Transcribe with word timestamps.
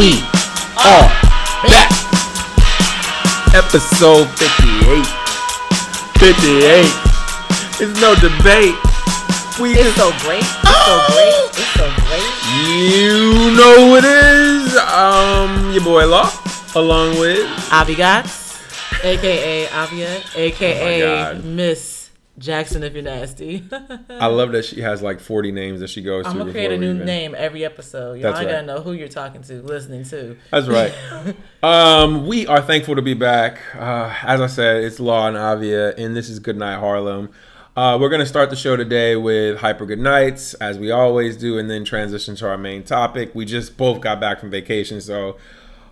We 0.00 0.16
are 0.80 1.12
back. 1.68 1.92
Episode 3.52 4.28
58. 4.40 5.04
58. 6.16 6.88
It's 7.82 8.00
no 8.00 8.14
debate. 8.14 8.80
We 9.60 9.76
It's 9.76 9.94
so 9.96 10.08
great. 10.24 10.40
It's 10.40 10.84
so 10.88 10.96
great. 11.12 11.52
It's 11.52 11.72
so 11.76 11.84
great. 12.08 12.32
You 12.80 13.52
know 13.54 13.74
who 13.76 13.96
it 13.96 14.06
is. 14.06 14.74
Um, 14.78 15.70
your 15.70 15.84
boy 15.84 16.06
Law, 16.06 16.32
along 16.74 17.18
with 17.18 17.44
Avigots, 17.68 18.56
aka 19.04 19.68
Avia, 19.68 20.22
aka 20.34 21.34
Oh 21.36 21.42
Miss 21.42 21.89
Jackson 22.40 22.82
if 22.82 22.94
you're 22.94 23.02
nasty. 23.02 23.62
I 24.08 24.26
love 24.26 24.50
that 24.52 24.64
she 24.64 24.80
has 24.80 25.02
like 25.02 25.20
40 25.20 25.52
names 25.52 25.80
that 25.80 25.90
she 25.90 26.02
goes 26.02 26.26
I'm 26.26 26.32
through. 26.32 26.40
gonna 26.40 26.52
create 26.52 26.72
a 26.72 26.78
new 26.78 26.94
even- 26.94 27.06
name 27.06 27.34
every 27.36 27.64
episode. 27.64 28.14
Y'all 28.14 28.32
That's 28.32 28.44
right. 28.44 28.50
gotta 28.50 28.66
know 28.66 28.80
who 28.80 28.92
you're 28.92 29.08
talking 29.08 29.42
to, 29.42 29.62
listening 29.62 30.04
to. 30.06 30.36
That's 30.50 30.66
right. 30.66 30.92
um, 31.62 32.26
we 32.26 32.46
are 32.46 32.62
thankful 32.62 32.96
to 32.96 33.02
be 33.02 33.14
back. 33.14 33.58
Uh, 33.76 34.12
as 34.22 34.40
I 34.40 34.46
said, 34.46 34.82
it's 34.82 34.98
Law 34.98 35.28
and 35.28 35.36
Avia, 35.36 35.94
and 35.96 36.16
this 36.16 36.28
is 36.28 36.38
Goodnight 36.38 36.78
Harlem. 36.80 37.30
Uh, 37.76 37.96
we're 38.00 38.08
to 38.10 38.26
start 38.26 38.50
the 38.50 38.56
show 38.56 38.74
today 38.74 39.14
with 39.14 39.58
Hyper 39.58 39.86
Good 39.86 40.00
Nights, 40.00 40.54
as 40.54 40.76
we 40.78 40.90
always 40.90 41.36
do, 41.36 41.56
and 41.56 41.70
then 41.70 41.84
transition 41.84 42.34
to 42.36 42.48
our 42.48 42.58
main 42.58 42.82
topic. 42.82 43.32
We 43.34 43.44
just 43.44 43.76
both 43.76 44.00
got 44.00 44.18
back 44.20 44.40
from 44.40 44.50
vacation, 44.50 45.00
so 45.00 45.36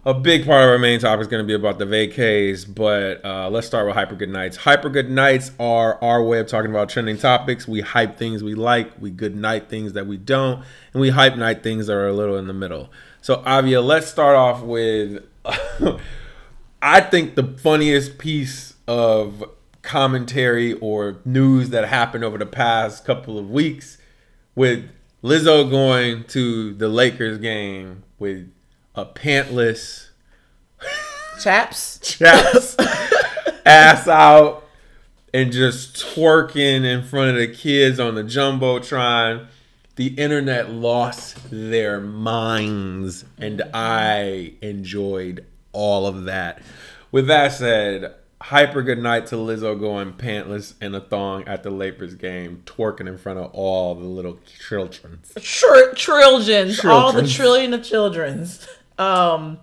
a 0.09 0.15
big 0.15 0.47
part 0.47 0.65
of 0.65 0.71
our 0.71 0.79
main 0.79 0.98
topic 0.98 1.21
is 1.21 1.27
going 1.27 1.45
to 1.45 1.47
be 1.47 1.53
about 1.53 1.79
the 1.79 1.85
vacays. 1.85 2.65
But 2.66 3.23
uh, 3.23 3.51
let's 3.51 3.66
start 3.66 3.87
with 3.87 3.95
Hyper 3.95 4.15
Good 4.15 4.30
Nights. 4.30 4.57
Hyper 4.57 4.88
Good 4.88 5.10
Nights 5.10 5.51
are 5.60 6.02
our 6.02 6.23
way 6.23 6.41
of 6.41 6.46
talking 6.46 6.71
about 6.71 6.88
trending 6.88 7.19
topics. 7.19 7.69
We 7.69 7.82
hype 7.82 8.16
things 8.16 8.43
we 8.43 8.55
like, 8.55 8.91
we 8.99 9.10
good 9.10 9.37
night 9.37 9.69
things 9.69 9.93
that 9.93 10.07
we 10.07 10.16
don't, 10.16 10.65
and 10.95 11.02
we 11.02 11.10
hype 11.10 11.37
night 11.37 11.63
things 11.63 11.88
that 11.88 11.93
are 11.93 12.09
a 12.09 12.15
little 12.15 12.38
in 12.38 12.47
the 12.47 12.55
middle. 12.55 12.88
So, 13.21 13.43
Avia, 13.45 13.82
let's 13.82 14.07
start 14.07 14.35
off 14.35 14.63
with 14.63 15.27
I 16.80 17.02
think 17.02 17.35
the 17.35 17.43
funniest 17.43 18.16
piece 18.16 18.77
of 18.87 19.45
commentary 19.82 20.73
or 20.73 21.19
news 21.27 21.69
that 21.69 21.87
happened 21.87 22.25
over 22.25 22.38
the 22.38 22.47
past 22.47 23.04
couple 23.04 23.38
of 23.38 23.51
weeks 23.51 23.99
with 24.54 24.88
Lizzo 25.23 25.69
going 25.69 26.25
to 26.29 26.73
the 26.73 26.88
Lakers 26.88 27.37
game 27.37 28.04
with 28.19 28.51
a 28.99 29.07
pantless 29.07 30.07
Chaps. 31.39 31.99
chaps 32.03 32.77
ass 33.67 34.09
out 34.09 34.65
and 35.33 35.53
just 35.53 35.97
twerking 35.97 36.85
in 36.85 37.05
front 37.05 37.31
of 37.31 37.37
the 37.37 37.49
kids 37.49 38.01
on 38.01 38.15
the 38.15 38.25
jumbotron. 38.25 39.47
The 39.97 40.09
internet 40.15 40.71
lost 40.71 41.39
their 41.51 42.01
minds, 42.01 43.25
and 43.37 43.63
I 43.75 44.55
enjoyed 44.63 45.45
all 45.73 46.07
of 46.07 46.25
that. 46.25 46.63
With 47.11 47.27
that 47.27 47.53
said, 47.53 48.15
hyper 48.41 48.83
good 48.83 48.99
night 48.99 49.27
to 49.27 49.35
Lizzo 49.37 49.79
going 49.79 50.13
pantless 50.13 50.75
in 50.81 50.95
a 50.95 51.01
thong 51.01 51.47
at 51.49 51.63
the 51.63 51.71
Lakers 51.71 52.15
game, 52.15 52.63
twerking 52.65 53.09
in 53.09 53.19
front 53.19 53.39
of 53.39 53.51
all 53.53 53.95
the 53.97 54.05
little 54.05 54.39
children. 54.47 55.21
Tr- 55.41 55.93
trillions. 55.95 56.85
All 56.85 57.13
the 57.13 57.27
trillion 57.27 57.75
of 57.75 57.83
children's. 57.83 58.69
Um, 58.99 59.59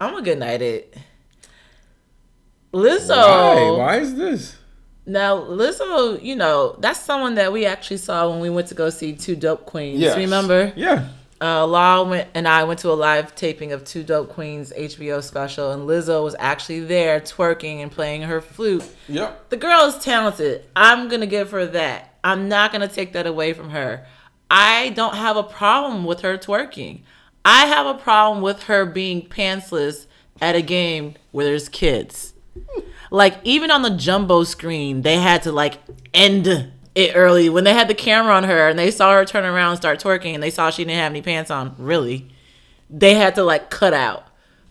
I'm 0.00 0.14
a 0.14 0.22
good 0.22 0.38
night 0.38 0.62
it. 0.62 0.96
Lizzo. 2.72 3.16
Why? 3.16 3.78
Why 3.78 3.96
is 3.98 4.14
this? 4.16 4.56
Now, 5.06 5.36
Lizzo, 5.36 6.22
you 6.22 6.34
know, 6.34 6.76
that's 6.78 6.98
someone 7.00 7.34
that 7.34 7.52
we 7.52 7.66
actually 7.66 7.98
saw 7.98 8.28
when 8.30 8.40
we 8.40 8.50
went 8.50 8.68
to 8.68 8.74
go 8.74 8.90
see 8.90 9.14
Two 9.14 9.36
Dope 9.36 9.66
Queens. 9.66 10.00
Yes. 10.00 10.16
Remember? 10.16 10.72
Yeah. 10.74 11.08
Uh, 11.40 11.66
Law 11.66 12.08
went, 12.08 12.28
and 12.34 12.48
I 12.48 12.64
went 12.64 12.80
to 12.80 12.90
a 12.90 12.94
live 12.94 13.34
taping 13.34 13.72
of 13.72 13.84
Two 13.84 14.02
Dope 14.02 14.30
Queens 14.30 14.72
HBO 14.76 15.22
special, 15.22 15.72
and 15.72 15.86
Lizzo 15.86 16.24
was 16.24 16.34
actually 16.38 16.80
there 16.80 17.20
twerking 17.20 17.82
and 17.82 17.90
playing 17.92 18.22
her 18.22 18.40
flute. 18.40 18.84
Yep. 19.08 19.50
The 19.50 19.56
girl 19.58 19.82
is 19.82 19.98
talented. 19.98 20.64
I'm 20.74 21.08
gonna 21.08 21.26
give 21.26 21.50
her 21.50 21.66
that. 21.66 22.16
I'm 22.24 22.48
not 22.48 22.72
gonna 22.72 22.88
take 22.88 23.12
that 23.12 23.26
away 23.26 23.52
from 23.52 23.70
her. 23.70 24.06
I 24.50 24.90
don't 24.90 25.16
have 25.16 25.36
a 25.36 25.42
problem 25.42 26.04
with 26.04 26.20
her 26.20 26.38
twerking. 26.38 27.02
I 27.44 27.66
have 27.66 27.86
a 27.86 27.94
problem 27.94 28.42
with 28.42 28.64
her 28.64 28.86
being 28.86 29.22
pantsless 29.22 30.06
at 30.40 30.56
a 30.56 30.62
game 30.62 31.14
where 31.30 31.44
there's 31.44 31.68
kids. 31.68 32.32
Like 33.10 33.38
even 33.44 33.70
on 33.70 33.82
the 33.82 33.90
jumbo 33.90 34.44
screen, 34.44 35.02
they 35.02 35.16
had 35.16 35.42
to 35.42 35.52
like 35.52 35.78
end 36.12 36.72
it 36.94 37.12
early 37.14 37.48
when 37.48 37.64
they 37.64 37.74
had 37.74 37.88
the 37.88 37.94
camera 37.94 38.34
on 38.34 38.44
her 38.44 38.68
and 38.68 38.78
they 38.78 38.90
saw 38.90 39.12
her 39.12 39.24
turn 39.24 39.44
around 39.44 39.70
and 39.72 39.78
start 39.78 40.00
twerking 40.00 40.34
and 40.34 40.42
they 40.42 40.50
saw 40.50 40.70
she 40.70 40.84
didn't 40.84 40.98
have 40.98 41.12
any 41.12 41.22
pants 41.22 41.50
on. 41.50 41.74
Really, 41.78 42.30
they 42.88 43.14
had 43.14 43.34
to 43.34 43.42
like 43.42 43.70
cut 43.70 43.92
out 43.92 44.26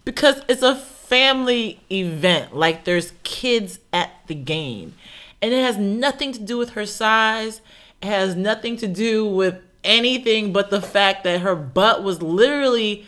because 0.05 0.41
it's 0.47 0.63
a 0.63 0.75
family 0.75 1.81
event. 1.91 2.55
Like 2.55 2.85
there's 2.85 3.13
kids 3.23 3.79
at 3.91 4.11
the 4.27 4.35
game, 4.35 4.95
and 5.41 5.53
it 5.53 5.61
has 5.61 5.77
nothing 5.77 6.31
to 6.33 6.39
do 6.39 6.57
with 6.57 6.71
her 6.71 6.85
size. 6.85 7.61
It 8.01 8.07
has 8.07 8.35
nothing 8.35 8.77
to 8.77 8.87
do 8.87 9.25
with 9.25 9.61
anything 9.83 10.53
but 10.53 10.69
the 10.69 10.81
fact 10.81 11.23
that 11.23 11.41
her 11.41 11.55
butt 11.55 12.03
was 12.03 12.21
literally 12.21 13.05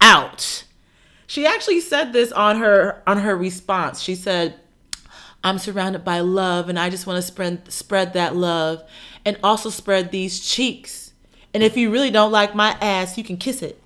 out. 0.00 0.64
She 1.26 1.46
actually 1.46 1.80
said 1.80 2.12
this 2.12 2.30
on 2.32 2.58
her 2.58 3.02
on 3.06 3.18
her 3.18 3.36
response. 3.36 4.00
She 4.00 4.14
said, 4.14 4.54
"I'm 5.42 5.58
surrounded 5.58 6.04
by 6.04 6.20
love 6.20 6.68
and 6.68 6.78
I 6.78 6.90
just 6.90 7.06
want 7.06 7.16
to 7.16 7.22
spread 7.22 7.72
spread 7.72 8.12
that 8.12 8.36
love 8.36 8.82
and 9.24 9.38
also 9.42 9.70
spread 9.70 10.10
these 10.10 10.40
cheeks. 10.40 11.12
And 11.52 11.62
if 11.62 11.76
you 11.76 11.90
really 11.90 12.10
don't 12.10 12.32
like 12.32 12.54
my 12.54 12.76
ass, 12.80 13.16
you 13.16 13.24
can 13.24 13.36
kiss 13.36 13.62
it." 13.62 13.82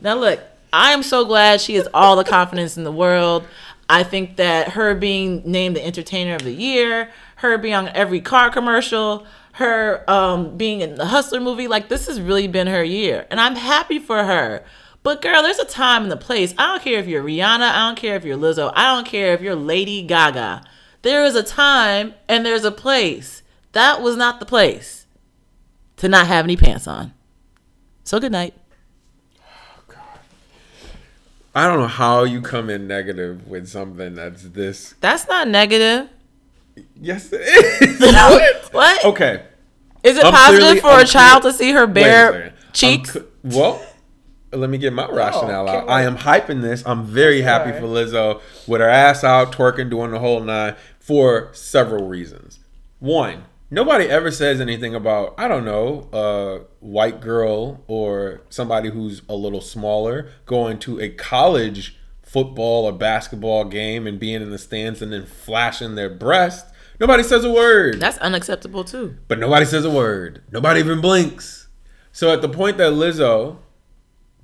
Now 0.00 0.14
look, 0.14 0.40
I 0.72 0.92
am 0.92 1.02
so 1.02 1.24
glad 1.24 1.60
she 1.60 1.74
has 1.76 1.88
all 1.94 2.16
the 2.16 2.24
confidence 2.24 2.76
in 2.76 2.84
the 2.84 2.92
world. 2.92 3.44
I 3.88 4.02
think 4.02 4.36
that 4.36 4.70
her 4.70 4.94
being 4.94 5.42
named 5.44 5.76
the 5.76 5.84
entertainer 5.84 6.34
of 6.34 6.42
the 6.42 6.52
year, 6.52 7.10
her 7.36 7.56
being 7.56 7.74
on 7.74 7.88
every 7.88 8.20
car 8.20 8.50
commercial, 8.50 9.26
her 9.56 10.04
um, 10.06 10.58
being 10.58 10.82
in 10.82 10.96
the 10.96 11.06
Hustler 11.06 11.40
movie, 11.40 11.66
like 11.66 11.88
this 11.88 12.06
has 12.08 12.20
really 12.20 12.46
been 12.46 12.66
her 12.66 12.84
year. 12.84 13.26
And 13.30 13.40
I'm 13.40 13.56
happy 13.56 13.98
for 13.98 14.24
her. 14.24 14.62
But 15.02 15.22
girl, 15.22 15.42
there's 15.42 15.58
a 15.58 15.64
time 15.64 16.04
and 16.04 16.12
a 16.12 16.16
place. 16.16 16.54
I 16.58 16.66
don't 16.66 16.82
care 16.82 16.98
if 16.98 17.06
you're 17.06 17.24
Rihanna, 17.24 17.62
I 17.62 17.88
don't 17.88 17.96
care 17.96 18.16
if 18.16 18.24
you're 18.24 18.36
Lizzo, 18.36 18.70
I 18.74 18.94
don't 18.94 19.06
care 19.06 19.32
if 19.32 19.40
you're 19.40 19.54
Lady 19.54 20.02
Gaga. 20.02 20.62
There 21.00 21.24
is 21.24 21.34
a 21.34 21.42
time 21.42 22.12
and 22.28 22.44
there's 22.44 22.64
a 22.64 22.70
place. 22.70 23.42
That 23.72 24.02
was 24.02 24.14
not 24.16 24.40
the 24.40 24.46
place 24.46 25.06
to 25.96 26.08
not 26.08 26.26
have 26.26 26.44
any 26.44 26.56
pants 26.58 26.86
on. 26.86 27.14
So 28.04 28.20
good 28.20 28.32
night. 28.32 28.52
Oh, 29.40 29.82
God. 29.88 30.20
I 31.54 31.66
don't 31.66 31.80
know 31.80 31.86
how 31.86 32.24
you 32.24 32.42
come 32.42 32.68
in 32.68 32.86
negative 32.86 33.48
with 33.48 33.68
something 33.68 34.16
that's 34.16 34.42
this. 34.42 34.94
That's 35.00 35.26
not 35.26 35.48
negative. 35.48 36.10
Yes, 37.00 37.30
it 37.32 37.40
is. 37.82 38.00
what? 38.00 38.64
What? 38.72 39.04
Okay. 39.04 39.42
Is 40.02 40.16
it 40.18 40.24
I'm 40.24 40.32
positive 40.32 40.60
clearly- 40.62 40.80
for 40.80 40.88
I'm 40.88 41.00
a 41.00 41.04
child 41.06 41.42
clear- 41.42 41.52
to 41.52 41.58
see 41.58 41.72
her 41.72 41.80
Wait 41.86 41.90
a 41.90 41.94
bare 41.94 42.32
second. 42.32 42.52
I'm 42.52 42.72
cheeks? 42.72 43.12
cl- 43.12 43.24
well, 43.44 43.82
let 44.52 44.70
me 44.70 44.78
get 44.78 44.92
my 44.92 45.08
rationale 45.08 45.68
okay, 45.68 45.78
out. 45.78 45.88
I 45.88 46.02
am 46.02 46.16
hyping 46.18 46.62
this. 46.62 46.82
I'm 46.86 47.04
very 47.04 47.42
happy 47.42 47.70
Sorry. 47.70 47.80
for 47.80 47.86
Lizzo 47.86 48.40
with 48.66 48.80
her 48.80 48.88
ass 48.88 49.24
out, 49.24 49.52
twerking, 49.52 49.90
doing 49.90 50.10
the 50.12 50.18
whole 50.18 50.40
nine 50.40 50.76
for 50.98 51.50
several 51.52 52.06
reasons. 52.08 52.60
One, 52.98 53.44
nobody 53.70 54.06
ever 54.06 54.30
says 54.30 54.60
anything 54.60 54.94
about, 54.94 55.34
I 55.38 55.48
don't 55.48 55.64
know, 55.64 56.08
a 56.12 56.60
white 56.84 57.20
girl 57.20 57.82
or 57.86 58.42
somebody 58.48 58.90
who's 58.90 59.22
a 59.28 59.34
little 59.34 59.60
smaller 59.60 60.30
going 60.46 60.78
to 60.80 61.00
a 61.00 61.08
college 61.10 61.96
football 62.36 62.84
or 62.84 62.92
basketball 62.92 63.64
game 63.64 64.06
and 64.06 64.20
being 64.20 64.42
in 64.42 64.50
the 64.50 64.58
stands 64.58 65.00
and 65.00 65.10
then 65.10 65.24
flashing 65.24 65.94
their 65.94 66.10
breast. 66.10 66.66
Nobody 67.00 67.22
says 67.22 67.44
a 67.46 67.50
word. 67.50 67.98
That's 67.98 68.18
unacceptable 68.18 68.84
too. 68.84 69.16
But 69.26 69.38
nobody 69.38 69.64
says 69.64 69.86
a 69.86 69.90
word. 69.90 70.42
Nobody 70.52 70.80
even 70.80 71.00
blinks. 71.00 71.68
So 72.12 72.30
at 72.30 72.42
the 72.42 72.48
point 72.50 72.76
that 72.76 72.92
Lizzo 72.92 73.56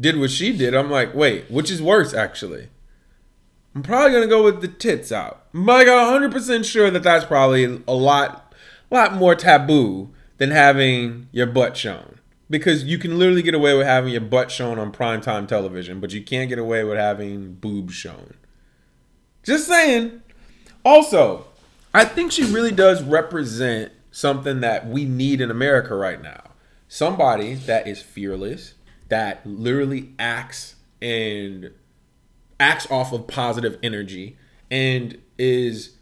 did 0.00 0.18
what 0.18 0.30
she 0.30 0.56
did, 0.56 0.74
I'm 0.74 0.90
like, 0.90 1.14
wait, 1.14 1.50
which 1.50 1.70
is 1.70 1.82
worse 1.82 2.14
actually? 2.14 2.70
I'm 3.74 3.82
probably 3.82 4.12
gonna 4.12 4.26
go 4.26 4.42
with 4.42 4.62
the 4.62 4.68
tits 4.68 5.12
out. 5.12 5.44
I'm 5.52 5.66
like 5.66 5.86
100 5.86 6.32
percent 6.32 6.64
sure 6.64 6.90
that 6.90 7.02
that's 7.02 7.26
probably 7.26 7.82
a 7.86 7.94
lot, 7.94 8.54
lot 8.90 9.12
more 9.16 9.34
taboo 9.34 10.14
than 10.38 10.50
having 10.50 11.28
your 11.30 11.46
butt 11.46 11.76
shown. 11.76 12.20
Because 12.52 12.84
you 12.84 12.98
can 12.98 13.18
literally 13.18 13.40
get 13.40 13.54
away 13.54 13.74
with 13.74 13.86
having 13.86 14.12
your 14.12 14.20
butt 14.20 14.50
shown 14.50 14.78
on 14.78 14.92
primetime 14.92 15.48
television, 15.48 16.00
but 16.00 16.12
you 16.12 16.22
can't 16.22 16.50
get 16.50 16.58
away 16.58 16.84
with 16.84 16.98
having 16.98 17.54
boobs 17.54 17.94
shown. 17.94 18.34
Just 19.42 19.66
saying. 19.66 20.20
Also, 20.84 21.46
I 21.94 22.04
think 22.04 22.30
she 22.30 22.44
really 22.44 22.70
does 22.70 23.02
represent 23.02 23.92
something 24.10 24.60
that 24.60 24.86
we 24.86 25.06
need 25.06 25.40
in 25.40 25.50
America 25.50 25.94
right 25.94 26.20
now. 26.22 26.42
Somebody 26.88 27.54
that 27.54 27.88
is 27.88 28.02
fearless, 28.02 28.74
that 29.08 29.46
literally 29.46 30.12
acts 30.18 30.74
and 31.00 31.70
acts 32.60 32.86
off 32.90 33.14
of 33.14 33.26
positive 33.28 33.78
energy 33.82 34.36
and 34.70 35.16
is 35.38 35.96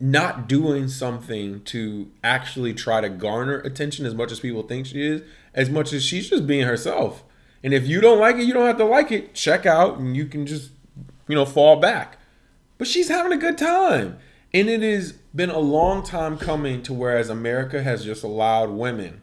not 0.00 0.48
doing 0.48 0.88
something 0.88 1.62
to 1.62 2.10
actually 2.24 2.74
try 2.74 3.00
to 3.00 3.08
garner 3.08 3.58
attention 3.58 4.04
as 4.04 4.16
much 4.16 4.32
as 4.32 4.40
people 4.40 4.64
think 4.64 4.86
she 4.86 5.06
is, 5.06 5.22
as 5.54 5.70
much 5.70 5.92
as 5.92 6.04
she's 6.04 6.30
just 6.30 6.46
being 6.46 6.66
herself. 6.66 7.24
And 7.62 7.74
if 7.74 7.86
you 7.86 8.00
don't 8.00 8.18
like 8.18 8.36
it, 8.36 8.44
you 8.44 8.54
don't 8.54 8.66
have 8.66 8.78
to 8.78 8.84
like 8.84 9.12
it. 9.12 9.34
Check 9.34 9.66
out 9.66 9.98
and 9.98 10.16
you 10.16 10.26
can 10.26 10.46
just, 10.46 10.70
you 11.28 11.34
know, 11.34 11.44
fall 11.44 11.76
back. 11.76 12.18
But 12.78 12.86
she's 12.86 13.08
having 13.08 13.32
a 13.32 13.36
good 13.36 13.58
time. 13.58 14.18
And 14.52 14.68
it 14.68 14.82
has 14.82 15.12
been 15.12 15.50
a 15.50 15.58
long 15.58 16.02
time 16.02 16.36
coming 16.36 16.82
to 16.82 16.92
whereas 16.92 17.28
America 17.28 17.82
has 17.82 18.04
just 18.04 18.24
allowed 18.24 18.70
women, 18.70 19.22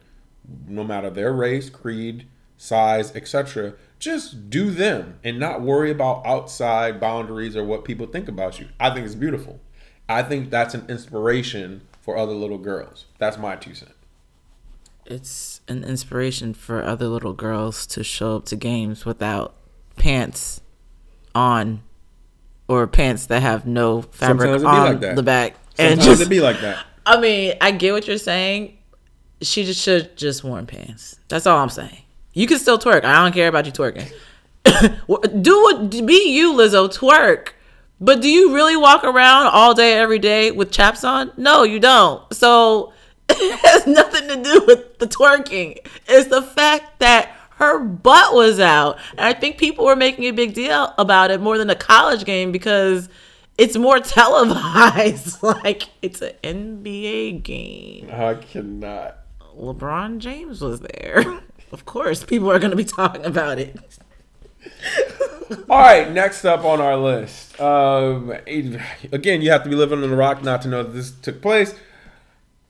no 0.66 0.84
matter 0.84 1.10
their 1.10 1.32
race, 1.32 1.68
creed, 1.68 2.26
size, 2.56 3.14
etc., 3.14 3.74
just 3.98 4.48
do 4.48 4.70
them 4.70 5.18
and 5.24 5.38
not 5.38 5.60
worry 5.60 5.90
about 5.90 6.24
outside 6.24 7.00
boundaries 7.00 7.56
or 7.56 7.64
what 7.64 7.84
people 7.84 8.06
think 8.06 8.28
about 8.28 8.60
you. 8.60 8.68
I 8.78 8.90
think 8.90 9.04
it's 9.04 9.14
beautiful. 9.14 9.60
I 10.08 10.22
think 10.22 10.50
that's 10.50 10.74
an 10.74 10.86
inspiration 10.88 11.82
for 12.00 12.16
other 12.16 12.32
little 12.32 12.58
girls. 12.58 13.06
That's 13.18 13.36
my 13.36 13.56
two 13.56 13.74
cents. 13.74 13.97
It's 15.10 15.62
an 15.68 15.84
inspiration 15.84 16.52
for 16.52 16.84
other 16.84 17.08
little 17.08 17.32
girls 17.32 17.86
to 17.88 18.04
show 18.04 18.36
up 18.36 18.44
to 18.46 18.56
games 18.56 19.06
without 19.06 19.54
pants 19.96 20.60
on 21.34 21.82
or 22.68 22.86
pants 22.86 23.26
that 23.26 23.40
have 23.40 23.66
no 23.66 24.02
fabric 24.02 24.60
Sometimes 24.60 24.62
it 24.62 24.66
be 24.66 24.70
on 24.70 25.00
like 25.00 25.16
the 25.16 25.22
back. 25.22 25.56
Sometimes 25.76 25.92
and 25.92 26.00
just, 26.02 26.22
it 26.22 26.28
be 26.28 26.40
like 26.40 26.60
that. 26.60 26.84
I 27.06 27.18
mean, 27.18 27.54
I 27.60 27.70
get 27.70 27.92
what 27.92 28.06
you're 28.06 28.18
saying. 28.18 28.76
She 29.40 29.64
just 29.64 29.80
should 29.80 30.16
just 30.16 30.44
worn 30.44 30.66
pants. 30.66 31.18
That's 31.28 31.46
all 31.46 31.58
I'm 31.58 31.70
saying. 31.70 32.02
You 32.34 32.46
can 32.46 32.58
still 32.58 32.78
twerk. 32.78 33.04
I 33.04 33.22
don't 33.22 33.32
care 33.32 33.48
about 33.48 33.64
you 33.64 33.72
twerking. 33.72 34.12
do 35.42 35.62
what 35.62 35.90
be 35.90 36.30
you, 36.30 36.52
Lizzo. 36.52 36.88
Twerk. 36.88 37.50
But 38.00 38.20
do 38.20 38.28
you 38.28 38.54
really 38.54 38.76
walk 38.76 39.04
around 39.04 39.46
all 39.46 39.74
day, 39.74 39.94
every 39.94 40.18
day 40.18 40.50
with 40.50 40.70
chaps 40.70 41.02
on? 41.02 41.32
No, 41.36 41.62
you 41.62 41.80
don't. 41.80 42.22
So 42.34 42.92
it 43.40 43.58
has 43.66 43.86
nothing 43.86 44.28
to 44.28 44.42
do 44.42 44.64
with 44.66 44.98
the 44.98 45.06
twerking. 45.06 45.78
It's 46.06 46.28
the 46.28 46.42
fact 46.42 46.98
that 47.00 47.34
her 47.56 47.80
butt 47.80 48.34
was 48.34 48.60
out. 48.60 48.98
And 49.12 49.20
I 49.20 49.32
think 49.32 49.58
people 49.58 49.84
were 49.84 49.96
making 49.96 50.24
a 50.24 50.30
big 50.30 50.54
deal 50.54 50.94
about 50.96 51.30
it 51.30 51.40
more 51.40 51.58
than 51.58 51.70
a 51.70 51.74
college 51.74 52.24
game 52.24 52.52
because 52.52 53.08
it's 53.56 53.76
more 53.76 54.00
televised. 54.00 55.42
like 55.42 55.84
it's 56.02 56.22
an 56.22 56.32
NBA 56.42 57.42
game. 57.42 58.10
I 58.12 58.34
cannot. 58.34 59.18
LeBron 59.58 60.18
James 60.18 60.60
was 60.60 60.80
there. 60.80 61.40
of 61.72 61.84
course, 61.84 62.22
people 62.22 62.50
are 62.50 62.60
going 62.60 62.70
to 62.70 62.76
be 62.76 62.84
talking 62.84 63.24
about 63.24 63.58
it. 63.58 63.76
All 65.68 65.78
right, 65.78 66.10
next 66.12 66.44
up 66.44 66.64
on 66.64 66.80
our 66.80 66.96
list. 66.96 67.58
Um, 67.60 68.30
again, 68.30 69.40
you 69.40 69.50
have 69.50 69.64
to 69.64 69.70
be 69.70 69.74
living 69.74 70.02
on 70.02 70.10
the 70.10 70.16
rock 70.16 70.42
not 70.42 70.62
to 70.62 70.68
know 70.68 70.82
that 70.82 70.90
this 70.90 71.10
took 71.10 71.40
place. 71.40 71.74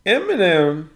Eminem 0.07 0.89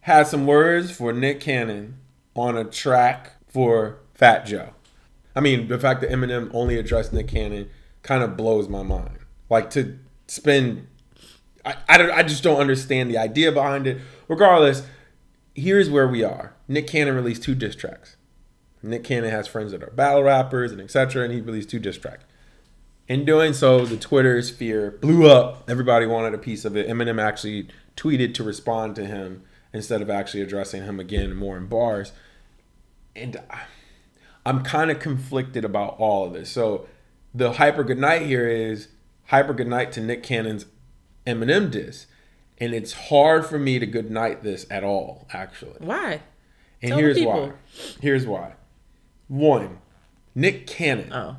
had 0.00 0.26
some 0.26 0.46
words 0.46 0.90
for 0.90 1.12
Nick 1.12 1.40
Cannon 1.40 1.98
on 2.34 2.56
a 2.56 2.64
track 2.64 3.32
for 3.48 3.98
Fat 4.14 4.46
Joe. 4.46 4.70
I 5.34 5.40
mean, 5.40 5.68
the 5.68 5.78
fact 5.78 6.00
that 6.00 6.10
Eminem 6.10 6.50
only 6.54 6.78
addressed 6.78 7.12
Nick 7.12 7.28
Cannon 7.28 7.68
kind 8.02 8.22
of 8.22 8.36
blows 8.36 8.68
my 8.68 8.82
mind. 8.82 9.18
Like 9.50 9.70
to 9.70 9.98
spend, 10.26 10.86
I, 11.64 11.76
I, 11.88 12.10
I 12.10 12.22
just 12.22 12.42
don't 12.42 12.60
understand 12.60 13.10
the 13.10 13.18
idea 13.18 13.52
behind 13.52 13.86
it. 13.86 13.98
Regardless, 14.28 14.82
here's 15.54 15.90
where 15.90 16.08
we 16.08 16.22
are. 16.24 16.54
Nick 16.68 16.86
Cannon 16.86 17.14
released 17.14 17.42
two 17.42 17.54
diss 17.54 17.76
tracks. 17.76 18.16
Nick 18.82 19.04
Cannon 19.04 19.30
has 19.30 19.46
friends 19.46 19.72
that 19.72 19.82
are 19.82 19.90
battle 19.90 20.22
rappers 20.22 20.72
and 20.72 20.80
etc. 20.80 21.24
And 21.24 21.32
he 21.32 21.40
released 21.40 21.70
two 21.70 21.78
diss 21.78 21.98
tracks. 21.98 22.24
In 23.08 23.24
doing 23.24 23.52
so, 23.52 23.84
the 23.84 23.96
Twitter 23.96 24.40
sphere 24.42 24.92
blew 25.00 25.28
up. 25.28 25.68
Everybody 25.68 26.06
wanted 26.06 26.34
a 26.34 26.38
piece 26.38 26.64
of 26.64 26.76
it. 26.76 26.88
Eminem 26.88 27.20
actually 27.20 27.68
tweeted 27.96 28.34
to 28.34 28.42
respond 28.42 28.94
to 28.96 29.06
him 29.06 29.42
instead 29.72 30.02
of 30.02 30.10
actually 30.10 30.42
addressing 30.42 30.84
him 30.84 31.00
again 31.00 31.34
more 31.34 31.56
in 31.56 31.66
bars. 31.66 32.12
And 33.14 33.40
I'm 34.44 34.62
kind 34.62 34.90
of 34.90 34.98
conflicted 34.98 35.64
about 35.64 35.96
all 35.98 36.26
of 36.26 36.32
this. 36.32 36.50
So 36.50 36.86
the 37.34 37.54
hyper 37.54 37.84
good 37.84 37.98
night 37.98 38.22
here 38.22 38.48
is 38.48 38.88
hyper 39.26 39.54
good 39.54 39.66
night 39.68 39.92
to 39.92 40.00
Nick 40.00 40.22
Cannon's 40.22 40.66
Eminem 41.26 41.70
diss. 41.70 42.06
And 42.58 42.72
it's 42.72 42.92
hard 42.92 43.44
for 43.44 43.58
me 43.58 43.78
to 43.78 43.86
good 43.86 44.10
night 44.10 44.42
this 44.42 44.66
at 44.70 44.82
all, 44.84 45.26
actually. 45.32 45.76
Why? 45.78 46.22
And 46.80 46.90
Tell 46.90 46.98
here's 46.98 47.20
why. 47.20 47.52
Here's 48.00 48.26
why. 48.26 48.52
One, 49.28 49.78
Nick 50.34 50.66
Cannon 50.66 51.12
Oh. 51.12 51.36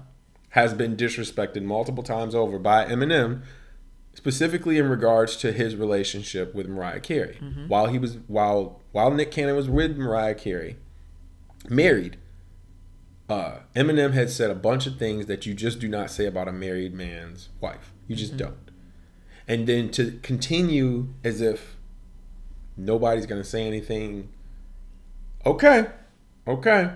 has 0.50 0.74
been 0.74 0.96
disrespected 0.96 1.64
multiple 1.64 2.04
times 2.04 2.36
over 2.36 2.60
by 2.60 2.86
Eminem, 2.86 3.42
specifically 4.28 4.78
in 4.78 4.90
regards 4.90 5.38
to 5.38 5.54
his 5.54 5.74
relationship 5.78 6.54
with 6.54 6.68
Mariah 6.68 7.00
Carey. 7.00 7.38
While 7.70 7.88
he 7.88 7.98
was 7.98 8.18
while 8.28 8.82
while 8.92 9.10
Nick 9.10 9.32
Cannon 9.32 9.56
was 9.56 9.70
with 9.70 9.96
Mariah 9.96 10.36
Carey, 10.36 10.76
married, 11.70 12.18
uh, 13.30 13.60
Eminem 13.74 14.12
had 14.12 14.30
said 14.30 14.52
a 14.52 14.56
bunch 14.56 14.86
of 14.86 14.98
things 14.98 15.28
that 15.28 15.46
you 15.46 15.54
just 15.54 15.80
do 15.80 15.88
not 15.88 16.12
say 16.12 16.26
about 16.26 16.50
a 16.50 16.52
married 16.52 16.94
man's 16.94 17.48
wife. 17.62 17.94
You 18.06 18.18
just 18.18 18.36
don't. 18.36 18.70
And 19.48 19.66
then 19.66 19.92
to 19.92 20.20
continue 20.24 21.14
as 21.24 21.40
if 21.40 21.78
nobody's 22.76 23.28
gonna 23.28 23.46
say 23.46 23.66
anything. 23.66 24.28
Okay, 25.46 25.88
okay. 26.46 26.92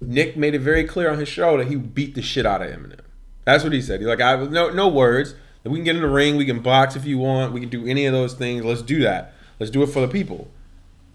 Nick 0.00 0.38
made 0.38 0.54
it 0.54 0.60
very 0.60 0.84
clear 0.84 1.10
on 1.10 1.18
his 1.18 1.28
show 1.28 1.58
that 1.58 1.66
he 1.66 1.76
beat 1.76 2.14
the 2.14 2.22
shit 2.22 2.46
out 2.46 2.62
of 2.62 2.70
Eminem. 2.70 3.00
That's 3.44 3.62
what 3.62 3.74
he 3.74 3.82
said. 3.82 4.00
He's 4.00 4.08
like, 4.08 4.22
I 4.22 4.42
no 4.46 4.70
no 4.70 4.88
words. 4.88 5.34
We 5.70 5.78
can 5.78 5.84
get 5.84 5.96
in 5.96 6.02
the 6.02 6.08
ring. 6.08 6.36
We 6.36 6.44
can 6.44 6.60
box 6.60 6.96
if 6.96 7.04
you 7.04 7.18
want. 7.18 7.52
We 7.52 7.60
can 7.60 7.68
do 7.68 7.86
any 7.86 8.06
of 8.06 8.12
those 8.12 8.34
things. 8.34 8.64
Let's 8.64 8.82
do 8.82 9.00
that. 9.00 9.32
Let's 9.58 9.70
do 9.70 9.82
it 9.82 9.88
for 9.88 10.00
the 10.00 10.08
people. 10.08 10.48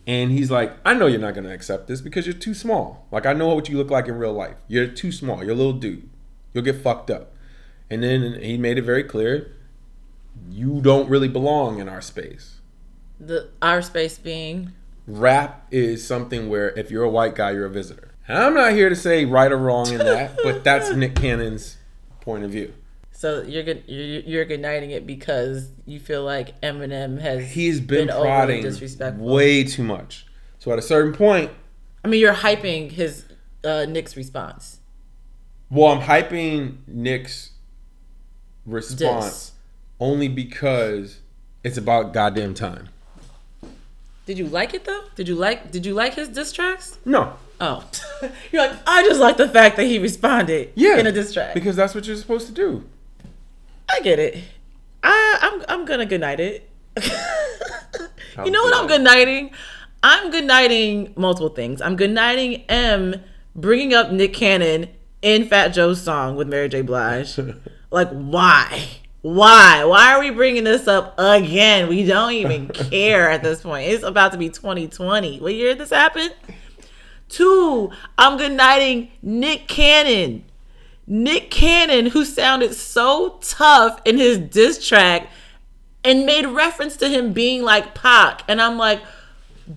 And 0.07 0.31
he's 0.31 0.49
like, 0.49 0.73
I 0.83 0.93
know 0.93 1.07
you're 1.07 1.19
not 1.19 1.35
gonna 1.35 1.53
accept 1.53 1.87
this 1.87 2.01
because 2.01 2.25
you're 2.25 2.33
too 2.33 2.53
small. 2.53 3.07
Like 3.11 3.25
I 3.25 3.33
know 3.33 3.53
what 3.53 3.69
you 3.69 3.77
look 3.77 3.91
like 3.91 4.07
in 4.07 4.17
real 4.17 4.33
life. 4.33 4.57
You're 4.67 4.87
too 4.87 5.11
small. 5.11 5.43
You're 5.43 5.53
a 5.53 5.55
little 5.55 5.73
dude. 5.73 6.09
You'll 6.53 6.63
get 6.63 6.81
fucked 6.81 7.11
up. 7.11 7.33
And 7.89 8.03
then 8.03 8.41
he 8.41 8.57
made 8.57 8.77
it 8.77 8.83
very 8.83 9.03
clear, 9.03 9.53
you 10.49 10.81
don't 10.81 11.09
really 11.09 11.27
belong 11.27 11.79
in 11.79 11.87
our 11.89 12.01
space. 12.01 12.59
The 13.19 13.49
our 13.61 13.81
space 13.81 14.17
being 14.17 14.71
rap 15.05 15.67
is 15.71 16.05
something 16.05 16.49
where 16.49 16.69
if 16.71 16.89
you're 16.89 17.03
a 17.03 17.09
white 17.09 17.35
guy, 17.35 17.51
you're 17.51 17.65
a 17.65 17.69
visitor. 17.69 18.11
And 18.27 18.37
I'm 18.37 18.53
not 18.53 18.71
here 18.71 18.89
to 18.89 18.95
say 18.95 19.25
right 19.25 19.51
or 19.51 19.57
wrong 19.57 19.91
in 19.91 19.99
that, 19.99 20.37
but 20.43 20.63
that's 20.63 20.91
Nick 20.95 21.15
Cannon's 21.15 21.77
point 22.21 22.43
of 22.43 22.51
view. 22.51 22.73
So 23.21 23.43
you're 23.43 23.61
good 23.61 23.83
you're, 23.85 24.21
you're 24.21 24.41
igniting 24.41 24.89
it 24.89 25.05
because 25.05 25.69
you 25.85 25.99
feel 25.99 26.23
like 26.23 26.59
Eminem 26.61 27.21
has 27.21 27.51
He's 27.51 27.79
been, 27.79 28.09
overly 28.09 28.25
prodding 28.27 28.61
disrespectful. 28.63 29.23
way 29.23 29.63
too 29.63 29.83
much. 29.83 30.25
So 30.57 30.71
at 30.71 30.79
a 30.79 30.81
certain 30.81 31.13
point, 31.13 31.51
I 32.03 32.07
mean, 32.07 32.19
you're 32.19 32.33
hyping 32.33 32.91
his 32.91 33.25
uh, 33.63 33.85
Nick's 33.87 34.17
response. 34.17 34.79
well, 35.69 35.91
I'm 35.91 36.01
hyping 36.01 36.77
Nick's 36.87 37.51
response 38.65 39.51
only 39.99 40.27
because 40.27 41.19
it's 41.63 41.77
about 41.77 42.13
goddamn 42.13 42.55
time. 42.55 42.89
Did 44.25 44.39
you 44.39 44.47
like 44.47 44.73
it 44.73 44.85
though? 44.85 45.03
Did 45.15 45.27
you 45.27 45.35
like 45.35 45.69
Did 45.71 45.85
you 45.85 45.93
like 45.93 46.15
his 46.15 46.27
diss 46.29 46.51
tracks? 46.51 46.97
No. 47.05 47.35
Oh, 47.59 47.87
you're 48.51 48.67
like 48.67 48.77
I 48.87 49.03
just 49.03 49.19
like 49.19 49.37
the 49.37 49.47
fact 49.47 49.75
that 49.75 49.85
he 49.85 49.99
responded. 49.99 50.71
Yeah. 50.73 50.97
in 50.97 51.05
a 51.05 51.11
diss 51.11 51.33
track. 51.33 51.53
Because 51.53 51.75
that's 51.75 51.93
what 51.93 52.07
you're 52.07 52.15
supposed 52.15 52.47
to 52.47 52.53
do. 52.53 52.83
I 53.91 53.99
get 54.01 54.19
it. 54.19 54.37
I 55.03 55.37
I'm 55.41 55.63
I'm 55.67 55.85
gonna 55.85 56.05
good 56.05 56.21
night 56.21 56.39
it. 56.39 56.69
you 58.45 58.51
know 58.51 58.63
what 58.63 58.75
I'm 58.75 58.87
good 58.87 59.01
nighting? 59.01 59.51
I'm 60.03 60.31
good 60.31 60.45
nighting 60.45 61.13
multiple 61.15 61.49
things. 61.49 61.81
I'm 61.81 61.95
good 61.95 62.11
nighting 62.11 62.63
M 62.69 63.21
bringing 63.55 63.93
up 63.93 64.11
Nick 64.11 64.33
Cannon 64.33 64.89
in 65.21 65.47
Fat 65.47 65.69
Joe's 65.69 66.01
song 66.01 66.35
with 66.35 66.47
Mary 66.47 66.69
J. 66.69 66.81
Blige. 66.81 67.39
like 67.91 68.09
why? 68.09 68.87
Why? 69.21 69.83
Why 69.85 70.13
are 70.13 70.19
we 70.19 70.31
bringing 70.31 70.63
this 70.63 70.87
up 70.87 71.13
again? 71.17 71.87
We 71.87 72.05
don't 72.05 72.33
even 72.33 72.67
care 72.73 73.29
at 73.29 73.43
this 73.43 73.61
point. 73.61 73.89
It's 73.89 74.03
about 74.03 74.31
to 74.31 74.37
be 74.37 74.49
2020. 74.49 75.39
What 75.39 75.53
year 75.53 75.69
did 75.69 75.79
this 75.79 75.91
happen? 75.91 76.31
Two, 77.29 77.91
I'm 78.17 78.37
good 78.37 78.53
nighting 78.53 79.11
Nick 79.21 79.67
Cannon. 79.67 80.43
Nick 81.11 81.51
Cannon, 81.51 82.05
who 82.05 82.23
sounded 82.23 82.73
so 82.73 83.37
tough 83.41 83.99
in 84.05 84.17
his 84.17 84.37
diss 84.37 84.87
track 84.87 85.27
and 86.05 86.25
made 86.25 86.45
reference 86.45 86.95
to 86.95 87.09
him 87.09 87.33
being 87.33 87.63
like 87.63 87.93
Pac. 87.93 88.43
And 88.47 88.61
I'm 88.61 88.77
like, 88.77 89.01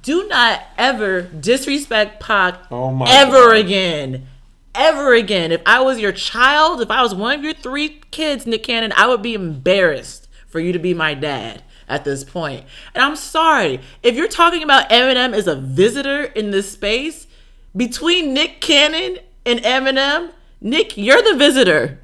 do 0.03 0.29
not 0.29 0.62
ever 0.79 1.23
disrespect 1.23 2.21
Pac 2.21 2.61
Oh 2.71 2.93
my 2.93 3.07
ever 3.09 3.49
God. 3.49 3.57
again. 3.57 4.29
Ever 4.76 5.12
again. 5.14 5.50
If 5.50 5.61
I 5.67 5.81
was 5.81 5.99
your 5.99 6.12
child, 6.12 6.81
if 6.81 6.91
I 6.91 7.03
was 7.03 7.17
one 7.17 7.37
of 7.37 7.45
your 7.45 7.53
three 7.53 8.00
kids, 8.12 8.47
Nick 8.47 8.62
Cannon, 8.62 8.93
I 8.97 9.09
would 9.09 9.21
be 9.21 9.35
embarrassed 9.35 10.29
for 10.47 10.61
you 10.61 10.73
to 10.73 10.79
be 10.79 10.95
my 10.95 11.14
dad 11.14 11.64
at 11.88 12.05
this 12.05 12.23
point. 12.23 12.64
And 12.95 13.03
I'm 13.03 13.17
sorry. 13.17 13.81
If 14.05 14.14
you're 14.14 14.29
talking 14.29 14.62
about 14.62 14.88
Eminem 14.88 15.33
as 15.35 15.49
a 15.49 15.57
visitor 15.57 16.23
in 16.23 16.53
this 16.53 16.71
space, 16.71 17.26
between 17.76 18.33
Nick 18.33 18.61
Cannon 18.61 19.19
and 19.45 19.59
Eminem, 19.61 20.31
Nick, 20.64 20.97
you're 20.97 21.23
the 21.23 21.37
visitor. 21.37 22.00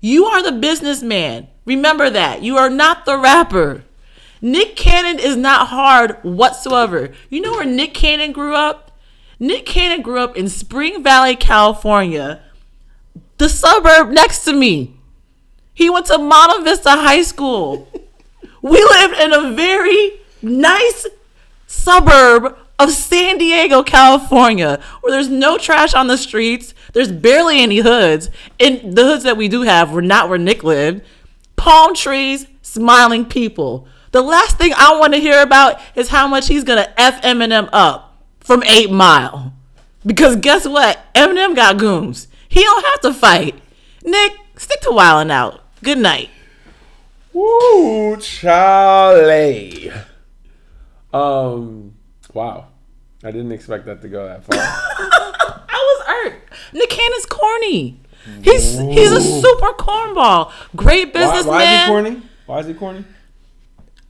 You 0.00 0.24
are 0.24 0.42
the 0.42 0.58
businessman. 0.58 1.48
Remember 1.66 2.08
that. 2.08 2.42
You 2.42 2.56
are 2.56 2.70
not 2.70 3.04
the 3.04 3.18
rapper. 3.18 3.84
Nick 4.40 4.76
Cannon 4.76 5.18
is 5.18 5.36
not 5.36 5.68
hard 5.68 6.16
whatsoever. 6.22 7.12
You 7.28 7.42
know 7.42 7.52
where 7.52 7.66
Nick 7.66 7.92
Cannon 7.92 8.32
grew 8.32 8.54
up? 8.54 8.98
Nick 9.38 9.66
Cannon 9.66 10.00
grew 10.00 10.18
up 10.18 10.38
in 10.38 10.48
Spring 10.48 11.02
Valley, 11.02 11.36
California, 11.36 12.40
the 13.36 13.50
suburb 13.50 14.08
next 14.08 14.44
to 14.44 14.54
me. 14.54 14.96
He 15.74 15.90
went 15.90 16.06
to 16.06 16.16
Monte 16.16 16.64
Vista 16.64 16.92
High 16.92 17.22
School. 17.22 17.92
we 18.62 18.82
lived 18.82 19.20
in 19.20 19.34
a 19.34 19.52
very 19.52 20.20
nice 20.40 21.06
suburb 21.66 22.56
of 22.78 22.90
San 22.90 23.38
Diego, 23.38 23.82
California, 23.82 24.80
where 25.00 25.12
there's 25.12 25.28
no 25.28 25.58
trash 25.58 25.94
on 25.94 26.06
the 26.06 26.16
streets. 26.16 26.74
There's 26.96 27.12
barely 27.12 27.60
any 27.60 27.80
hoods. 27.80 28.30
And 28.58 28.96
the 28.96 29.04
hoods 29.04 29.24
that 29.24 29.36
we 29.36 29.48
do 29.48 29.64
have 29.64 29.92
were 29.92 30.00
not 30.00 30.30
where 30.30 30.38
Nick 30.38 30.64
lived. 30.64 31.02
Palm 31.54 31.94
trees, 31.94 32.46
smiling 32.62 33.26
people. 33.26 33.86
The 34.12 34.22
last 34.22 34.56
thing 34.56 34.72
I 34.74 34.98
want 34.98 35.12
to 35.12 35.20
hear 35.20 35.42
about 35.42 35.78
is 35.94 36.08
how 36.08 36.26
much 36.26 36.48
he's 36.48 36.64
going 36.64 36.82
to 36.82 36.98
F 36.98 37.20
Eminem 37.20 37.68
up 37.70 38.16
from 38.40 38.62
8 38.62 38.90
Mile. 38.90 39.52
Because 40.06 40.36
guess 40.36 40.66
what? 40.66 40.98
Eminem 41.14 41.54
got 41.54 41.76
goons. 41.76 42.28
He 42.48 42.62
don't 42.62 42.86
have 42.86 43.00
to 43.02 43.12
fight. 43.12 43.60
Nick, 44.02 44.32
stick 44.56 44.80
to 44.80 44.90
wilding 44.90 45.30
out. 45.30 45.60
Good 45.82 45.98
night. 45.98 46.30
Woo, 47.34 48.16
Charlie. 48.16 49.92
Um, 51.12 51.94
wow. 52.32 52.68
I 53.22 53.30
didn't 53.32 53.52
expect 53.52 53.84
that 53.84 54.00
to 54.00 54.08
go 54.08 54.26
that 54.26 54.44
far. 54.44 55.10
I 56.72 56.74
was. 56.74 56.80
Nick 56.80 56.90
Cannon's 56.90 57.26
corny. 57.26 58.00
He's 58.42 58.78
he's 58.78 59.12
a 59.12 59.20
super 59.20 59.72
cornball. 59.74 60.52
Great 60.74 61.14
why, 61.14 61.20
businessman. 61.20 61.46
why 61.46 61.62
is 61.62 61.80
he 61.80 61.86
corny? 61.86 62.22
Why 62.46 62.58
is 62.58 62.66
he 62.66 62.74
corny? 62.74 63.04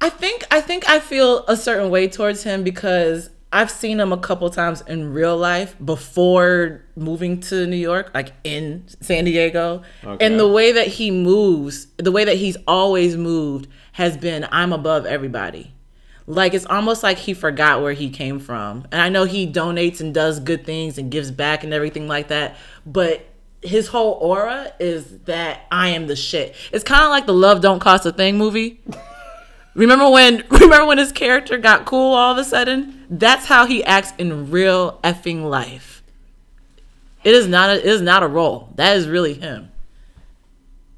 I 0.01 0.09
think 0.09 0.45
I 0.51 0.61
think 0.61 0.89
I 0.89 1.01
feel 1.01 1.45
a 1.47 1.57
certain 1.57 1.91
way 1.91 2.09
towards 2.09 2.43
him 2.43 2.65
because 2.65 3.31
I've 3.53 3.71
seen 3.71 4.01
him 4.01 4.13
a 4.13 4.19
couple 4.19 4.49
times 4.51 4.83
in 4.83 5.13
real 5.13 5.37
life 5.37 5.77
before 5.83 6.83
moving 6.97 7.41
to 7.43 7.67
New 7.67 7.77
York, 7.77 8.11
like 8.13 8.33
in 8.45 8.85
San 9.01 9.25
Diego. 9.25 9.83
Okay. 10.05 10.25
And 10.25 10.39
the 10.39 10.49
way 10.49 10.73
that 10.73 10.89
he 10.89 11.11
moves, 11.11 11.87
the 11.97 12.13
way 12.13 12.25
that 12.25 12.37
he's 12.37 12.57
always 12.67 13.17
moved 13.17 13.69
has 13.93 14.17
been 14.17 14.47
I'm 14.51 14.73
above 14.73 15.07
everybody. 15.07 15.73
Like 16.27 16.55
it's 16.55 16.67
almost 16.67 17.03
like 17.03 17.19
he 17.19 17.35
forgot 17.35 17.83
where 17.83 17.93
he 17.93 18.11
came 18.11 18.41
from. 18.41 18.87
And 18.91 19.01
I 19.01 19.09
know 19.09 19.25
he 19.25 19.47
donates 19.51 20.01
and 20.01 20.13
does 20.13 20.41
good 20.41 20.65
things 20.65 20.99
and 20.99 21.11
gives 21.11 21.31
back 21.31 21.63
and 21.63 21.73
everything 21.73 22.09
like 22.09 22.29
that, 22.29 22.57
but 22.85 23.27
his 23.63 23.89
whole 23.89 24.13
aura 24.13 24.73
is 24.79 25.19
that 25.21 25.67
I 25.71 25.89
am 25.91 26.07
the 26.07 26.17
shit. 26.17 26.55
It's 26.73 26.85
kind 26.85 27.05
of 27.05 27.11
like 27.11 27.27
the 27.27 27.35
Love 27.35 27.61
Don't 27.61 27.81
Cost 27.81 28.07
a 28.07 28.13
Thing 28.13 28.39
movie. 28.39 28.81
Remember 29.75 30.09
when 30.09 30.43
remember 30.51 30.87
when 30.87 30.99
his 30.99 31.13
character 31.13 31.59
got 31.59 31.85
cool 31.85 32.15
all 32.15 32.33
of 32.33 32.39
a 32.39 32.45
sudden? 32.45 33.05
That's 33.11 33.45
how 33.45 33.67
he 33.67 33.85
acts 33.85 34.13
in 34.17 34.51
real 34.51 34.99
effing 35.05 35.49
life. 35.49 36.03
It 37.23 37.35
is 37.35 37.47
not 37.47 37.69
a 37.69 37.79
it 37.79 37.85
is 37.85 38.01
not 38.01 38.23
a 38.23 38.27
role. 38.27 38.73
That 38.77 38.97
is 38.97 39.07
really 39.07 39.35
him. 39.35 39.71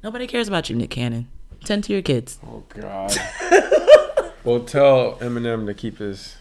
Nobody 0.01 0.27
cares 0.27 0.47
about 0.47 0.69
you, 0.69 0.77
Nick 0.77 0.91
Cannon. 0.91 1.27
Tend 1.65 1.83
to 1.83 1.93
your 1.93 2.01
kids. 2.01 2.39
Oh 2.47 2.63
God. 2.69 3.11
well, 4.49 4.59
tell 4.61 5.15
Eminem 5.17 5.65
to 5.67 5.73
keep 5.73 5.99
his. 5.99 6.35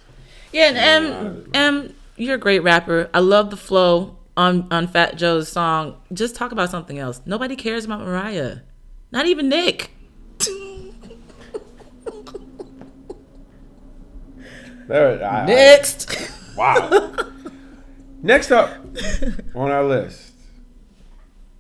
Yeah, 0.52 0.72
and 0.74 1.06
M 1.06 1.50
M, 1.54 1.94
you're 2.16 2.36
a 2.36 2.38
great 2.38 2.60
rapper. 2.60 3.10
I 3.12 3.18
love 3.18 3.50
the 3.50 3.56
flow 3.56 4.16
on 4.36 4.66
on 4.70 4.86
Fat 4.88 5.16
Joe's 5.16 5.48
song. 5.48 5.96
Just 6.12 6.34
talk 6.34 6.52
about 6.52 6.70
something 6.70 6.98
else. 6.98 7.20
Nobody 7.26 7.54
cares 7.56 7.84
about 7.84 8.00
Mariah. 8.00 8.58
Not 9.12 9.26
even 9.26 9.48
Nick. 9.48 9.90
There, 14.86 15.22
I, 15.22 15.42
I- 15.42 15.44
Next. 15.46 16.30
wow. 16.56 17.10
Next 18.22 18.50
up 18.50 18.70
on 19.54 19.70
our 19.70 19.84
list, 19.84 20.32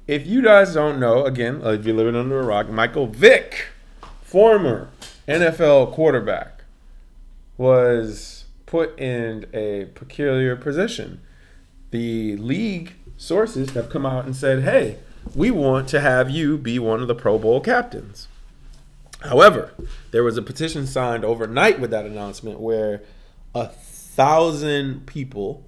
if 0.06 0.26
you 0.26 0.40
guys 0.42 0.72
don't 0.72 0.98
know, 0.98 1.26
again, 1.26 1.60
if 1.62 1.84
you're 1.84 1.94
living 1.94 2.16
under 2.16 2.40
a 2.40 2.44
rock, 2.46 2.70
Michael 2.70 3.06
Vick, 3.06 3.66
former 4.22 4.88
NFL 5.28 5.92
quarterback, 5.92 6.64
was 7.58 8.46
put 8.66 8.98
in 8.98 9.46
a 9.52 9.86
peculiar 9.94 10.56
position. 10.56 11.20
The 11.90 12.36
league 12.36 12.94
sources 13.16 13.70
have 13.70 13.90
come 13.90 14.06
out 14.06 14.24
and 14.24 14.34
said, 14.34 14.62
hey, 14.62 14.98
we 15.34 15.50
want 15.50 15.88
to 15.88 16.00
have 16.00 16.30
you 16.30 16.56
be 16.56 16.78
one 16.78 17.02
of 17.02 17.08
the 17.08 17.14
Pro 17.14 17.38
Bowl 17.38 17.60
captains. 17.60 18.28
However, 19.20 19.72
there 20.12 20.22
was 20.22 20.36
a 20.36 20.42
petition 20.42 20.86
signed 20.86 21.24
overnight 21.24 21.80
with 21.80 21.90
that 21.90 22.06
announcement 22.06 22.60
where 22.60 23.02
a 23.54 23.66
thousand 23.66 25.06
people 25.06 25.64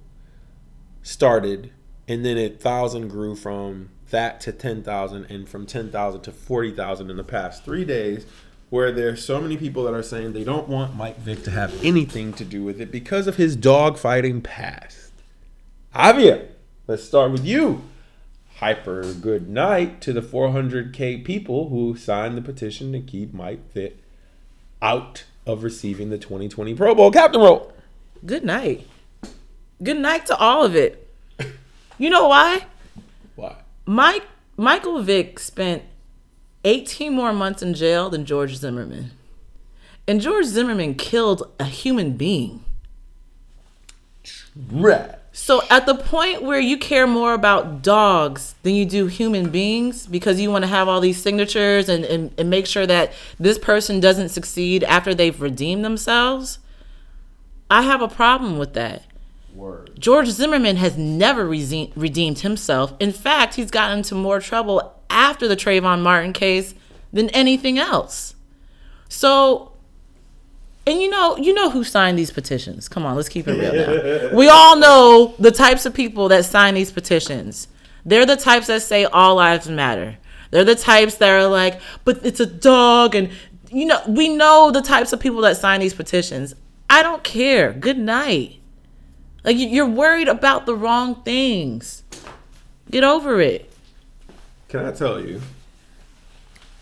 started, 1.03 1.71
and 2.07 2.25
then 2.25 2.37
a 2.37 2.49
thousand 2.49 3.09
grew 3.09 3.35
from 3.35 3.89
that 4.09 4.41
to 4.41 4.51
10,000, 4.51 5.25
and 5.25 5.47
from 5.47 5.65
10,000 5.65 6.21
to 6.21 6.31
40,000 6.31 7.09
in 7.09 7.17
the 7.17 7.23
past 7.23 7.63
three 7.63 7.85
days, 7.85 8.25
where 8.71 8.91
there's 8.93 9.23
so 9.23 9.41
many 9.41 9.57
people 9.57 9.83
that 9.83 9.93
are 9.93 10.01
saying 10.01 10.31
they 10.31 10.45
don't 10.45 10.69
want 10.69 10.95
Mike 10.95 11.17
Vick 11.19 11.43
to 11.43 11.51
have 11.51 11.83
anything 11.83 12.31
to 12.31 12.45
do 12.45 12.63
with 12.63 12.79
it 12.79 12.89
because 12.89 13.27
of 13.27 13.35
his 13.35 13.57
dogfighting 13.57 14.41
past. 14.41 15.11
Avia, 15.93 16.47
let's 16.87 17.03
start 17.03 17.33
with 17.33 17.45
you. 17.45 17.83
Hyper 18.59 19.13
good 19.13 19.49
night 19.49 19.99
to 20.01 20.13
the 20.13 20.21
400k 20.21 21.23
people 21.25 21.67
who 21.67 21.97
signed 21.97 22.37
the 22.37 22.41
petition 22.41 22.93
to 22.93 23.01
keep 23.01 23.33
Mike 23.33 23.73
Vick 23.73 23.97
out 24.81 25.25
of 25.45 25.63
receiving 25.63 26.09
the 26.09 26.17
2020 26.17 26.73
Pro 26.73 26.95
Bowl 26.95 27.11
captain 27.11 27.41
role. 27.41 27.73
Good 28.25 28.45
night. 28.45 28.87
Good 29.83 29.97
night 29.97 30.25
to 30.27 30.37
all 30.37 30.63
of 30.63 30.77
it. 30.77 31.09
You 31.97 32.09
know 32.09 32.29
why? 32.29 32.67
Why? 33.35 33.57
Mike 33.85 34.23
Michael 34.55 35.01
Vick 35.01 35.39
spent 35.39 35.83
18 36.63 37.13
more 37.13 37.33
months 37.33 37.61
in 37.61 37.73
jail 37.73 38.09
than 38.09 38.25
George 38.25 38.55
Zimmerman. 38.55 39.11
And 40.07 40.21
George 40.21 40.45
Zimmerman 40.45 40.95
killed 40.95 41.49
a 41.59 41.65
human 41.65 42.13
being. 42.13 42.63
Right. 44.71 45.15
So 45.33 45.61
at 45.69 45.85
the 45.85 45.95
point 45.95 46.43
where 46.43 46.59
you 46.59 46.77
care 46.77 47.07
more 47.07 47.33
about 47.33 47.81
dogs 47.81 48.55
than 48.63 48.75
you 48.75 48.85
do 48.85 49.07
human 49.07 49.49
beings 49.49 50.05
because 50.05 50.41
you 50.41 50.51
want 50.51 50.63
to 50.63 50.67
have 50.67 50.89
all 50.89 50.99
these 50.99 51.21
signatures 51.21 51.87
and, 51.87 52.03
and, 52.03 52.33
and 52.37 52.49
make 52.49 52.67
sure 52.67 52.85
that 52.85 53.13
this 53.39 53.57
person 53.57 54.01
doesn't 54.01 54.29
succeed 54.29 54.83
after 54.83 55.15
they've 55.15 55.41
redeemed 55.41 55.85
themselves, 55.85 56.59
I 57.69 57.83
have 57.83 58.01
a 58.01 58.09
problem 58.09 58.57
with 58.57 58.73
that. 58.73 59.03
Word. 59.55 59.91
George 59.97 60.27
Zimmerman 60.27 60.77
has 60.77 60.97
never 60.97 61.47
redeemed 61.47 62.39
himself. 62.39 62.93
In 62.99 63.13
fact, 63.13 63.55
he's 63.55 63.71
gotten 63.71 63.99
into 63.99 64.15
more 64.15 64.39
trouble 64.39 65.00
after 65.21 65.47
the 65.47 65.55
Trayvon 65.55 66.01
Martin 66.01 66.33
case 66.33 66.73
than 67.13 67.29
anything 67.29 67.77
else. 67.77 68.33
So, 69.07 69.73
and 70.87 70.99
you 70.99 71.09
know, 71.09 71.37
you 71.37 71.53
know 71.53 71.69
who 71.69 71.83
signed 71.83 72.17
these 72.17 72.31
petitions. 72.31 72.89
Come 72.89 73.05
on, 73.05 73.15
let's 73.15 73.29
keep 73.29 73.47
it 73.47 73.53
real 73.59 73.73
now. 74.31 74.35
we 74.35 74.49
all 74.49 74.75
know 74.77 75.35
the 75.37 75.51
types 75.51 75.85
of 75.85 75.93
people 75.93 76.27
that 76.29 76.45
sign 76.45 76.73
these 76.73 76.91
petitions. 76.91 77.67
They're 78.03 78.25
the 78.25 78.35
types 78.35 78.65
that 78.67 78.81
say 78.81 79.05
all 79.05 79.35
lives 79.35 79.69
matter. 79.69 80.17
They're 80.49 80.65
the 80.65 80.75
types 80.75 81.15
that 81.17 81.29
are 81.29 81.47
like, 81.47 81.79
but 82.03 82.25
it's 82.25 82.39
a 82.39 82.45
dog, 82.47 83.13
and 83.13 83.29
you 83.69 83.85
know, 83.85 84.01
we 84.07 84.27
know 84.27 84.71
the 84.71 84.81
types 84.81 85.13
of 85.13 85.19
people 85.19 85.41
that 85.41 85.55
sign 85.57 85.79
these 85.81 85.93
petitions. 85.93 86.55
I 86.89 87.03
don't 87.03 87.23
care. 87.23 87.71
Good 87.73 87.97
night. 87.99 88.59
Like 89.43 89.55
you- 89.57 89.69
you're 89.69 89.85
worried 89.85 90.27
about 90.27 90.65
the 90.65 90.75
wrong 90.75 91.21
things. 91.23 92.03
Get 92.89 93.03
over 93.03 93.39
it. 93.39 93.70
Can 94.71 94.85
I 94.85 94.91
tell 94.93 95.19
you? 95.19 95.41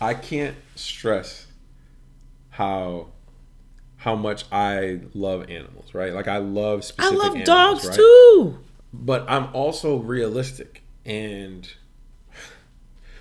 I 0.00 0.14
can't 0.14 0.54
stress 0.76 1.48
how 2.50 3.08
how 3.96 4.14
much 4.14 4.44
I 4.52 5.00
love 5.12 5.50
animals, 5.50 5.92
right? 5.92 6.14
Like 6.14 6.28
I 6.28 6.36
love 6.36 6.88
I 7.00 7.10
love 7.10 7.34
animals, 7.34 7.46
dogs 7.46 7.86
right? 7.88 7.96
too. 7.96 8.58
But 8.92 9.28
I'm 9.28 9.52
also 9.52 9.96
realistic 9.96 10.84
and 11.04 11.68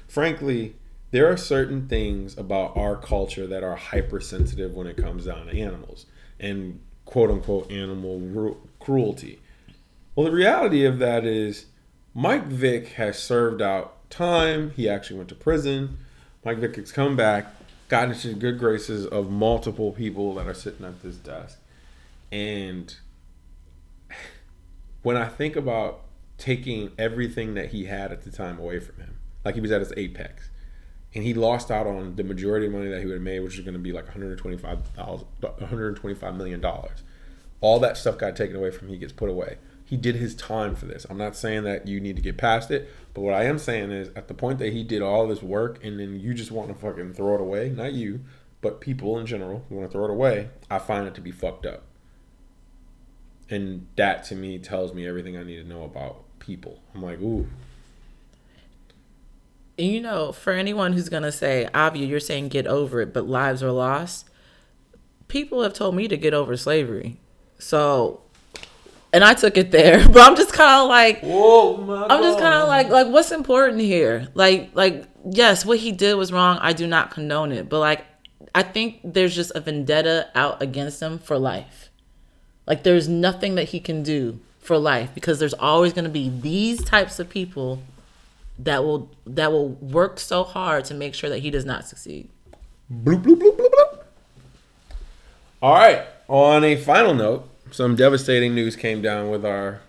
frankly, 0.07 0.75
there 1.09 1.27
are 1.31 1.35
certain 1.35 1.87
things 1.87 2.37
about 2.37 2.77
our 2.77 2.95
culture 2.95 3.47
that 3.47 3.63
are 3.63 3.75
hypersensitive 3.75 4.75
when 4.75 4.85
it 4.85 4.97
comes 4.97 5.25
down 5.25 5.47
to 5.47 5.59
animals 5.59 6.05
and 6.39 6.79
quote 7.05 7.31
unquote 7.31 7.71
animal 7.71 8.19
ru- 8.19 8.69
cruelty. 8.79 9.39
Well, 10.15 10.27
the 10.27 10.31
reality 10.31 10.85
of 10.85 10.99
that 10.99 11.25
is 11.25 11.65
Mike 12.13 12.45
Vick 12.45 12.89
has 12.89 13.17
served 13.17 13.63
out 13.63 13.95
time. 14.09 14.71
He 14.71 14.89
actually 14.89 15.17
went 15.17 15.29
to 15.29 15.35
prison. 15.35 15.97
Mike 16.43 16.57
Vick 16.57 16.75
has 16.77 16.91
come 16.91 17.15
back, 17.15 17.47
gotten 17.89 18.11
into 18.11 18.29
the 18.29 18.33
good 18.33 18.59
graces 18.59 19.05
of 19.05 19.29
multiple 19.29 19.91
people 19.91 20.33
that 20.35 20.47
are 20.47 20.53
sitting 20.53 20.85
at 20.85 21.01
this 21.01 21.17
desk. 21.17 21.59
And 22.31 22.95
when 25.01 25.17
I 25.17 25.27
think 25.27 25.55
about 25.55 26.01
taking 26.37 26.91
everything 26.97 27.53
that 27.55 27.69
he 27.69 27.85
had 27.85 28.11
at 28.11 28.23
the 28.23 28.31
time 28.31 28.59
away 28.59 28.79
from 28.79 28.97
him, 28.97 29.15
like 29.43 29.55
he 29.55 29.61
was 29.61 29.71
at 29.71 29.81
his 29.81 29.93
apex, 29.97 30.49
and 31.13 31.23
he 31.23 31.33
lost 31.33 31.71
out 31.71 31.87
on 31.87 32.15
the 32.15 32.23
majority 32.23 32.67
of 32.67 32.71
money 32.71 32.87
that 32.89 32.99
he 32.99 33.05
would 33.05 33.13
have 33.15 33.21
made, 33.21 33.39
which 33.39 33.57
was 33.57 33.65
going 33.65 33.73
to 33.73 33.79
be 33.79 33.91
like 33.91 34.05
125 34.05 34.79
125 34.95 36.35
million 36.35 36.61
dollars. 36.61 37.03
All 37.61 37.79
that 37.79 37.97
stuff 37.97 38.17
got 38.17 38.35
taken 38.35 38.55
away 38.55 38.71
from 38.71 38.87
him. 38.87 38.93
He 38.93 38.99
gets 38.99 39.11
put 39.11 39.29
away. 39.29 39.57
he 39.83 39.97
did 39.97 40.15
his 40.15 40.35
time 40.35 40.75
for 40.75 40.85
this. 40.85 41.05
I'm 41.09 41.17
not 41.17 41.35
saying 41.35 41.63
that 41.63 41.87
you 41.87 41.99
need 41.99 42.15
to 42.15 42.21
get 42.21 42.37
past 42.37 42.69
it, 42.69 42.89
but 43.19 43.25
what 43.25 43.33
I 43.33 43.43
am 43.43 43.59
saying 43.59 43.91
is 43.91 44.11
at 44.15 44.29
the 44.29 44.33
point 44.33 44.59
that 44.59 44.71
he 44.71 44.81
did 44.81 45.01
all 45.01 45.27
this 45.27 45.43
work 45.43 45.83
and 45.83 45.99
then 45.99 46.21
you 46.21 46.33
just 46.33 46.51
want 46.51 46.69
to 46.69 46.73
fucking 46.73 47.15
throw 47.15 47.35
it 47.35 47.41
away, 47.41 47.67
not 47.67 47.91
you, 47.91 48.21
but 48.61 48.79
people 48.79 49.19
in 49.19 49.25
general 49.25 49.65
want 49.69 49.85
to 49.85 49.91
throw 49.91 50.05
it 50.05 50.09
away, 50.09 50.51
I 50.71 50.79
find 50.79 51.05
it 51.05 51.15
to 51.15 51.21
be 51.21 51.29
fucked 51.29 51.65
up. 51.65 51.83
And 53.49 53.87
that 53.97 54.23
to 54.25 54.35
me 54.35 54.57
tells 54.57 54.93
me 54.93 55.05
everything 55.05 55.35
I 55.35 55.43
need 55.43 55.57
to 55.57 55.67
know 55.67 55.83
about 55.83 56.23
people. 56.39 56.81
I'm 56.95 57.01
like, 57.01 57.19
ooh. 57.19 57.45
And 59.77 59.87
you 59.87 59.99
know, 59.99 60.31
for 60.31 60.53
anyone 60.53 60.93
who's 60.93 61.09
gonna 61.09 61.33
say, 61.33 61.67
Avia, 61.75 62.05
you're 62.05 62.21
saying 62.21 62.47
get 62.47 62.67
over 62.67 63.01
it, 63.01 63.13
but 63.13 63.27
lives 63.27 63.61
are 63.61 63.73
lost. 63.73 64.29
People 65.27 65.61
have 65.63 65.73
told 65.73 65.93
me 65.93 66.07
to 66.07 66.15
get 66.15 66.33
over 66.33 66.55
slavery. 66.55 67.19
So 67.57 68.21
and 69.11 69.23
I 69.23 69.33
took 69.33 69.57
it 69.57 69.71
there. 69.71 70.07
But 70.13 70.21
I'm 70.21 70.35
just 70.35 70.53
kind 70.53 70.81
of 70.81 70.89
like, 70.89 71.21
Whoa, 71.21 72.05
I'm 72.09 72.21
just 72.21 72.39
kind 72.39 72.53
of 72.53 72.67
like, 72.67 72.89
like 72.89 73.07
what's 73.07 73.31
important 73.31 73.81
here? 73.81 74.27
Like, 74.33 74.71
like 74.73 75.05
yes, 75.25 75.65
what 75.65 75.79
he 75.79 75.91
did 75.91 76.15
was 76.15 76.31
wrong. 76.31 76.57
I 76.61 76.73
do 76.73 76.87
not 76.87 77.11
condone 77.11 77.51
it, 77.51 77.69
but 77.69 77.79
like, 77.79 78.05
I 78.55 78.63
think 78.63 78.99
there's 79.03 79.35
just 79.35 79.51
a 79.55 79.59
vendetta 79.59 80.29
out 80.35 80.61
against 80.61 81.01
him 81.01 81.19
for 81.19 81.37
life. 81.37 81.89
Like, 82.65 82.83
there's 82.83 83.07
nothing 83.07 83.55
that 83.55 83.69
he 83.69 83.79
can 83.79 84.03
do 84.03 84.39
for 84.59 84.77
life 84.77 85.11
because 85.15 85.39
there's 85.39 85.53
always 85.55 85.93
going 85.93 86.03
to 86.03 86.11
be 86.11 86.29
these 86.29 86.83
types 86.83 87.19
of 87.19 87.29
people 87.29 87.81
that 88.59 88.83
will 88.83 89.09
that 89.25 89.51
will 89.51 89.69
work 89.69 90.19
so 90.19 90.43
hard 90.43 90.85
to 90.85 90.93
make 90.93 91.15
sure 91.15 91.29
that 91.29 91.39
he 91.39 91.49
does 91.49 91.65
not 91.65 91.87
succeed. 91.87 92.29
Bloop, 92.91 93.23
bloop, 93.23 93.39
bloop, 93.39 93.57
bloop, 93.57 93.71
bloop. 93.71 94.03
All 95.61 95.73
right. 95.73 96.05
On 96.27 96.63
a 96.63 96.75
final 96.75 97.13
note, 97.13 97.48
some 97.71 97.95
devastating 97.95 98.55
news 98.55 98.75
came 98.75 99.01
down 99.01 99.29
with 99.29 99.45
our 99.45 99.81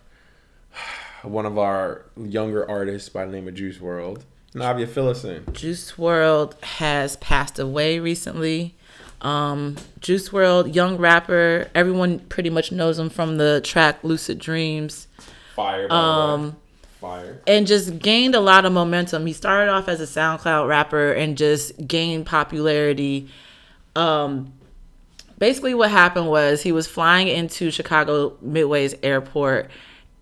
one 1.22 1.46
of 1.46 1.58
our 1.58 2.04
younger 2.16 2.68
artists 2.68 3.08
by 3.08 3.26
the 3.26 3.32
name 3.32 3.46
of 3.46 3.54
Juice 3.54 3.78
WRLD, 3.78 4.22
Navia 4.54 4.86
Phillison. 4.86 5.52
Juice 5.52 5.92
WRLD 5.92 6.62
has 6.62 7.16
passed 7.16 7.58
away 7.58 7.98
recently. 7.98 8.74
Um, 9.20 9.76
Juice 10.00 10.30
WRLD, 10.30 10.74
young 10.74 10.96
rapper, 10.96 11.68
everyone 11.74 12.20
pretty 12.20 12.50
much 12.50 12.72
knows 12.72 12.98
him 12.98 13.10
from 13.10 13.36
the 13.36 13.60
track 13.62 14.02
"Lucid 14.02 14.38
Dreams." 14.38 15.06
Fire. 15.54 15.92
Um, 15.92 16.56
fire. 17.00 17.42
And 17.46 17.66
just 17.66 17.98
gained 17.98 18.34
a 18.34 18.40
lot 18.40 18.64
of 18.64 18.72
momentum. 18.72 19.26
He 19.26 19.32
started 19.32 19.70
off 19.70 19.88
as 19.88 20.00
a 20.00 20.04
SoundCloud 20.04 20.68
rapper 20.68 21.12
and 21.12 21.36
just 21.36 21.86
gained 21.86 22.26
popularity. 22.26 23.28
Um, 23.94 24.54
basically 25.40 25.74
what 25.74 25.90
happened 25.90 26.28
was 26.28 26.62
he 26.62 26.70
was 26.70 26.86
flying 26.86 27.26
into 27.26 27.72
Chicago 27.72 28.36
Midway's 28.40 28.94
airport 29.02 29.68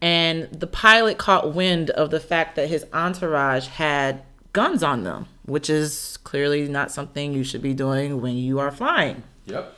and 0.01 0.45
the 0.53 0.67
pilot 0.67 1.19
caught 1.19 1.55
wind 1.55 1.91
of 1.91 2.11
the 2.11 2.21
fact 2.21 2.57
that 2.57 2.69
his 2.69 2.87
entourage 2.93 3.67
had 3.67 4.23
guns 4.53 4.83
on 4.83 5.03
them, 5.03 5.27
which 5.45 5.69
is 5.69 6.19
clearly 6.25 6.69
not 6.69 6.91
something 6.91 7.33
you 7.33 7.45
should 7.45 7.63
be 7.63 7.75
doing 7.75 8.23
when 8.23 8.37
you 8.37 8.61
are 8.61 8.71
flying. 8.71 9.25
Yep. 9.47 9.75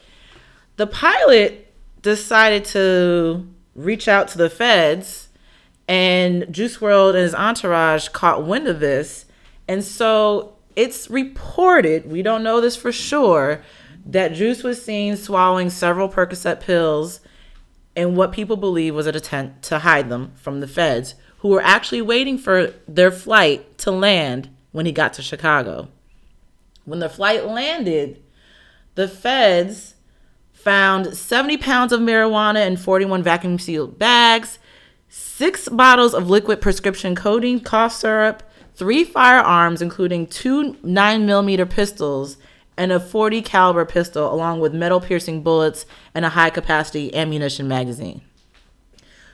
The 0.76 0.86
pilot 0.86 1.72
decided 2.02 2.64
to 2.66 3.48
reach 3.74 4.08
out 4.08 4.28
to 4.28 4.38
the 4.38 4.50
feds 4.50 5.28
and 5.88 6.52
Juice 6.52 6.78
WRLD 6.78 7.14
and 7.14 7.18
his 7.18 7.34
entourage 7.34 8.08
caught 8.08 8.44
wind 8.44 8.68
of 8.68 8.78
this. 8.78 9.24
And 9.66 9.82
so 9.82 10.54
it's 10.76 11.10
reported, 11.10 12.10
we 12.10 12.22
don't 12.22 12.42
know 12.42 12.60
this 12.60 12.76
for 12.76 12.92
sure, 12.92 13.62
that 14.06 14.32
Juice 14.32 14.62
was 14.62 14.82
seen 14.82 15.16
swallowing 15.16 15.70
several 15.70 16.08
Percocet 16.08 16.60
pills 16.60 17.20
in 17.96 18.14
what 18.14 18.32
people 18.32 18.56
believe 18.56 18.94
was 18.94 19.06
an 19.06 19.16
attempt 19.16 19.62
to 19.64 19.80
hide 19.80 20.08
them 20.08 20.32
from 20.36 20.60
the 20.60 20.68
feds, 20.68 21.14
who 21.38 21.48
were 21.48 21.62
actually 21.62 22.02
waiting 22.02 22.38
for 22.38 22.72
their 22.86 23.10
flight 23.10 23.78
to 23.78 23.90
land 23.90 24.48
when 24.72 24.86
he 24.86 24.92
got 24.92 25.12
to 25.14 25.22
Chicago. 25.22 25.88
When 26.84 27.00
the 27.00 27.08
flight 27.08 27.46
landed, 27.46 28.22
the 28.94 29.08
feds 29.08 29.94
found 30.52 31.16
70 31.16 31.56
pounds 31.56 31.92
of 31.92 32.00
marijuana 32.00 32.66
in 32.66 32.76
41 32.76 33.22
vacuum 33.22 33.58
sealed 33.58 33.98
bags, 33.98 34.58
six 35.08 35.68
bottles 35.68 36.14
of 36.14 36.28
liquid 36.28 36.60
prescription 36.60 37.14
codeine 37.14 37.60
cough 37.60 37.92
syrup, 37.92 38.42
three 38.74 39.04
firearms, 39.04 39.82
including 39.82 40.26
two 40.26 40.76
9 40.82 41.26
millimeter 41.26 41.66
pistols, 41.66 42.36
and 42.80 42.92
a 42.92 42.98
40 42.98 43.42
caliber 43.42 43.84
pistol 43.84 44.32
along 44.32 44.58
with 44.58 44.72
metal 44.72 45.02
piercing 45.02 45.42
bullets 45.42 45.84
and 46.14 46.24
a 46.24 46.30
high 46.30 46.48
capacity 46.48 47.14
ammunition 47.14 47.68
magazine. 47.68 48.22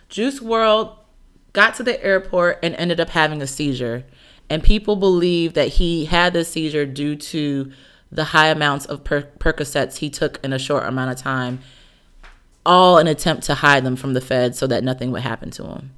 Juice 0.09 0.41
WRLD 0.41 0.97
got 1.53 1.77
to 1.77 1.85
the 1.85 2.03
airport 2.05 2.59
and 2.61 2.75
ended 2.75 2.99
up 2.99 3.11
having 3.11 3.41
a 3.41 3.47
seizure. 3.47 4.03
And 4.51 4.65
people 4.65 4.97
believe 4.97 5.55
that 5.55 5.69
he 5.69 6.07
had 6.07 6.33
the 6.33 6.45
seizure 6.45 6.87
due 6.87 7.15
to 7.15 7.71
the 8.11 8.25
high 8.25 8.49
amounts 8.49 8.85
of 8.85 9.05
per- 9.05 9.31
Percocets 9.39 9.99
he 9.99 10.11
took 10.11 10.45
in 10.45 10.53
a 10.53 10.59
short 10.59 10.83
amount 10.83 11.13
of 11.13 11.19
time, 11.19 11.61
all 12.65 12.99
in 12.99 13.07
attempt 13.07 13.45
to 13.45 13.55
hide 13.55 13.85
them 13.85 13.95
from 13.95 14.15
the 14.15 14.21
feds 14.21 14.59
so 14.59 14.67
that 14.67 14.83
nothing 14.83 15.13
would 15.13 15.23
happen 15.23 15.53
to 15.53 15.67
him. 15.67 15.93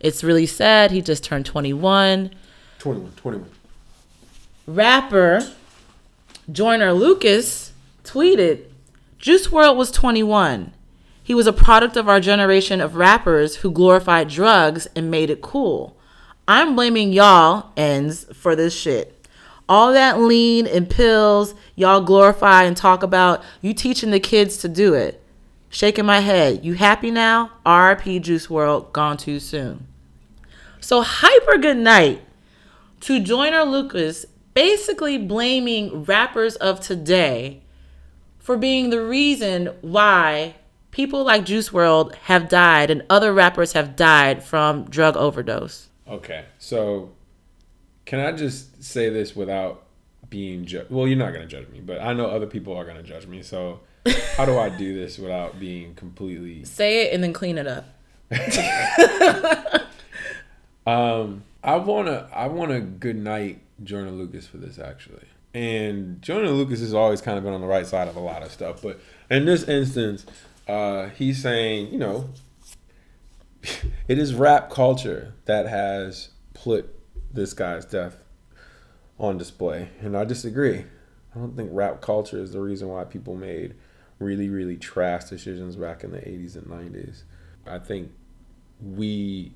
It's 0.00 0.24
really 0.24 0.46
sad. 0.46 0.90
He 0.90 1.00
just 1.00 1.22
turned 1.22 1.46
21. 1.46 2.32
21, 2.80 3.12
21. 3.12 3.50
Rapper 4.66 5.52
Joyner 6.50 6.92
Lucas 6.92 7.72
tweeted 8.04 8.66
Juice 9.18 9.48
WRLD 9.48 9.76
was 9.76 9.90
21. 9.90 10.72
He 11.20 11.34
was 11.34 11.48
a 11.48 11.52
product 11.52 11.96
of 11.96 12.08
our 12.08 12.20
generation 12.20 12.80
of 12.80 12.94
rappers 12.94 13.56
who 13.56 13.70
glorified 13.72 14.28
drugs 14.28 14.86
and 14.94 15.10
made 15.10 15.28
it 15.28 15.42
cool. 15.42 15.96
I'm 16.46 16.76
blaming 16.76 17.12
y'all 17.12 17.72
ends 17.76 18.26
for 18.32 18.54
this 18.54 18.72
shit. 18.72 19.26
All 19.68 19.92
that 19.92 20.20
lean 20.20 20.68
and 20.68 20.88
pills 20.88 21.56
y'all 21.74 22.00
glorify 22.00 22.62
and 22.62 22.76
talk 22.76 23.02
about, 23.02 23.42
you 23.60 23.74
teaching 23.74 24.12
the 24.12 24.20
kids 24.20 24.56
to 24.58 24.68
do 24.68 24.94
it. 24.94 25.20
Shaking 25.68 26.06
my 26.06 26.20
head. 26.20 26.64
You 26.64 26.74
happy 26.74 27.10
now? 27.10 27.50
RP 27.66 28.22
Juice 28.22 28.46
WRLD, 28.46 28.92
gone 28.92 29.16
too 29.16 29.40
soon. 29.40 29.88
So 30.78 31.02
hyper 31.02 31.58
good 31.58 31.78
night 31.78 32.22
to 33.00 33.18
Joyner 33.18 33.64
Lucas 33.64 34.26
basically 34.56 35.18
blaming 35.18 36.02
rappers 36.04 36.56
of 36.56 36.80
today 36.80 37.60
for 38.38 38.56
being 38.56 38.88
the 38.88 39.02
reason 39.02 39.66
why 39.82 40.54
people 40.90 41.22
like 41.22 41.44
Juice 41.44 41.68
WRLD 41.68 42.14
have 42.14 42.48
died 42.48 42.90
and 42.90 43.04
other 43.10 43.34
rappers 43.34 43.74
have 43.74 43.94
died 43.96 44.42
from 44.42 44.84
drug 44.84 45.14
overdose. 45.14 45.90
Okay, 46.08 46.46
so 46.58 47.12
can 48.06 48.18
I 48.18 48.32
just 48.32 48.82
say 48.82 49.10
this 49.10 49.36
without 49.36 49.84
being 50.30 50.64
judged? 50.64 50.90
Well, 50.90 51.06
you're 51.06 51.18
not 51.18 51.34
gonna 51.34 51.44
judge 51.44 51.68
me, 51.68 51.80
but 51.80 52.00
I 52.00 52.14
know 52.14 52.24
other 52.24 52.46
people 52.46 52.74
are 52.74 52.86
gonna 52.86 53.02
judge 53.02 53.26
me. 53.26 53.42
So 53.42 53.80
how 54.38 54.46
do 54.46 54.58
I 54.58 54.70
do 54.70 54.98
this 54.98 55.18
without 55.18 55.60
being 55.60 55.94
completely? 55.94 56.64
Say 56.64 57.02
it 57.02 57.12
and 57.12 57.22
then 57.22 57.34
clean 57.34 57.58
it 57.58 57.66
up. 57.66 57.84
um, 60.86 61.42
I 61.62 61.76
wanna, 61.76 62.30
I 62.32 62.46
want 62.46 62.72
a 62.72 62.80
good 62.80 63.16
night 63.16 63.60
Joyner 63.82 64.10
Lucas 64.10 64.46
for 64.46 64.56
this 64.58 64.78
actually. 64.78 65.26
And 65.54 66.20
Joyner 66.20 66.50
Lucas 66.50 66.80
has 66.80 66.92
always 66.92 67.20
kind 67.20 67.38
of 67.38 67.44
been 67.44 67.54
on 67.54 67.60
the 67.60 67.66
right 67.66 67.86
side 67.86 68.08
of 68.08 68.16
a 68.16 68.20
lot 68.20 68.42
of 68.42 68.52
stuff, 68.52 68.82
but 68.82 69.00
in 69.30 69.46
this 69.46 69.64
instance, 69.64 70.26
uh, 70.68 71.08
he's 71.10 71.40
saying, 71.40 71.92
you 71.92 71.98
know, 71.98 72.28
it 74.08 74.18
is 74.18 74.34
rap 74.34 74.70
culture 74.70 75.34
that 75.46 75.66
has 75.66 76.30
put 76.54 76.94
this 77.32 77.52
guy's 77.54 77.84
death 77.84 78.16
on 79.18 79.38
display, 79.38 79.88
and 80.00 80.16
I 80.16 80.24
disagree. 80.24 80.84
I 81.34 81.38
don't 81.38 81.56
think 81.56 81.70
rap 81.72 82.00
culture 82.00 82.38
is 82.38 82.52
the 82.52 82.60
reason 82.60 82.88
why 82.88 83.04
people 83.04 83.34
made 83.34 83.74
really, 84.18 84.48
really 84.48 84.76
trash 84.76 85.24
decisions 85.24 85.76
back 85.76 86.02
in 86.02 86.12
the 86.12 86.18
80s 86.18 86.56
and 86.56 86.66
90s. 86.66 87.22
I 87.66 87.78
think 87.78 88.10
we 88.80 89.52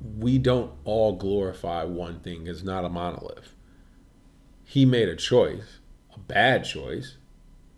we 0.00 0.38
don't 0.38 0.72
all 0.84 1.12
glorify 1.16 1.84
one 1.84 2.20
thing. 2.20 2.46
It's 2.46 2.62
not 2.62 2.84
a 2.84 2.88
monolith. 2.88 3.54
He 4.64 4.84
made 4.84 5.08
a 5.08 5.16
choice, 5.16 5.78
a 6.14 6.18
bad 6.18 6.64
choice, 6.64 7.16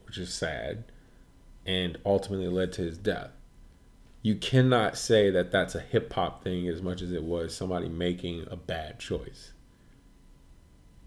which 0.05 0.19
is 0.19 0.33
sad, 0.33 0.85
and 1.65 1.99
ultimately 2.05 2.49
led 2.49 2.73
to 2.75 2.83
his 2.83 2.99
death. 2.99 3.31
You 4.23 4.35
cannot 4.35 4.99
say 4.99 5.31
that 5.31 5.51
that's 5.51 5.75
a 5.75 5.81
hip 5.81 6.13
hop 6.13 6.45
thing 6.45 6.69
as 6.69 6.83
much 6.83 7.01
as 7.01 7.13
it 7.13 7.23
was 7.23 7.55
somebody 7.55 7.89
making 7.89 8.47
a 8.51 8.57
bad 8.57 8.99
choice. 8.99 9.53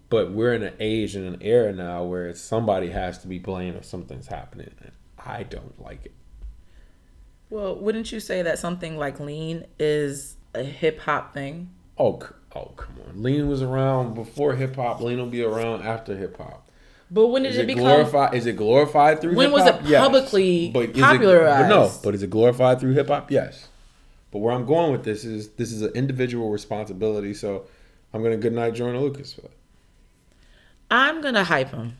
But 0.08 0.32
we're 0.32 0.54
in 0.54 0.62
an 0.62 0.74
age 0.80 1.14
and 1.14 1.26
an 1.26 1.42
era 1.42 1.72
now 1.72 2.04
where 2.04 2.34
somebody 2.34 2.90
has 2.90 3.18
to 3.18 3.28
be 3.28 3.38
blamed 3.38 3.76
if 3.76 3.84
something's 3.84 4.26
happening. 4.26 4.70
And 4.80 4.92
I 5.18 5.44
don't 5.44 5.80
like 5.80 6.06
it. 6.06 6.14
Well, 7.50 7.76
wouldn't 7.76 8.10
you 8.10 8.20
say 8.20 8.42
that 8.42 8.58
something 8.58 8.96
like 8.96 9.20
lean 9.20 9.66
is 9.78 10.33
a 10.54 10.62
hip 10.62 11.00
hop 11.00 11.34
thing? 11.34 11.70
Oh, 11.98 12.20
oh, 12.54 12.72
come 12.76 12.96
on. 13.08 13.22
Lean 13.22 13.48
was 13.48 13.62
around 13.62 14.14
before 14.14 14.54
hip 14.54 14.76
hop. 14.76 15.00
Lean 15.00 15.18
will 15.18 15.26
be 15.26 15.42
around 15.42 15.82
after 15.82 16.16
hip 16.16 16.36
hop. 16.36 16.68
But 17.10 17.28
when 17.28 17.42
did 17.42 17.52
is 17.52 17.58
it, 17.58 17.62
it 17.62 17.66
become 17.66 17.84
glorified? 17.84 18.34
Is 18.34 18.46
it 18.46 18.56
glorified 18.56 19.20
through? 19.20 19.36
When 19.36 19.50
hip-hop? 19.50 19.82
was 19.82 19.90
it 19.90 19.98
publicly 19.98 20.66
yes. 20.66 20.72
but 20.72 20.94
popularized? 20.94 21.66
It, 21.66 21.68
but 21.68 21.68
no, 21.68 21.92
but 22.02 22.14
is 22.14 22.22
it 22.22 22.30
glorified 22.30 22.80
through 22.80 22.92
hip 22.94 23.08
hop? 23.08 23.30
Yes. 23.30 23.68
But 24.32 24.38
where 24.40 24.52
I'm 24.52 24.66
going 24.66 24.90
with 24.90 25.04
this 25.04 25.24
is 25.24 25.50
this 25.50 25.70
is 25.70 25.82
an 25.82 25.92
individual 25.94 26.50
responsibility. 26.50 27.34
So 27.34 27.66
I'm 28.12 28.22
gonna 28.22 28.36
good 28.36 28.52
night 28.52 28.74
Joyner 28.74 28.98
Lucas 28.98 29.32
for 29.32 29.42
that. 29.42 29.52
I'm 30.90 31.20
gonna 31.20 31.44
hype 31.44 31.70
him. 31.70 31.98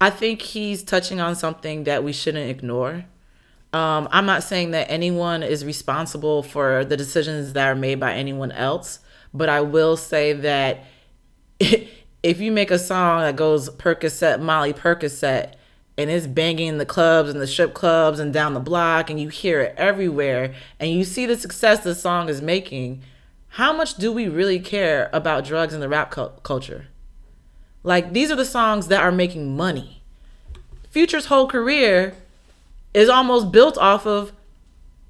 I 0.00 0.10
think 0.10 0.42
he's 0.42 0.82
touching 0.82 1.20
on 1.20 1.36
something 1.36 1.84
that 1.84 2.02
we 2.02 2.12
shouldn't 2.12 2.50
ignore. 2.50 3.04
Um, 3.72 4.08
I'm 4.10 4.26
not 4.26 4.42
saying 4.42 4.72
that 4.72 4.90
anyone 4.90 5.42
is 5.42 5.64
responsible 5.64 6.42
for 6.42 6.84
the 6.84 6.96
decisions 6.96 7.52
that 7.52 7.68
are 7.68 7.76
made 7.76 8.00
by 8.00 8.14
anyone 8.14 8.50
else, 8.52 8.98
but 9.32 9.48
I 9.48 9.60
will 9.60 9.96
say 9.96 10.32
that 10.32 10.84
if 11.60 12.40
you 12.40 12.50
make 12.50 12.70
a 12.70 12.78
song 12.78 13.20
that 13.20 13.36
goes 13.36 13.70
Percocet, 13.70 14.40
Molly 14.40 14.72
Percocet, 14.72 15.54
and 15.96 16.10
it's 16.10 16.26
banging 16.26 16.68
in 16.68 16.78
the 16.78 16.86
clubs 16.86 17.30
and 17.30 17.40
the 17.40 17.46
strip 17.46 17.74
clubs 17.74 18.18
and 18.18 18.32
down 18.32 18.54
the 18.54 18.60
block, 18.60 19.08
and 19.08 19.20
you 19.20 19.28
hear 19.28 19.60
it 19.60 19.74
everywhere, 19.76 20.54
and 20.80 20.90
you 20.90 21.04
see 21.04 21.26
the 21.26 21.36
success 21.36 21.80
the 21.80 21.94
song 21.94 22.28
is 22.28 22.42
making, 22.42 23.02
how 23.54 23.72
much 23.72 23.96
do 23.96 24.10
we 24.10 24.26
really 24.26 24.58
care 24.58 25.10
about 25.12 25.44
drugs 25.44 25.74
in 25.74 25.80
the 25.80 25.88
rap 25.88 26.10
cu- 26.10 26.30
culture? 26.42 26.86
Like, 27.82 28.12
these 28.12 28.30
are 28.30 28.36
the 28.36 28.44
songs 28.44 28.88
that 28.88 29.02
are 29.02 29.12
making 29.12 29.56
money. 29.56 30.02
Future's 30.90 31.26
whole 31.26 31.46
career 31.46 32.14
is 32.94 33.08
almost 33.08 33.52
built 33.52 33.78
off 33.78 34.06
of 34.06 34.32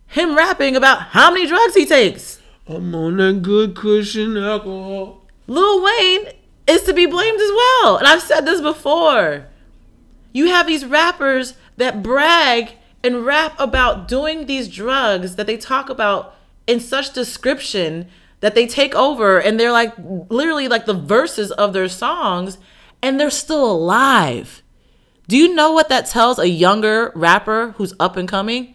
him 0.06 0.36
rapping 0.36 0.76
about 0.76 1.00
how 1.00 1.30
many 1.30 1.46
drugs 1.46 1.74
he 1.74 1.86
takes. 1.86 2.40
I'm 2.66 2.94
on 2.94 3.16
that 3.16 3.42
good 3.42 3.74
cushion 3.74 4.36
alcohol. 4.36 5.22
Lil 5.46 5.82
Wayne 5.82 6.26
is 6.66 6.82
to 6.82 6.92
be 6.92 7.06
blamed 7.06 7.40
as 7.40 7.50
well. 7.50 7.96
And 7.96 8.06
I've 8.06 8.22
said 8.22 8.42
this 8.46 8.60
before. 8.60 9.46
You 10.32 10.46
have 10.46 10.66
these 10.66 10.84
rappers 10.84 11.54
that 11.76 12.02
brag 12.02 12.72
and 13.02 13.24
rap 13.24 13.54
about 13.58 14.06
doing 14.06 14.46
these 14.46 14.68
drugs 14.68 15.36
that 15.36 15.46
they 15.46 15.56
talk 15.56 15.88
about 15.88 16.36
in 16.66 16.78
such 16.78 17.12
description 17.12 18.06
that 18.40 18.54
they 18.54 18.66
take 18.66 18.94
over 18.94 19.38
and 19.38 19.58
they're 19.58 19.72
like 19.72 19.92
literally 20.28 20.68
like 20.68 20.86
the 20.86 20.94
verses 20.94 21.50
of 21.52 21.72
their 21.72 21.88
songs 21.88 22.58
and 23.02 23.18
they're 23.18 23.30
still 23.30 23.70
alive. 23.70 24.62
Do 25.30 25.36
you 25.36 25.54
know 25.54 25.70
what 25.70 25.88
that 25.90 26.06
tells 26.06 26.40
a 26.40 26.48
younger 26.48 27.12
rapper 27.14 27.76
who's 27.76 27.94
up 28.00 28.16
and 28.16 28.28
coming? 28.28 28.74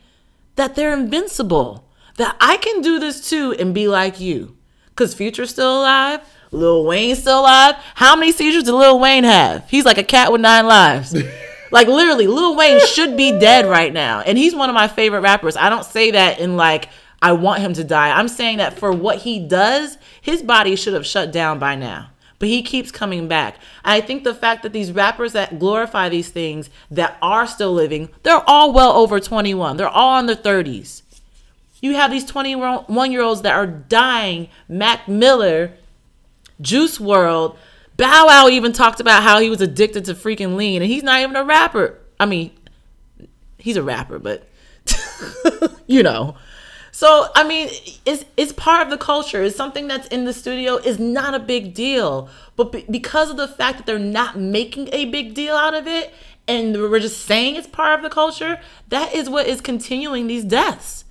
That 0.56 0.76
they're 0.76 0.94
invincible. 0.94 1.86
That 2.16 2.38
I 2.40 2.56
can 2.56 2.80
do 2.80 2.98
this 2.98 3.30
too 3.30 3.54
and 3.60 3.74
be 3.74 3.90
like 3.90 4.22
you. 4.22 4.56
Cause 4.96 5.14
Future's 5.14 5.50
still 5.50 5.82
alive. 5.82 6.22
Lil 6.52 6.86
Wayne's 6.86 7.20
still 7.20 7.42
alive. 7.42 7.76
How 7.96 8.16
many 8.16 8.32
seizures 8.32 8.64
did 8.64 8.72
Lil 8.72 9.02
Wayne 9.02 9.26
have? 9.26 9.70
He's 9.70 9.84
like 9.84 9.98
a 9.98 10.04
cat 10.04 10.32
with 10.32 10.40
nine 10.40 10.66
lives. 10.66 11.14
like 11.72 11.90
literally, 11.90 12.28
Lil 12.28 12.56
Wayne 12.56 12.80
should 12.88 13.18
be 13.18 13.38
dead 13.38 13.66
right 13.66 13.92
now. 13.92 14.22
And 14.22 14.38
he's 14.38 14.56
one 14.56 14.70
of 14.70 14.76
my 14.76 14.88
favorite 14.88 15.20
rappers. 15.20 15.58
I 15.58 15.70
don't 15.70 15.84
say 15.84 16.12
that 16.12 16.40
in 16.40 16.56
like 16.56 16.88
I 17.22 17.34
want 17.34 17.64
him 17.64 17.74
to 17.74 17.84
die. 17.84 18.18
I'm 18.18 18.30
saying 18.30 18.60
that 18.60 18.80
for 18.80 18.94
what 18.94 19.18
he 19.18 19.46
does, 19.46 19.98
his 20.22 20.42
body 20.42 20.78
should 20.78 20.94
have 20.94 21.06
shut 21.06 21.34
down 21.34 21.60
by 21.60 21.76
now. 21.76 22.12
But 22.38 22.50
he 22.50 22.62
keeps 22.62 22.92
coming 22.92 23.28
back. 23.28 23.58
I 23.84 24.02
think 24.02 24.24
the 24.24 24.36
fact 24.36 24.64
that 24.64 24.74
these 24.74 24.92
rappers 24.92 25.34
that 25.34 25.58
glorify 25.58 26.10
these 26.10 26.30
things 26.30 26.70
that 26.92 27.18
are 27.22 27.48
still 27.48 27.74
living, 27.74 28.10
they're 28.24 28.44
all 28.48 28.74
well 28.74 28.92
over 28.94 29.20
21. 29.20 29.78
They're 29.78 29.88
all 29.88 30.20
in 30.20 30.26
their 30.26 30.36
30s. 30.36 31.02
You 31.82 31.94
have 31.94 32.12
these 32.12 32.26
21 32.26 33.12
year 33.12 33.22
olds 33.22 33.42
that 33.44 33.54
are 33.56 33.68
dying. 33.68 34.50
Mac 34.68 35.08
Miller, 35.08 35.74
Juice 36.60 36.98
WRLD, 36.98 37.56
Bow 37.98 38.26
Wow 38.28 38.50
even 38.50 38.74
talked 38.74 39.00
about 39.00 39.24
how 39.24 39.40
he 39.40 39.50
was 39.50 39.62
addicted 39.62 40.06
to 40.06 40.14
freaking 40.14 40.56
lean, 40.56 40.82
and 40.82 40.92
he's 40.92 41.04
not 41.04 41.22
even 41.22 41.36
a 41.36 41.44
rapper. 41.44 41.98
I 42.20 42.26
mean, 42.26 42.52
he's 43.58 43.78
a 43.78 43.84
rapper, 43.84 44.20
but 44.20 44.48
you 45.88 46.04
know. 46.04 46.36
So 46.96 47.28
I 47.36 47.46
mean, 47.46 47.68
it's 48.06 48.24
it's 48.38 48.54
part 48.54 48.82
of 48.82 48.90
the 48.90 48.98
culture. 48.98 49.44
It's 49.44 49.58
something 49.58 49.90
that's 49.90 50.08
in 50.08 50.24
the 50.24 50.32
studio 50.32 50.78
is 50.78 50.98
not 50.98 51.34
a 51.34 51.40
big 51.40 51.74
deal, 51.74 52.30
but 52.56 52.72
be- 52.72 52.86
because 52.90 53.30
of 53.30 53.36
the 53.36 53.50
fact 53.50 53.80
that 53.80 53.86
they're 53.86 54.00
not 54.00 54.40
making 54.40 54.88
a 54.94 55.04
big 55.04 55.34
deal 55.34 55.58
out 55.58 55.74
of 55.74 55.88
it, 55.88 56.14
and 56.48 56.74
we're 56.74 57.02
just 57.02 57.26
saying 57.26 57.58
it's 57.58 57.68
part 57.68 58.00
of 58.00 58.02
the 58.02 58.10
culture, 58.10 58.62
that 58.88 59.14
is 59.14 59.30
what 59.30 59.46
is 59.46 59.60
continuing 59.60 60.28
these 60.28 60.46
deaths. 60.46 61.04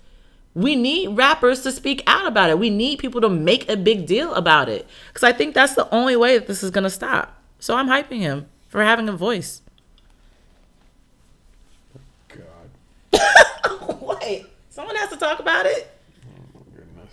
We 0.54 0.74
need 0.74 1.18
rappers 1.18 1.60
to 1.64 1.70
speak 1.70 2.02
out 2.06 2.26
about 2.26 2.48
it. 2.48 2.58
We 2.58 2.70
need 2.70 2.98
people 2.98 3.20
to 3.20 3.28
make 3.28 3.68
a 3.68 3.76
big 3.76 4.06
deal 4.06 4.32
about 4.32 4.70
it, 4.70 4.88
because 5.08 5.22
I 5.22 5.34
think 5.34 5.52
that's 5.54 5.74
the 5.74 5.94
only 5.94 6.16
way 6.16 6.38
that 6.38 6.46
this 6.46 6.62
is 6.62 6.70
gonna 6.70 6.88
stop. 6.88 7.36
So 7.58 7.76
I'm 7.76 7.88
hyping 7.88 8.20
him 8.20 8.46
for 8.68 8.82
having 8.82 9.06
a 9.10 9.12
voice. 9.12 9.60
God. 13.12 14.00
Wait, 14.00 14.46
someone 14.74 14.96
has 14.96 15.08
to 15.10 15.16
talk 15.16 15.38
about 15.38 15.66
it. 15.66 15.88
Oh, 16.56 16.62
Goodness. 16.74 17.12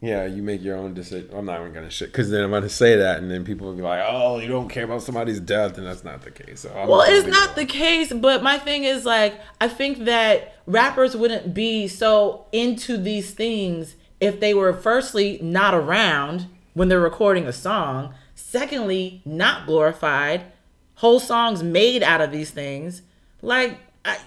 Yeah, 0.00 0.26
you 0.26 0.42
make 0.42 0.62
your 0.62 0.76
own 0.76 0.92
decision. 0.92 1.30
I'm 1.32 1.46
not 1.46 1.60
even 1.60 1.72
gonna 1.72 1.90
shit 1.90 2.08
because 2.10 2.28
then 2.30 2.42
I'm 2.42 2.50
gonna 2.50 2.68
say 2.68 2.96
that, 2.96 3.18
and 3.18 3.30
then 3.30 3.44
people 3.44 3.68
will 3.68 3.74
be 3.74 3.82
like, 3.82 4.04
"Oh, 4.06 4.40
you 4.40 4.48
don't 4.48 4.68
care 4.68 4.84
about 4.84 5.02
somebody's 5.02 5.38
death," 5.38 5.78
and 5.78 5.86
that's 5.86 6.02
not 6.02 6.22
the 6.22 6.32
case. 6.32 6.60
So 6.60 6.70
Well, 6.74 7.04
it's 7.06 7.28
not 7.28 7.54
the 7.54 7.64
case, 7.64 8.12
but 8.12 8.42
my 8.42 8.58
thing 8.58 8.82
is 8.82 9.04
like 9.04 9.40
I 9.60 9.68
think 9.68 10.04
that 10.06 10.56
rappers 10.66 11.16
wouldn't 11.16 11.54
be 11.54 11.86
so 11.86 12.46
into 12.50 12.96
these 12.96 13.30
things 13.30 13.94
if 14.20 14.40
they 14.40 14.54
were 14.54 14.72
firstly 14.72 15.38
not 15.40 15.72
around 15.72 16.46
when 16.72 16.88
they're 16.88 17.00
recording 17.00 17.46
a 17.46 17.52
song, 17.52 18.12
secondly 18.34 19.22
not 19.24 19.66
glorified, 19.66 20.42
whole 20.96 21.20
songs 21.20 21.62
made 21.62 22.02
out 22.02 22.20
of 22.20 22.32
these 22.32 22.50
things. 22.50 23.02
Like 23.40 23.78
I, 24.04 24.18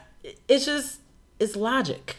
it's 0.47 0.65
just 0.65 1.01
it's 1.39 1.55
logic. 1.55 2.17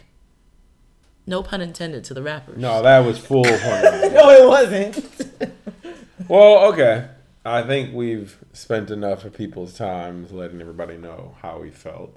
No 1.27 1.43
pun 1.43 1.61
intended 1.61 2.05
to 2.05 2.15
the 2.15 2.23
rappers. 2.23 2.59
No, 2.59 2.83
that 2.83 3.01
was 3.01 3.19
full 3.19 3.45
pun. 3.45 3.59
no, 4.15 4.31
it 4.31 4.49
wasn't. 4.49 5.55
well, 6.29 6.73
okay. 6.73 7.09
I 7.45 7.63
think 7.63 7.95
we've 7.95 8.39
spent 8.53 8.91
enough 8.91 9.25
of 9.25 9.35
people's 9.35 9.75
time 9.75 10.27
letting 10.31 10.61
everybody 10.61 10.97
know 10.97 11.37
how 11.43 11.59
we 11.59 11.71
felt. 11.71 12.17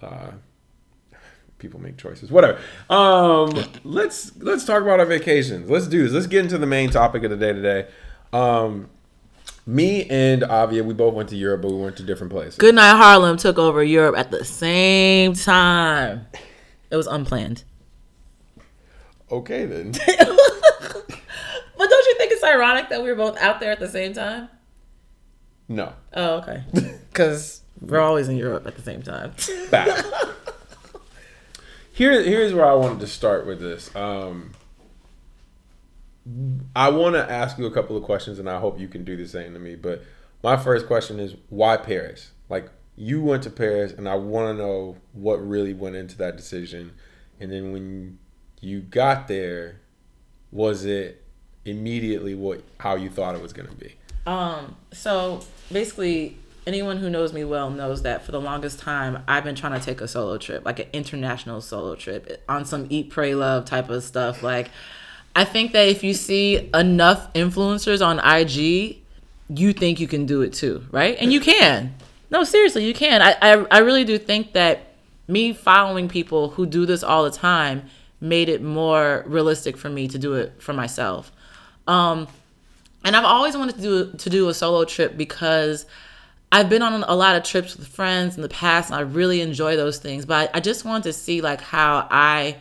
Uh, 0.00 0.32
people 1.58 1.80
make 1.80 1.96
choices. 1.96 2.30
Whatever. 2.30 2.60
Um, 2.88 3.52
let's 3.84 4.36
let's 4.38 4.64
talk 4.64 4.82
about 4.82 5.00
our 5.00 5.06
vacations. 5.06 5.70
Let's 5.70 5.86
do 5.86 6.04
this. 6.04 6.12
Let's 6.12 6.26
get 6.26 6.44
into 6.44 6.58
the 6.58 6.66
main 6.66 6.90
topic 6.90 7.24
of 7.24 7.30
the 7.30 7.36
day 7.36 7.52
today. 7.52 7.88
Um, 8.32 8.88
me 9.68 10.08
and 10.08 10.42
Avia, 10.44 10.82
we 10.82 10.94
both 10.94 11.12
went 11.12 11.28
to 11.28 11.36
Europe, 11.36 11.60
but 11.60 11.70
we 11.70 11.76
went 11.78 11.98
to 11.98 12.02
different 12.02 12.32
places. 12.32 12.56
Goodnight 12.56 12.96
Harlem 12.96 13.36
took 13.36 13.58
over 13.58 13.84
Europe 13.84 14.16
at 14.16 14.30
the 14.30 14.42
same 14.42 15.34
time. 15.34 16.26
It 16.90 16.96
was 16.96 17.06
unplanned. 17.06 17.64
Okay 19.30 19.66
then. 19.66 19.92
But 21.78 21.88
don't 21.88 22.06
you 22.06 22.16
think 22.18 22.32
it's 22.32 22.42
ironic 22.42 22.88
that 22.88 23.04
we 23.04 23.08
were 23.08 23.14
both 23.14 23.38
out 23.38 23.60
there 23.60 23.70
at 23.70 23.78
the 23.78 23.88
same 23.88 24.12
time? 24.12 24.48
No. 25.68 25.92
Oh, 26.12 26.38
okay. 26.38 26.64
Because 27.08 27.62
we're 27.80 28.00
always 28.00 28.28
in 28.28 28.36
Europe 28.36 28.66
at 28.66 28.74
the 28.76 28.82
same 28.82 29.02
time. 29.02 29.32
back. 29.70 30.04
Here, 31.92 32.22
here's 32.22 32.52
where 32.52 32.66
I 32.66 32.74
wanted 32.74 33.00
to 33.00 33.06
start 33.06 33.46
with 33.46 33.60
this. 33.60 33.94
Um, 33.94 34.52
I 36.76 36.90
want 36.90 37.14
to 37.14 37.30
ask 37.30 37.58
you 37.58 37.66
a 37.66 37.70
couple 37.70 37.96
of 37.96 38.02
questions, 38.02 38.38
and 38.38 38.48
I 38.48 38.58
hope 38.58 38.78
you 38.78 38.88
can 38.88 39.04
do 39.04 39.16
the 39.16 39.26
same 39.26 39.54
to 39.54 39.58
me. 39.58 39.76
But 39.76 40.02
my 40.42 40.56
first 40.56 40.86
question 40.86 41.18
is, 41.20 41.34
why 41.48 41.76
Paris? 41.76 42.32
Like, 42.48 42.70
you 42.96 43.22
went 43.22 43.42
to 43.44 43.50
Paris, 43.50 43.92
and 43.92 44.08
I 44.08 44.16
want 44.16 44.56
to 44.56 44.62
know 44.62 44.96
what 45.12 45.36
really 45.36 45.72
went 45.72 45.96
into 45.96 46.16
that 46.18 46.36
decision. 46.36 46.92
And 47.40 47.52
then 47.52 47.72
when 47.72 48.18
you 48.60 48.80
got 48.80 49.28
there, 49.28 49.80
was 50.50 50.84
it 50.84 51.24
immediately 51.64 52.34
what 52.34 52.62
how 52.78 52.96
you 52.96 53.10
thought 53.10 53.34
it 53.34 53.42
was 53.42 53.52
going 53.52 53.68
to 53.68 53.74
be? 53.74 53.94
Um, 54.26 54.76
so 54.92 55.40
basically, 55.70 56.36
anyone 56.66 56.98
who 56.98 57.08
knows 57.08 57.32
me 57.32 57.44
well 57.44 57.70
knows 57.70 58.02
that 58.02 58.24
for 58.24 58.32
the 58.32 58.40
longest 58.40 58.78
time, 58.78 59.22
I've 59.28 59.44
been 59.44 59.54
trying 59.54 59.78
to 59.78 59.84
take 59.84 60.00
a 60.00 60.08
solo 60.08 60.36
trip, 60.38 60.64
like 60.64 60.80
an 60.80 60.88
international 60.92 61.60
solo 61.60 61.94
trip, 61.94 62.42
on 62.48 62.64
some 62.64 62.86
eat, 62.90 63.10
pray, 63.10 63.34
love 63.34 63.64
type 63.64 63.88
of 63.88 64.02
stuff. 64.02 64.42
Like, 64.42 64.70
I 65.34 65.44
think 65.44 65.72
that 65.72 65.86
if 65.88 66.02
you 66.02 66.14
see 66.14 66.70
enough 66.74 67.32
influencers 67.34 68.04
on 68.04 68.18
IG, 68.18 68.98
you 69.48 69.72
think 69.72 70.00
you 70.00 70.08
can 70.08 70.26
do 70.26 70.42
it 70.42 70.52
too, 70.52 70.84
right? 70.90 71.16
And 71.20 71.32
you 71.32 71.40
can. 71.40 71.94
No, 72.30 72.44
seriously, 72.44 72.84
you 72.84 72.94
can. 72.94 73.22
I, 73.22 73.36
I, 73.40 73.66
I 73.70 73.78
really 73.78 74.04
do 74.04 74.18
think 74.18 74.52
that 74.52 74.94
me 75.26 75.52
following 75.52 76.08
people 76.08 76.50
who 76.50 76.66
do 76.66 76.86
this 76.86 77.02
all 77.02 77.24
the 77.24 77.30
time 77.30 77.84
made 78.20 78.48
it 78.48 78.62
more 78.62 79.24
realistic 79.26 79.76
for 79.76 79.88
me 79.88 80.08
to 80.08 80.18
do 80.18 80.34
it 80.34 80.60
for 80.60 80.72
myself. 80.72 81.30
Um, 81.86 82.28
and 83.04 83.16
I've 83.16 83.24
always 83.24 83.56
wanted 83.56 83.76
to 83.76 83.80
do 83.80 84.12
to 84.12 84.30
do 84.30 84.48
a 84.48 84.54
solo 84.54 84.84
trip 84.84 85.16
because 85.16 85.86
I've 86.50 86.68
been 86.68 86.82
on 86.82 87.04
a 87.04 87.14
lot 87.14 87.36
of 87.36 87.44
trips 87.44 87.76
with 87.76 87.86
friends 87.86 88.36
in 88.36 88.42
the 88.42 88.48
past, 88.48 88.90
and 88.90 88.96
I 88.96 89.00
really 89.00 89.40
enjoy 89.40 89.76
those 89.76 89.98
things. 89.98 90.26
But 90.26 90.50
I, 90.54 90.58
I 90.58 90.60
just 90.60 90.84
wanted 90.84 91.04
to 91.04 91.12
see 91.12 91.40
like 91.40 91.60
how 91.60 92.08
I 92.10 92.56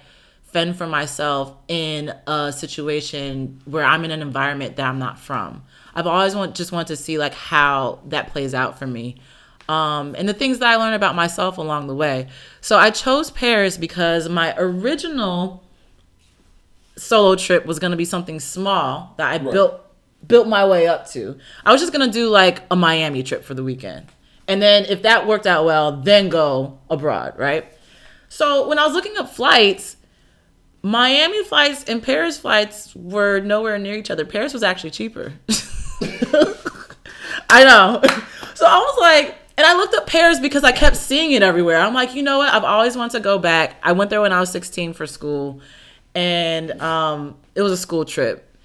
fend 0.47 0.75
for 0.77 0.87
myself 0.87 1.53
in 1.67 2.13
a 2.25 2.51
situation 2.51 3.61
where 3.65 3.83
I'm 3.83 4.03
in 4.05 4.11
an 4.11 4.21
environment 4.21 4.77
that 4.77 4.85
I'm 4.85 4.99
not 4.99 5.19
from. 5.19 5.63
I've 5.93 6.07
always 6.07 6.35
want 6.35 6.55
just 6.55 6.71
wanted 6.71 6.87
to 6.87 6.95
see 6.95 7.17
like 7.17 7.33
how 7.33 7.99
that 8.07 8.31
plays 8.31 8.53
out 8.53 8.79
for 8.79 8.87
me. 8.87 9.17
Um, 9.67 10.15
and 10.17 10.29
the 10.29 10.33
things 10.33 10.59
that 10.59 10.69
I 10.69 10.77
learned 10.77 10.95
about 10.95 11.15
myself 11.15 11.57
along 11.57 11.87
the 11.87 11.95
way. 11.95 12.29
So 12.61 12.77
I 12.77 12.89
chose 12.89 13.29
Paris 13.29 13.77
because 13.77 14.29
my 14.29 14.55
original 14.57 15.63
solo 16.95 17.35
trip 17.35 17.65
was 17.65 17.77
gonna 17.77 17.97
be 17.97 18.05
something 18.05 18.39
small 18.39 19.13
that 19.17 19.29
I 19.29 19.37
built 19.39 19.83
built 20.25 20.47
my 20.47 20.65
way 20.65 20.87
up 20.87 21.09
to. 21.11 21.37
I 21.65 21.71
was 21.73 21.81
just 21.81 21.91
gonna 21.91 22.11
do 22.11 22.29
like 22.29 22.61
a 22.71 22.75
Miami 22.75 23.21
trip 23.21 23.43
for 23.43 23.53
the 23.53 23.63
weekend. 23.63 24.07
And 24.47 24.61
then 24.61 24.85
if 24.85 25.01
that 25.01 25.27
worked 25.27 25.45
out 25.45 25.65
well, 25.65 25.91
then 25.91 26.29
go 26.29 26.79
abroad, 26.89 27.37
right? 27.37 27.65
So 28.29 28.67
when 28.67 28.79
I 28.79 28.85
was 28.85 28.93
looking 28.93 29.17
up 29.17 29.29
flights, 29.29 29.96
Miami 30.87 31.43
flights 31.43 31.83
and 31.83 32.01
Paris 32.01 32.39
flights 32.39 32.95
were 32.95 33.41
nowhere 33.41 33.77
near 33.77 33.95
each 33.95 34.09
other. 34.09 34.23
Paris 34.25 34.53
was 34.53 34.63
actually 34.63 34.91
cheaper. 34.91 35.33
I 37.49 37.65
know. 37.65 38.01
So 38.55 38.65
I 38.65 38.77
was 38.79 38.97
like, 38.97 39.35
and 39.57 39.67
I 39.67 39.73
looked 39.73 39.95
up 39.95 40.07
Paris 40.07 40.39
because 40.39 40.63
I 40.63 40.71
kept 40.71 40.95
seeing 40.95 41.33
it 41.33 41.43
everywhere. 41.43 41.77
I'm 41.77 41.93
like, 41.93 42.15
you 42.15 42.23
know 42.23 42.37
what? 42.37 42.53
I've 42.53 42.63
always 42.63 42.95
wanted 42.95 43.17
to 43.17 43.19
go 43.19 43.37
back. 43.37 43.75
I 43.83 43.91
went 43.91 44.09
there 44.09 44.21
when 44.21 44.31
I 44.31 44.39
was 44.39 44.49
16 44.51 44.93
for 44.93 45.05
school, 45.05 45.59
and 46.15 46.71
um, 46.81 47.35
it 47.53 47.61
was 47.61 47.73
a 47.73 47.77
school 47.77 48.05
trip. 48.05 48.55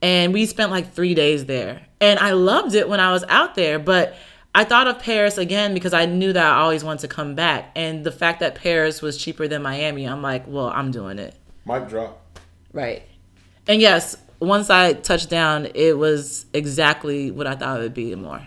And 0.00 0.32
we 0.32 0.46
spent 0.46 0.70
like 0.70 0.94
three 0.94 1.14
days 1.14 1.44
there. 1.44 1.86
And 2.00 2.18
I 2.18 2.32
loved 2.32 2.74
it 2.74 2.88
when 2.88 3.00
I 3.00 3.12
was 3.12 3.24
out 3.28 3.54
there. 3.54 3.78
But 3.78 4.16
I 4.54 4.64
thought 4.64 4.86
of 4.86 4.98
Paris 4.98 5.36
again 5.36 5.74
because 5.74 5.92
I 5.92 6.06
knew 6.06 6.32
that 6.32 6.46
I 6.46 6.56
always 6.60 6.82
wanted 6.82 7.00
to 7.00 7.08
come 7.08 7.34
back. 7.34 7.70
And 7.76 8.02
the 8.02 8.12
fact 8.12 8.40
that 8.40 8.54
Paris 8.54 9.02
was 9.02 9.18
cheaper 9.18 9.46
than 9.46 9.60
Miami, 9.60 10.06
I'm 10.06 10.22
like, 10.22 10.46
well, 10.46 10.68
I'm 10.68 10.90
doing 10.90 11.18
it. 11.18 11.34
Mic 11.66 11.88
drop. 11.88 12.22
Right. 12.72 13.02
And 13.66 13.80
yes, 13.80 14.16
once 14.40 14.70
I 14.70 14.92
touched 14.92 15.28
down, 15.28 15.68
it 15.74 15.98
was 15.98 16.46
exactly 16.54 17.30
what 17.30 17.46
I 17.46 17.56
thought 17.56 17.80
it 17.80 17.82
would 17.82 17.94
be 17.94 18.14
more. 18.14 18.46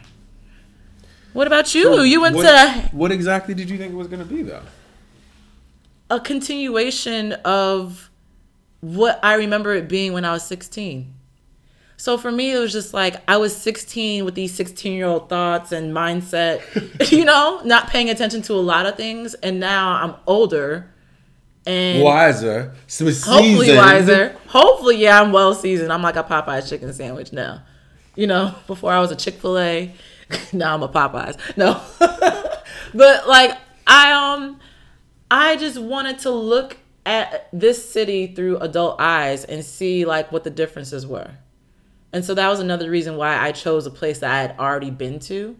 What 1.33 1.45
about 1.45 1.75
you? 1.75 2.01
you 2.01 2.21
went 2.21 2.35
what, 2.35 2.43
to 2.43 2.89
What 2.91 3.11
exactly 3.11 3.53
did 3.53 3.69
you 3.69 3.77
think 3.77 3.93
it 3.93 3.95
was 3.95 4.07
going 4.07 4.19
to 4.19 4.25
be, 4.25 4.41
though? 4.41 4.61
a 6.09 6.19
continuation 6.19 7.33
of 7.45 8.09
what 8.81 9.19
I 9.21 9.35
remember 9.35 9.73
it 9.75 9.87
being 9.87 10.13
when 10.13 10.25
I 10.25 10.31
was 10.31 10.43
16. 10.43 11.13
So 11.97 12.17
for 12.17 12.31
me, 12.31 12.53
it 12.53 12.59
was 12.59 12.71
just 12.71 12.93
like 12.93 13.21
I 13.27 13.37
was 13.37 13.55
16 13.55 14.23
with 14.25 14.33
these 14.33 14.53
16 14.55 14.93
year 14.93 15.05
old 15.05 15.29
thoughts 15.29 15.71
and 15.71 15.93
mindset, 15.93 16.61
you 17.11 17.25
know, 17.25 17.61
not 17.63 17.89
paying 17.89 18.09
attention 18.09 18.41
to 18.43 18.53
a 18.53 18.55
lot 18.55 18.85
of 18.85 18.95
things. 18.95 19.33
And 19.35 19.59
now 19.59 19.91
I'm 19.91 20.15
older 20.25 20.91
and 21.69 22.03
Wiser. 22.03 22.73
Hopefully 22.87 23.13
seasoned. 23.13 23.77
wiser. 23.77 24.35
Hopefully, 24.47 24.97
yeah, 24.97 25.21
I'm 25.21 25.31
well 25.31 25.53
seasoned. 25.53 25.93
I'm 25.93 26.01
like 26.01 26.15
a 26.15 26.23
Popeyes 26.23 26.67
chicken 26.67 26.91
sandwich 26.93 27.31
now. 27.31 27.61
You 28.15 28.27
know, 28.27 28.55
before 28.65 28.91
I 28.91 28.99
was 28.99 29.11
a 29.11 29.15
Chick 29.15 29.35
fil 29.35 29.57
A, 29.59 29.93
now 30.53 30.73
I'm 30.73 30.81
a 30.81 30.89
Popeyes. 30.89 31.37
No. 31.55 31.79
but 32.93 33.27
like, 33.27 33.57
I, 33.85 34.11
um, 34.11 34.59
I 35.29 35.57
just 35.57 35.79
wanted 35.79 36.19
to 36.19 36.31
look 36.31 36.77
at 37.05 37.49
this 37.53 37.89
city 37.89 38.33
through 38.33 38.57
adult 38.57 38.99
eyes 38.99 39.45
and 39.45 39.63
see 39.63 40.05
like 40.05 40.31
what 40.31 40.43
the 40.43 40.49
differences 40.49 41.05
were. 41.05 41.31
And 42.11 42.25
so 42.25 42.33
that 42.33 42.47
was 42.49 42.59
another 42.59 42.89
reason 42.89 43.15
why 43.15 43.37
I 43.37 43.51
chose 43.51 43.85
a 43.85 43.91
place 43.91 44.19
that 44.19 44.31
I 44.31 44.41
had 44.41 44.59
already 44.59 44.89
been 44.89 45.19
to. 45.21 45.55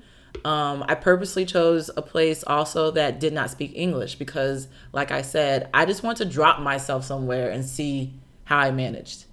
Um, 0.45 0.85
I 0.87 0.95
purposely 0.95 1.45
chose 1.45 1.89
a 1.97 2.01
place 2.01 2.43
also 2.45 2.91
that 2.91 3.19
did 3.19 3.33
not 3.33 3.49
speak 3.49 3.73
English 3.75 4.15
because, 4.15 4.67
like 4.93 5.11
I 5.11 5.21
said, 5.21 5.69
I 5.73 5.85
just 5.85 6.03
want 6.03 6.17
to 6.19 6.25
drop 6.25 6.61
myself 6.61 7.03
somewhere 7.03 7.49
and 7.49 7.65
see 7.65 8.13
how 8.45 8.57
I 8.57 8.71
managed. 8.71 9.25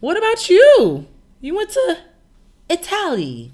What 0.00 0.16
about 0.16 0.48
you? 0.50 1.06
You 1.40 1.54
went 1.54 1.70
to 1.70 1.98
Italy. 2.68 3.52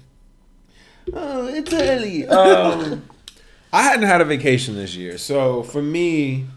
Oh, 1.13 1.47
Italy. 1.47 2.25
Um, 2.27 3.05
I 3.73 3.83
hadn't 3.83 4.07
had 4.07 4.21
a 4.21 4.25
vacation 4.25 4.75
this 4.75 4.95
year, 4.95 5.17
so 5.17 5.63
for 5.63 5.81
me, 5.81 6.47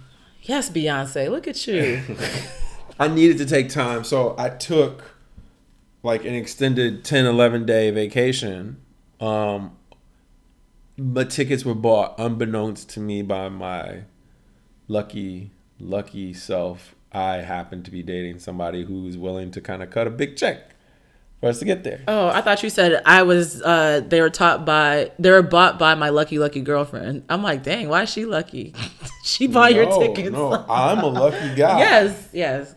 Yes, 0.46 0.70
Beyonce. 0.70 1.29
Look 1.29 1.49
at 1.49 1.66
you. 1.66 2.01
I 3.01 3.09
needed 3.09 3.38
to 3.38 3.46
take 3.46 3.68
time. 3.68 4.05
So 4.05 4.37
I 4.38 4.49
took 4.49 5.15
like 6.07 6.25
an 6.25 6.35
extended 6.35 7.05
10, 7.05 7.27
11 7.27 7.66
day 7.66 7.90
vacation. 7.90 8.77
Um, 9.21 9.77
but 10.97 11.31
tickets 11.31 11.64
were 11.64 11.75
bought 11.75 12.14
unbeknownst 12.19 12.88
to 12.90 13.01
me 13.01 13.23
by 13.23 13.49
my 13.49 14.03
lucky, 14.88 15.51
lucky 15.81 16.33
self. 16.33 16.95
I 17.12 17.37
happened 17.38 17.85
to 17.87 17.90
be 17.90 18.03
dating 18.03 18.38
somebody 18.38 18.85
who 18.85 19.03
was 19.03 19.16
willing 19.19 19.51
to 19.53 19.61
kind 19.61 19.83
of 19.83 19.90
cut 19.90 20.07
a 20.07 20.11
big 20.11 20.37
check 20.37 20.75
for 21.40 21.49
us 21.49 21.59
to 21.59 21.64
get 21.64 21.83
there. 21.83 22.03
Oh, 22.07 22.29
I 22.29 22.40
thought 22.40 22.62
you 22.62 22.71
said 22.71 23.03
I 23.05 23.23
was. 23.23 23.61
Uh, 23.62 24.01
they 24.07 24.21
were 24.21 24.31
taught 24.31 24.64
by. 24.64 25.11
They 25.19 25.31
were 25.31 25.42
bought 25.42 25.79
by 25.79 25.95
my 25.95 26.11
lucky, 26.11 26.38
lucky 26.38 26.61
girlfriend. 26.61 27.25
I'm 27.29 27.42
like, 27.42 27.62
dang, 27.62 27.88
why 27.88 28.03
is 28.03 28.11
she 28.11 28.27
lucky? 28.27 28.75
she 29.25 29.47
bought 29.47 29.75
your 29.75 29.87
No, 29.87 29.99
tickets. 30.01 30.31
No, 30.31 30.64
I'm 30.69 30.99
a 30.99 31.07
lucky 31.09 31.55
guy. 31.57 31.79
yes, 31.79 32.29
yes. 32.33 32.75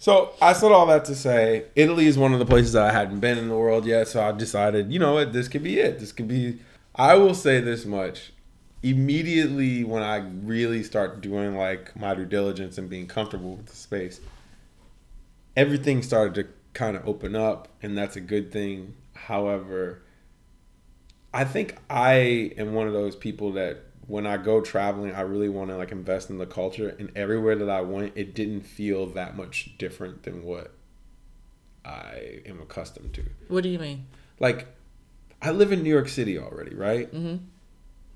So 0.00 0.30
I 0.40 0.52
said 0.52 0.70
all 0.70 0.86
that 0.86 1.04
to 1.06 1.16
say 1.16 1.66
Italy 1.74 2.06
is 2.06 2.16
one 2.16 2.32
of 2.32 2.38
the 2.38 2.46
places 2.46 2.72
that 2.72 2.84
I 2.84 2.92
hadn't 2.92 3.18
been 3.18 3.36
in 3.36 3.48
the 3.48 3.56
world 3.56 3.84
yet. 3.84 4.06
So 4.06 4.22
I 4.22 4.30
decided, 4.32 4.92
you 4.92 4.98
know 5.00 5.14
what, 5.14 5.32
this 5.32 5.48
could 5.48 5.64
be 5.64 5.80
it. 5.80 5.98
This 5.98 6.12
could 6.12 6.28
be. 6.28 6.60
I 6.94 7.16
will 7.16 7.34
say 7.34 7.60
this 7.60 7.84
much: 7.84 8.32
immediately 8.82 9.82
when 9.82 10.02
I 10.02 10.16
really 10.16 10.84
start 10.84 11.20
doing 11.20 11.56
like 11.56 11.96
my 11.96 12.14
due 12.14 12.26
diligence 12.26 12.78
and 12.78 12.88
being 12.88 13.08
comfortable 13.08 13.56
with 13.56 13.66
the 13.66 13.76
space, 13.76 14.20
everything 15.56 16.02
started 16.02 16.34
to 16.36 16.46
kind 16.74 16.96
of 16.96 17.06
open 17.06 17.34
up, 17.34 17.68
and 17.82 17.98
that's 17.98 18.14
a 18.14 18.20
good 18.20 18.52
thing. 18.52 18.94
However, 19.14 20.02
I 21.34 21.42
think 21.44 21.76
I 21.90 22.52
am 22.56 22.72
one 22.72 22.86
of 22.86 22.92
those 22.92 23.16
people 23.16 23.52
that 23.52 23.82
when 24.08 24.26
I 24.26 24.38
go 24.38 24.60
traveling, 24.60 25.14
I 25.14 25.20
really 25.20 25.48
want 25.48 25.70
to 25.70 25.76
like 25.76 25.92
invest 25.92 26.30
in 26.30 26.38
the 26.38 26.46
culture. 26.46 26.96
And 26.98 27.12
everywhere 27.14 27.54
that 27.56 27.70
I 27.70 27.82
went, 27.82 28.14
it 28.16 28.34
didn't 28.34 28.62
feel 28.62 29.06
that 29.06 29.36
much 29.36 29.78
different 29.78 30.24
than 30.24 30.42
what 30.42 30.74
I 31.84 32.40
am 32.46 32.60
accustomed 32.60 33.14
to. 33.14 33.24
What 33.46 33.62
do 33.62 33.68
you 33.68 33.78
mean? 33.78 34.06
Like, 34.40 34.66
I 35.40 35.52
live 35.52 35.70
in 35.72 35.82
New 35.82 35.90
York 35.90 36.08
City 36.08 36.38
already, 36.38 36.74
right? 36.74 37.14
Mm-hmm. 37.14 37.44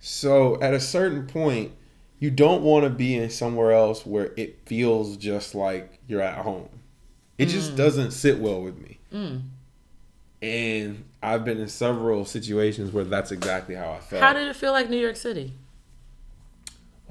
So 0.01 0.61
at 0.61 0.75
a 0.75 0.81
certain 0.81 1.27
point, 1.27 1.73
you 2.19 2.31
don't 2.31 2.63
want 2.63 2.85
to 2.85 2.91
be 2.91 3.15
in 3.15 3.31
somewhere 3.31 3.73
else 3.73 4.05
where 4.07 4.33
it 4.37 4.67
feels 4.67 5.17
just 5.17 5.55
like 5.55 6.01
you're 6.09 6.23
at 6.23 6.39
home. 6.39 6.69
It 7.39 7.47
just 7.47 7.77
doesn't 7.77 8.13
sit 8.13 8.39
well 8.39 8.63
with 8.63 8.79
me. 8.79 8.99
And 10.41 11.05
I've 11.23 11.45
been 11.45 11.59
in 11.59 11.69
several 11.69 12.25
situations 12.25 12.93
where 12.93 13.05
that's 13.05 13.31
exactly 13.33 13.75
how 13.75 13.93
I 13.93 13.99
felt. 13.99 14.23
How 14.23 14.33
did 14.33 14.49
it 14.49 14.57
feel 14.57 14.73
like 14.73 14.89
New 14.89 14.99
York 14.99 15.17
City? 15.17 15.53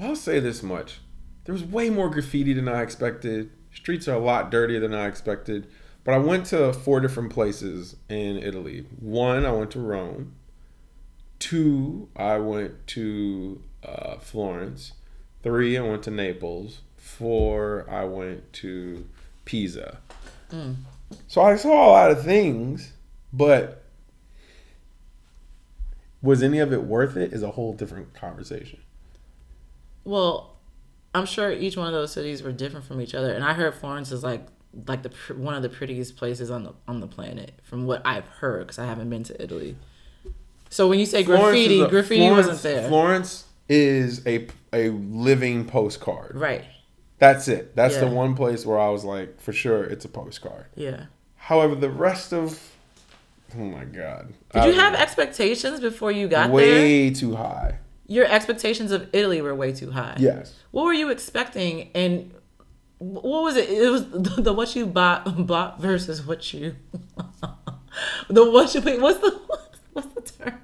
I'll 0.02 0.16
say 0.16 0.40
this 0.40 0.64
much. 0.64 1.00
There 1.46 1.54
was 1.54 1.64
way 1.64 1.92
more 1.92 2.10
graffiti 2.10 2.54
than 2.54 2.68
I 2.68 2.82
expected. 2.82 3.52
Streets 3.72 4.08
are 4.08 4.16
a 4.16 4.20
lot 4.20 4.50
dirtier 4.50 4.80
than 4.80 4.96
I 4.96 5.06
expected. 5.06 5.68
But 6.04 6.16
I 6.16 6.18
went 6.18 6.48
to 6.48 6.74
four 6.74 7.00
different 7.00 7.32
places 7.32 7.96
in 8.10 8.38
Italy. 8.38 8.86
One, 9.00 9.46
I 9.46 9.52
went 9.52 9.70
to 9.72 9.80
Rome. 9.80 10.34
Two, 11.38 12.10
I 12.16 12.38
went 12.38 12.88
to 12.88 13.62
uh, 13.84 14.18
Florence. 14.18 14.94
Three, 15.44 15.78
I 15.78 15.82
went 15.82 16.04
to 16.04 16.12
Naples. 16.12 16.80
Four, 16.98 17.88
I 17.90 18.04
went 18.06 18.52
to 18.54 19.08
Pisa. 19.46 20.00
So 21.28 21.42
I 21.42 21.56
saw 21.56 21.88
a 21.88 21.92
lot 21.92 22.12
of 22.12 22.24
things, 22.24 22.94
but 23.32 23.84
was 26.22 26.42
any 26.44 26.60
of 26.60 26.74
it 26.74 26.84
worth 26.84 27.16
it? 27.18 27.34
Is 27.34 27.44
a 27.44 27.52
whole 27.52 27.74
different 27.74 28.14
conversation. 28.14 28.81
Well, 30.04 30.58
I'm 31.14 31.26
sure 31.26 31.52
each 31.52 31.78
one 31.78 31.88
of 31.88 31.94
those 31.94 32.12
cities 32.12 32.42
were 32.42 32.52
different 32.52 32.86
from 32.86 33.02
each 33.02 33.14
other, 33.16 33.34
and 33.34 33.44
I 33.44 33.54
heard 33.54 33.76
Florence 33.76 34.12
is 34.12 34.24
like 34.24 34.48
like 34.88 35.04
the 35.04 35.10
pr- 35.10 35.34
one 35.34 35.54
of 35.54 35.62
the 35.64 35.70
prettiest 35.70 36.16
places 36.16 36.50
on 36.50 36.64
the 36.64 36.74
on 36.88 37.00
the 37.02 37.08
planet, 37.08 37.52
from 37.64 37.86
what 37.86 38.02
I've 38.06 38.28
heard, 38.28 38.68
because 38.68 38.80
I 38.80 38.86
haven't 38.86 39.10
been 39.10 39.24
to 39.24 39.42
Italy. 39.44 39.76
So 40.70 40.88
when 40.88 41.00
you 41.00 41.06
say 41.06 41.24
Florence 41.24 41.44
graffiti, 41.46 41.82
a- 41.82 41.90
graffiti 41.90 42.22
Florence- 42.28 42.48
wasn't 42.48 42.64
there, 42.64 42.88
Florence 42.88 43.46
is 43.68 44.26
a 44.26 44.48
a 44.74 44.90
living 44.90 45.66
postcard. 45.66 46.36
right? 46.36 46.64
That's 47.20 47.48
it. 47.48 47.76
That's 47.76 47.98
the 47.98 48.08
one 48.08 48.34
place 48.36 48.66
where 48.66 48.80
I 48.80 48.90
was 48.90 49.04
like, 49.04 49.40
for 49.40 49.54
sure, 49.54 49.84
it's 49.84 50.06
a 50.06 50.10
postcard. 50.10 50.66
Yeah. 50.76 51.06
However, 51.36 51.76
the 51.76 51.90
rest 51.90 52.34
of, 52.34 52.60
oh 53.56 53.60
my 53.60 53.84
god, 53.86 54.34
Did 54.54 54.62
I 54.62 54.66
you 54.68 54.74
have 54.74 54.94
know. 54.94 55.00
expectations 55.00 55.80
before 55.82 56.12
you 56.12 56.28
got 56.28 56.48
there? 56.48 56.56
way 56.56 57.10
too 57.12 57.36
high? 57.36 57.78
Your 58.12 58.26
expectations 58.26 58.92
of 58.92 59.08
Italy 59.14 59.42
were 59.42 59.56
way 59.56 59.72
too 59.72 59.92
high. 59.92 60.18
Yes. 60.20 60.54
What 60.72 60.84
were 60.84 60.92
you 60.92 61.10
expecting? 61.10 61.92
And 61.96 62.34
what 62.98 63.42
was 63.42 63.56
it? 63.56 63.70
It 63.70 63.90
was 63.90 64.06
the, 64.10 64.42
the 64.42 64.54
what 64.54 64.76
you 64.76 64.86
bought 64.86 65.48
bought 65.48 65.80
versus 65.80 66.26
what 66.26 66.54
you 66.54 66.76
the 68.30 68.52
what 68.52 68.76
you 68.76 68.82
wait, 68.82 69.00
what's 69.00 69.20
the 69.20 69.32
what's 69.94 70.14
the 70.14 70.44
term? 70.44 70.60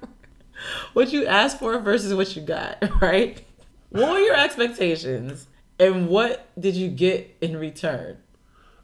What 0.92 1.10
you 1.10 1.24
asked 1.26 1.58
for 1.58 1.78
versus 1.78 2.12
what 2.12 2.36
you 2.36 2.42
got, 2.42 2.84
right? 3.00 3.42
What 3.88 4.10
were 4.10 4.18
your 4.18 4.36
expectations? 4.36 5.48
And 5.80 6.08
what 6.08 6.50
did 6.60 6.74
you 6.74 6.88
get 6.88 7.34
in 7.40 7.56
return? 7.56 8.18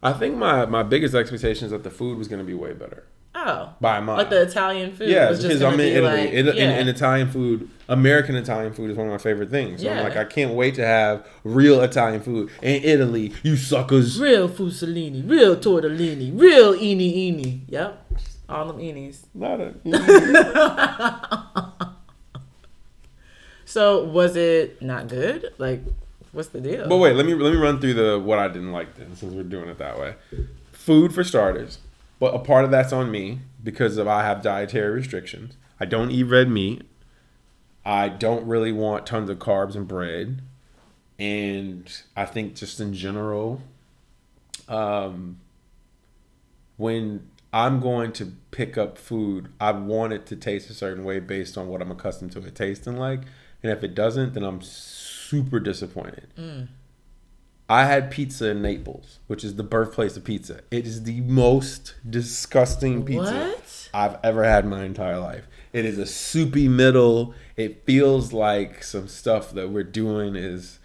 I 0.03 0.15
think 0.15 0.37
my 0.37 0.65
my 0.65 0.83
biggest 0.83 1.15
expectation 1.15 1.67
is 1.67 1.71
that 1.71 1.83
the 1.83 1.91
food 1.91 2.17
was 2.17 2.29
going 2.29 2.41
to 2.41 2.47
be 2.47 2.55
way 2.55 2.73
better. 2.73 3.05
Oh, 3.37 3.71
by 3.81 3.99
a 3.99 4.01
mile. 4.01 4.17
like 4.17 4.31
the 4.31 4.43
Italian 4.43 4.93
food. 4.93 5.09
yeah, 5.09 5.33
because 5.33 5.61
I'm 5.61 5.73
in 5.73 5.79
be 5.79 5.89
Italy. 5.91 6.21
like- 6.25 6.33
It- 6.33 6.55
yeah. 6.55 6.63
and, 6.63 6.73
and 6.81 6.89
Italian 6.89 7.29
food, 7.31 7.69
American 7.89 8.37
Italian 8.37 8.73
food 8.73 8.91
is 8.93 8.97
one 8.97 9.09
of 9.09 9.13
my 9.13 9.19
favorite 9.19 9.51
things. 9.51 9.83
So 9.83 9.91
I'm 9.91 9.97
Yeah. 9.97 10.03
like, 10.05 10.17
I 10.17 10.25
can't 10.25 10.55
wait 10.55 10.77
to 10.77 10.87
have 10.87 11.27
real 11.43 11.81
Italian 11.83 12.21
food 12.23 12.51
in 12.63 12.83
Italy. 12.85 13.33
You 13.43 13.57
suckers. 13.57 14.21
real 14.21 14.49
Fusellini, 14.49 15.29
real 15.29 15.57
tortellini, 15.57 16.31
real 16.39 16.75
eeny 16.77 17.27
eeny. 17.27 17.63
Yep, 17.69 18.07
all 18.49 18.67
them 18.69 18.79
eenies. 18.79 19.25
Not 19.35 19.61
a- 19.61 19.75
So 23.67 24.05
was 24.05 24.37
it 24.37 24.81
not 24.83 25.09
good? 25.09 25.53
Like, 25.59 25.81
what's 26.33 26.49
the 26.49 26.61
deal? 26.61 26.89
But 26.89 26.99
wait, 26.99 27.17
let 27.17 27.27
me 27.27 27.35
let 27.35 27.53
me 27.53 27.59
run 27.59 27.81
through 27.81 27.95
the 27.95 28.21
what 28.21 28.39
I 28.39 28.49
didn't 28.49 28.73
like 28.73 28.95
then, 28.97 29.17
since 29.17 29.35
we're 29.35 29.43
doing 29.43 29.69
it 29.69 29.79
that 29.79 29.99
way. 29.99 30.15
Food 30.73 31.15
for 31.15 31.25
starters, 31.25 31.79
but 32.19 32.35
a 32.35 32.39
part 32.39 32.65
of 32.65 32.71
that's 32.71 32.93
on 32.93 33.11
me 33.11 33.41
because 33.63 33.97
of 33.97 34.07
I 34.09 34.25
have 34.25 34.43
dietary 34.43 34.93
restrictions. 34.93 35.57
I 35.81 35.85
don't 35.85 36.11
eat 36.11 36.25
red 36.25 36.49
meat. 36.49 36.83
I 37.85 38.09
don't 38.09 38.47
really 38.47 38.73
want 38.73 39.07
tons 39.07 39.29
of 39.29 39.39
carbs 39.39 39.75
and 39.75 39.87
bread, 39.87 40.41
and 41.19 41.91
I 42.17 42.25
think 42.25 42.55
just 42.55 42.81
in 42.81 42.95
general, 42.95 43.61
um, 44.69 45.39
when 46.77 47.29
I'm 47.53 47.79
going 47.81 48.13
to 48.15 48.33
pick 48.51 48.77
up 48.79 48.99
food, 48.99 49.49
I 49.61 49.71
want 49.73 50.13
it 50.13 50.27
to 50.27 50.37
taste 50.37 50.71
a 50.71 50.75
certain 50.75 51.05
way 51.05 51.21
based 51.21 51.57
on 51.57 51.69
what 51.69 51.83
I'm 51.83 51.91
accustomed 51.91 52.33
to 52.33 52.41
it 52.41 52.55
tasting 52.55 52.97
like. 52.97 53.21
And 53.63 53.71
if 53.71 53.85
it 53.85 53.95
doesn't, 53.95 54.35
then 54.35 54.43
I'm 54.43 54.61
super 54.61 55.61
disappointed. 55.61 56.29
I 57.69 57.87
had 57.87 58.11
pizza 58.11 58.51
in 58.51 58.61
Naples, 58.63 59.21
which 59.27 59.43
is 59.43 59.57
the 59.57 59.63
birthplace 59.63 60.17
of 60.17 60.25
pizza. 60.25 60.61
It 60.71 60.87
is 60.87 61.05
the 61.05 61.21
most 61.23 61.95
disgusting 62.09 63.05
pizza 63.05 63.33
What? 63.33 63.89
I've 63.95 64.19
ever 64.23 64.45
had 64.45 64.65
in 64.65 64.71
my 64.71 64.85
entire 64.85 65.19
life. 65.19 65.47
It 65.73 65.85
is 65.85 65.99
a 65.99 66.07
soupy 66.07 66.69
middle. 66.69 67.35
It 67.57 67.85
feels 67.85 68.33
like 68.33 68.85
some 68.85 69.09
stuff 69.09 69.53
that 69.53 69.71
we're 69.71 69.83
doing 69.85 70.37
is 70.37 70.79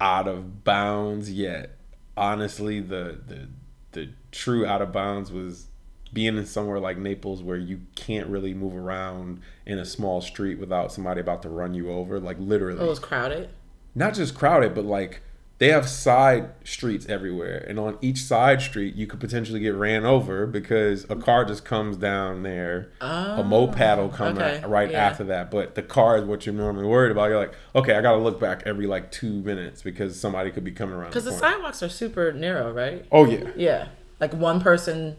out 0.00 0.26
of 0.28 0.64
bounds 0.64 1.30
yet 1.30 1.76
honestly 2.16 2.80
the 2.80 3.18
the 3.26 3.48
the 3.92 4.08
true 4.32 4.64
out 4.64 4.80
of 4.80 4.92
bounds 4.92 5.30
was 5.30 5.66
being 6.12 6.36
in 6.38 6.46
somewhere 6.46 6.80
like 6.80 6.96
Naples 6.96 7.42
where 7.42 7.58
you 7.58 7.82
can't 7.96 8.26
really 8.28 8.54
move 8.54 8.74
around 8.74 9.40
in 9.66 9.78
a 9.78 9.84
small 9.84 10.20
street 10.22 10.58
without 10.58 10.90
somebody 10.90 11.20
about 11.20 11.42
to 11.42 11.48
run 11.50 11.74
you 11.74 11.90
over 11.90 12.18
like 12.18 12.36
literally 12.40 12.78
Oh, 12.80 12.86
it 12.86 12.88
was 12.88 12.98
crowded. 12.98 13.50
not 13.94 14.14
just 14.14 14.34
crowded 14.34 14.74
but 14.74 14.84
like 14.86 15.20
they 15.60 15.68
have 15.68 15.86
side 15.88 16.48
streets 16.64 17.04
everywhere 17.06 17.62
and 17.68 17.78
on 17.78 17.98
each 18.00 18.16
side 18.22 18.60
street 18.62 18.94
you 18.96 19.06
could 19.06 19.20
potentially 19.20 19.60
get 19.60 19.74
ran 19.74 20.06
over 20.06 20.46
because 20.46 21.04
a 21.10 21.14
car 21.14 21.44
just 21.44 21.64
comes 21.66 21.96
down 21.98 22.42
there 22.42 22.88
a 23.02 23.44
moped 23.44 23.78
oh, 23.80 23.96
will 23.96 24.08
come 24.08 24.38
Oh, 24.38 24.40
okay, 24.40 24.64
right 24.66 24.90
yeah. 24.90 25.06
after 25.06 25.22
that 25.24 25.50
but 25.50 25.74
the 25.74 25.82
car 25.82 26.16
is 26.16 26.24
what 26.24 26.46
you're 26.46 26.54
normally 26.54 26.86
worried 26.86 27.12
about 27.12 27.28
you're 27.28 27.38
like 27.38 27.52
okay 27.76 27.94
i 27.94 28.00
gotta 28.00 28.16
look 28.18 28.40
back 28.40 28.62
every 28.64 28.86
like 28.86 29.12
two 29.12 29.42
minutes 29.42 29.82
because 29.82 30.18
somebody 30.18 30.50
could 30.50 30.64
be 30.64 30.72
coming 30.72 30.94
around 30.94 31.10
Because 31.10 31.24
the 31.24 31.30
the 31.30 31.36
sidewalks 31.36 31.82
are 31.82 31.88
super 31.90 32.32
narrow, 32.32 32.72
right? 32.72 33.04
oh 33.12 33.26
yeah 33.26 33.50
Yeah, 33.54 33.88
like 34.18 34.32
one 34.32 34.60
person, 34.62 35.16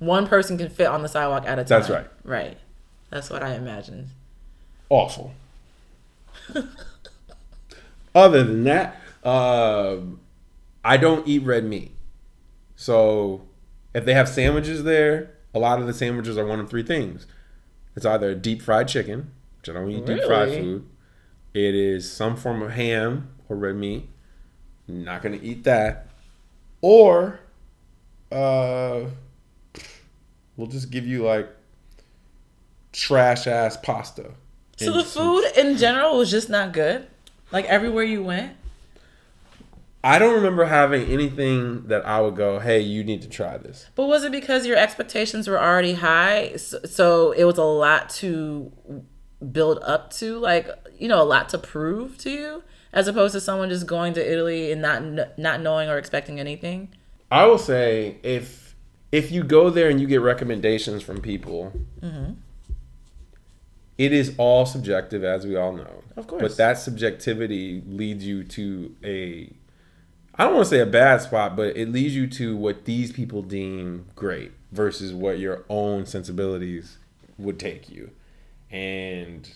one 0.00 0.26
person 0.26 0.58
can 0.58 0.68
fit 0.68 0.88
on 0.88 1.02
the 1.02 1.08
sidewalk 1.08 1.44
at 1.46 1.58
a 1.60 1.64
time. 1.64 1.68
That's 1.68 1.88
right. 1.88 2.06
Right. 2.24 2.58
That's 3.10 3.30
what 3.30 3.42
I 3.42 3.54
imagined. 3.54 4.08
awful 4.90 5.32
other 8.14 8.42
than 8.44 8.64
that 8.64 9.00
um, 9.26 10.20
i 10.84 10.96
don't 10.96 11.26
eat 11.26 11.42
red 11.42 11.64
meat. 11.64 11.92
So 12.76 13.42
if 13.94 14.04
they 14.04 14.14
have 14.14 14.28
sandwiches 14.28 14.84
there 14.84 15.32
a 15.54 15.58
lot 15.58 15.80
of 15.80 15.86
the 15.86 15.94
sandwiches 15.94 16.36
are 16.36 16.46
one 16.46 16.60
of 16.60 16.68
three 16.70 16.82
things. 16.82 17.26
It's 17.96 18.04
either 18.06 18.34
deep 18.34 18.60
fried 18.62 18.88
chicken 18.88 19.32
which 19.58 19.68
i 19.68 19.72
don't 19.72 19.90
eat 19.90 20.06
deep 20.06 20.22
fried 20.24 20.50
food. 20.50 20.86
It 21.54 21.74
is 21.74 22.10
some 22.10 22.36
form 22.36 22.62
of 22.62 22.72
ham 22.72 23.30
or 23.48 23.56
red 23.56 23.76
meat. 23.76 24.08
Not 24.86 25.22
gonna 25.22 25.40
eat 25.42 25.64
that. 25.64 26.08
Or 26.82 27.40
uh 28.30 29.06
we'll 30.56 30.66
just 30.68 30.90
give 30.90 31.06
you 31.06 31.24
like 31.24 31.48
trash 32.92 33.46
ass 33.46 33.76
pasta 33.76 34.30
So 34.78 34.92
the 34.92 35.04
food 35.04 35.44
in 35.56 35.76
general 35.76 36.18
was 36.18 36.30
just 36.30 36.48
not 36.50 36.72
good. 36.72 37.06
Like 37.52 37.64
everywhere 37.66 38.04
you 38.04 38.22
went. 38.22 38.55
I 40.06 40.18
don't 40.20 40.34
remember 40.34 40.64
having 40.66 41.02
anything 41.10 41.88
that 41.88 42.06
I 42.06 42.20
would 42.20 42.36
go, 42.36 42.58
"Hey, 42.60 42.80
you 42.80 43.02
need 43.02 43.22
to 43.22 43.28
try 43.28 43.56
this." 43.58 43.86
But 43.94 44.06
was 44.06 44.22
it 44.24 44.30
because 44.32 44.64
your 44.66 44.76
expectations 44.76 45.48
were 45.48 45.60
already 45.60 45.94
high? 45.94 46.54
So, 46.56 46.78
so 46.84 47.32
it 47.32 47.44
was 47.44 47.58
a 47.58 47.64
lot 47.64 48.08
to 48.20 48.72
build 49.52 49.78
up 49.82 50.12
to, 50.14 50.38
like 50.38 50.68
you 50.98 51.08
know, 51.08 51.20
a 51.20 51.24
lot 51.24 51.48
to 51.50 51.58
prove 51.58 52.16
to 52.18 52.30
you, 52.30 52.62
as 52.92 53.08
opposed 53.08 53.32
to 53.34 53.40
someone 53.40 53.68
just 53.68 53.86
going 53.86 54.12
to 54.14 54.32
Italy 54.32 54.70
and 54.72 54.80
not 54.80 55.36
not 55.38 55.60
knowing 55.60 55.88
or 55.88 55.98
expecting 55.98 56.38
anything. 56.38 56.88
I 57.30 57.46
will 57.46 57.58
say 57.58 58.18
if 58.22 58.76
if 59.10 59.32
you 59.32 59.42
go 59.42 59.70
there 59.70 59.88
and 59.90 60.00
you 60.00 60.06
get 60.06 60.20
recommendations 60.20 61.02
from 61.02 61.20
people, 61.20 61.72
Mm-hmm. 62.02 62.32
it 63.98 64.12
is 64.12 64.34
all 64.38 64.66
subjective, 64.66 65.24
as 65.24 65.46
we 65.46 65.56
all 65.56 65.72
know. 65.72 66.02
Of 66.16 66.26
course. 66.28 66.42
but 66.42 66.56
that 66.58 66.78
subjectivity 66.78 67.82
leads 67.86 68.24
you 68.24 68.44
to 68.44 68.94
a 69.04 69.50
I 70.38 70.44
don't 70.44 70.54
want 70.54 70.66
to 70.66 70.70
say 70.70 70.80
a 70.80 70.86
bad 70.86 71.22
spot, 71.22 71.56
but 71.56 71.76
it 71.76 71.90
leads 71.90 72.14
you 72.14 72.26
to 72.28 72.56
what 72.56 72.84
these 72.84 73.10
people 73.10 73.42
deem 73.42 74.06
great 74.14 74.52
versus 74.70 75.14
what 75.14 75.38
your 75.38 75.64
own 75.68 76.04
sensibilities 76.04 76.98
would 77.38 77.58
take 77.58 77.88
you. 77.88 78.10
And 78.70 79.50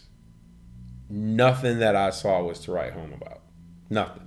nothing 1.10 1.80
that 1.80 1.96
I 1.96 2.10
saw 2.10 2.42
was 2.42 2.60
to 2.60 2.72
write 2.72 2.94
home 2.94 3.12
about. 3.12 3.40
Nothing. 3.90 4.26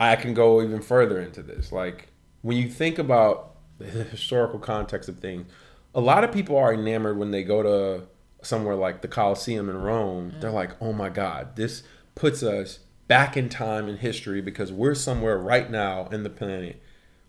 I 0.00 0.16
can 0.16 0.32
go 0.32 0.62
even 0.62 0.80
further 0.80 1.20
into 1.20 1.42
this. 1.42 1.70
Like 1.70 2.08
when 2.42 2.56
you 2.56 2.68
think 2.68 2.98
about 2.98 3.56
the 3.78 3.84
historical 4.04 4.58
context 4.58 5.08
of 5.08 5.18
things, 5.18 5.50
a 5.94 6.00
lot 6.00 6.24
of 6.24 6.32
people 6.32 6.56
are 6.56 6.72
enamored 6.72 7.18
when 7.18 7.30
they 7.30 7.42
go 7.42 7.62
to 7.62 8.06
somewhere 8.42 8.74
like 8.74 9.02
the 9.02 9.08
Colosseum 9.08 9.68
in 9.68 9.76
Rome. 9.76 10.34
They're 10.40 10.50
mm. 10.50 10.54
like, 10.54 10.70
"Oh 10.80 10.92
my 10.92 11.08
God, 11.08 11.56
this 11.56 11.82
puts 12.14 12.42
us 12.42 12.80
back 13.08 13.36
in 13.36 13.48
time 13.48 13.88
in 13.88 13.98
history 13.98 14.40
because 14.40 14.72
we're 14.72 14.94
somewhere 14.94 15.38
right 15.38 15.70
now 15.70 16.08
in 16.08 16.22
the 16.22 16.30
planet 16.30 16.82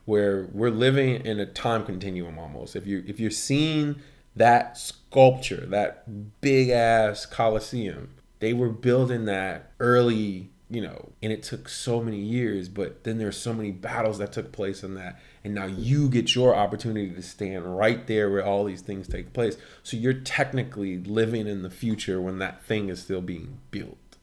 where 0.06 0.48
we're 0.54 0.72
living 0.72 1.26
in 1.26 1.40
a 1.40 1.46
time 1.46 1.86
continuum 1.86 2.40
almost. 2.40 2.76
If 2.76 2.88
you 2.88 3.04
if 3.08 3.20
you're 3.20 3.30
seeing 3.30 3.98
that 4.36 4.78
sculpture, 4.78 5.66
that 5.68 6.42
big 6.42 6.70
ass 6.70 7.26
Colosseum, 7.26 8.14
they 8.40 8.54
were 8.54 8.70
building 8.70 9.26
that 9.26 9.72
early, 9.80 10.50
you 10.70 10.80
know, 10.80 11.10
and 11.22 11.34
it 11.34 11.44
took 11.44 11.68
so 11.68 12.02
many 12.02 12.20
years, 12.20 12.70
but 12.70 13.04
then 13.04 13.18
there's 13.18 13.38
so 13.38 13.54
many 13.54 13.72
battles 13.72 14.18
that 14.20 14.32
took 14.32 14.52
place 14.52 14.84
in 14.84 14.96
that. 14.96 15.20
And 15.44 15.56
now 15.56 15.66
you 15.66 16.08
get 16.10 16.36
your 16.36 16.56
opportunity 16.56 17.10
to 17.10 17.22
stand 17.22 17.78
right 17.78 18.06
there 18.06 18.30
where 18.30 18.46
all 18.46 18.64
these 18.64 18.82
things 18.82 19.08
take 19.08 19.34
place. 19.34 19.58
So 19.84 19.98
you're 19.98 20.14
technically 20.14 20.98
living 20.98 21.48
in 21.48 21.64
the 21.64 21.70
future 21.70 22.22
when 22.22 22.40
that 22.40 22.64
thing 22.64 22.90
is 22.90 23.02
still 23.02 23.22
being 23.22 23.60
built 23.72 24.18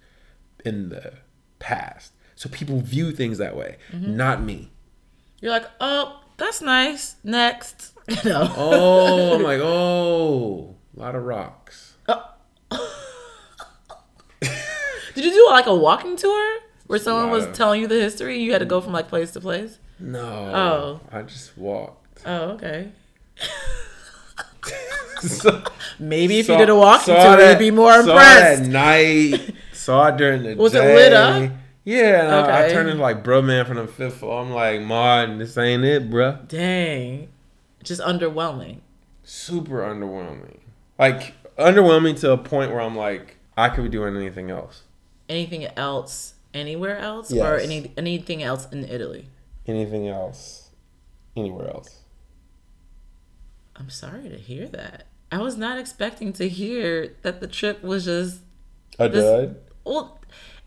in 0.64 0.90
the 0.90 1.14
past. 1.64 2.12
So 2.36 2.48
people 2.48 2.80
view 2.80 3.10
things 3.12 3.38
that 3.38 3.56
way. 3.56 3.76
Mm-hmm. 3.92 4.16
Not 4.16 4.42
me. 4.42 4.70
You're 5.40 5.50
like, 5.52 5.66
oh, 5.80 6.20
that's 6.36 6.60
nice. 6.60 7.16
Next, 7.24 7.92
know. 8.24 8.52
Oh, 8.56 9.34
I'm 9.34 9.42
like, 9.50 9.60
oh, 9.62 10.74
a 10.96 11.00
lot 11.00 11.14
of 11.14 11.22
rocks. 11.24 11.94
Oh. 12.08 12.22
Did 14.40 15.24
you 15.24 15.30
do 15.32 15.46
like 15.50 15.66
a 15.66 15.74
walking 15.74 16.16
tour 16.16 16.58
where 16.86 16.98
someone 16.98 17.30
was 17.30 17.44
of- 17.46 17.52
telling 17.54 17.80
you 17.80 17.86
the 17.86 17.94
history? 18.00 18.34
and 18.34 18.42
You 18.42 18.52
had 18.52 18.58
to 18.58 18.64
go 18.66 18.80
from 18.80 18.92
like 18.92 19.08
place 19.08 19.30
to 19.32 19.40
place. 19.40 19.78
No. 20.00 20.20
Oh. 20.22 21.00
I 21.16 21.22
just 21.22 21.56
walked. 21.56 22.22
Oh, 22.26 22.50
okay. 22.52 22.90
So- 25.20 25.62
Maybe 26.00 26.40
if 26.40 26.46
saw- 26.46 26.52
you 26.54 26.58
did 26.58 26.68
a 26.68 26.74
walking 26.76 27.14
tour, 27.14 27.36
that- 27.36 27.50
you'd 27.52 27.58
be 27.58 27.70
more 27.70 27.92
Saw 27.92 28.00
impressed. 28.00 28.62
at 28.62 28.66
night. 28.68 29.54
Saw 29.84 30.06
it 30.06 30.16
during 30.16 30.42
the 30.42 30.54
Was 30.54 30.74
it 30.74 30.80
lit 30.80 31.12
up? 31.12 31.52
Yeah, 31.84 32.22
and 32.22 32.50
I, 32.50 32.64
I 32.64 32.68
turned 32.70 32.88
into 32.88 33.02
like 33.02 33.22
bro 33.22 33.42
man 33.42 33.66
from 33.66 33.76
the 33.76 33.86
fifth 33.86 34.16
floor. 34.16 34.40
I'm 34.40 34.50
like, 34.50 34.80
Martin, 34.80 35.38
this 35.38 35.58
ain't 35.58 35.84
it, 35.84 36.08
bruh. 36.08 36.48
Dang, 36.48 37.28
just 37.82 38.00
underwhelming. 38.00 38.78
Super 39.24 39.82
underwhelming. 39.82 40.60
Like 40.98 41.34
underwhelming 41.58 42.18
to 42.20 42.32
a 42.32 42.38
point 42.38 42.70
where 42.70 42.80
I'm 42.80 42.96
like, 42.96 43.36
I 43.58 43.68
could 43.68 43.84
be 43.84 43.90
doing 43.90 44.16
anything 44.16 44.50
else. 44.50 44.84
Anything 45.28 45.66
else 45.76 46.32
anywhere 46.54 46.96
else, 46.96 47.30
or 47.30 47.58
any 47.58 47.92
anything 47.98 48.42
else 48.42 48.66
in 48.72 48.84
Italy? 48.84 49.28
Anything 49.66 50.08
else, 50.08 50.70
anywhere 51.36 51.68
else. 51.68 52.00
I'm 53.76 53.90
sorry 53.90 54.30
to 54.30 54.38
hear 54.38 54.66
that. 54.68 55.04
I 55.30 55.42
was 55.42 55.58
not 55.58 55.78
expecting 55.78 56.32
to 56.34 56.48
hear 56.48 57.16
that 57.20 57.40
the 57.40 57.46
trip 57.46 57.82
was 57.82 58.06
just 58.06 58.40
A 58.98 59.10
dud. 59.10 59.56
Well. 59.84 60.20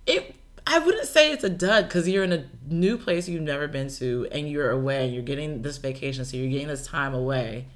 It. 0.06 0.36
I 0.70 0.80
wouldn't 0.80 1.08
say 1.08 1.32
it's 1.32 1.46
a 1.46 1.50
dud 1.50 1.88
because 1.88 2.10
you're 2.10 2.26
in 2.26 2.34
a 2.34 2.46
new 2.68 2.98
place 2.98 3.30
you've 3.30 3.42
never 3.42 3.70
been 3.70 3.88
to 3.88 4.28
and 4.34 4.50
you're 4.50 4.70
away 4.70 5.06
and 5.06 5.14
you're 5.14 5.24
getting 5.24 5.62
this 5.62 5.78
vacation, 5.78 6.26
so 6.26 6.36
you're 6.36 6.50
getting 6.50 6.68
this 6.68 6.86
time 6.86 7.14
away. 7.14 7.68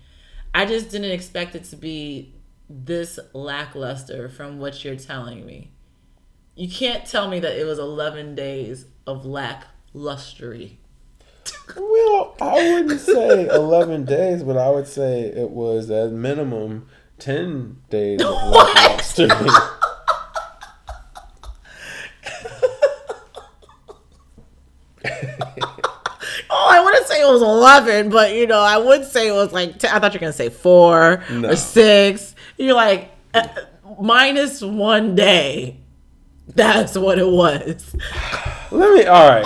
I 0.54 0.66
just 0.66 0.90
didn't 0.90 1.12
expect 1.12 1.56
it 1.56 1.64
to 1.66 1.78
be 1.78 2.34
this 2.70 3.18
lackluster 3.34 4.30
from 4.30 4.60
what 4.60 4.84
you're 4.84 4.98
telling 4.98 5.46
me. 5.46 5.72
You 6.56 6.70
can't 6.70 7.06
tell 7.06 7.30
me 7.30 7.40
that 7.40 7.58
it 7.58 7.66
was 7.66 7.80
11 7.80 8.36
days 8.36 8.86
of 9.08 9.24
lacklustery. 9.24 10.78
Well, 11.76 12.36
I 12.42 12.74
wouldn't 12.74 13.00
say 13.02 13.48
11 13.48 14.06
days, 14.06 14.44
but 14.44 14.58
I 14.58 14.70
would 14.70 14.88
say 14.88 15.22
it 15.22 15.50
was 15.50 15.90
at 15.90 16.12
minimum 16.12 16.88
10 17.20 17.78
days 17.90 18.22
of 18.22 18.32
lackluster. 18.50 19.30
Oh, 26.50 26.68
I 26.70 26.84
wouldn't 26.84 27.06
say 27.08 27.22
it 27.22 27.28
was 27.28 27.42
11, 27.42 28.10
but 28.10 28.34
you 28.36 28.46
know, 28.48 28.60
I 28.62 28.78
would 28.78 29.04
say 29.06 29.28
it 29.28 29.32
was 29.34 29.52
like, 29.52 29.80
10, 29.80 29.90
I 29.92 30.00
thought 30.00 30.14
you 30.14 30.18
were 30.18 30.22
going 30.22 30.32
to 30.32 30.38
say 30.38 30.50
four 30.50 31.24
No. 31.32 31.50
or 31.50 31.56
six. 31.56 32.36
You're 32.58 32.76
like, 32.76 33.10
uh, 33.34 33.48
minus 34.00 34.62
one 34.62 35.16
day. 35.16 35.78
That's 36.48 36.98
what 36.98 37.18
it 37.20 37.28
was. 37.28 37.96
let 38.72 38.94
me 38.94 39.06
all 39.06 39.30
right. 39.30 39.46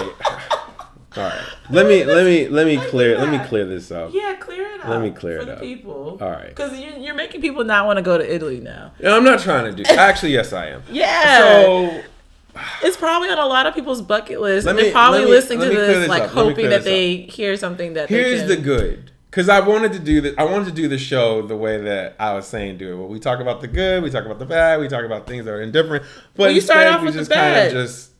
All 1.17 1.23
right. 1.23 1.41
Let 1.69 1.85
me 1.87 2.03
let 2.03 2.25
me 2.25 2.47
let 2.49 2.65
me 2.67 2.77
clear 2.77 3.17
let 3.17 3.29
me 3.29 3.39
clear 3.47 3.65
this 3.65 3.91
up. 3.91 4.11
Yeah, 4.13 4.35
clear 4.39 4.65
it 4.73 4.81
up. 4.81 4.87
Let 4.89 5.01
me 5.01 5.11
clear 5.11 5.37
for 5.37 5.43
it 5.43 5.45
the 5.45 5.53
up. 5.55 5.61
people. 5.61 6.17
All 6.21 6.29
right. 6.29 6.49
Because 6.49 6.77
you're, 6.79 6.97
you're 6.97 7.15
making 7.15 7.41
people 7.41 7.63
not 7.63 7.85
want 7.85 7.97
to 7.97 8.03
go 8.03 8.17
to 8.17 8.35
Italy 8.35 8.59
now. 8.59 8.91
I'm 9.05 9.23
not 9.23 9.39
trying 9.39 9.73
to 9.75 9.83
do. 9.83 9.89
Actually, 9.93 10.33
yes, 10.33 10.51
I 10.51 10.67
am. 10.67 10.83
Yeah. 10.89 11.41
So 11.63 12.01
it's 12.83 12.97
probably 12.97 13.29
on 13.29 13.37
a 13.37 13.45
lot 13.45 13.65
of 13.65 13.73
people's 13.73 14.01
bucket 14.01 14.41
list. 14.41 14.67
Me- 14.67 14.73
they're 14.73 14.91
probably 14.91 15.25
me- 15.25 15.31
listening 15.31 15.59
to 15.61 15.69
this, 15.69 15.95
this 15.99 16.09
like 16.09 16.23
up. 16.23 16.29
Hoping 16.31 16.69
that 16.69 16.83
they 16.83 17.17
hear 17.17 17.55
something 17.57 17.93
that 17.93 18.09
here's 18.09 18.47
the 18.47 18.57
good 18.57 19.11
because 19.29 19.49
I 19.49 19.59
wanted 19.59 19.91
to 19.93 19.99
do 19.99 20.21
this. 20.21 20.33
I 20.37 20.45
wanted 20.45 20.65
to 20.67 20.71
do 20.71 20.87
the 20.87 20.97
show 20.97 21.41
the 21.41 21.57
way 21.57 21.77
that 21.81 22.15
I 22.19 22.33
was 22.33 22.47
saying 22.47 22.77
do 22.77 22.93
it. 22.93 22.97
Well, 22.97 23.07
we 23.09 23.19
talk 23.19 23.39
about 23.39 23.59
the 23.61 23.67
good, 23.67 24.01
we 24.01 24.09
talk 24.09 24.25
about 24.25 24.39
the 24.39 24.45
bad, 24.45 24.79
we 24.79 24.87
talk 24.87 25.03
about 25.03 25.27
things 25.27 25.43
that 25.45 25.51
are 25.51 25.61
indifferent. 25.61 26.05
But 26.35 26.43
Well, 26.43 26.49
you 26.51 26.57
instead, 26.57 26.87
off 26.87 27.01
we 27.01 27.07
with 27.07 27.15
the 27.15 27.25
bad. 27.25 27.71
just 27.71 28.11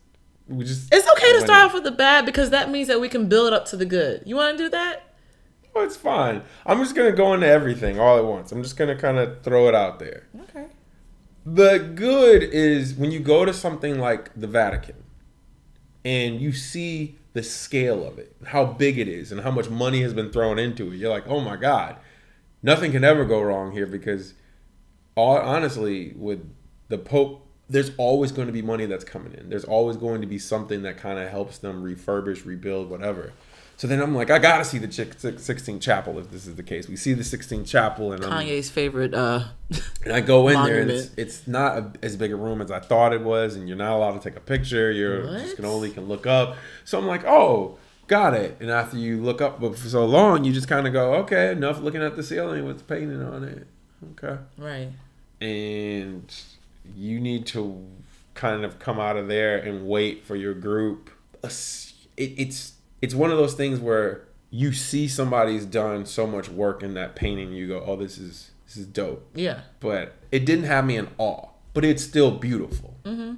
we 0.48 0.64
just. 0.64 0.92
It's 0.92 1.08
okay 1.12 1.32
to 1.32 1.40
start 1.40 1.64
off 1.66 1.74
with 1.74 1.84
the 1.84 1.90
bad 1.90 2.26
because 2.26 2.50
that 2.50 2.70
means 2.70 2.88
that 2.88 3.00
we 3.00 3.08
can 3.08 3.28
build 3.28 3.52
up 3.52 3.64
to 3.66 3.76
the 3.76 3.86
good. 3.86 4.22
You 4.26 4.36
want 4.36 4.56
to 4.58 4.64
do 4.64 4.68
that? 4.70 5.02
Oh, 5.74 5.82
it's 5.82 5.96
fine. 5.96 6.42
I'm 6.64 6.78
just 6.80 6.94
gonna 6.94 7.12
go 7.12 7.34
into 7.34 7.46
everything 7.46 7.98
all 7.98 8.16
at 8.18 8.24
once. 8.24 8.52
I'm 8.52 8.62
just 8.62 8.76
gonna 8.76 8.96
kind 8.96 9.18
of 9.18 9.42
throw 9.42 9.68
it 9.68 9.74
out 9.74 9.98
there. 9.98 10.26
Okay. 10.50 10.66
The 11.48 11.78
good 11.78 12.42
is 12.42 12.94
when 12.94 13.12
you 13.12 13.20
go 13.20 13.44
to 13.44 13.54
something 13.54 14.00
like 14.00 14.32
the 14.34 14.48
Vatican 14.48 14.96
and 16.04 16.40
you 16.40 16.50
see 16.50 17.18
the 17.34 17.42
scale 17.44 18.04
of 18.04 18.18
it, 18.18 18.34
how 18.46 18.64
big 18.64 18.98
it 18.98 19.06
is, 19.06 19.30
and 19.30 19.42
how 19.42 19.52
much 19.52 19.70
money 19.70 20.02
has 20.02 20.12
been 20.12 20.32
thrown 20.32 20.58
into 20.58 20.90
it. 20.90 20.96
You're 20.96 21.10
like, 21.10 21.28
oh 21.28 21.40
my 21.40 21.54
God, 21.54 21.98
nothing 22.64 22.90
can 22.90 23.04
ever 23.04 23.24
go 23.24 23.40
wrong 23.40 23.70
here 23.70 23.86
because, 23.86 24.34
all, 25.14 25.36
honestly, 25.36 26.14
with 26.16 26.52
the 26.88 26.98
Pope, 26.98 27.46
there's 27.68 27.92
always 27.96 28.32
going 28.32 28.48
to 28.48 28.52
be 28.52 28.62
money 28.62 28.86
that's 28.86 29.04
coming 29.04 29.32
in. 29.34 29.48
There's 29.48 29.64
always 29.64 29.96
going 29.96 30.22
to 30.22 30.26
be 30.26 30.40
something 30.40 30.82
that 30.82 30.96
kind 30.96 31.20
of 31.20 31.30
helps 31.30 31.58
them 31.58 31.84
refurbish, 31.84 32.44
rebuild, 32.44 32.90
whatever. 32.90 33.32
So 33.78 33.86
then 33.86 34.00
I'm 34.00 34.14
like, 34.14 34.30
I 34.30 34.38
gotta 34.38 34.64
see 34.64 34.78
the 34.78 34.88
Chick- 34.88 35.18
Sixtine 35.18 35.80
Chapel 35.82 36.18
if 36.18 36.30
this 36.30 36.46
is 36.46 36.54
the 36.56 36.62
case. 36.62 36.88
We 36.88 36.96
see 36.96 37.12
the 37.12 37.22
Sixtine 37.22 37.66
Chapel, 37.68 38.12
and 38.12 38.24
I'm 38.24 38.46
Kanye's 38.46 38.70
favorite. 38.70 39.12
uh 39.12 39.44
and 40.04 40.12
I 40.14 40.20
go 40.22 40.48
in 40.48 40.54
there, 40.64 40.80
and 40.80 40.90
it's, 40.90 41.10
it's 41.18 41.46
not 41.46 41.76
a, 41.78 41.92
as 42.02 42.16
big 42.16 42.32
a 42.32 42.36
room 42.36 42.62
as 42.62 42.70
I 42.70 42.80
thought 42.80 43.12
it 43.12 43.20
was, 43.20 43.54
and 43.54 43.68
you're 43.68 43.76
not 43.76 43.92
allowed 43.92 44.12
to 44.12 44.20
take 44.30 44.36
a 44.36 44.40
picture. 44.40 44.90
You're 44.90 45.22
just 45.24 45.46
What? 45.48 45.56
can 45.56 45.64
only 45.66 45.90
can 45.90 46.06
look 46.08 46.26
up. 46.26 46.56
So 46.86 46.98
I'm 46.98 47.06
like, 47.06 47.24
oh, 47.26 47.76
got 48.06 48.32
it. 48.32 48.56
And 48.60 48.70
after 48.70 48.96
you 48.96 49.20
look 49.22 49.42
up 49.42 49.60
for 49.60 49.76
so 49.76 50.06
long, 50.06 50.44
you 50.44 50.52
just 50.54 50.68
kind 50.68 50.86
of 50.86 50.92
go, 50.94 51.14
okay, 51.16 51.50
enough 51.52 51.80
looking 51.80 52.02
at 52.02 52.16
the 52.16 52.22
ceiling 52.22 52.64
with 52.64 52.78
the 52.78 52.84
painting 52.84 53.22
on 53.22 53.44
it. 53.44 53.66
Okay, 54.22 54.40
Right. 54.56 54.88
and 55.40 56.34
you 56.96 57.20
need 57.20 57.44
to 57.46 57.84
kind 58.34 58.64
of 58.64 58.78
come 58.78 58.98
out 59.00 59.16
of 59.16 59.28
there 59.28 59.58
and 59.58 59.86
wait 59.86 60.24
for 60.24 60.36
your 60.36 60.54
group. 60.54 61.10
It, 61.42 61.50
it's 62.16 62.72
it's 63.02 63.14
one 63.14 63.30
of 63.30 63.36
those 63.38 63.54
things 63.54 63.78
where 63.80 64.22
you 64.50 64.72
see 64.72 65.08
somebody's 65.08 65.64
done 65.66 66.06
so 66.06 66.26
much 66.26 66.48
work 66.48 66.82
in 66.82 66.94
that 66.94 67.14
painting, 67.16 67.52
you 67.52 67.66
go, 67.68 67.82
oh, 67.86 67.96
this 67.96 68.16
is 68.18 68.50
this 68.66 68.76
is 68.76 68.86
dope 68.86 69.28
Yeah. 69.34 69.60
but 69.80 70.14
it 70.32 70.44
didn't 70.46 70.64
have 70.64 70.84
me 70.84 70.96
in 70.96 71.08
awe. 71.18 71.48
But 71.74 71.84
it's 71.84 72.02
still 72.02 72.30
beautiful. 72.32 72.96
Mm-hmm. 73.04 73.34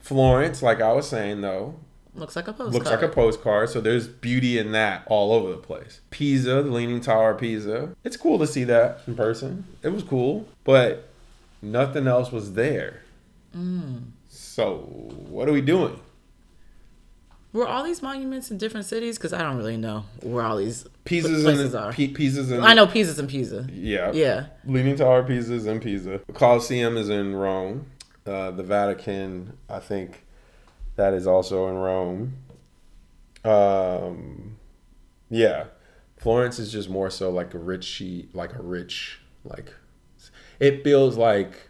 Florence, 0.00 0.62
like 0.62 0.80
I 0.80 0.92
was 0.92 1.08
saying 1.08 1.40
though, 1.42 1.76
Looks 2.14 2.36
like 2.36 2.46
a 2.46 2.52
postcard. 2.52 2.74
looks 2.74 2.90
like 2.90 3.02
a 3.02 3.08
postcard. 3.08 3.70
So 3.70 3.80
there's 3.80 4.06
beauty 4.06 4.58
in 4.58 4.72
that 4.72 5.04
all 5.06 5.32
over 5.32 5.50
the 5.50 5.56
place. 5.56 6.00
Pisa, 6.10 6.62
the 6.62 6.70
Leaning 6.70 7.00
Tower 7.00 7.30
of 7.30 7.38
Pisa. 7.38 7.94
It's 8.04 8.18
cool 8.18 8.38
to 8.38 8.46
see 8.46 8.64
that 8.64 9.00
in 9.06 9.14
person. 9.16 9.64
It 9.82 9.88
was 9.90 10.02
cool, 10.02 10.46
but 10.64 11.08
nothing 11.62 12.06
else 12.06 12.30
was 12.30 12.52
there. 12.52 13.00
Mm. 13.56 14.10
So 14.28 14.76
what 15.28 15.48
are 15.48 15.52
we 15.52 15.62
doing? 15.62 15.98
Were 17.52 17.68
all 17.68 17.84
these 17.84 18.00
monuments 18.00 18.50
in 18.50 18.56
different 18.56 18.86
cities? 18.86 19.18
Because 19.18 19.34
I 19.34 19.42
don't 19.42 19.58
really 19.58 19.76
know 19.76 20.04
where 20.22 20.42
all 20.42 20.56
these 20.56 20.86
Pisa's 21.04 21.42
places 21.42 21.74
in 21.74 21.80
are. 21.80 21.92
P- 21.92 22.08
Pisa's 22.08 22.50
in 22.50 22.62
I 22.62 22.72
know 22.72 22.86
Pisa's 22.86 23.18
in 23.18 23.26
Pisa. 23.26 23.66
Yeah. 23.70 24.10
Yeah. 24.12 24.46
Leaning 24.64 24.96
Tower 24.96 25.30
is 25.30 25.66
in 25.66 25.78
Pisa. 25.80 26.20
The 26.26 26.32
Colosseum 26.32 26.96
is 26.96 27.10
in 27.10 27.34
Rome. 27.34 27.86
Uh, 28.24 28.52
the 28.52 28.62
Vatican, 28.62 29.58
I 29.68 29.80
think, 29.80 30.24
that 30.96 31.12
is 31.12 31.26
also 31.26 31.68
in 31.68 31.74
Rome. 31.74 32.34
Um, 33.44 34.56
yeah, 35.28 35.64
Florence 36.16 36.58
is 36.58 36.70
just 36.70 36.88
more 36.88 37.10
so 37.10 37.30
like 37.30 37.52
a 37.54 37.58
rich 37.58 38.00
like 38.32 38.54
a 38.54 38.62
rich, 38.62 39.20
like 39.44 39.74
it 40.60 40.84
feels 40.84 41.16
like. 41.16 41.68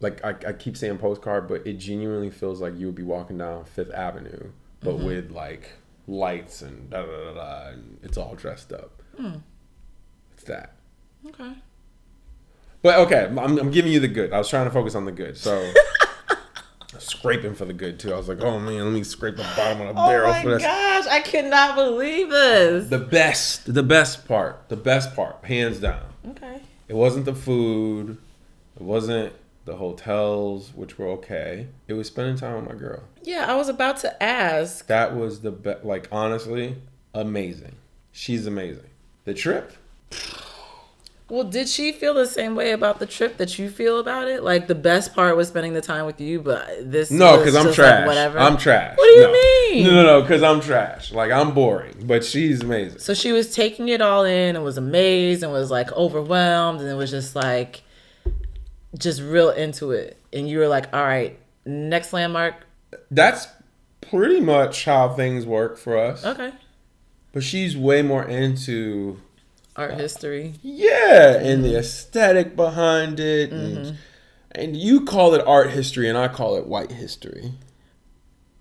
Like 0.00 0.24
I, 0.24 0.30
I 0.48 0.52
keep 0.52 0.76
saying 0.76 0.98
postcard, 0.98 1.48
but 1.48 1.66
it 1.66 1.74
genuinely 1.74 2.30
feels 2.30 2.60
like 2.60 2.76
you 2.78 2.86
would 2.86 2.94
be 2.94 3.02
walking 3.02 3.38
down 3.38 3.64
Fifth 3.64 3.92
Avenue, 3.92 4.50
but 4.80 4.96
mm-hmm. 4.96 5.06
with 5.06 5.30
like 5.30 5.70
lights 6.06 6.62
and 6.62 6.90
da 6.90 7.02
da 7.02 7.06
da 7.06 7.34
da, 7.34 7.68
and 7.70 7.98
it's 8.02 8.16
all 8.16 8.34
dressed 8.34 8.72
up. 8.72 9.02
Hmm. 9.16 9.36
It's 10.34 10.44
that. 10.44 10.74
Okay. 11.26 11.52
But 12.82 12.98
okay, 13.00 13.26
I'm, 13.26 13.58
I'm 13.58 13.70
giving 13.70 13.90
you 13.90 13.98
the 13.98 14.08
good. 14.08 14.32
I 14.32 14.38
was 14.38 14.48
trying 14.48 14.66
to 14.66 14.70
focus 14.70 14.94
on 14.94 15.04
the 15.04 15.12
good. 15.12 15.36
So 15.36 15.72
scraping 16.98 17.54
for 17.54 17.64
the 17.64 17.72
good 17.72 17.98
too. 17.98 18.12
I 18.12 18.16
was 18.16 18.28
like, 18.28 18.40
oh 18.40 18.58
man, 18.58 18.84
let 18.84 18.92
me 18.92 19.02
scrape 19.02 19.36
the 19.36 19.42
bottom 19.56 19.80
of 19.80 19.94
the 19.94 20.00
Oh 20.00 20.06
barrel 20.06 20.34
for 20.34 20.50
this. 20.50 20.62
gosh, 20.62 21.06
I 21.06 21.20
cannot 21.20 21.74
believe 21.74 22.30
this. 22.30 22.88
The 22.88 22.98
best, 22.98 23.72
the 23.72 23.82
best 23.82 24.26
part, 24.26 24.68
the 24.68 24.76
best 24.76 25.14
part, 25.14 25.44
hands 25.44 25.78
down. 25.80 26.02
Okay. 26.28 26.60
It 26.88 26.94
wasn't 26.94 27.24
the 27.24 27.34
food. 27.34 28.16
It 28.76 28.82
wasn't 28.82 29.32
the 29.68 29.76
hotels, 29.76 30.72
which 30.74 30.98
were 30.98 31.06
okay. 31.08 31.66
It 31.86 31.92
was 31.92 32.06
spending 32.08 32.36
time 32.36 32.56
with 32.56 32.72
my 32.72 32.74
girl. 32.78 33.02
Yeah, 33.22 33.44
I 33.46 33.54
was 33.54 33.68
about 33.68 33.98
to 33.98 34.22
ask. 34.22 34.86
That 34.86 35.14
was 35.14 35.40
the 35.42 35.50
best. 35.52 35.84
Like 35.84 36.08
honestly, 36.10 36.76
amazing. 37.14 37.76
She's 38.10 38.46
amazing. 38.46 38.88
The 39.24 39.34
trip, 39.34 39.74
Well, 41.28 41.44
did 41.44 41.68
she 41.68 41.92
feel 41.92 42.14
the 42.14 42.26
same 42.26 42.54
way 42.56 42.70
about 42.72 42.98
the 42.98 43.04
trip 43.06 43.36
that 43.36 43.58
you 43.58 43.68
feel 43.68 44.00
about 44.00 44.26
it? 44.28 44.42
Like 44.42 44.66
the 44.68 44.74
best 44.74 45.14
part 45.14 45.36
was 45.36 45.48
spending 45.48 45.74
the 45.74 45.82
time 45.82 46.06
with 46.06 46.18
you, 46.18 46.40
but 46.40 46.90
this 46.90 47.10
No, 47.10 47.36
because 47.36 47.54
I'm 47.54 47.66
just 47.66 47.78
like 47.78 47.86
trash. 47.88 48.06
whatever. 48.06 48.38
I'm 48.38 48.56
trash. 48.56 48.96
What 48.96 49.04
do 49.06 49.12
you 49.12 49.22
No. 49.26 49.32
mean? 49.32 49.84
No, 49.84 49.90
no, 49.96 50.02
no. 50.02 50.22
Because 50.22 50.42
I'm 50.42 50.60
trash. 50.62 51.12
Like 51.12 51.30
I'm 51.30 51.52
boring, 51.52 51.94
but 52.04 52.24
she's 52.24 52.62
amazing. 52.62 53.00
So 53.00 53.12
she 53.12 53.32
was 53.32 53.54
taking 53.54 53.88
it 53.88 54.00
all 54.00 54.24
in 54.24 54.56
and 54.56 54.64
was 54.64 54.78
amazed 54.78 55.42
and 55.42 55.52
was 55.52 55.70
like 55.70 55.92
overwhelmed 55.92 56.80
and 56.80 56.88
it 56.88 56.94
was 56.94 57.10
just 57.10 57.36
like 57.36 57.82
just 58.96 59.20
real 59.20 59.50
into 59.50 59.90
it. 59.90 60.16
And 60.32 60.48
you 60.48 60.58
were 60.58 60.68
like, 60.68 60.92
all 60.94 61.02
right, 61.02 61.38
next 61.66 62.12
landmark. 62.12 62.66
That's 63.10 63.48
pretty 64.00 64.40
much 64.40 64.84
how 64.84 65.10
things 65.10 65.46
work 65.46 65.76
for 65.76 65.96
us. 65.96 66.24
Okay. 66.24 66.52
But 67.32 67.42
she's 67.42 67.76
way 67.76 68.02
more 68.02 68.24
into 68.24 69.20
Art 69.76 69.92
uh, 69.92 69.96
history. 69.96 70.54
yeah, 70.62 71.38
and 71.38 71.64
the 71.64 71.78
aesthetic 71.78 72.56
behind 72.56 73.20
it, 73.20 73.52
and 73.52 73.76
mm-hmm. 73.78 73.96
and 74.52 74.76
you 74.76 75.04
call 75.04 75.34
it 75.34 75.46
art 75.46 75.70
history, 75.70 76.08
and 76.08 76.18
I 76.18 76.26
call 76.26 76.56
it 76.56 76.66
white 76.66 76.90
history. 76.90 77.52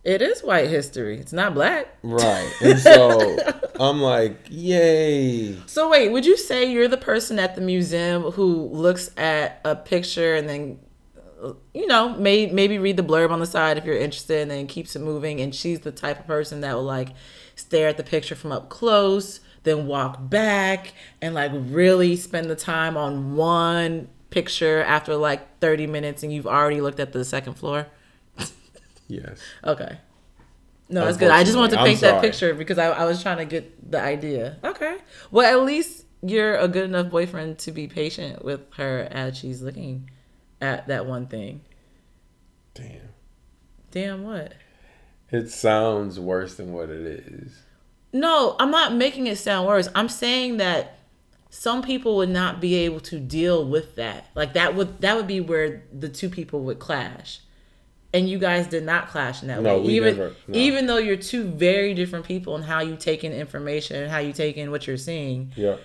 It 0.08 0.22
is 0.22 0.41
white 0.41 0.70
history. 0.70 1.20
It's 1.20 1.34
not 1.34 1.53
black. 1.53 1.89
Right. 2.01 2.49
And 2.62 2.80
so 2.80 3.38
I'm 3.80 3.99
like, 3.99 4.38
yay. 4.49 5.58
So 5.66 5.89
wait, 5.89 6.14
would 6.14 6.26
you 6.26 6.38
say 6.38 6.72
you're 6.72 6.88
the 6.88 6.95
person 6.95 7.38
at 7.39 7.55
the 7.55 7.62
museum 7.62 8.24
who 8.24 8.70
looks 8.70 9.12
at 9.18 9.60
a 9.66 9.76
picture 9.76 10.34
and 10.36 10.47
then 10.47 10.80
you 11.74 11.88
know, 11.88 12.16
may 12.16 12.47
maybe 12.47 12.80
read 12.80 12.95
the 12.95 13.03
blurb 13.03 13.32
on 13.32 13.41
the 13.41 13.45
side 13.45 13.78
if 13.78 13.84
you're 13.84 13.97
interested 13.97 14.43
and 14.43 14.49
then 14.49 14.66
keeps 14.66 14.95
it 14.95 14.99
moving 14.99 15.41
and 15.41 15.53
she's 15.53 15.82
the 15.82 15.91
type 15.91 16.22
of 16.22 16.26
person 16.26 16.62
that 16.62 16.74
will 16.74 16.84
like 16.84 17.10
stare 17.55 17.89
at 17.89 17.97
the 17.97 18.03
picture 18.03 18.34
from 18.34 18.53
up 18.53 18.70
close, 18.70 19.41
then 19.64 19.88
walk 19.88 20.30
back 20.30 20.93
and 21.22 21.36
like 21.36 21.51
really 21.53 22.16
spend 22.16 22.49
the 22.49 22.55
time 22.55 22.95
on 22.95 23.36
one 23.36 24.08
picture 24.30 24.82
after 24.84 25.18
like 25.18 25.60
30 25.60 25.86
minutes 25.86 26.24
and 26.24 26.32
you've 26.32 26.47
already 26.47 26.80
looked 26.80 27.01
at 27.01 27.12
the 27.12 27.26
second 27.26 27.55
floor? 27.55 27.88
Yes. 29.08 29.39
Okay. 29.64 29.97
No, 30.89 31.05
that's 31.05 31.18
good. 31.18 31.30
I 31.30 31.43
just 31.43 31.58
wanted 31.58 31.78
to 31.78 31.84
paint 31.84 31.99
that 32.01 32.22
picture 32.22 32.53
because 32.53 32.78
I, 32.78 32.88
I 32.88 33.05
was 33.05 33.22
trying 33.22 33.38
to 33.38 33.45
get 33.45 33.91
the 33.91 33.99
idea. 33.99 34.58
Okay. 34.64 34.97
Well, 35.32 35.45
at 35.45 35.66
least 35.66 36.05
you're 36.22 36.55
a 36.55 36.68
good 36.68 36.86
enough 36.86 37.10
boyfriend 37.10 37.60
to 37.60 37.72
be 37.72 37.88
patient 37.88 38.43
with 38.43 38.62
her 38.76 39.08
as 39.12 39.38
she's 39.38 39.62
looking 39.62 40.10
at 40.62 40.88
that 40.88 41.05
one 41.05 41.28
thing. 41.28 41.62
Damn. 42.74 43.10
Damn, 43.91 44.24
what? 44.24 44.53
It 45.32 45.49
sounds 45.49 46.20
worse 46.20 46.55
than 46.55 46.72
what 46.72 46.89
it 46.89 47.05
is. 47.05 47.64
No, 48.14 48.55
I'm 48.60 48.72
not 48.72 48.93
making 48.93 49.28
it 49.28 49.38
sound 49.38 49.68
worse. 49.68 49.89
I'm 49.93 50.10
saying 50.10 50.58
that 50.58 50.99
some 51.49 51.82
people 51.82 52.16
would 52.18 52.30
not 52.30 52.62
be 52.62 52.76
able 52.76 52.99
to 53.01 53.20
deal 53.20 53.66
with 53.66 53.95
that. 53.95 54.28
Like 54.36 54.53
that 54.53 54.76
would 54.76 55.01
that 55.01 55.16
would 55.16 55.28
be 55.28 55.41
where 55.41 55.84
the 55.91 56.10
two 56.10 56.30
people 56.30 56.62
would 56.62 56.80
clash. 56.80 57.41
And 58.14 58.30
you 58.30 58.39
guys 58.39 58.68
did 58.68 58.84
not 58.84 59.10
clash 59.10 59.41
in 59.41 59.49
that 59.49 59.62
No, 59.62 59.78
way. 59.80 59.88
we 59.88 59.93
even 59.95 60.18
never- 60.18 60.36
no. 60.47 60.58
even 60.58 60.88
though 60.88 60.97
you're 60.97 61.18
two 61.18 61.43
very 61.43 61.93
different 61.93 62.26
people 62.26 62.55
and 62.55 62.64
how 62.64 62.80
you 62.82 62.95
take 62.95 63.24
in 63.24 63.34
information 63.34 63.97
and 64.01 64.10
how 64.10 64.20
you 64.20 64.32
take 64.34 64.55
in 64.58 64.72
what 64.72 64.88
you're 64.88 64.95
seeing, 64.97 65.51
Yeah. 65.55 65.76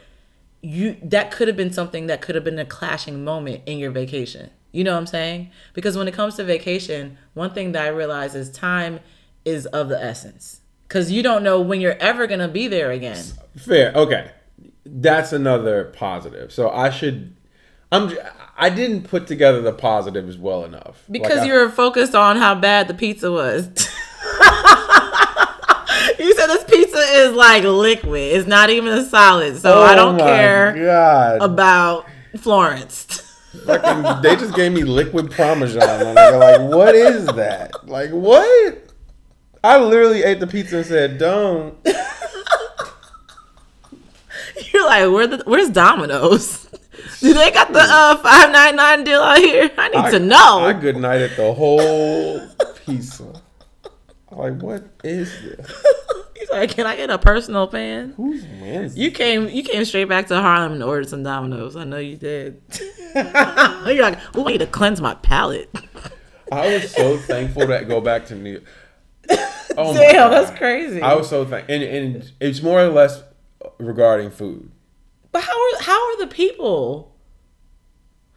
you 0.61 0.97
that 1.03 1.31
could 1.33 1.49
have 1.49 1.57
been 1.57 1.73
something 1.73 2.07
that 2.07 2.21
could 2.23 2.35
have 2.37 2.45
been 2.45 2.59
a 2.59 2.65
clashing 2.65 3.25
moment 3.25 3.63
in 3.67 3.79
your 3.79 3.91
vacation. 3.91 4.51
You 4.71 4.85
know 4.85 4.93
what 4.93 4.99
I'm 5.01 5.07
saying? 5.07 5.51
Because 5.75 5.97
when 5.99 6.07
it 6.09 6.15
comes 6.15 6.37
to 6.37 6.45
vacation, 6.45 7.19
one 7.35 7.51
thing 7.51 7.73
that 7.73 7.83
I 7.83 7.89
realize 7.89 8.35
is 8.35 8.49
time 8.51 9.01
is 9.45 9.67
of 9.67 9.89
the 9.89 10.03
essence. 10.03 10.61
Cuz 10.89 11.11
you 11.11 11.23
don't 11.23 11.43
know 11.43 11.61
when 11.61 11.81
you're 11.81 11.99
ever 11.99 12.27
going 12.27 12.41
to 12.41 12.49
be 12.49 12.69
there 12.69 12.91
again. 12.93 13.23
Fair. 13.57 13.93
Okay. 13.95 14.31
That's 14.87 15.33
another 15.33 15.85
positive. 15.85 16.53
So 16.53 16.71
I 16.71 16.91
should. 16.91 17.35
I'm. 17.93 18.13
I 18.57 18.69
didn't 18.71 19.05
put 19.05 19.27
together 19.27 19.61
the 19.63 19.73
positives 19.73 20.37
well 20.37 20.65
enough. 20.65 21.03
Because 21.11 21.39
Like 21.39 21.41
I- 21.41 21.47
you're 21.47 21.71
focused 21.71 22.15
on 22.15 22.37
how 22.37 22.55
bad 22.55 22.87
the 22.89 22.95
pizza 22.95 23.31
was. 23.33 23.67
you 26.19 26.35
said 26.35 26.47
this 26.49 26.65
pizza 26.65 26.99
is 26.99 27.33
like 27.35 27.65
liquid. 27.65 28.21
It's 28.35 28.47
not 28.47 28.69
even 28.71 28.93
a 28.93 29.05
solid. 29.05 29.57
So 29.59 29.81
I 29.83 29.93
Oh 29.93 29.97
don't 29.97 30.19
care 30.19 30.75
God. 30.75 31.43
about 31.43 32.07
Florence. 32.39 33.21
Fucking, 33.67 34.23
they 34.23 34.37
just 34.37 34.55
gave 34.55 34.73
me 34.73 34.83
liquid 34.85 35.31
parmesan. 35.31 35.83
And 36.07 36.17
they're 36.17 36.39
like, 36.39 36.61
what 36.75 36.95
is 36.95 37.27
that? 37.27 37.87
Like, 37.89 38.11
what? 38.11 38.79
I 39.65 39.79
literally 39.79 40.23
ate 40.23 40.41
the 40.41 40.47
pizza 40.47 40.79
and 40.79 40.87
said, 40.87 41.19
don't. 41.19 41.75
You're 44.73 44.87
like, 44.87 45.11
where 45.11 45.27
the 45.27 45.43
where's 45.47 45.71
Domino's? 45.71 46.69
Do 47.21 47.35
they 47.35 47.51
got 47.51 47.73
the 47.73 47.81
uh 47.81 48.17
five 48.19 48.51
nine 48.53 48.77
nine 48.77 49.05
deal 49.05 49.21
out 49.21 49.39
here? 49.39 49.71
I 49.77 49.89
need 49.89 50.11
to 50.11 50.19
know. 50.19 50.61
I 50.61 50.73
good 50.73 50.97
nighted 50.97 51.33
the 51.37 51.53
whole 51.53 52.41
pizza. 52.85 53.33
Like, 54.31 54.61
what 54.63 54.85
is 55.05 55.31
this? 55.43 55.85
He's 56.39 56.51
like, 56.51 56.71
can 56.71 56.87
I 56.87 56.97
get 56.97 57.11
a 57.11 57.19
personal 57.19 57.69
pan? 57.69 58.15
Who's 58.17 58.45
man? 58.45 58.91
You 58.95 59.11
came 59.11 59.49
you 59.49 59.63
came 59.63 59.85
straight 59.85 60.09
back 60.09 60.27
to 60.29 60.41
Harlem 60.41 60.73
and 60.73 60.83
ordered 60.83 61.09
some 61.09 61.23
Domino's. 61.23 61.77
I 61.77 61.85
know 61.85 61.99
you 61.99 62.17
did. 62.17 62.61
You're 63.15 64.03
like, 64.03 64.37
ooh, 64.37 64.47
I 64.47 64.53
need 64.53 64.59
to 64.59 64.67
cleanse 64.67 65.01
my 65.01 65.15
palate. 65.15 65.71
I 66.51 66.69
was 66.69 66.91
so 66.91 67.17
thankful 67.29 67.67
to 67.67 67.85
go 67.85 68.01
back 68.01 68.27
to 68.27 68.35
New 68.35 68.53
York. 68.53 68.65
Oh 69.77 69.95
my 69.95 70.01
Damn, 70.01 70.31
that's 70.31 70.57
crazy. 70.59 71.01
I 71.01 71.15
was 71.15 71.29
so 71.29 71.45
thankful, 71.47 71.75
and, 71.75 71.83
and 71.83 72.33
it's 72.41 72.63
more 72.63 72.81
or 72.81 72.89
less 72.89 73.23
regarding 73.79 74.31
food. 74.31 74.71
But 75.33 75.45
how 75.45 75.53
are 75.53 75.83
how 75.83 76.11
are 76.11 76.19
the 76.19 76.27
people? 76.27 77.15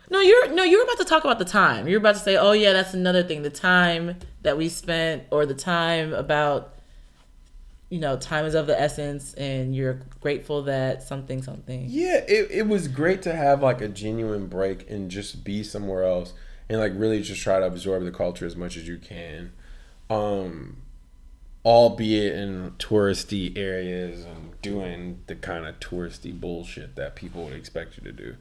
No, 0.10 0.22
you're 0.22 0.54
no, 0.54 0.64
you're 0.64 0.84
about 0.84 0.98
to 0.98 1.06
talk 1.06 1.24
about 1.24 1.40
the 1.40 1.46
time. 1.46 1.88
You're 1.88 2.00
about 2.00 2.16
to 2.16 2.22
say, 2.22 2.38
"Oh 2.38 2.54
yeah, 2.54 2.74
that's 2.74 2.94
another 2.94 3.24
thing. 3.24 3.42
The 3.42 3.50
time 3.50 4.18
that 4.44 4.58
we 4.58 4.70
spent, 4.70 5.24
or 5.32 5.46
the 5.46 5.56
time 5.56 6.14
about, 6.14 6.76
you 7.90 8.00
know, 8.00 8.16
time 8.16 8.46
is 8.46 8.54
of 8.56 8.68
the 8.68 8.80
essence, 8.80 9.34
and 9.34 9.76
you're 9.76 10.00
grateful 10.22 10.64
that 10.64 11.04
something, 11.04 11.42
something." 11.42 11.86
Yeah, 11.90 12.24
it, 12.28 12.50
it 12.52 12.68
was 12.68 12.88
great 12.88 13.22
to 13.24 13.36
have 13.36 13.62
like 13.62 13.82
a 13.82 13.90
genuine 13.90 14.48
break 14.48 14.90
and 14.90 15.12
just 15.12 15.44
be 15.44 15.64
somewhere 15.64 16.04
else 16.04 16.34
and 16.70 16.80
like 16.80 16.94
really 16.96 17.22
just 17.22 17.42
try 17.42 17.60
to 17.60 17.66
absorb 17.66 18.04
the 18.04 18.12
culture 18.12 18.46
as 18.46 18.56
much 18.56 18.78
as 18.78 18.88
you 18.88 18.98
can. 18.98 19.52
Um 20.10 20.78
albeit 21.66 22.36
in 22.36 22.72
touristy 22.78 23.58
areas 23.58 24.24
and 24.24 24.55
doing 24.66 25.22
the 25.28 25.36
kind 25.36 25.66
of 25.66 25.80
touristy 25.80 26.38
bullshit 26.38 26.96
that 26.96 27.16
people 27.16 27.46
would 27.46 27.54
expect 27.54 27.98
you 27.98 28.04
to 28.04 28.12
do. 28.12 28.36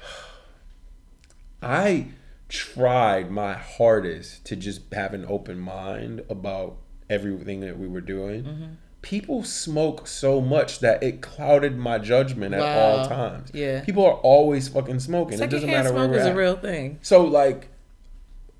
I 1.62 2.08
tried 2.48 3.30
my 3.30 3.54
hardest 3.54 4.44
to 4.46 4.56
just 4.56 4.82
have 4.92 5.12
an 5.14 5.24
open 5.28 5.58
mind 5.58 6.22
about 6.30 6.76
everything 7.08 7.60
that 7.60 7.78
we 7.78 7.88
were 7.88 8.00
doing. 8.00 8.44
Mm-hmm. 8.44 8.64
People 9.02 9.42
smoke 9.42 10.06
so 10.06 10.40
much 10.40 10.78
that 10.80 11.02
it 11.02 11.22
clouded 11.22 11.76
my 11.76 11.98
judgment 11.98 12.54
at 12.54 12.60
all 12.60 13.08
times. 13.08 13.50
Yeah. 13.52 13.82
People 13.82 14.04
are 14.04 14.14
always 14.14 14.68
fucking 14.68 15.00
smoking. 15.00 15.40
it 15.40 15.50
doesn't 15.50 15.70
matter 15.70 15.92
where 15.92 16.04
smoke 16.04 16.10
we're 16.12 16.20
is 16.20 16.26
a 16.26 16.34
real 16.34 16.56
thing. 16.56 16.98
So 17.02 17.24
like 17.24 17.68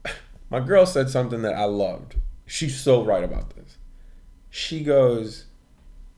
my 0.51 0.61
girl 0.61 0.87
said 0.87 1.11
something 1.11 1.43
that 1.43 1.55
I 1.55 1.65
loved. 1.65 2.17
She's 2.47 2.79
so 2.81 3.05
right 3.05 3.23
about 3.23 3.55
this. 3.55 3.77
She 4.49 4.83
goes, 4.83 5.45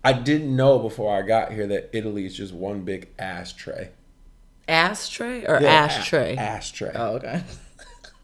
I 0.04 0.12
didn't 0.12 0.54
know 0.56 0.78
before 0.78 1.16
I 1.16 1.22
got 1.22 1.52
here 1.52 1.66
that 1.68 1.90
Italy 1.92 2.26
is 2.26 2.36
just 2.36 2.52
one 2.52 2.82
big 2.82 3.08
ashtray. 3.18 3.90
Ashtray 4.68 5.44
or 5.46 5.60
Yeah, 5.60 5.68
ashtray? 5.68 6.36
a- 6.36 6.40
ashtray. 6.40 6.92
oh, 6.94 7.14
okay. 7.16 7.42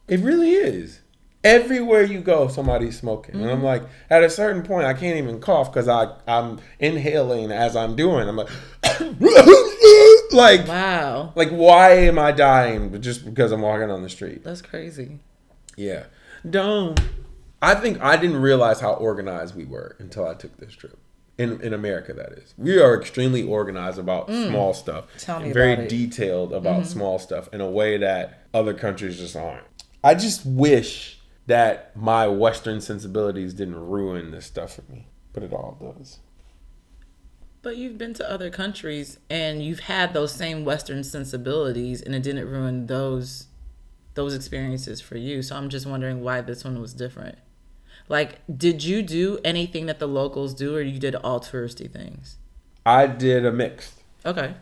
It 0.08 0.20
really 0.20 0.52
is. 0.52 1.00
Everywhere 1.44 2.02
you 2.02 2.20
go, 2.22 2.48
somebody's 2.48 2.98
smoking, 2.98 3.34
and 3.36 3.44
Mm-hmm. 3.44 3.52
I'm 3.52 3.62
like, 3.62 3.82
at 4.08 4.24
a 4.24 4.30
certain 4.30 4.62
point, 4.62 4.86
I 4.86 4.94
can't 4.94 5.18
even 5.18 5.38
cough 5.38 5.70
because 5.72 5.86
I 5.86 6.14
I'm 6.26 6.58
inhaling 6.80 7.52
as 7.52 7.76
I'm 7.76 7.94
doing. 7.94 8.26
I'm 8.28 8.36
like, 8.36 8.48
like, 10.32 10.66
Wow, 10.66 11.32
like, 11.34 11.50
why 11.50 11.90
am 11.92 12.18
I 12.18 12.32
dying 12.32 13.00
just 13.00 13.24
because 13.24 13.52
I'm 13.52 13.60
walking 13.62 13.90
on 13.90 14.02
the 14.02 14.08
street? 14.08 14.42
that's 14.44 14.62
crazy. 14.62 15.18
Yeah, 15.76 16.04
don't. 16.48 16.98
I 17.60 17.74
think 17.74 18.00
I 18.00 18.16
didn't 18.16 18.40
realize 18.40 18.80
how 18.80 18.94
organized 18.94 19.54
we 19.56 19.64
were 19.64 19.96
until 19.98 20.26
I 20.26 20.34
took 20.34 20.56
this 20.56 20.72
trip. 20.72 20.98
In, 21.38 21.60
in 21.60 21.72
America, 21.72 22.12
that 22.14 22.32
is, 22.32 22.52
we 22.58 22.80
are 22.80 23.00
extremely 23.00 23.44
organized 23.44 23.98
about 23.98 24.26
small 24.26 24.74
stuff. 24.74 25.04
Mm. 25.16 25.20
Tell 25.24 25.38
me 25.38 25.44
and 25.46 25.54
very 25.54 25.72
about 25.74 25.84
it. 25.84 25.90
Mm-hmm. 25.90 26.04
detailed 26.04 26.52
about 26.52 26.84
small 26.86 27.18
stuff 27.20 27.48
in 27.52 27.60
a 27.60 27.70
way 27.70 27.96
that 27.96 28.42
other 28.52 28.74
countries 28.74 29.18
just 29.18 29.36
aren't. 29.36 29.64
I 30.02 30.14
just 30.14 30.44
wish 30.44 31.20
that 31.46 31.96
my 31.96 32.26
Western 32.26 32.80
sensibilities 32.80 33.54
didn't 33.54 33.76
ruin 33.76 34.32
this 34.32 34.46
stuff 34.46 34.74
for 34.74 34.82
me, 34.90 35.06
but 35.32 35.44
it 35.44 35.52
all 35.52 35.78
does. 35.80 36.18
But 37.62 37.76
you've 37.76 37.98
been 37.98 38.14
to 38.14 38.30
other 38.30 38.50
countries 38.50 39.18
and 39.30 39.62
you've 39.62 39.80
had 39.80 40.14
those 40.14 40.32
same 40.32 40.64
Western 40.64 41.04
sensibilities, 41.04 42.02
and 42.02 42.14
it 42.14 42.22
didn't 42.22 42.48
ruin 42.48 42.86
those 42.86 43.46
those 44.14 44.34
experiences 44.34 45.00
for 45.00 45.16
you. 45.16 45.42
So 45.42 45.54
I'm 45.54 45.68
just 45.68 45.86
wondering 45.86 46.20
why 46.22 46.40
this 46.40 46.64
one 46.64 46.80
was 46.80 46.92
different. 46.92 47.38
Like, 48.08 48.38
did 48.56 48.82
you 48.82 49.02
do 49.02 49.38
anything 49.44 49.86
that 49.86 49.98
the 49.98 50.08
locals 50.08 50.54
do, 50.54 50.74
or 50.74 50.80
you 50.80 50.98
did 50.98 51.14
all 51.16 51.40
touristy 51.40 51.90
things? 51.90 52.36
I 52.86 53.06
did 53.06 53.44
a 53.44 53.52
mix. 53.52 53.94
Okay. 54.24 54.54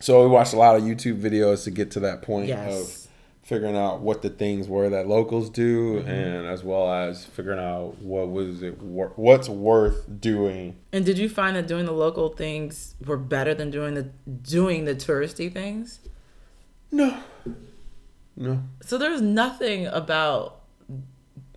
So 0.00 0.22
we 0.22 0.28
watched 0.28 0.52
a 0.52 0.56
lot 0.58 0.76
of 0.76 0.82
YouTube 0.82 1.20
videos 1.20 1.64
to 1.64 1.70
get 1.70 1.90
to 1.92 2.00
that 2.00 2.20
point 2.22 2.48
Yes. 2.48 3.06
of 3.06 3.10
figuring 3.42 3.76
out 3.76 4.00
what 4.00 4.20
the 4.22 4.28
things 4.28 4.68
were 4.68 4.90
that 4.90 5.06
locals 5.08 5.48
do, 5.48 6.00
Mm-hmm. 6.00 6.08
and 6.08 6.46
as 6.48 6.62
well 6.64 6.92
as 6.92 7.24
figuring 7.24 7.58
out 7.60 7.96
what 8.02 8.28
was 8.28 8.62
it 8.62 8.82
wor- 8.82 9.12
what's 9.16 9.48
worth 9.48 10.04
doing. 10.20 10.76
And 10.92 11.04
did 11.06 11.16
you 11.16 11.28
find 11.30 11.56
that 11.56 11.66
doing 11.66 11.86
the 11.86 11.92
local 11.92 12.28
things 12.28 12.94
were 13.06 13.16
better 13.16 13.54
than 13.54 13.70
doing 13.70 13.94
the 13.94 14.02
doing 14.02 14.84
the 14.84 14.94
touristy 14.94 15.50
things? 15.50 16.00
No, 16.90 17.18
no. 18.36 18.62
So 18.82 18.98
there's 18.98 19.22
nothing 19.22 19.86
about 19.86 20.60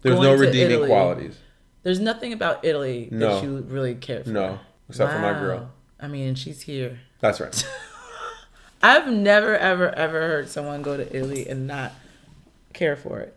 There's 0.01 0.19
no 0.19 0.33
redeeming 0.35 0.71
Italy. 0.71 0.87
qualities. 0.87 1.37
there's 1.83 1.99
nothing 1.99 2.33
about 2.33 2.63
Italy 2.65 3.07
No. 3.11 3.35
that 3.35 3.43
you 3.43 3.57
really 3.67 3.95
care 3.95 4.23
for. 4.23 4.29
No, 4.29 4.59
except 4.89 5.11
for 5.13 5.19
my 5.19 5.33
girl. 5.33 5.71
I 5.99 6.07
mean, 6.07 6.35
she's 6.35 6.61
here. 6.61 6.99
That's 7.19 7.39
right. 7.41 7.67
I've 8.81 9.07
never, 9.11 9.57
ever, 9.57 9.89
ever 9.89 10.19
heard 10.27 10.49
someone 10.49 10.81
go 10.81 10.95
to 10.95 11.15
Italy 11.15 11.47
and 11.49 11.67
not 11.67 11.91
care 12.73 12.95
for 12.95 13.19
it. 13.19 13.35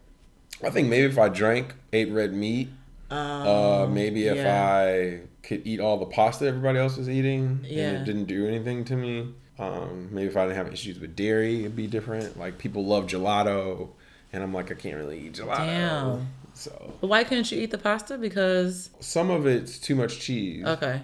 I 0.64 0.70
think 0.70 0.86
maybe 0.88 1.06
if 1.06 1.18
I 1.18 1.28
drank, 1.28 1.74
ate 1.92 2.10
red 2.12 2.32
meat, 2.32 2.68
uh, 3.10 3.88
maybe 3.90 4.26
if 4.28 4.32
Um, 4.32 4.38
yeah. 4.38 4.66
I 4.76 5.20
could 5.42 5.66
eat 5.66 5.80
all 5.80 5.98
the 5.98 6.06
pasta 6.06 6.46
everybody 6.46 6.78
else 6.78 6.96
was 6.96 7.08
eating, 7.08 7.64
Yeah. 7.68 7.88
and 7.88 7.96
it 7.96 8.04
didn't 8.04 8.26
do 8.26 8.46
anything 8.46 8.84
to 8.84 8.94
me. 8.96 9.34
Um, 9.58 10.08
maybe 10.12 10.28
if 10.28 10.36
I 10.36 10.44
didn't 10.44 10.56
have 10.56 10.72
issues 10.72 11.00
with 11.00 11.16
dairy, 11.16 11.60
it'd 11.60 11.74
be 11.76 11.88
different. 11.88 12.38
Like 12.38 12.58
people 12.58 12.84
love 12.86 13.06
gelato, 13.06 13.88
and 14.32 14.42
I'm 14.44 14.54
like, 14.54 14.70
I 14.70 14.74
can't 14.74 14.96
really 14.96 15.18
eat 15.26 15.32
gelato. 15.34 15.56
Damn. 15.58 16.28
So 16.62 16.92
But 17.00 17.08
why 17.08 17.24
couldn't 17.24 17.50
you 17.50 17.60
eat 17.60 17.72
the 17.72 17.78
pasta? 17.78 18.16
Because 18.16 18.90
some 19.00 19.30
of 19.30 19.46
it's 19.46 19.78
too 19.78 19.96
much 19.96 20.20
cheese. 20.20 20.64
okay, 20.64 21.02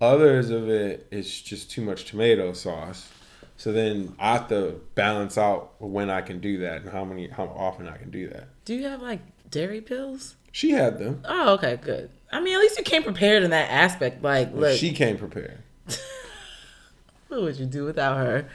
Others 0.00 0.50
of 0.50 0.68
it 0.68 1.06
it's 1.10 1.40
just 1.40 1.70
too 1.70 1.82
much 1.82 2.06
tomato 2.06 2.52
sauce. 2.52 3.08
So 3.56 3.72
then 3.72 4.14
I 4.18 4.32
have 4.34 4.48
to 4.48 4.80
balance 4.94 5.38
out 5.38 5.80
when 5.80 6.10
I 6.10 6.20
can 6.22 6.40
do 6.40 6.58
that 6.58 6.82
and 6.82 6.90
how 6.90 7.04
many 7.04 7.28
how 7.28 7.44
often 7.44 7.88
I 7.88 7.96
can 7.96 8.10
do 8.10 8.28
that. 8.30 8.48
do 8.64 8.74
you 8.74 8.84
have 8.88 9.00
like 9.00 9.20
Dairy 9.50 9.80
pills? 9.80 10.34
She 10.50 10.70
had 10.70 10.98
them. 10.98 11.22
Oh, 11.24 11.54
okay, 11.54 11.76
good. 11.76 12.10
I 12.32 12.40
mean, 12.40 12.54
at 12.54 12.60
least 12.60 12.78
you 12.78 12.82
came 12.84 13.02
prepared 13.04 13.42
in 13.44 13.50
that 13.50 13.70
aspect. 13.70 14.22
Like, 14.22 14.52
look, 14.52 14.76
She 14.76 14.92
came 14.92 15.16
prepared. 15.18 15.58
what 17.28 17.42
would 17.42 17.56
you 17.58 17.66
do 17.66 17.84
without 17.84 18.16
her? 18.16 18.48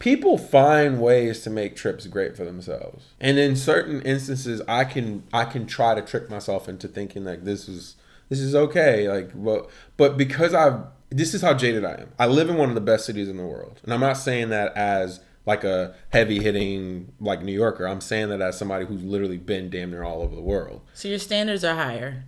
People 0.00 0.36
find 0.36 1.00
ways 1.00 1.40
to 1.42 1.50
make 1.50 1.76
trips 1.76 2.06
great 2.08 2.36
for 2.36 2.44
themselves 2.44 3.04
and 3.20 3.38
in 3.38 3.54
certain 3.54 4.02
instances 4.02 4.60
i 4.66 4.82
can 4.84 5.22
i 5.32 5.44
can 5.44 5.66
try 5.66 5.94
to 5.94 6.02
trick 6.02 6.28
myself 6.28 6.68
into 6.68 6.88
thinking 6.88 7.24
like 7.24 7.44
this 7.44 7.68
is 7.68 7.94
this 8.28 8.40
is 8.40 8.54
okay 8.54 9.08
like 9.08 9.30
but 9.34 9.70
but 9.96 10.16
because 10.16 10.52
i've 10.54 10.80
this 11.10 11.34
is 11.34 11.42
how 11.42 11.54
jaded 11.54 11.84
i 11.84 11.92
am 11.92 12.08
i 12.18 12.26
live 12.26 12.48
in 12.50 12.56
one 12.56 12.68
of 12.68 12.74
the 12.74 12.80
best 12.80 13.04
cities 13.06 13.28
in 13.28 13.36
the 13.36 13.46
world 13.46 13.80
and 13.84 13.92
i'm 13.94 14.00
not 14.00 14.16
saying 14.16 14.48
that 14.48 14.74
as 14.76 15.20
like 15.46 15.64
a 15.64 15.94
heavy 16.10 16.38
hitting 16.42 17.12
like 17.20 17.42
new 17.42 17.52
yorker 17.52 17.86
i'm 17.86 18.00
saying 18.00 18.28
that 18.28 18.40
as 18.40 18.56
somebody 18.58 18.84
who's 18.86 19.02
literally 19.02 19.38
been 19.38 19.68
damn 19.70 19.90
near 19.90 20.02
all 20.04 20.22
over 20.22 20.34
the 20.34 20.40
world 20.42 20.80
So 20.94 21.08
your 21.08 21.18
standards 21.18 21.64
are 21.64 21.74
higher. 21.74 22.24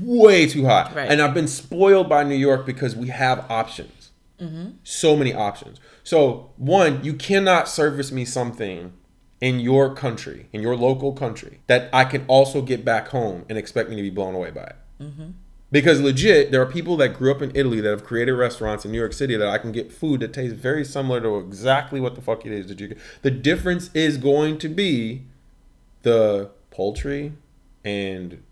way 0.00 0.46
too 0.46 0.64
high. 0.64 0.90
Right. 0.94 1.10
And 1.10 1.20
I've 1.22 1.34
been 1.34 1.48
spoiled 1.48 2.08
by 2.08 2.24
New 2.24 2.34
York 2.36 2.64
because 2.66 2.96
we 2.96 3.08
have 3.08 3.44
options. 3.50 4.10
Mm-hmm. 4.40 4.70
So 4.84 5.16
many 5.16 5.32
options. 5.34 5.78
So, 6.06 6.52
one, 6.56 7.02
you 7.02 7.14
cannot 7.14 7.68
service 7.68 8.12
me 8.12 8.24
something 8.24 8.92
in 9.40 9.58
your 9.58 9.92
country, 9.92 10.46
in 10.52 10.62
your 10.62 10.76
local 10.76 11.12
country, 11.12 11.62
that 11.66 11.90
I 11.92 12.04
can 12.04 12.24
also 12.28 12.62
get 12.62 12.84
back 12.84 13.08
home 13.08 13.44
and 13.48 13.58
expect 13.58 13.90
me 13.90 13.96
to 13.96 14.02
be 14.02 14.10
blown 14.10 14.36
away 14.36 14.52
by 14.52 14.62
it. 14.62 14.76
Mm-hmm. 15.00 15.30
Because 15.72 16.00
legit, 16.00 16.52
there 16.52 16.62
are 16.62 16.66
people 16.66 16.96
that 16.98 17.14
grew 17.14 17.32
up 17.32 17.42
in 17.42 17.50
Italy 17.56 17.80
that 17.80 17.90
have 17.90 18.04
created 18.04 18.34
restaurants 18.34 18.84
in 18.84 18.92
New 18.92 19.00
York 19.00 19.14
City 19.14 19.34
that 19.36 19.48
I 19.48 19.58
can 19.58 19.72
get 19.72 19.90
food 19.90 20.20
that 20.20 20.32
tastes 20.32 20.56
very 20.56 20.84
similar 20.84 21.20
to 21.22 21.38
exactly 21.38 22.00
what 22.00 22.14
the 22.14 22.22
fuck 22.22 22.46
it 22.46 22.52
is 22.52 22.68
that 22.68 22.78
you 22.78 22.86
get. 22.86 22.98
The 23.22 23.32
difference 23.32 23.90
is 23.92 24.16
going 24.16 24.58
to 24.58 24.68
be 24.68 25.24
the 26.02 26.52
poultry 26.70 27.32
and 27.84 28.44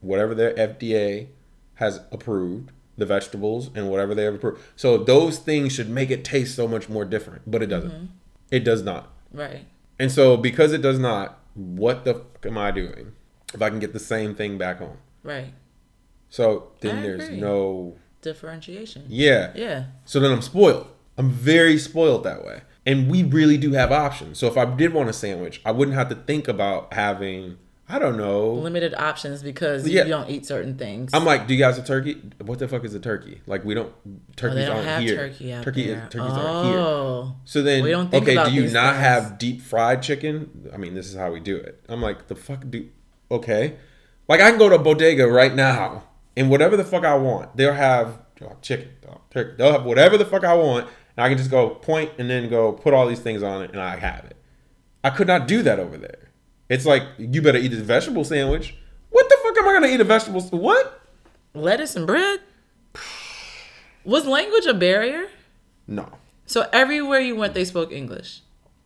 whatever 0.00 0.34
their 0.34 0.54
FDA 0.54 1.26
has 1.74 2.00
approved, 2.10 2.72
the 3.02 3.06
vegetables 3.06 3.68
and 3.74 3.90
whatever 3.90 4.14
they 4.14 4.22
have 4.22 4.34
approved. 4.36 4.62
So 4.76 4.96
those 4.96 5.38
things 5.38 5.72
should 5.72 5.90
make 5.90 6.10
it 6.10 6.24
taste 6.24 6.54
so 6.54 6.68
much 6.68 6.88
more 6.88 7.04
different, 7.04 7.42
but 7.50 7.60
it 7.62 7.66
doesn't. 7.66 7.90
Mm-hmm. 7.90 8.06
It 8.52 8.64
does 8.64 8.82
not. 8.82 9.12
Right. 9.32 9.66
And 9.98 10.12
so 10.12 10.36
because 10.36 10.72
it 10.72 10.82
does 10.82 10.98
not, 11.00 11.38
what 11.54 12.04
the 12.04 12.14
fuck 12.14 12.46
am 12.46 12.56
I 12.58 12.70
doing 12.70 13.12
if 13.52 13.60
I 13.60 13.70
can 13.70 13.80
get 13.80 13.92
the 13.92 13.98
same 13.98 14.34
thing 14.34 14.56
back 14.56 14.78
home? 14.78 14.98
Right. 15.24 15.52
So 16.30 16.72
then 16.80 16.98
I 16.98 17.02
there's 17.02 17.24
agree. 17.24 17.40
no 17.40 17.96
Differentiation. 18.20 19.04
yeah. 19.08 19.52
Yeah. 19.54 19.84
So 20.04 20.20
then 20.20 20.30
I'm 20.30 20.42
spoiled. 20.42 20.86
I'm 21.18 21.30
very 21.30 21.76
spoiled 21.78 22.24
that 22.24 22.44
way. 22.44 22.62
And 22.86 23.10
we 23.10 23.22
really 23.22 23.58
do 23.58 23.72
have 23.72 23.92
options. 23.92 24.38
So 24.38 24.46
if 24.46 24.56
I 24.56 24.64
did 24.64 24.92
want 24.94 25.08
a 25.08 25.12
sandwich, 25.12 25.60
I 25.64 25.72
wouldn't 25.72 25.96
have 25.96 26.08
to 26.08 26.14
think 26.14 26.48
about 26.48 26.92
having 26.94 27.58
I 27.94 27.98
don't 27.98 28.16
know. 28.16 28.52
Limited 28.54 28.94
options 28.94 29.42
because 29.42 29.86
Yeah. 29.86 30.04
you 30.04 30.08
don't 30.08 30.30
eat 30.30 30.46
certain 30.46 30.78
things. 30.78 31.10
I'm 31.12 31.26
like, 31.26 31.46
do 31.46 31.52
you 31.52 31.60
guys 31.60 31.76
have 31.76 31.86
turkey? 31.86 32.16
What 32.40 32.58
the 32.58 32.66
fuck 32.66 32.84
is 32.86 32.94
a 32.94 33.00
turkey? 33.00 33.42
Like 33.46 33.66
we 33.66 33.74
don't 33.74 33.92
Oh, 34.08 34.10
turkeys 34.34 34.56
they 34.56 34.64
don't 34.64 34.86
aren't 34.86 35.02
here. 35.04 35.16
turkey 35.16 35.52
turkey. 35.62 35.90
Is, 35.90 35.98
turkeys 36.08 36.32
aren't 36.32 36.66
here. 36.68 36.78
Oh. 36.78 37.36
So 37.44 37.62
then, 37.62 37.84
We 37.84 37.90
don't 37.90 38.10
think 38.10 38.22
okay, 38.26 38.42
do 38.48 38.50
you 38.54 38.62
not 38.70 38.94
things. 38.94 39.04
have 39.04 39.36
deep 39.38 39.60
fried 39.60 40.02
chicken? 40.02 40.70
I 40.72 40.78
mean, 40.78 40.94
this 40.94 41.06
is 41.10 41.16
how 41.16 41.30
we 41.32 41.40
do 41.40 41.56
it. 41.56 41.84
I'm 41.88 42.00
like, 42.00 42.28
the 42.28 42.34
fuck 42.34 42.64
do? 42.70 42.88
Okay, 43.30 43.74
like 44.26 44.40
I 44.40 44.48
can 44.48 44.58
go 44.58 44.70
to 44.70 44.76
a 44.76 44.78
bodega 44.78 45.26
right 45.28 45.54
now 45.54 46.04
and 46.34 46.48
whatever 46.50 46.78
the 46.78 46.84
fuck 46.84 47.04
I 47.04 47.14
want, 47.14 47.56
they'll 47.58 47.74
have 47.74 48.18
chicken, 48.62 48.88
turkey, 49.30 49.54
they'll 49.58 49.72
have 49.72 49.84
whatever 49.84 50.16
the 50.16 50.24
fuck 50.24 50.44
I 50.44 50.54
want, 50.54 50.86
and 51.16 51.24
I 51.24 51.28
can 51.28 51.36
just 51.36 51.50
go 51.50 51.68
point 51.70 52.10
and 52.18 52.30
then 52.30 52.48
go 52.48 52.72
put 52.72 52.94
all 52.94 53.06
these 53.06 53.20
things 53.20 53.42
on 53.42 53.62
it, 53.62 53.70
and 53.70 53.80
I 53.80 53.96
have 53.96 54.24
it. 54.24 54.36
I 55.04 55.10
could 55.10 55.26
not 55.26 55.46
do 55.46 55.62
that 55.62 55.78
over 55.78 55.98
there. 55.98 56.21
It's 56.68 56.86
like 56.86 57.02
you 57.18 57.42
better 57.42 57.58
eat 57.58 57.68
this 57.68 57.80
vegetable 57.80 58.24
sandwich. 58.24 58.74
What 59.10 59.28
the 59.28 59.36
fuck 59.42 59.58
am 59.58 59.68
I 59.68 59.72
gonna 59.74 59.86
eat 59.88 60.00
a 60.00 60.04
vegetable? 60.04 60.40
What? 60.42 61.00
Lettuce 61.54 61.96
and 61.96 62.06
bread? 62.06 62.40
Was 64.04 64.26
language 64.26 64.66
a 64.66 64.74
barrier? 64.74 65.28
No, 65.86 66.08
So 66.46 66.66
everywhere 66.72 67.20
you 67.20 67.36
went, 67.36 67.54
they 67.54 67.64
spoke 67.64 67.92
English. 67.92 68.40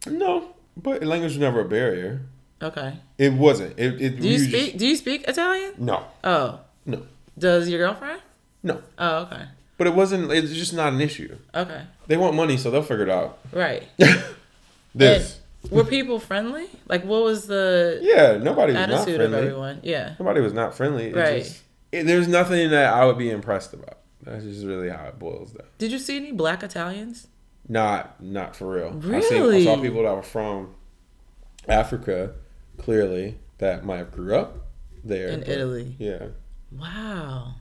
no. 0.07 0.53
But 0.79 1.03
language 1.03 1.33
was 1.33 1.39
never 1.39 1.61
a 1.61 1.65
barrier. 1.65 2.21
Okay. 2.61 2.99
It 3.17 3.33
wasn't. 3.33 3.79
It. 3.79 4.01
it 4.01 4.21
Do 4.21 4.29
you 4.29 4.39
speak? 4.39 4.65
just- 4.67 4.77
Do 4.79 4.87
you 4.87 4.97
speak 4.97 5.25
Italian? 5.27 5.73
no, 5.79 6.05
Oh. 6.23 6.61
no, 6.85 7.03
Does 7.39 7.69
your 7.71 7.79
girlfriend? 7.79 8.21
no. 8.63 8.83
Oh, 8.99 9.19
okay. 9.23 9.45
But 9.79 9.87
it 9.87 9.95
wasn't. 9.95 10.31
It's 10.33 10.53
just 10.53 10.75
not 10.75 10.93
an 10.93 11.01
issue. 11.01 11.37
Okay. 11.55 11.83
They 12.09 12.17
want 12.19 12.35
money, 12.35 12.57
so 12.59 12.71
they'll 12.71 12.83
figure 12.83 13.05
it 13.05 13.11
out. 13.11 13.39
Right. 13.53 13.85
this. 14.95 15.35
And 15.35 15.43
were 15.71 15.85
people 15.85 16.19
friendly? 16.21 16.67
Like, 16.89 17.05
what 17.05 17.23
was 17.25 17.47
the 17.47 17.99
yeah, 18.03 18.37
nobody 18.43 18.73
was 18.73 18.81
not 18.89 18.91
attitude 19.01 19.21
of 19.21 19.31
friendly. 19.31 19.49
everyone? 19.49 19.81
Yeah. 19.83 20.15
Nobody 20.19 20.41
was 20.41 20.53
not 20.53 20.75
friendly. 20.75 21.09
It 21.09 21.17
Right. 21.17 21.43
just- 21.43 21.63
it- 21.93 22.05
there's 22.07 22.29
nothing 22.29 22.71
that 22.71 22.93
I 22.93 23.05
would 23.07 23.19
be 23.19 23.31
impressed 23.31 23.73
about. 23.75 23.99
That's 24.23 24.45
just 24.45 24.65
really 24.65 24.89
how 24.89 25.05
it 25.07 25.19
boils 25.19 25.53
down. 25.53 25.67
Did 25.79 25.93
you 25.93 25.99
see 25.99 26.17
any 26.17 26.33
black 26.33 26.63
Italians? 26.63 27.29
Not, 27.69 28.21
not 28.23 28.55
for 28.57 28.67
real. 28.73 29.01
I, 29.13 29.21
seen, 29.21 29.43
I 29.43 29.65
saw 29.65 29.81
people 29.81 30.03
that 30.03 30.15
were 30.15 30.23
from 30.23 30.75
Africa, 31.69 32.33
clearly 32.79 33.39
that 33.59 33.85
might 33.85 33.99
have 33.99 34.13
grew 34.13 34.37
up 34.37 34.67
there 35.05 35.29
In 35.29 35.43
Italy. 35.45 35.97
Yeah. 35.99 36.27
Wow. 36.73 37.55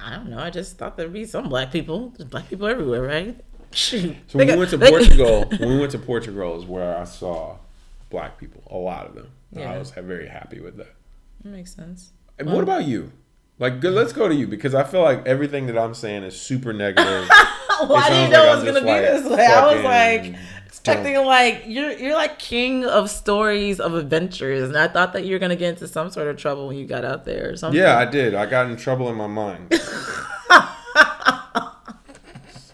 I 0.00 0.16
don't 0.16 0.28
know. 0.28 0.38
I 0.38 0.50
just 0.50 0.76
thought 0.76 0.96
there'd 0.96 1.12
be 1.12 1.24
some 1.24 1.48
black 1.48 1.70
people. 1.72 2.12
There's 2.16 2.28
black 2.28 2.48
people 2.48 2.66
everywhere, 2.66 3.02
right? 3.02 3.36
Shoot. 3.74 4.16
So 4.28 4.38
when 4.38 4.48
we 4.48 4.56
went 4.56 4.70
to 4.70 4.78
Portugal, 4.90 5.44
when 5.58 5.68
we 5.68 5.78
went 5.78 5.92
to 5.92 5.98
Portugal 5.98 6.58
is 6.58 6.64
where 6.64 6.96
I 6.96 7.04
saw 7.04 7.56
black 8.10 8.38
people, 8.38 8.62
a 8.70 8.76
lot 8.76 9.06
of 9.06 9.14
them. 9.14 9.30
And 9.52 9.64
I 9.64 9.78
was 9.78 9.90
very 9.90 10.28
happy 10.28 10.60
with 10.60 10.76
that. 10.78 10.94
That 11.42 11.50
makes 11.50 11.74
sense. 11.74 12.12
And 12.38 12.52
what 12.52 12.62
about 12.62 12.84
you? 12.84 13.12
Like, 13.58 13.80
good, 13.80 13.92
let's 13.92 14.12
go 14.12 14.26
to 14.28 14.34
you 14.34 14.48
because 14.48 14.74
I 14.74 14.82
feel 14.82 15.02
like 15.02 15.24
everything 15.26 15.66
that 15.66 15.78
I'm 15.78 15.94
saying 15.94 16.24
is 16.24 16.40
super 16.40 16.72
negative. 16.72 17.28
Why 17.86 18.08
do 18.08 18.16
you 18.16 18.28
know 18.28 18.46
like 18.46 18.48
it 18.48 18.54
was 18.56 18.64
gonna 18.64 18.80
be 18.80 18.86
like, 18.86 19.02
this 19.02 19.24
way? 19.30 19.46
I 19.46 19.74
was 19.74 19.84
like 19.84 20.34
expecting 20.66 21.16
like 21.24 21.64
you're 21.66 21.92
you're 21.92 22.14
like 22.14 22.38
king 22.38 22.84
of 22.84 23.10
stories 23.10 23.78
of 23.78 23.94
adventures, 23.94 24.68
and 24.68 24.76
I 24.76 24.88
thought 24.88 25.12
that 25.12 25.24
you 25.24 25.34
were 25.34 25.38
gonna 25.38 25.54
get 25.56 25.70
into 25.70 25.86
some 25.86 26.10
sort 26.10 26.26
of 26.26 26.36
trouble 26.36 26.66
when 26.66 26.76
you 26.76 26.86
got 26.86 27.04
out 27.04 27.24
there 27.24 27.50
or 27.50 27.56
something. 27.56 27.80
yeah, 27.80 27.96
I 27.96 28.06
did. 28.06 28.34
I 28.34 28.46
got 28.46 28.68
in 28.68 28.76
trouble 28.76 29.08
in 29.08 29.16
my 29.16 29.28
mind. 29.28 29.72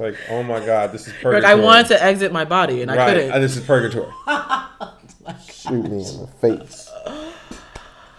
It's 0.00 0.18
like, 0.18 0.30
oh 0.30 0.42
my 0.42 0.64
god, 0.64 0.92
this 0.92 1.06
is 1.06 1.12
purgatory. 1.14 1.42
like. 1.42 1.44
I 1.44 1.54
wanted 1.54 1.88
to 1.88 2.02
exit 2.02 2.32
my 2.32 2.44
body 2.44 2.82
and 2.82 2.90
I 2.90 2.96
right, 2.96 3.14
couldn't. 3.14 3.40
this 3.40 3.56
is 3.56 3.64
purgatory. 3.64 4.10
Shoot 5.52 5.84
me 5.84 6.08
in 6.08 6.20
the 6.20 6.28
face. 6.40 6.90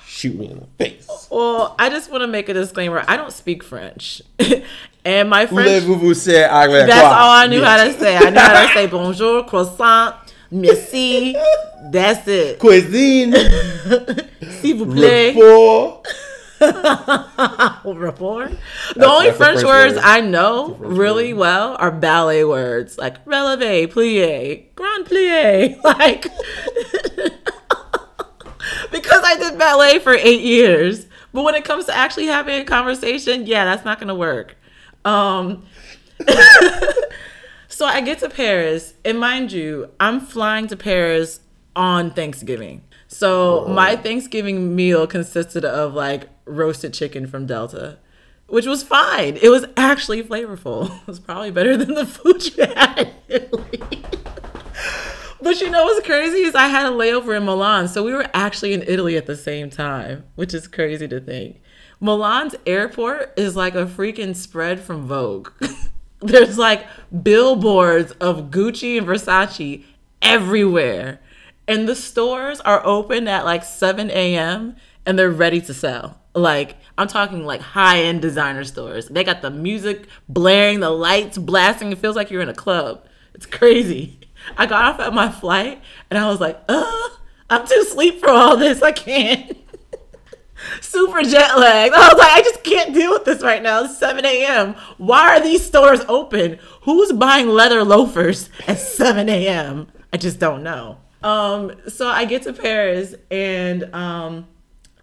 Shoot 0.05 0.37
me 0.37 0.51
in 0.51 0.59
the 0.59 0.67
face. 0.85 1.27
well, 1.31 1.75
I 1.79 1.89
just 1.89 2.11
want 2.11 2.21
to 2.21 2.27
make 2.27 2.49
a 2.49 2.53
disclaimer. 2.53 3.03
I 3.07 3.17
don't 3.17 3.33
speak 3.33 3.63
French, 3.63 4.21
and 5.05 5.29
my 5.29 5.47
French. 5.47 5.83
Voulez-vous 5.83 6.13
say 6.13 6.43
avec 6.43 6.87
That's 6.87 7.03
all 7.03 7.31
I 7.31 7.47
knew 7.47 7.63
how 7.63 7.83
to 7.83 7.93
say. 7.93 8.15
I 8.15 8.29
knew 8.29 8.39
how 8.39 8.67
to 8.67 8.73
say 8.73 8.87
bonjour, 8.91 9.43
croissant, 9.45 10.13
merci. 10.51 11.35
That's 11.91 12.27
it. 12.27 12.59
Cuisine, 12.59 13.35
S'il 14.61 14.77
vous 14.77 14.85
plaît. 14.85 15.33
rapport. 15.33 16.03
rapport. 17.85 18.51
The 18.95 19.05
only 19.05 19.27
that's 19.27 19.37
French, 19.37 19.61
French 19.61 19.63
words 19.63 19.95
word. 19.95 20.03
I 20.03 20.21
know 20.21 20.75
really 20.75 21.33
well 21.33 21.75
are 21.79 21.91
ballet 21.91 22.43
words 22.43 22.97
like 22.97 23.23
relevé, 23.25 23.87
plié, 23.87 24.65
grand 24.75 25.05
plié. 25.05 25.79
Like 25.83 26.23
because 28.91 29.23
I 29.25 29.37
did 29.37 29.57
ballet 29.57 29.99
for 29.99 30.13
eight 30.13 30.41
years. 30.41 31.07
But 31.33 31.43
when 31.43 31.55
it 31.55 31.63
comes 31.63 31.85
to 31.85 31.95
actually 31.95 32.27
having 32.27 32.61
a 32.61 32.65
conversation, 32.65 33.47
yeah, 33.47 33.65
that's 33.65 33.85
not 33.85 33.99
gonna 33.99 34.15
work. 34.15 34.55
Um 35.05 35.65
So 37.67 37.85
I 37.87 38.01
get 38.01 38.19
to 38.19 38.29
Paris, 38.29 38.93
and 39.03 39.19
mind 39.19 39.51
you, 39.51 39.89
I'm 39.99 40.19
flying 40.19 40.67
to 40.67 40.77
Paris 40.77 41.39
on 41.75 42.11
Thanksgiving. 42.11 42.83
So 43.07 43.65
my 43.69 43.95
Thanksgiving 43.95 44.75
meal 44.75 45.07
consisted 45.07 45.65
of 45.65 45.93
like 45.93 46.29
roasted 46.45 46.93
chicken 46.93 47.27
from 47.27 47.45
Delta, 47.45 47.97
which 48.47 48.65
was 48.65 48.83
fine. 48.83 49.37
It 49.41 49.49
was 49.49 49.65
actually 49.77 50.23
flavorful. 50.23 50.89
It 51.01 51.07
was 51.07 51.19
probably 51.19 51.51
better 51.51 51.77
than 51.77 51.93
the 51.93 52.05
food 52.05 52.45
you 52.55 52.65
had 52.65 52.99
in 52.99 53.13
Italy. 53.27 54.03
But 55.41 55.59
you 55.59 55.71
know 55.71 55.85
what's 55.85 56.05
crazy 56.05 56.43
is 56.43 56.53
I 56.53 56.67
had 56.67 56.85
a 56.85 56.95
layover 56.95 57.35
in 57.35 57.45
Milan, 57.45 57.87
so 57.87 58.03
we 58.03 58.13
were 58.13 58.27
actually 58.33 58.73
in 58.73 58.83
Italy 58.83 59.17
at 59.17 59.25
the 59.25 59.35
same 59.35 59.71
time, 59.71 60.23
which 60.35 60.53
is 60.53 60.67
crazy 60.67 61.07
to 61.07 61.19
think. 61.19 61.61
Milan's 61.99 62.55
airport 62.65 63.33
is 63.37 63.55
like 63.55 63.73
a 63.73 63.85
freaking 63.85 64.35
spread 64.35 64.79
from 64.79 65.07
Vogue. 65.07 65.49
There's 66.19 66.57
like 66.59 66.85
billboards 67.23 68.11
of 68.13 68.51
Gucci 68.51 68.97
and 68.97 69.07
Versace 69.07 69.83
everywhere. 70.21 71.19
And 71.67 71.87
the 71.87 71.95
stores 71.95 72.59
are 72.61 72.85
open 72.85 73.27
at 73.27 73.45
like 73.45 73.63
7 73.63 74.11
a.m. 74.11 74.75
and 75.05 75.17
they're 75.17 75.31
ready 75.31 75.61
to 75.61 75.73
sell. 75.73 76.20
Like, 76.33 76.77
I'm 76.97 77.07
talking 77.07 77.45
like 77.45 77.61
high 77.61 78.03
end 78.03 78.21
designer 78.21 78.63
stores. 78.63 79.07
They 79.07 79.23
got 79.23 79.41
the 79.41 79.49
music 79.49 80.07
blaring, 80.29 80.79
the 80.79 80.89
lights 80.89 81.37
blasting. 81.37 81.91
It 81.91 81.97
feels 81.97 82.15
like 82.15 82.31
you're 82.31 82.41
in 82.41 82.49
a 82.49 82.53
club. 82.53 83.05
It's 83.33 83.45
crazy. 83.45 84.19
I 84.57 84.65
got 84.65 84.85
off 84.85 84.99
at 84.99 85.13
my 85.13 85.29
flight 85.29 85.81
and 86.09 86.17
I 86.17 86.27
was 86.29 86.39
like, 86.39 86.59
uh, 86.67 87.09
I'm 87.49 87.67
too 87.67 87.83
sleep 87.83 88.19
for 88.19 88.29
all 88.29 88.57
this. 88.57 88.81
I 88.81 88.91
can't. 88.91 89.57
Super 90.81 91.21
jet 91.23 91.57
lagged. 91.57 91.93
I 91.93 92.07
was 92.09 92.17
like, 92.17 92.31
I 92.31 92.41
just 92.41 92.63
can't 92.63 92.93
deal 92.93 93.11
with 93.11 93.25
this 93.25 93.41
right 93.41 93.61
now. 93.61 93.83
It's 93.83 93.97
7 93.97 94.23
a.m. 94.23 94.75
Why 94.97 95.35
are 95.35 95.41
these 95.41 95.65
stores 95.65 96.01
open? 96.07 96.59
Who's 96.83 97.11
buying 97.11 97.47
leather 97.47 97.83
loafers 97.83 98.49
at 98.67 98.79
7 98.79 99.27
a.m.? 99.27 99.87
I 100.13 100.17
just 100.17 100.39
don't 100.39 100.63
know. 100.63 100.97
Um, 101.23 101.73
so 101.87 102.07
I 102.07 102.25
get 102.25 102.43
to 102.43 102.53
Paris 102.53 103.15
and 103.29 103.93
um, 103.93 104.47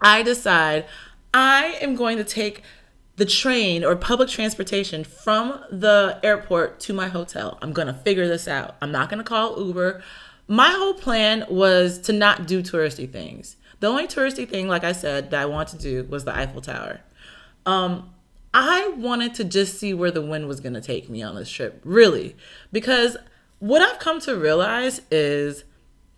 I 0.00 0.22
decide 0.22 0.86
I 1.32 1.78
am 1.80 1.94
going 1.94 2.16
to 2.18 2.24
take 2.24 2.62
the 3.16 3.26
train 3.26 3.84
or 3.84 3.96
public 3.96 4.28
transportation 4.28 5.04
from 5.04 5.60
the 5.70 6.20
airport 6.22 6.78
to 6.80 6.92
my 6.92 7.08
hotel. 7.08 7.58
I'm 7.60 7.72
going 7.72 7.88
to 7.88 7.94
figure 7.94 8.28
this 8.28 8.46
out. 8.46 8.76
I'm 8.80 8.92
not 8.92 9.10
going 9.10 9.18
to 9.18 9.24
call 9.24 9.62
Uber. 9.64 10.02
My 10.46 10.70
whole 10.70 10.94
plan 10.94 11.44
was 11.50 11.98
to 12.02 12.12
not 12.12 12.46
do 12.46 12.62
touristy 12.62 13.10
things. 13.10 13.56
The 13.80 13.88
only 13.88 14.06
touristy 14.06 14.48
thing, 14.48 14.68
like 14.68 14.84
I 14.84 14.92
said, 14.92 15.30
that 15.30 15.42
I 15.42 15.46
want 15.46 15.68
to 15.70 15.78
do 15.78 16.04
was 16.04 16.24
the 16.24 16.36
Eiffel 16.36 16.60
Tower. 16.60 17.00
Um, 17.66 18.10
I 18.54 18.88
wanted 18.96 19.34
to 19.34 19.44
just 19.44 19.78
see 19.78 19.92
where 19.92 20.10
the 20.10 20.22
wind 20.22 20.48
was 20.48 20.60
going 20.60 20.74
to 20.74 20.80
take 20.80 21.10
me 21.10 21.22
on 21.22 21.34
this 21.34 21.50
trip, 21.50 21.80
really. 21.84 22.36
Because 22.72 23.16
what 23.58 23.82
I've 23.82 23.98
come 23.98 24.20
to 24.22 24.36
realize 24.36 25.02
is, 25.10 25.64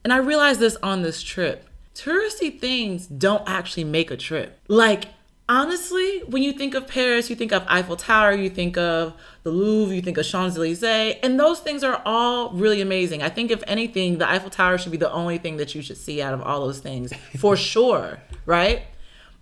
and 0.04 0.12
I 0.12 0.18
realized 0.18 0.60
this 0.60 0.76
on 0.82 1.02
this 1.02 1.22
trip, 1.22 1.68
touristy 2.04 2.58
things 2.58 3.06
don't 3.06 3.48
actually 3.48 3.84
make 3.84 4.10
a 4.10 4.16
trip. 4.16 4.58
Like, 4.68 5.06
honestly, 5.48 6.20
when 6.20 6.42
you 6.42 6.52
think 6.52 6.74
of 6.74 6.86
Paris, 6.86 7.28
you 7.28 7.36
think 7.36 7.52
of 7.52 7.64
Eiffel 7.68 7.96
Tower, 7.96 8.32
you 8.32 8.48
think 8.48 8.78
of 8.78 9.14
the 9.42 9.50
Louvre, 9.50 9.94
you 9.94 10.02
think 10.02 10.16
of 10.16 10.24
Champs 10.24 10.56
Elysees, 10.56 11.18
and 11.22 11.38
those 11.38 11.60
things 11.60 11.84
are 11.84 12.00
all 12.04 12.50
really 12.52 12.80
amazing. 12.80 13.22
I 13.22 13.28
think, 13.28 13.50
if 13.50 13.62
anything, 13.66 14.18
the 14.18 14.28
Eiffel 14.28 14.50
Tower 14.50 14.78
should 14.78 14.92
be 14.92 14.98
the 14.98 15.12
only 15.12 15.38
thing 15.38 15.56
that 15.58 15.74
you 15.74 15.82
should 15.82 15.98
see 15.98 16.22
out 16.22 16.32
of 16.32 16.42
all 16.42 16.60
those 16.60 16.80
things 16.80 17.12
for 17.38 17.56
sure, 17.72 18.20
right? 18.46 18.82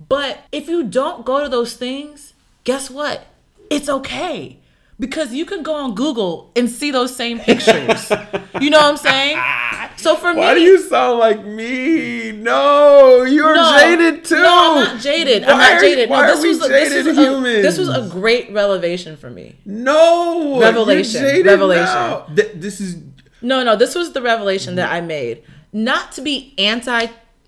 But 0.09 0.41
if 0.53 0.69
you 0.69 0.85
don't 0.85 1.25
go 1.25 1.43
to 1.43 1.49
those 1.49 1.75
things, 1.75 2.35
guess 2.65 2.91
what? 2.91 3.27
It's 3.71 3.89
okay 3.89 4.59
because 5.01 5.33
you 5.33 5.45
can 5.45 5.63
go 5.63 5.75
on 5.75 5.95
Google 5.95 6.51
and 6.57 6.69
see 6.69 6.91
those 6.91 7.15
same 7.15 7.39
pictures. 7.39 8.11
you 8.61 8.71
know 8.71 8.79
what 8.79 8.91
I'm 8.91 8.97
saying? 8.97 9.39
So 9.99 10.15
for 10.15 10.33
Why 10.33 10.55
me, 10.55 10.61
do 10.61 10.65
you 10.65 10.81
sound 10.81 11.19
like 11.19 11.45
me? 11.45 12.31
No, 12.31 13.25
you're 13.25 13.53
no, 13.53 13.79
jaded 13.81 14.25
too. 14.25 14.37
No, 14.41 14.77
I'm 14.79 14.85
not 14.95 15.03
jaded. 15.03 15.43
I'm 15.43 15.59
not 15.59 15.81
jaded. 15.81 16.09
why 16.09 16.25
no, 16.25 16.35
this 16.35 16.43
we 16.45 16.49
was 16.51 16.65
a, 16.65 16.69
this 16.69 16.89
jaded 16.91 17.07
was 17.07 17.19
a, 17.19 17.63
this 17.63 17.79
was 17.79 17.89
a 17.89 18.09
great 18.09 18.53
revelation 18.53 19.17
for 19.17 19.29
me. 19.29 19.57
No, 19.65 20.61
Revelation, 20.61 21.21
you're 21.23 21.31
jaded 21.33 21.47
revelation. 21.47 21.85
now. 21.85 22.27
Th- 22.33 22.53
this 22.55 22.81
is 22.81 23.03
No, 23.43 23.65
no, 23.65 23.75
this 23.75 23.97
was 23.97 24.13
the 24.13 24.23
revelation 24.23 24.77
that 24.77 24.93
I 24.93 25.01
made. 25.01 25.43
Not 25.73 26.13
to 26.13 26.21
be 26.21 26.55
anti 26.59 27.07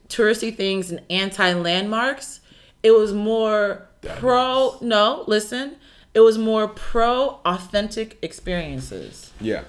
touristy 0.08 0.54
things 0.54 0.90
and 0.90 1.00
anti 1.08 1.52
landmarks. 1.52 2.40
It 2.82 2.90
was 2.90 3.12
more 3.12 3.86
pro. 4.02 4.76
No, 4.80 5.22
listen. 5.28 5.76
It 6.14 6.20
was 6.20 6.38
more 6.38 6.68
pro 6.68 7.40
authentic 7.44 8.18
experiences. 8.22 9.32
yeah. 9.40 9.64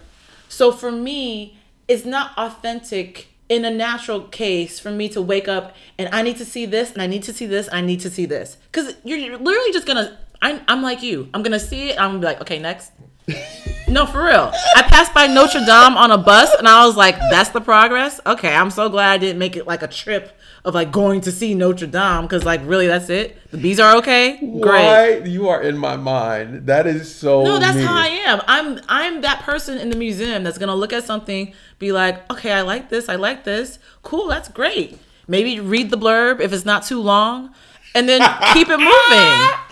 So 0.49 0.71
for 0.71 0.91
me, 0.91 1.57
it's 1.87 2.03
not 2.03 2.37
authentic 2.37 3.29
in 3.47 3.65
a 3.65 3.69
natural 3.69 4.21
case 4.21 4.79
for 4.79 4.91
me 4.91 5.09
to 5.09 5.21
wake 5.21 5.47
up 5.47 5.75
and 5.97 6.07
I 6.13 6.21
need 6.21 6.37
to 6.37 6.45
see 6.45 6.65
this 6.65 6.91
and 6.93 7.01
I 7.01 7.07
need 7.07 7.23
to 7.23 7.33
see 7.33 7.45
this 7.45 7.67
and 7.67 7.77
I 7.77 7.81
need 7.81 7.99
to 8.01 8.09
see 8.09 8.25
this. 8.25 8.57
Because 8.71 8.95
you're, 9.03 9.17
you're 9.17 9.37
literally 9.37 9.73
just 9.73 9.85
gonna, 9.85 10.17
I'm, 10.41 10.61
I'm 10.67 10.81
like 10.81 11.03
you. 11.03 11.29
I'm 11.33 11.43
gonna 11.43 11.59
see 11.59 11.89
it. 11.89 11.99
I'm 11.99 12.11
gonna 12.11 12.19
be 12.19 12.25
like, 12.25 12.41
okay, 12.41 12.59
next. 12.59 12.91
No, 13.91 14.05
for 14.05 14.23
real. 14.23 14.53
I 14.77 14.83
passed 14.83 15.13
by 15.13 15.27
Notre 15.27 15.59
Dame 15.59 15.97
on 15.97 16.11
a 16.11 16.17
bus 16.17 16.53
and 16.57 16.65
I 16.65 16.85
was 16.85 16.95
like, 16.95 17.17
that's 17.29 17.49
the 17.49 17.59
progress? 17.59 18.21
Okay, 18.25 18.55
I'm 18.55 18.71
so 18.71 18.87
glad 18.87 19.11
I 19.11 19.17
didn't 19.17 19.37
make 19.37 19.57
it 19.57 19.67
like 19.67 19.83
a 19.83 19.87
trip 19.87 20.31
of 20.63 20.73
like 20.73 20.93
going 20.93 21.19
to 21.21 21.31
see 21.31 21.53
Notre 21.53 21.87
Dame 21.87 22.21
because 22.21 22.45
like 22.45 22.61
really 22.63 22.87
that's 22.87 23.09
it. 23.09 23.37
The 23.51 23.57
bees 23.57 23.81
are 23.81 23.97
okay. 23.97 24.37
Great. 24.37 24.61
Why 24.63 25.21
you 25.25 25.49
are 25.49 25.61
in 25.61 25.77
my 25.77 25.97
mind? 25.97 26.67
That 26.67 26.87
is 26.87 27.13
so. 27.13 27.43
No, 27.43 27.59
that's 27.59 27.75
me. 27.75 27.83
how 27.83 27.93
I 27.93 28.07
am. 28.07 28.41
I'm 28.47 28.79
I'm 28.87 29.21
that 29.21 29.41
person 29.41 29.77
in 29.77 29.89
the 29.89 29.97
museum 29.97 30.43
that's 30.43 30.57
gonna 30.57 30.75
look 30.75 30.93
at 30.93 31.03
something, 31.03 31.53
be 31.77 31.91
like, 31.91 32.31
okay, 32.31 32.53
I 32.53 32.61
like 32.61 32.87
this, 32.87 33.09
I 33.09 33.15
like 33.15 33.43
this. 33.43 33.77
Cool, 34.03 34.27
that's 34.27 34.47
great. 34.47 34.99
Maybe 35.27 35.59
read 35.59 35.89
the 35.89 35.97
blurb 35.97 36.39
if 36.39 36.53
it's 36.53 36.65
not 36.65 36.83
too 36.83 37.01
long, 37.01 37.53
and 37.93 38.07
then 38.07 38.21
keep 38.53 38.69
it 38.69 38.77
moving. 38.77 39.57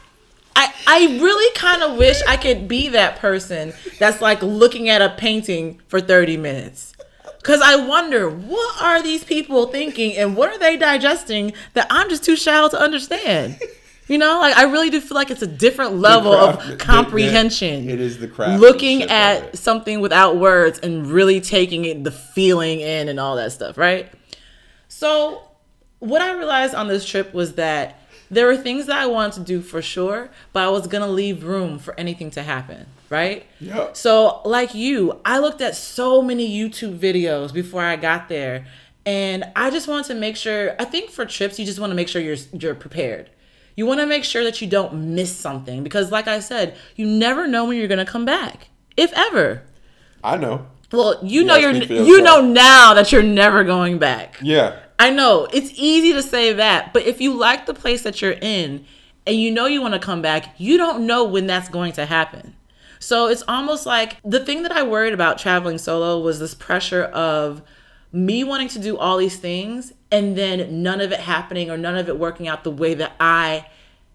I, 0.56 0.74
I 0.88 1.20
really 1.22 1.54
kind 1.56 1.84
of 1.84 1.98
wish 1.98 2.22
I 2.28 2.36
could 2.38 2.68
be 2.68 2.90
that 2.90 3.18
person 3.18 3.74
that's 4.00 4.22
like 4.22 4.42
looking 4.42 4.90
at 4.90 5.02
a 5.02 5.10
painting 5.10 5.82
for 5.88 6.02
30 6.02 6.38
minutes. 6.38 6.94
Cause 7.42 7.62
I 7.64 7.78
wonder 7.88 8.30
what 8.30 8.82
are 8.82 9.02
these 9.02 9.24
people 9.24 9.68
thinking 9.68 10.16
and 10.18 10.36
what 10.36 10.50
are 10.52 10.60
they 10.60 10.76
digesting 10.76 11.54
that 11.74 11.88
I'm 11.90 12.10
just 12.10 12.24
too 12.24 12.36
shallow 12.36 12.68
to 12.70 12.80
understand. 12.80 13.60
You 14.10 14.18
know, 14.18 14.40
like 14.40 14.58
I 14.58 14.64
really 14.64 14.90
do 14.90 15.00
feel 15.00 15.16
like 15.16 15.30
it's 15.30 15.44
a 15.44 15.48
different 15.48 15.94
level 15.98 16.34
craft- 16.34 16.70
of 16.70 16.78
comprehension. 16.80 17.88
it 17.90 18.02
is 18.02 18.18
the 18.18 18.28
craftsmanship 18.28 18.62
Looking 18.62 19.04
at 19.04 19.58
something 19.58 20.02
without 20.02 20.38
words 20.38 20.80
and 20.80 21.06
really 21.08 21.40
taking 21.40 21.86
it, 21.86 22.04
the 22.04 22.12
feeling 22.12 22.80
in 22.80 23.08
and 23.08 23.20
all 23.20 23.36
that 23.36 23.52
stuff, 23.52 23.78
right? 23.78 24.12
So, 24.88 25.44
what 26.00 26.22
I 26.24 26.34
realized 26.34 26.74
on 26.74 26.88
this 26.88 27.06
trip 27.06 27.34
was 27.36 27.54
that 27.54 27.99
there 28.32 28.46
were 28.46 28.58
things 28.58 28.86
that 28.86 28.98
I 28.98 29.06
wanted 29.08 29.34
to 29.34 29.40
do 29.42 29.62
for 29.62 29.82
sure, 29.82 30.30
but 30.54 30.64
I 30.64 30.70
was 30.70 30.88
gonna 30.88 31.08
leave 31.08 31.44
room 31.44 31.80
for 31.80 31.98
anything 32.00 32.30
to 32.32 32.44
happen, 32.44 32.86
right? 33.10 33.46
Yep. 33.60 33.98
So, 33.98 34.42
like 34.46 34.74
you, 34.74 35.20
I 35.26 35.40
looked 35.40 35.62
at 35.62 35.76
so 35.76 36.22
many 36.22 36.48
YouTube 36.48 36.98
videos 36.98 37.54
before 37.54 37.84
I 37.84 37.96
got 37.96 38.30
there, 38.30 38.66
and 39.06 39.46
I 39.56 39.70
just 39.70 39.88
wanted 39.88 40.08
to 40.08 40.16
make 40.16 40.36
sure. 40.36 40.76
I 40.80 40.86
think 40.86 41.10
for 41.10 41.26
trips, 41.26 41.60
you 41.60 41.66
just 41.66 41.80
want 41.80 41.92
to 41.92 41.96
make 41.96 42.08
sure 42.08 42.22
you're 42.22 42.38
you're 42.54 42.76
prepared. 42.76 43.30
You 43.76 43.86
want 43.86 44.02
to 44.02 44.06
make 44.06 44.24
sure 44.26 44.44
that 44.44 44.62
you 44.62 44.68
don't 44.68 45.16
miss 45.16 45.36
something 45.36 45.84
because, 45.84 46.12
like 46.12 46.28
I 46.28 46.40
said, 46.40 46.78
you 46.96 47.06
never 47.08 47.48
know 47.48 47.66
when 47.66 47.78
you're 47.78 47.88
gonna 47.88 48.06
come 48.06 48.26
back, 48.26 48.70
if 48.98 49.12
ever. 49.14 49.64
I 50.24 50.38
know. 50.38 50.68
Well, 50.92 51.20
you 51.24 51.42
You 51.42 51.46
know 51.46 51.56
you're 51.56 51.72
you 51.72 52.22
know 52.22 52.42
now 52.42 52.94
that 52.94 53.12
you're 53.12 53.24
never 53.24 53.64
going 53.64 54.00
back. 54.00 54.38
Yeah. 54.42 54.80
I 55.00 55.12
know 55.12 55.48
it's 55.54 55.72
easy 55.76 56.12
to 56.14 56.22
say 56.22 56.52
that, 56.54 56.92
but 56.92 57.04
if 57.04 57.22
you 57.22 57.34
like 57.34 57.66
the 57.66 57.74
place 57.74 58.04
that 58.04 58.22
you're 58.22 58.34
in 58.34 58.86
and 59.26 59.38
you 59.38 59.50
know 59.50 59.66
you 59.66 59.82
want 59.82 59.94
to 59.94 60.00
come 60.00 60.22
back, 60.22 60.54
you 60.58 60.78
don't 60.78 61.08
know 61.08 61.24
when 61.24 61.48
that's 61.48 61.70
going 61.70 61.94
to 61.94 62.06
happen. 62.06 62.56
So 63.00 63.28
it's 63.28 63.44
almost 63.48 63.86
like 63.86 64.18
the 64.26 64.44
thing 64.44 64.64
that 64.64 64.74
I 64.74 64.84
worried 64.84 65.14
about 65.14 65.40
traveling 65.40 65.78
solo 65.78 66.20
was 66.20 66.40
this 66.40 66.54
pressure 66.54 67.06
of 67.06 67.62
me 68.12 68.44
wanting 68.44 68.68
to 68.70 68.80
do 68.80 68.98
all 68.98 69.18
these 69.18 69.38
things 69.38 69.94
and 70.12 70.38
then 70.38 70.84
none 70.84 71.00
of 71.00 71.14
it 71.14 71.22
happening 71.22 71.72
or 71.72 71.78
none 71.78 71.96
of 71.96 72.10
it 72.10 72.20
working 72.20 72.50
out 72.50 72.66
the 72.66 72.72
way 72.72 72.94
that 72.96 73.14
I 73.20 73.68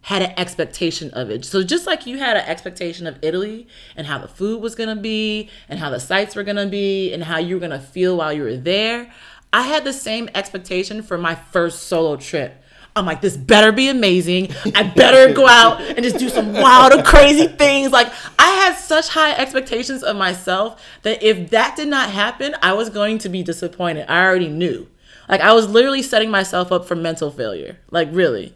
had 0.03 0.20
an 0.20 0.35
expectation 0.37 1.11
of 1.12 1.30
it. 1.30 1.47
So 1.47 1.62
just 1.62 1.87
like 1.87 2.05
you 2.05 2.18
had 2.18 2.37
an 2.37 2.45
expectation 2.45 3.07
of 3.07 3.16
Italy 3.22 3.66
and 3.97 4.07
how 4.07 4.18
the 4.18 4.28
food 4.28 4.61
was 4.61 4.74
going 4.74 4.95
to 4.95 5.01
be 5.01 5.49
and 5.66 5.78
how 5.78 5.89
the 5.89 5.99
sights 5.99 6.37
were 6.37 6.43
going 6.43 6.59
to 6.59 6.66
be 6.66 7.11
and 7.11 7.24
how 7.24 7.39
you 7.39 7.57
were 7.57 7.61
going 7.61 7.70
to 7.70 7.78
feel 7.80 8.18
while 8.18 8.30
you 8.30 8.43
were 8.43 8.57
there, 8.57 9.11
I 9.55 9.62
had 9.62 9.84
the 9.84 9.92
same 9.92 10.28
expectation 10.34 11.00
for 11.00 11.16
my 11.16 11.36
first 11.36 11.84
solo 11.84 12.16
trip. 12.16 12.61
I'm 12.96 13.07
like, 13.07 13.20
this 13.20 13.36
better 13.36 13.70
be 13.70 13.88
amazing. 13.88 14.52
I 14.74 14.82
better 14.82 15.32
go 15.32 15.46
out 15.48 15.80
and 15.80 16.02
just 16.02 16.18
do 16.18 16.28
some 16.28 16.52
wild 16.52 16.92
and 16.92 17.05
crazy 17.05 17.46
things. 17.46 17.92
Like, 17.92 18.12
I 18.36 18.48
had 18.48 18.74
such 18.74 19.11
high 19.11 19.30
expectations 19.30 20.02
of 20.02 20.16
myself 20.16 20.84
that 21.02 21.22
if 21.22 21.50
that 21.50 21.76
did 21.76 21.86
not 21.86 22.11
happen, 22.11 22.57
I 22.62 22.72
was 22.72 22.90
going 22.90 23.18
to 23.18 23.28
be 23.28 23.44
disappointed. 23.44 24.11
I 24.11 24.24
already 24.24 24.48
knew. 24.48 24.88
Like, 25.28 25.40
I 25.40 25.52
was 25.52 25.68
literally 25.68 26.02
setting 26.02 26.32
myself 26.32 26.72
up 26.72 26.84
for 26.84 26.96
mental 26.96 27.30
failure. 27.30 27.78
Like, 27.92 28.09
really. 28.11 28.55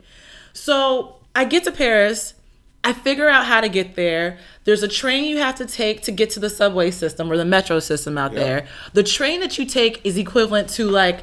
So 0.53 1.20
I 1.32 1.44
get 1.44 1.62
to 1.64 1.70
Paris. 1.70 2.34
I 2.85 2.93
figure 2.93 3.29
out 3.29 3.45
how 3.47 3.61
to 3.61 3.68
get 3.68 3.97
there. 3.97 4.39
There's 4.64 4.83
a 4.83 4.89
train 4.89 5.24
you 5.24 5.39
have 5.39 5.57
to 5.57 5.66
take 5.66 6.03
to 6.03 6.12
get 6.12 6.31
to 6.31 6.41
the 6.41 6.49
subway 6.49 6.91
system 6.91 7.31
or 7.31 7.37
the 7.37 7.45
metro 7.45 7.81
system 7.81 8.16
out 8.16 8.33
Yeah. 8.33 8.39
there. 8.39 8.66
The 8.95 9.03
train 9.03 9.41
that 9.41 9.59
you 9.59 9.66
take 9.66 10.01
is 10.05 10.16
equivalent 10.16 10.68
to 10.70 10.87
like 10.89 11.20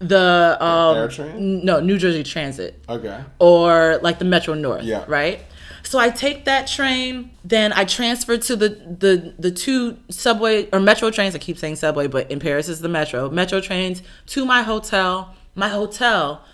the 0.00 0.56
um, 0.64 0.96
air 0.96 1.08
train? 1.08 1.64
No, 1.64 1.80
New 1.80 1.98
Jersey 1.98 2.22
Transit 2.22 2.80
Okay. 2.88 3.18
or 3.38 3.98
like 4.02 4.18
the 4.18 4.24
Metro 4.24 4.54
North. 4.54 4.84
Yeah. 4.84 5.04
Right. 5.08 5.40
So 5.82 5.98
I 5.98 6.10
take 6.10 6.44
that 6.44 6.66
train, 6.66 7.30
then 7.44 7.72
I 7.72 7.84
transfer 7.84 8.36
to 8.36 8.56
the 8.56 8.68
the 8.68 9.34
the 9.38 9.50
two 9.50 9.96
subway 10.10 10.68
or 10.72 10.80
metro 10.80 11.10
trains. 11.10 11.34
I 11.34 11.38
keep 11.38 11.56
saying 11.58 11.76
subway, 11.76 12.06
but 12.08 12.30
in 12.30 12.40
Paris 12.40 12.68
is 12.68 12.80
the 12.80 12.88
metro. 12.88 13.30
Metro 13.30 13.60
trains 13.60 14.02
to 14.26 14.44
my 14.44 14.62
hotel. 14.62 15.34
My 15.54 15.68
hotel, 15.68 16.44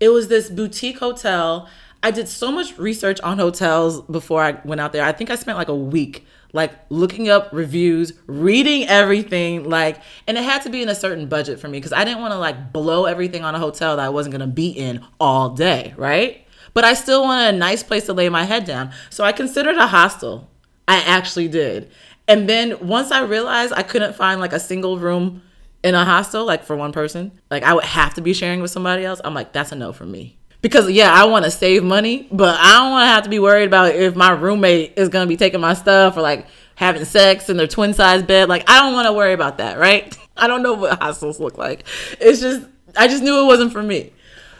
it 0.00 0.10
was 0.10 0.28
this 0.28 0.48
boutique 0.50 0.98
hotel. 0.98 1.68
I 2.04 2.10
did 2.10 2.28
so 2.28 2.52
much 2.52 2.78
research 2.78 3.18
on 3.22 3.38
hotels 3.38 4.02
before 4.02 4.42
I 4.42 4.60
went 4.64 4.80
out 4.80 4.92
there. 4.92 5.02
I 5.02 5.12
think 5.12 5.30
I 5.30 5.36
spent 5.36 5.56
like 5.56 5.68
a 5.68 5.74
week 5.74 6.26
like 6.54 6.72
looking 6.88 7.28
up 7.28 7.48
reviews, 7.52 8.12
reading 8.26 8.86
everything, 8.86 9.64
like 9.64 10.00
and 10.26 10.38
it 10.38 10.44
had 10.44 10.62
to 10.62 10.70
be 10.70 10.82
in 10.82 10.88
a 10.88 10.94
certain 10.94 11.26
budget 11.28 11.58
for 11.58 11.66
me 11.66 11.78
because 11.78 11.92
I 11.92 12.04
didn't 12.04 12.20
want 12.20 12.32
to 12.32 12.38
like 12.38 12.72
blow 12.72 13.06
everything 13.06 13.42
on 13.42 13.54
a 13.54 13.58
hotel 13.58 13.96
that 13.96 14.04
I 14.04 14.08
wasn't 14.10 14.34
going 14.34 14.48
to 14.48 14.54
be 14.54 14.68
in 14.68 15.04
all 15.18 15.50
day, 15.50 15.94
right? 15.96 16.46
But 16.72 16.84
I 16.84 16.94
still 16.94 17.22
wanted 17.22 17.54
a 17.54 17.58
nice 17.58 17.82
place 17.82 18.06
to 18.06 18.12
lay 18.12 18.28
my 18.28 18.44
head 18.44 18.64
down. 18.66 18.92
So 19.10 19.24
I 19.24 19.32
considered 19.32 19.76
a 19.76 19.86
hostel. 19.88 20.48
I 20.86 20.98
actually 20.98 21.48
did. 21.48 21.90
And 22.28 22.48
then 22.48 22.86
once 22.86 23.10
I 23.10 23.22
realized 23.24 23.72
I 23.72 23.82
couldn't 23.82 24.14
find 24.14 24.40
like 24.40 24.52
a 24.52 24.60
single 24.60 24.98
room 24.98 25.42
in 25.82 25.94
a 25.94 26.04
hostel, 26.04 26.44
like 26.44 26.64
for 26.64 26.76
one 26.76 26.92
person, 26.92 27.32
like 27.50 27.64
I 27.64 27.74
would 27.74 27.84
have 27.84 28.14
to 28.14 28.20
be 28.20 28.32
sharing 28.32 28.62
with 28.62 28.70
somebody 28.70 29.04
else. 29.04 29.20
I'm 29.24 29.34
like, 29.34 29.52
that's 29.52 29.72
a 29.72 29.74
no 29.74 29.92
for 29.92 30.06
me. 30.06 30.36
Because 30.64 30.90
yeah, 30.90 31.12
I 31.12 31.26
want 31.26 31.44
to 31.44 31.50
save 31.50 31.84
money, 31.84 32.26
but 32.32 32.58
I 32.58 32.78
don't 32.78 32.90
want 32.92 33.02
to 33.02 33.08
have 33.08 33.24
to 33.24 33.28
be 33.28 33.38
worried 33.38 33.66
about 33.66 33.94
if 33.94 34.16
my 34.16 34.30
roommate 34.30 34.94
is 34.96 35.10
gonna 35.10 35.26
be 35.26 35.36
taking 35.36 35.60
my 35.60 35.74
stuff 35.74 36.16
or 36.16 36.22
like 36.22 36.46
having 36.74 37.04
sex 37.04 37.50
in 37.50 37.58
their 37.58 37.66
twin 37.66 37.92
size 37.92 38.22
bed. 38.22 38.48
Like 38.48 38.64
I 38.66 38.80
don't 38.80 38.94
want 38.94 39.04
to 39.04 39.12
worry 39.12 39.34
about 39.34 39.58
that, 39.58 39.78
right? 39.78 40.16
I 40.38 40.46
don't 40.46 40.62
know 40.62 40.72
what 40.72 41.02
hostels 41.02 41.38
look 41.38 41.58
like. 41.58 41.84
It's 42.18 42.40
just 42.40 42.66
I 42.96 43.08
just 43.08 43.22
knew 43.22 43.42
it 43.42 43.44
wasn't 43.44 43.74
for 43.74 43.82
me. 43.82 44.14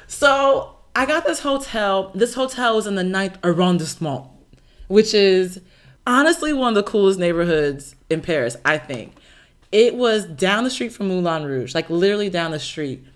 So 0.07 0.77
I 0.95 1.07
got 1.07 1.25
this 1.25 1.41
hotel. 1.41 2.13
This 2.15 2.35
hotel 2.35 2.77
was 2.77 2.87
in 2.87 2.97
the 2.97 3.03
ninth 3.03 3.39
arrondissement, 3.43 4.27
which 4.89 5.15
is 5.15 5.63
honestly 6.07 6.53
one 6.53 6.69
of 6.69 6.75
the 6.75 6.83
coolest 6.83 7.19
neighborhoods 7.19 7.97
in 8.11 8.21
Paris, 8.21 8.59
I 8.63 8.77
think. 8.77 9.15
It 9.73 9.95
was 9.95 10.27
down 10.27 10.65
the 10.65 10.71
street 10.71 10.93
from 10.93 11.09
Moulin 11.09 11.45
Rouge, 11.45 11.75
like 11.75 11.89
literally 11.89 12.29
down 12.29 12.51
the 12.51 12.61
street. 12.61 13.07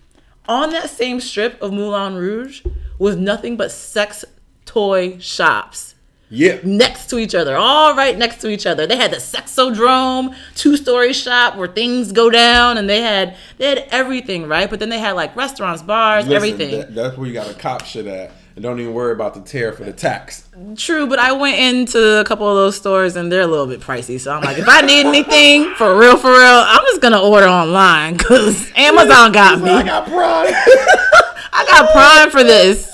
On 0.48 0.70
that 0.70 0.88
same 0.90 1.20
strip 1.20 1.60
of 1.60 1.72
Moulin 1.72 2.14
Rouge 2.16 2.62
was 2.98 3.16
nothing 3.16 3.56
but 3.56 3.70
sex 3.70 4.24
toy 4.64 5.18
shops 5.18 5.94
Yeah. 6.30 6.56
next 6.64 7.08
to 7.10 7.18
each 7.18 7.34
other, 7.34 7.56
all 7.56 7.94
right 7.94 8.16
next 8.16 8.40
to 8.40 8.48
each 8.48 8.66
other. 8.66 8.86
They 8.86 8.96
had 8.96 9.10
the 9.10 9.18
sexodrome, 9.18 10.34
two 10.54 10.76
story 10.76 11.12
shop 11.12 11.56
where 11.56 11.68
things 11.68 12.12
go 12.12 12.30
down, 12.30 12.78
and 12.78 12.88
they 12.88 13.02
had 13.02 13.36
they 13.58 13.68
had 13.68 13.86
everything, 13.90 14.46
right? 14.48 14.68
But 14.70 14.78
then 14.80 14.88
they 14.88 14.98
had 14.98 15.12
like 15.12 15.36
restaurants, 15.36 15.82
bars, 15.82 16.24
Listen, 16.26 16.36
everything. 16.36 16.78
that- 16.78 16.94
that's 16.94 17.16
where 17.18 17.26
you 17.26 17.34
got 17.34 17.46
to 17.48 17.54
cop 17.54 17.84
shit 17.84 18.06
at. 18.06 18.30
And 18.58 18.64
don't 18.64 18.80
even 18.80 18.92
worry 18.92 19.12
about 19.12 19.34
the 19.34 19.40
tear 19.40 19.72
for 19.72 19.84
the 19.84 19.92
tax. 19.92 20.48
True, 20.74 21.06
but 21.06 21.20
I 21.20 21.30
went 21.30 21.60
into 21.60 22.18
a 22.18 22.24
couple 22.24 22.48
of 22.48 22.56
those 22.56 22.74
stores 22.74 23.14
and 23.14 23.30
they're 23.30 23.42
a 23.42 23.46
little 23.46 23.68
bit 23.68 23.78
pricey. 23.78 24.18
So 24.18 24.32
I'm 24.32 24.42
like, 24.42 24.58
if 24.58 24.68
I 24.68 24.80
need 24.80 25.06
anything 25.06 25.72
for 25.76 25.96
real, 25.96 26.16
for 26.16 26.32
real, 26.32 26.64
I'm 26.66 26.82
just 26.86 27.00
gonna 27.00 27.22
order 27.22 27.46
online 27.46 28.16
because 28.16 28.72
Amazon 28.76 29.30
got 29.30 29.60
me. 29.60 29.70
I 29.70 29.84
got 29.84 30.08
pride. 30.08 30.52
I 31.52 31.66
got 31.70 31.92
Prime 31.92 32.30
for 32.32 32.42
this. 32.42 32.92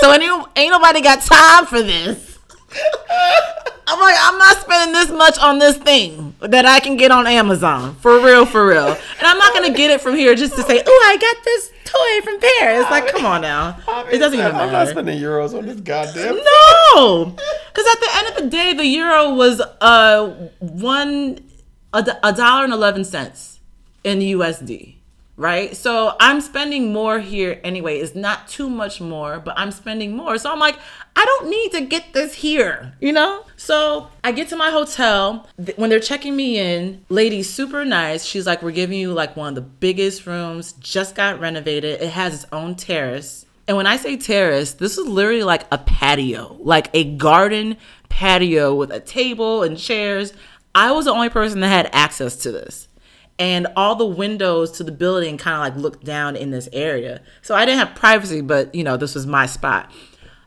So 0.00 0.12
ain't, 0.12 0.48
ain't 0.54 0.70
nobody 0.70 1.00
got 1.00 1.22
time 1.22 1.64
for 1.64 1.80
this. 1.80 2.38
I'm 3.86 3.98
like, 3.98 4.16
I'm 4.20 4.36
not 4.36 4.58
spending 4.58 4.92
this 4.92 5.10
much 5.10 5.38
on 5.38 5.58
this 5.58 5.78
thing 5.78 6.34
that 6.40 6.66
I 6.66 6.78
can 6.78 6.98
get 6.98 7.10
on 7.10 7.26
Amazon. 7.26 7.94
For 8.02 8.20
real, 8.20 8.44
for 8.44 8.66
real. 8.68 8.88
And 8.88 9.22
I'm 9.22 9.38
not 9.38 9.54
gonna 9.54 9.72
get 9.72 9.90
it 9.90 10.02
from 10.02 10.14
here 10.14 10.34
just 10.34 10.56
to 10.56 10.62
say, 10.62 10.82
oh, 10.86 11.04
I 11.06 11.16
got 11.16 11.42
this 11.42 11.72
toy 11.86 12.20
from 12.24 12.38
Paris. 12.58 12.84
Like, 12.90 13.08
come 13.08 13.24
on 13.24 13.40
now. 13.40 13.78
It 14.12 14.18
doesn't 14.18 14.38
even 14.38 14.52
matter. 14.52 14.64
I'm 14.64 14.72
not 14.72 14.88
spending 14.88 15.18
euros 15.18 15.56
on 15.56 15.66
this 15.66 15.80
goddamn. 15.80 16.36
No, 16.36 17.24
because 17.26 17.86
at 17.86 18.00
the 18.00 18.08
end 18.14 18.28
of 18.28 18.42
the 18.44 18.50
day, 18.50 18.74
the 18.74 18.84
euro 18.86 19.34
was 19.34 19.60
uh 19.80 20.28
one 20.58 21.38
a, 21.92 22.04
a 22.22 22.32
dollar 22.32 22.64
and 22.64 22.72
eleven 22.72 23.04
cents 23.04 23.60
in 24.04 24.18
USD, 24.18 24.95
right? 25.36 25.76
So 25.76 26.16
I'm 26.18 26.40
spending 26.40 26.92
more 26.92 27.20
here 27.20 27.60
anyway. 27.62 27.98
It's 27.98 28.14
not 28.14 28.48
too 28.48 28.70
much 28.70 29.00
more, 29.00 29.38
but 29.38 29.54
I'm 29.58 29.70
spending 29.70 30.16
more. 30.16 30.38
So 30.38 30.50
I'm 30.50 30.58
like, 30.58 30.78
I 31.14 31.24
don't 31.24 31.50
need 31.50 31.72
to 31.72 31.82
get 31.82 32.12
this 32.12 32.34
here, 32.34 32.94
you 33.00 33.12
know. 33.12 33.44
So 33.56 34.08
I 34.24 34.32
get 34.32 34.48
to 34.48 34.56
my 34.56 34.70
hotel 34.70 35.46
when 35.76 35.90
they're 35.90 36.00
checking 36.00 36.36
me 36.36 36.58
in. 36.58 37.04
Lady, 37.08 37.42
super 37.42 37.84
nice. 37.84 38.24
She's 38.24 38.46
like, 38.46 38.62
we're 38.62 38.70
giving 38.70 38.98
you 38.98 39.12
like 39.12 39.36
one 39.36 39.50
of 39.50 39.54
the 39.54 39.60
biggest 39.60 40.26
rooms. 40.26 40.72
Just 40.74 41.14
got 41.14 41.40
renovated. 41.40 42.00
It 42.00 42.10
has 42.10 42.34
its 42.34 42.52
own 42.52 42.74
terrace. 42.74 43.44
And 43.68 43.76
when 43.76 43.86
I 43.86 43.96
say 43.96 44.16
terrace, 44.16 44.74
this 44.74 44.96
is 44.96 45.06
literally 45.06 45.42
like 45.42 45.66
a 45.72 45.78
patio, 45.78 46.56
like 46.60 46.88
a 46.94 47.16
garden 47.16 47.76
patio 48.08 48.74
with 48.74 48.90
a 48.90 49.00
table 49.00 49.62
and 49.62 49.76
chairs. 49.76 50.32
I 50.74 50.92
was 50.92 51.06
the 51.06 51.12
only 51.12 51.30
person 51.30 51.60
that 51.60 51.68
had 51.68 51.90
access 51.92 52.36
to 52.36 52.52
this. 52.52 52.85
And 53.38 53.66
all 53.76 53.96
the 53.96 54.06
windows 54.06 54.70
to 54.72 54.84
the 54.84 54.92
building 54.92 55.36
kind 55.36 55.56
of 55.56 55.60
like 55.60 55.82
looked 55.82 56.04
down 56.04 56.36
in 56.36 56.50
this 56.50 56.68
area. 56.72 57.20
So 57.42 57.54
I 57.54 57.66
didn't 57.66 57.80
have 57.80 57.94
privacy, 57.94 58.40
but 58.40 58.74
you 58.74 58.82
know, 58.82 58.96
this 58.96 59.14
was 59.14 59.26
my 59.26 59.46
spot. 59.46 59.92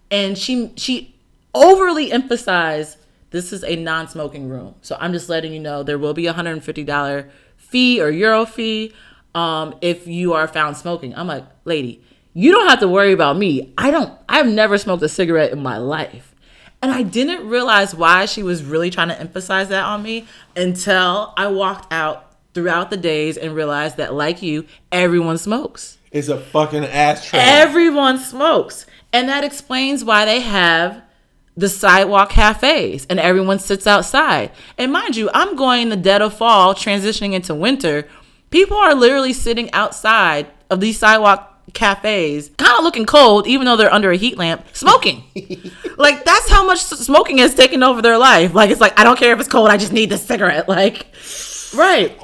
And 0.10 0.38
she 0.38 0.74
she 0.76 1.16
overly 1.54 2.12
emphasized 2.12 2.98
this 3.32 3.54
is 3.54 3.64
a 3.64 3.76
non-smoking 3.76 4.50
room. 4.50 4.76
So 4.82 4.98
I'm 5.00 5.14
just 5.14 5.30
letting 5.30 5.54
you 5.54 5.60
know 5.60 5.84
there 5.84 6.00
will 6.00 6.14
be 6.14 6.28
a 6.28 6.34
$150 6.34 7.30
fee 7.58 8.02
or 8.02 8.10
euro 8.10 8.46
fee 8.46 8.94
um, 9.36 9.76
if 9.82 10.08
you 10.08 10.34
are 10.34 10.48
found 10.48 10.78
smoking. 10.78 11.16
I'm 11.16 11.28
like, 11.28 11.46
lady, 11.66 12.04
you 12.34 12.52
don't 12.52 12.68
have 12.68 12.80
to 12.80 12.88
worry 12.88 13.12
about 13.12 13.38
me. 13.38 13.74
I 13.78 13.92
don't, 13.92 14.12
I've 14.28 14.48
never 14.48 14.78
smoked 14.78 15.04
a 15.04 15.10
cigarette 15.10 15.52
in 15.52 15.62
my 15.62 15.78
life. 15.78 16.34
And 16.82 16.92
I 16.92 17.04
didn't 17.04 17.48
realize 17.48 17.94
why 17.94 18.26
she 18.26 18.42
was 18.42 18.64
really 18.64 18.90
trying 18.90 19.10
to 19.10 19.20
emphasize 19.20 19.68
that 19.68 19.84
on 19.84 20.02
me 20.02 20.26
until 20.56 21.34
I 21.36 21.48
walked 21.48 21.92
out 21.92 22.29
throughout 22.60 22.90
the 22.90 22.98
days 22.98 23.38
and 23.38 23.56
realized 23.56 23.96
that, 23.96 24.14
like 24.14 24.42
you, 24.42 24.66
everyone 24.92 25.38
smokes. 25.38 25.98
It's 26.12 26.28
a 26.28 26.38
fucking 26.38 26.84
ashtray. 26.84 27.40
Everyone 27.40 28.18
smokes. 28.18 28.86
And 29.14 29.30
that 29.30 29.46
explains 29.46 30.04
why 30.04 30.26
they 30.26 30.42
have 30.42 31.02
the 31.56 31.70
sidewalk 31.70 32.32
cafes 32.32 33.08
and 33.10 33.18
everyone 33.18 33.60
sits 33.60 33.88
outside. 33.88 34.52
And 34.78 34.92
mind 34.92 35.16
you, 35.16 35.30
I'm 35.34 35.56
going 35.56 35.84
in 35.84 35.90
the 35.90 35.96
dead 35.96 36.22
of 36.22 36.34
fall, 36.34 36.76
transitioning 36.76 37.32
into 37.32 37.56
winter. 37.56 38.10
People 38.50 38.76
are 38.76 38.94
literally 38.94 39.32
sitting 39.32 39.72
outside 39.72 40.48
of 40.70 40.82
these 40.82 41.00
sidewalk 41.00 41.46
cafes, 41.74 42.52
kind 42.58 42.78
of 42.78 42.84
looking 42.84 43.06
cold, 43.06 43.48
even 43.48 43.66
though 43.66 43.78
they're 43.78 43.94
under 43.94 44.12
a 44.12 44.18
heat 44.18 44.38
lamp, 44.38 44.66
smoking. 44.74 45.24
like, 45.98 46.26
that's 46.26 46.50
how 46.50 46.66
much 46.66 46.80
smoking 46.80 47.38
has 47.38 47.56
taken 47.56 47.84
over 47.84 48.02
their 48.02 48.18
life. 48.18 48.54
Like, 48.54 48.70
it's 48.70 48.82
like, 48.82 49.00
I 49.00 49.06
don't 49.06 49.18
care 49.18 49.32
if 49.32 49.40
it's 49.40 49.48
cold, 49.48 49.70
I 49.70 49.78
just 49.78 49.94
need 49.94 50.10
this 50.10 50.26
cigarette. 50.26 50.68
Like, 50.68 51.08
right. 51.74 52.18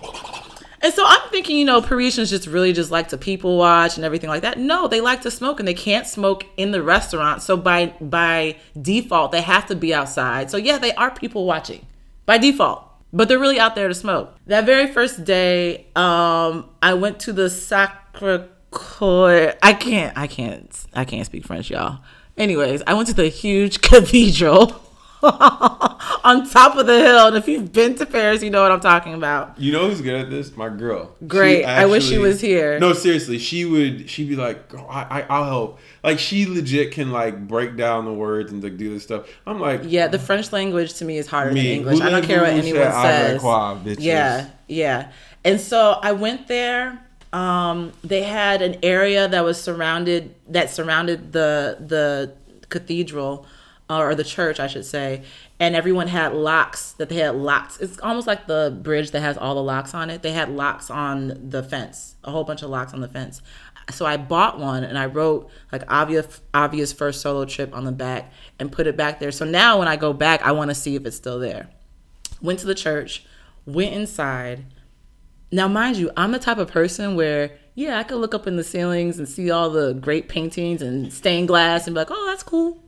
And 0.86 0.94
so 0.94 1.04
I'm 1.04 1.30
thinking, 1.32 1.58
you 1.58 1.66
know, 1.66 1.82
Parisians 1.82 2.30
just 2.30 2.46
really 2.46 2.72
just 2.72 2.92
like 2.92 3.08
to 3.08 3.18
people 3.18 3.58
watch 3.58 3.96
and 3.96 4.06
everything 4.06 4.30
like 4.30 4.44
that. 4.44 4.60
No, 4.60 4.88
they 4.88 5.02
like 5.02 5.24
to 5.24 5.32
smoke 5.32 5.58
and 5.60 5.68
they 5.68 5.74
can't 5.74 6.06
smoke 6.06 6.46
in 6.58 6.70
the 6.70 6.84
restaurant. 6.84 7.42
So 7.42 7.58
by 7.58 7.88
by 8.00 8.58
default, 8.80 9.32
they 9.32 9.42
have 9.42 9.66
to 9.66 9.76
be 9.76 9.96
outside. 9.96 10.52
So 10.52 10.58
yeah, 10.58 10.78
they 10.78 10.94
are 10.94 11.10
people 11.10 11.48
watching 11.48 11.88
by 12.28 12.38
default. 12.38 12.88
But 13.12 13.28
they're 13.30 13.40
really 13.40 13.60
out 13.60 13.74
there 13.74 13.88
to 13.88 13.96
smoke. 13.96 14.38
That 14.46 14.68
very 14.68 14.86
first 14.86 15.26
day, 15.26 15.88
um, 15.96 16.70
I 16.84 16.94
went 16.94 17.20
to 17.22 17.34
the 17.34 17.50
Sacre 17.50 18.48
Coeur. 18.70 19.56
I 19.64 19.74
can't, 19.74 20.16
I 20.16 20.28
can't, 20.28 20.86
I 20.94 21.04
can't 21.04 21.26
speak 21.26 21.46
French, 21.46 21.72
y'all. 21.72 22.02
Anyways, 22.38 22.84
I 22.86 22.94
went 22.94 23.08
to 23.08 23.16
the 23.16 23.30
huge 23.30 23.82
cathedral 23.90 24.85
on 26.24 26.48
top 26.50 26.76
of 26.76 26.88
the 26.88 27.00
hill. 27.00 27.28
And 27.28 27.38
if 27.38 27.48
you've 27.48 27.72
been 27.72 27.96
to 27.96 28.06
Paris, 28.06 28.44
you 28.44 28.50
know 28.50 28.62
what 28.62 28.72
I'm 28.72 28.80
talking 28.80 29.14
about. 29.14 29.60
You 29.60 29.72
know 29.72 29.88
who's 29.88 30.02
good 30.02 30.20
at 30.20 30.30
this? 30.30 30.56
My 30.56 30.70
girl. 30.70 31.16
Great. 31.28 31.60
She 31.60 31.66
I 31.66 31.86
wish 31.86 32.06
she 32.06 32.18
was 32.18 32.42
here. 32.42 32.80
No, 32.80 32.94
seriously, 32.94 33.38
she 33.38 33.66
would. 33.66 34.10
She'd 34.10 34.30
be 34.30 34.36
like, 34.36 34.70
"Girl, 34.70 34.88
I, 34.90 35.22
I, 35.22 35.26
I'll 35.30 35.46
help." 35.46 35.80
Like 36.04 36.20
she 36.20 36.46
legit 36.46 36.92
can 36.92 37.12
like 37.12 37.48
break 37.48 37.76
down 37.76 38.06
the 38.06 38.14
words 38.14 38.52
and 38.52 38.64
like 38.64 38.78
do 38.78 38.94
this 38.94 39.04
stuff. 39.04 39.28
I'm 39.48 39.60
like, 39.60 39.82
Yeah, 39.84 40.08
the 40.08 40.20
French 40.20 40.52
language 40.52 40.94
to 40.96 41.06
me 41.06 41.18
is 41.18 41.28
harder 41.28 41.52
Me, 41.52 41.62
than 41.62 41.72
English. 41.72 42.02
I 42.02 42.10
don't 42.10 42.26
care 42.26 42.42
what 42.42 42.50
anyone 42.50 42.92
says. 42.92 43.42
bitches? 43.42 43.98
Yeah, 44.00 44.50
yeah. 44.68 45.12
And 45.44 45.60
so 45.60 46.00
I 46.02 46.12
went 46.12 46.48
there. 46.48 47.02
Um, 47.34 47.92
they 48.04 48.24
had 48.24 48.62
an 48.62 48.78
area 48.82 49.28
that 49.28 49.44
was 49.44 49.62
surrounded 49.62 50.36
that 50.50 50.70
surrounded 50.70 51.34
the 51.34 51.78
the 51.80 52.34
cathedral 52.70 53.46
Uh, 53.88 54.00
or 54.00 54.16
the 54.16 54.24
church, 54.24 54.60
I 54.60 54.66
should 54.66 54.86
say, 54.86 55.22
and 55.60 55.76
everyone 55.76 56.08
had 56.08 56.34
locks 56.34 56.94
that 56.94 57.08
they 57.08 57.18
had 57.18 57.36
locks. 57.36 57.78
It's 57.80 58.00
almost 58.00 58.26
like 58.26 58.48
the 58.48 58.76
bridge 58.82 59.12
that 59.12 59.22
has 59.22 59.38
all 59.38 59.54
the 59.54 59.62
locks 59.62 59.94
on 59.94 60.10
it. 60.10 60.24
They 60.24 60.32
had 60.32 60.50
locks 60.50 60.90
on 60.90 61.50
the 61.52 61.62
fence, 61.62 62.16
a 62.24 62.32
whole 62.32 62.44
bunch 62.44 62.64
of 62.64 62.72
locks 62.72 62.96
on 62.96 63.02
the 63.02 63.08
fence. 63.08 63.44
So 63.92 64.08
I 64.08 64.18
bought 64.18 64.60
one 64.60 64.84
and 64.84 64.98
I 64.98 65.06
wrote 65.06 65.52
like 65.72 65.84
obvious 65.88 66.42
obvious 66.54 66.92
first 66.92 67.22
solo 67.22 67.46
trip 67.46 67.76
on 67.76 67.84
the 67.84 67.92
back 67.92 68.32
and 68.58 68.72
put 68.72 68.88
it 68.88 68.98
back 68.98 69.20
there. 69.20 69.32
So 69.32 69.46
now 69.46 69.78
when 69.78 69.88
I 69.88 69.96
go 69.96 70.14
back, 70.14 70.42
I 70.42 70.52
want 70.52 70.72
to 70.72 70.76
see 70.76 70.96
if 70.96 71.06
it's 71.06 71.16
still 71.16 71.38
there. 71.38 71.70
Went 72.42 72.60
to 72.60 72.66
the 72.66 72.76
church, 72.76 73.26
went 73.66 73.94
inside. 73.94 74.66
Now, 75.52 75.68
mind 75.68 75.98
you, 75.98 76.10
I'm 76.18 76.32
the 76.32 76.40
type 76.40 76.58
of 76.58 76.70
person 76.70 77.16
where, 77.16 77.52
yeah, 77.76 78.00
I 78.00 78.04
could 78.04 78.18
look 78.18 78.34
up 78.34 78.48
in 78.48 78.56
the 78.56 78.64
ceilings 78.64 79.20
and 79.20 79.30
see 79.30 79.52
all 79.52 79.70
the 79.70 79.94
great 79.94 80.28
paintings 80.28 80.82
and 80.82 81.14
stained 81.14 81.48
glass 81.48 81.86
and 81.86 81.94
be 81.94 82.00
like, 82.00 82.10
oh, 82.10 82.26
that's 82.26 82.44
cool. 82.44 82.82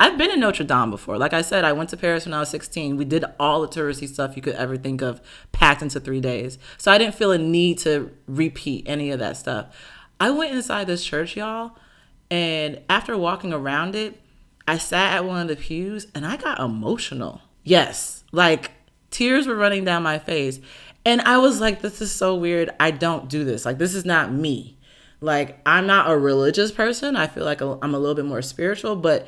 I've 0.00 0.16
been 0.16 0.30
in 0.30 0.40
Notre 0.40 0.64
Dame 0.64 0.90
before. 0.90 1.18
Like 1.18 1.34
I 1.34 1.42
said, 1.42 1.62
I 1.62 1.72
went 1.72 1.90
to 1.90 1.96
Paris 1.98 2.24
when 2.24 2.32
I 2.32 2.40
was 2.40 2.48
16. 2.48 2.96
We 2.96 3.04
did 3.04 3.22
all 3.38 3.60
the 3.60 3.68
touristy 3.68 4.08
stuff 4.08 4.34
you 4.34 4.40
could 4.40 4.54
ever 4.54 4.78
think 4.78 5.02
of, 5.02 5.20
packed 5.52 5.82
into 5.82 6.00
three 6.00 6.22
days. 6.22 6.58
So 6.78 6.90
I 6.90 6.96
didn't 6.96 7.14
feel 7.14 7.32
a 7.32 7.38
need 7.38 7.76
to 7.80 8.10
repeat 8.26 8.84
any 8.88 9.10
of 9.10 9.18
that 9.18 9.36
stuff. 9.36 9.66
I 10.18 10.30
went 10.30 10.54
inside 10.54 10.86
this 10.86 11.04
church, 11.04 11.36
y'all, 11.36 11.72
and 12.30 12.80
after 12.88 13.16
walking 13.18 13.52
around 13.52 13.94
it, 13.94 14.18
I 14.66 14.78
sat 14.78 15.12
at 15.14 15.26
one 15.26 15.42
of 15.42 15.48
the 15.48 15.56
pews 15.56 16.06
and 16.14 16.26
I 16.26 16.38
got 16.38 16.60
emotional. 16.60 17.42
Yes, 17.62 18.24
like 18.32 18.70
tears 19.10 19.46
were 19.46 19.54
running 19.54 19.84
down 19.84 20.02
my 20.02 20.18
face. 20.18 20.60
And 21.04 21.20
I 21.22 21.38
was 21.38 21.60
like, 21.60 21.82
this 21.82 22.00
is 22.00 22.10
so 22.10 22.34
weird. 22.36 22.70
I 22.80 22.90
don't 22.90 23.28
do 23.28 23.44
this. 23.44 23.64
Like, 23.64 23.78
this 23.78 23.94
is 23.94 24.04
not 24.04 24.32
me. 24.32 24.78
Like, 25.20 25.58
I'm 25.64 25.86
not 25.86 26.10
a 26.10 26.16
religious 26.16 26.72
person. 26.72 27.16
I 27.16 27.26
feel 27.26 27.44
like 27.44 27.60
I'm 27.60 27.94
a 27.94 27.98
little 27.98 28.14
bit 28.14 28.26
more 28.26 28.42
spiritual, 28.42 28.96
but 28.96 29.26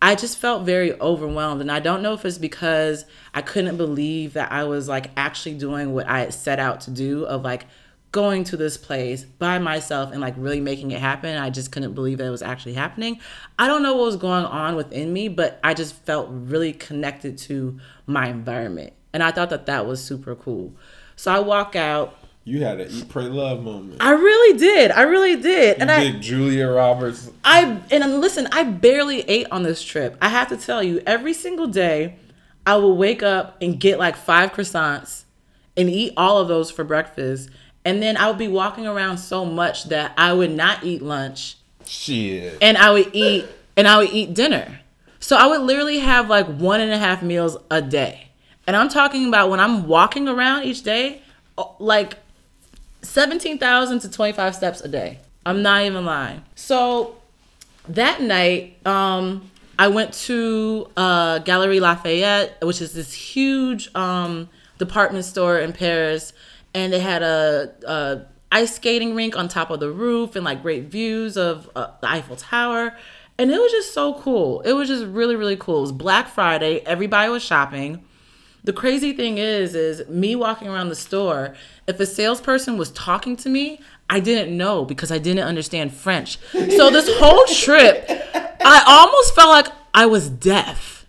I 0.00 0.14
just 0.14 0.38
felt 0.38 0.64
very 0.64 0.98
overwhelmed. 1.00 1.60
And 1.60 1.72
I 1.72 1.80
don't 1.80 2.02
know 2.02 2.12
if 2.12 2.24
it's 2.24 2.38
because 2.38 3.04
I 3.34 3.42
couldn't 3.42 3.76
believe 3.76 4.34
that 4.34 4.52
I 4.52 4.64
was 4.64 4.88
like 4.88 5.10
actually 5.16 5.54
doing 5.54 5.92
what 5.92 6.06
I 6.06 6.20
had 6.20 6.34
set 6.34 6.58
out 6.58 6.82
to 6.82 6.90
do 6.90 7.24
of 7.24 7.42
like 7.42 7.66
going 8.12 8.44
to 8.44 8.56
this 8.56 8.76
place 8.76 9.24
by 9.24 9.58
myself 9.58 10.12
and 10.12 10.20
like 10.20 10.34
really 10.36 10.60
making 10.60 10.90
it 10.90 11.00
happen. 11.00 11.36
I 11.36 11.50
just 11.50 11.72
couldn't 11.72 11.94
believe 11.94 12.18
that 12.18 12.26
it 12.26 12.30
was 12.30 12.42
actually 12.42 12.74
happening. 12.74 13.20
I 13.58 13.66
don't 13.66 13.82
know 13.82 13.94
what 13.94 14.04
was 14.04 14.16
going 14.16 14.44
on 14.44 14.76
within 14.76 15.12
me, 15.12 15.28
but 15.28 15.60
I 15.62 15.74
just 15.74 15.94
felt 16.04 16.28
really 16.30 16.72
connected 16.72 17.36
to 17.38 17.78
my 18.06 18.28
environment. 18.28 18.92
And 19.12 19.22
I 19.22 19.32
thought 19.32 19.50
that 19.50 19.66
that 19.66 19.86
was 19.86 20.02
super 20.02 20.34
cool. 20.34 20.74
So 21.16 21.32
I 21.32 21.40
walk 21.40 21.74
out. 21.76 22.16
You 22.48 22.62
had 22.62 22.78
an 22.78 22.88
eat, 22.88 23.08
pray, 23.08 23.24
love 23.24 23.64
moment. 23.64 23.96
I 24.00 24.12
really 24.12 24.56
did. 24.56 24.92
I 24.92 25.02
really 25.02 25.34
did. 25.34 25.78
You 25.78 25.82
and 25.82 25.90
I 25.90 26.04
did 26.04 26.22
Julia 26.22 26.68
Roberts. 26.68 27.28
I 27.44 27.80
and 27.90 28.20
listen, 28.20 28.46
I 28.52 28.62
barely 28.62 29.22
ate 29.22 29.48
on 29.50 29.64
this 29.64 29.82
trip. 29.82 30.16
I 30.22 30.28
have 30.28 30.48
to 30.50 30.56
tell 30.56 30.80
you, 30.80 31.02
every 31.04 31.34
single 31.34 31.66
day, 31.66 32.14
I 32.64 32.76
will 32.76 32.96
wake 32.96 33.24
up 33.24 33.60
and 33.60 33.80
get 33.80 33.98
like 33.98 34.14
five 34.14 34.52
croissants 34.52 35.24
and 35.76 35.90
eat 35.90 36.12
all 36.16 36.38
of 36.38 36.46
those 36.46 36.70
for 36.70 36.84
breakfast. 36.84 37.50
And 37.84 38.00
then 38.00 38.16
I 38.16 38.28
would 38.28 38.38
be 38.38 38.46
walking 38.46 38.86
around 38.86 39.18
so 39.18 39.44
much 39.44 39.88
that 39.88 40.12
I 40.16 40.32
would 40.32 40.52
not 40.52 40.84
eat 40.84 41.02
lunch 41.02 41.56
Shit. 41.84 42.58
and 42.62 42.78
I 42.78 42.92
would 42.92 43.10
eat 43.12 43.46
and 43.76 43.88
I 43.88 43.98
would 43.98 44.10
eat 44.10 44.34
dinner. 44.34 44.80
So 45.18 45.36
I 45.36 45.46
would 45.46 45.62
literally 45.62 45.98
have 45.98 46.30
like 46.30 46.46
one 46.46 46.80
and 46.80 46.92
a 46.92 46.98
half 46.98 47.24
meals 47.24 47.56
a 47.72 47.82
day. 47.82 48.28
And 48.68 48.76
I'm 48.76 48.88
talking 48.88 49.26
about 49.26 49.50
when 49.50 49.58
I'm 49.58 49.88
walking 49.88 50.28
around 50.28 50.62
each 50.62 50.84
day, 50.84 51.22
like 51.80 52.18
17,000 53.02 54.00
to 54.00 54.10
25 54.10 54.54
steps 54.54 54.80
a 54.80 54.88
day. 54.88 55.18
I'm 55.44 55.62
not 55.62 55.82
even 55.84 56.04
lying. 56.04 56.42
So 56.54 57.16
that 57.88 58.20
night, 58.20 58.84
um, 58.86 59.50
I 59.78 59.88
went 59.88 60.14
to 60.14 60.88
uh, 60.96 61.38
Galerie 61.40 61.80
Lafayette, 61.80 62.58
which 62.62 62.80
is 62.80 62.94
this 62.94 63.12
huge 63.12 63.94
um, 63.94 64.48
department 64.78 65.24
store 65.24 65.58
in 65.58 65.72
Paris, 65.72 66.32
and 66.74 66.92
they 66.92 66.98
had 66.98 67.22
a, 67.22 67.74
a 67.86 68.22
ice 68.50 68.74
skating 68.74 69.14
rink 69.14 69.36
on 69.36 69.48
top 69.48 69.70
of 69.70 69.80
the 69.80 69.90
roof 69.90 70.34
and 70.34 70.44
like 70.44 70.62
great 70.62 70.84
views 70.84 71.36
of 71.36 71.70
uh, 71.76 71.88
the 72.00 72.10
Eiffel 72.10 72.36
Tower. 72.36 72.96
And 73.38 73.50
it 73.50 73.60
was 73.60 73.70
just 73.70 73.92
so 73.92 74.14
cool. 74.14 74.62
It 74.62 74.72
was 74.72 74.88
just 74.88 75.04
really, 75.04 75.36
really 75.36 75.56
cool. 75.56 75.78
It 75.78 75.82
was 75.82 75.92
Black 75.92 76.28
Friday. 76.28 76.80
Everybody 76.86 77.30
was 77.30 77.42
shopping. 77.42 78.02
The 78.66 78.72
crazy 78.72 79.12
thing 79.12 79.38
is, 79.38 79.76
is 79.76 80.08
me 80.08 80.34
walking 80.34 80.66
around 80.66 80.88
the 80.88 80.96
store. 80.96 81.54
If 81.86 82.00
a 82.00 82.04
salesperson 82.04 82.76
was 82.76 82.90
talking 82.90 83.36
to 83.36 83.48
me, 83.48 83.80
I 84.10 84.18
didn't 84.18 84.56
know 84.56 84.84
because 84.84 85.12
I 85.12 85.18
didn't 85.18 85.44
understand 85.44 85.94
French. 85.94 86.38
So 86.50 86.90
this 86.90 87.08
whole 87.18 87.44
trip, 87.54 88.04
I 88.08 88.82
almost 88.84 89.36
felt 89.36 89.50
like 89.50 89.68
I 89.94 90.06
was 90.06 90.28
deaf. 90.28 91.06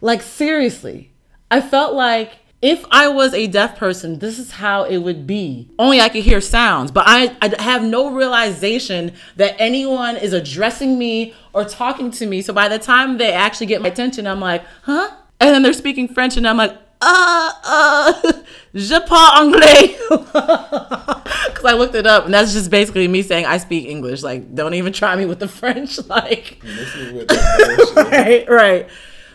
Like 0.00 0.22
seriously, 0.22 1.12
I 1.50 1.60
felt 1.60 1.92
like 1.92 2.38
if 2.62 2.82
I 2.90 3.08
was 3.08 3.34
a 3.34 3.46
deaf 3.46 3.76
person, 3.76 4.18
this 4.18 4.38
is 4.38 4.52
how 4.52 4.84
it 4.84 4.96
would 4.96 5.26
be. 5.26 5.68
Only 5.78 6.00
I 6.00 6.08
could 6.08 6.24
hear 6.24 6.40
sounds, 6.40 6.90
but 6.90 7.04
I, 7.06 7.36
I 7.42 7.60
have 7.62 7.84
no 7.84 8.10
realization 8.10 9.12
that 9.36 9.54
anyone 9.58 10.16
is 10.16 10.32
addressing 10.32 10.98
me 10.98 11.34
or 11.52 11.66
talking 11.66 12.10
to 12.12 12.26
me. 12.26 12.40
So 12.40 12.54
by 12.54 12.68
the 12.68 12.78
time 12.78 13.18
they 13.18 13.34
actually 13.34 13.66
get 13.66 13.82
my 13.82 13.88
attention, 13.88 14.26
I'm 14.26 14.40
like, 14.40 14.64
huh? 14.84 15.10
And 15.38 15.50
then 15.50 15.62
they're 15.62 15.74
speaking 15.74 16.08
French, 16.08 16.38
and 16.38 16.48
I'm 16.48 16.56
like, 16.56 16.74
uh, 17.00 17.50
uh, 17.64 18.32
je 18.74 19.00
parle 19.06 19.40
anglais. 19.40 19.96
Because 21.46 21.64
I 21.64 21.74
looked 21.74 21.94
it 21.94 22.06
up, 22.06 22.24
and 22.26 22.34
that's 22.34 22.52
just 22.52 22.70
basically 22.70 23.08
me 23.08 23.22
saying 23.22 23.46
I 23.46 23.58
speak 23.58 23.86
English. 23.86 24.22
Like, 24.22 24.54
don't 24.54 24.74
even 24.74 24.92
try 24.92 25.16
me 25.16 25.24
with 25.26 25.38
the 25.38 25.48
French. 25.60 25.98
Like, 26.06 26.58
Listen 26.62 27.16
with 27.16 27.28
that 27.28 27.94
bullshit. 27.94 28.12
right, 28.12 28.48
right. 28.48 28.88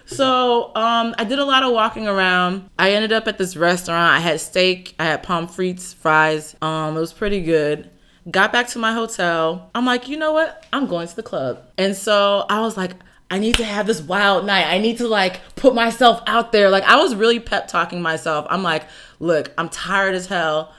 So 0.05 0.75
um, 0.75 1.15
I 1.17 1.23
did 1.23 1.39
a 1.39 1.45
lot 1.45 1.63
of 1.63 1.71
walking 1.71 2.07
around. 2.07 2.69
I 2.77 2.91
ended 2.91 3.13
up 3.13 3.27
at 3.27 3.37
this 3.37 3.55
restaurant. 3.55 4.13
I 4.13 4.19
had 4.19 4.39
steak, 4.41 4.93
I 4.99 5.05
had 5.05 5.23
pommes 5.23 5.55
frites, 5.55 5.95
fries. 5.95 6.55
Um, 6.61 6.97
it 6.97 6.99
was 6.99 7.13
pretty 7.13 7.41
good. 7.41 7.89
Got 8.29 8.51
back 8.51 8.67
to 8.69 8.79
my 8.79 8.93
hotel. 8.93 9.71
I'm 9.73 9.85
like, 9.85 10.07
you 10.07 10.17
know 10.17 10.33
what? 10.33 10.65
I'm 10.73 10.85
going 10.85 11.07
to 11.07 11.15
the 11.15 11.23
club. 11.23 11.63
And 11.77 11.95
so 11.95 12.45
I 12.49 12.59
was 12.59 12.77
like, 12.77 12.91
I 13.31 13.39
need 13.39 13.55
to 13.55 13.63
have 13.63 13.87
this 13.87 14.01
wild 14.01 14.45
night. 14.45 14.67
I 14.67 14.77
need 14.77 14.97
to 14.97 15.07
like 15.07 15.39
put 15.55 15.73
myself 15.73 16.21
out 16.27 16.51
there. 16.51 16.69
Like 16.69 16.83
I 16.83 16.97
was 16.97 17.15
really 17.15 17.39
pep 17.39 17.69
talking 17.69 18.01
myself. 18.01 18.45
I'm 18.49 18.61
like, 18.61 18.83
look, 19.19 19.53
I'm 19.57 19.69
tired 19.69 20.15
as 20.15 20.27
hell. 20.27 20.73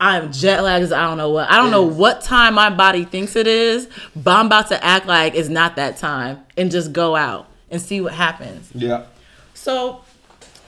I'm 0.00 0.32
jet 0.32 0.62
lagged 0.62 0.84
as 0.84 0.92
I 0.92 1.02
don't 1.02 1.18
know 1.18 1.28
what. 1.28 1.50
I 1.50 1.56
don't 1.56 1.70
know 1.70 1.82
what 1.82 2.22
time 2.22 2.54
my 2.54 2.70
body 2.70 3.04
thinks 3.04 3.36
it 3.36 3.46
is, 3.46 3.90
but 4.16 4.38
I'm 4.38 4.46
about 4.46 4.68
to 4.68 4.82
act 4.82 5.06
like 5.06 5.34
it's 5.34 5.50
not 5.50 5.76
that 5.76 5.98
time 5.98 6.38
and 6.56 6.70
just 6.70 6.94
go 6.94 7.14
out 7.14 7.46
and 7.70 7.80
see 7.82 8.00
what 8.00 8.14
happens. 8.14 8.70
Yeah. 8.74 9.04
So 9.52 10.00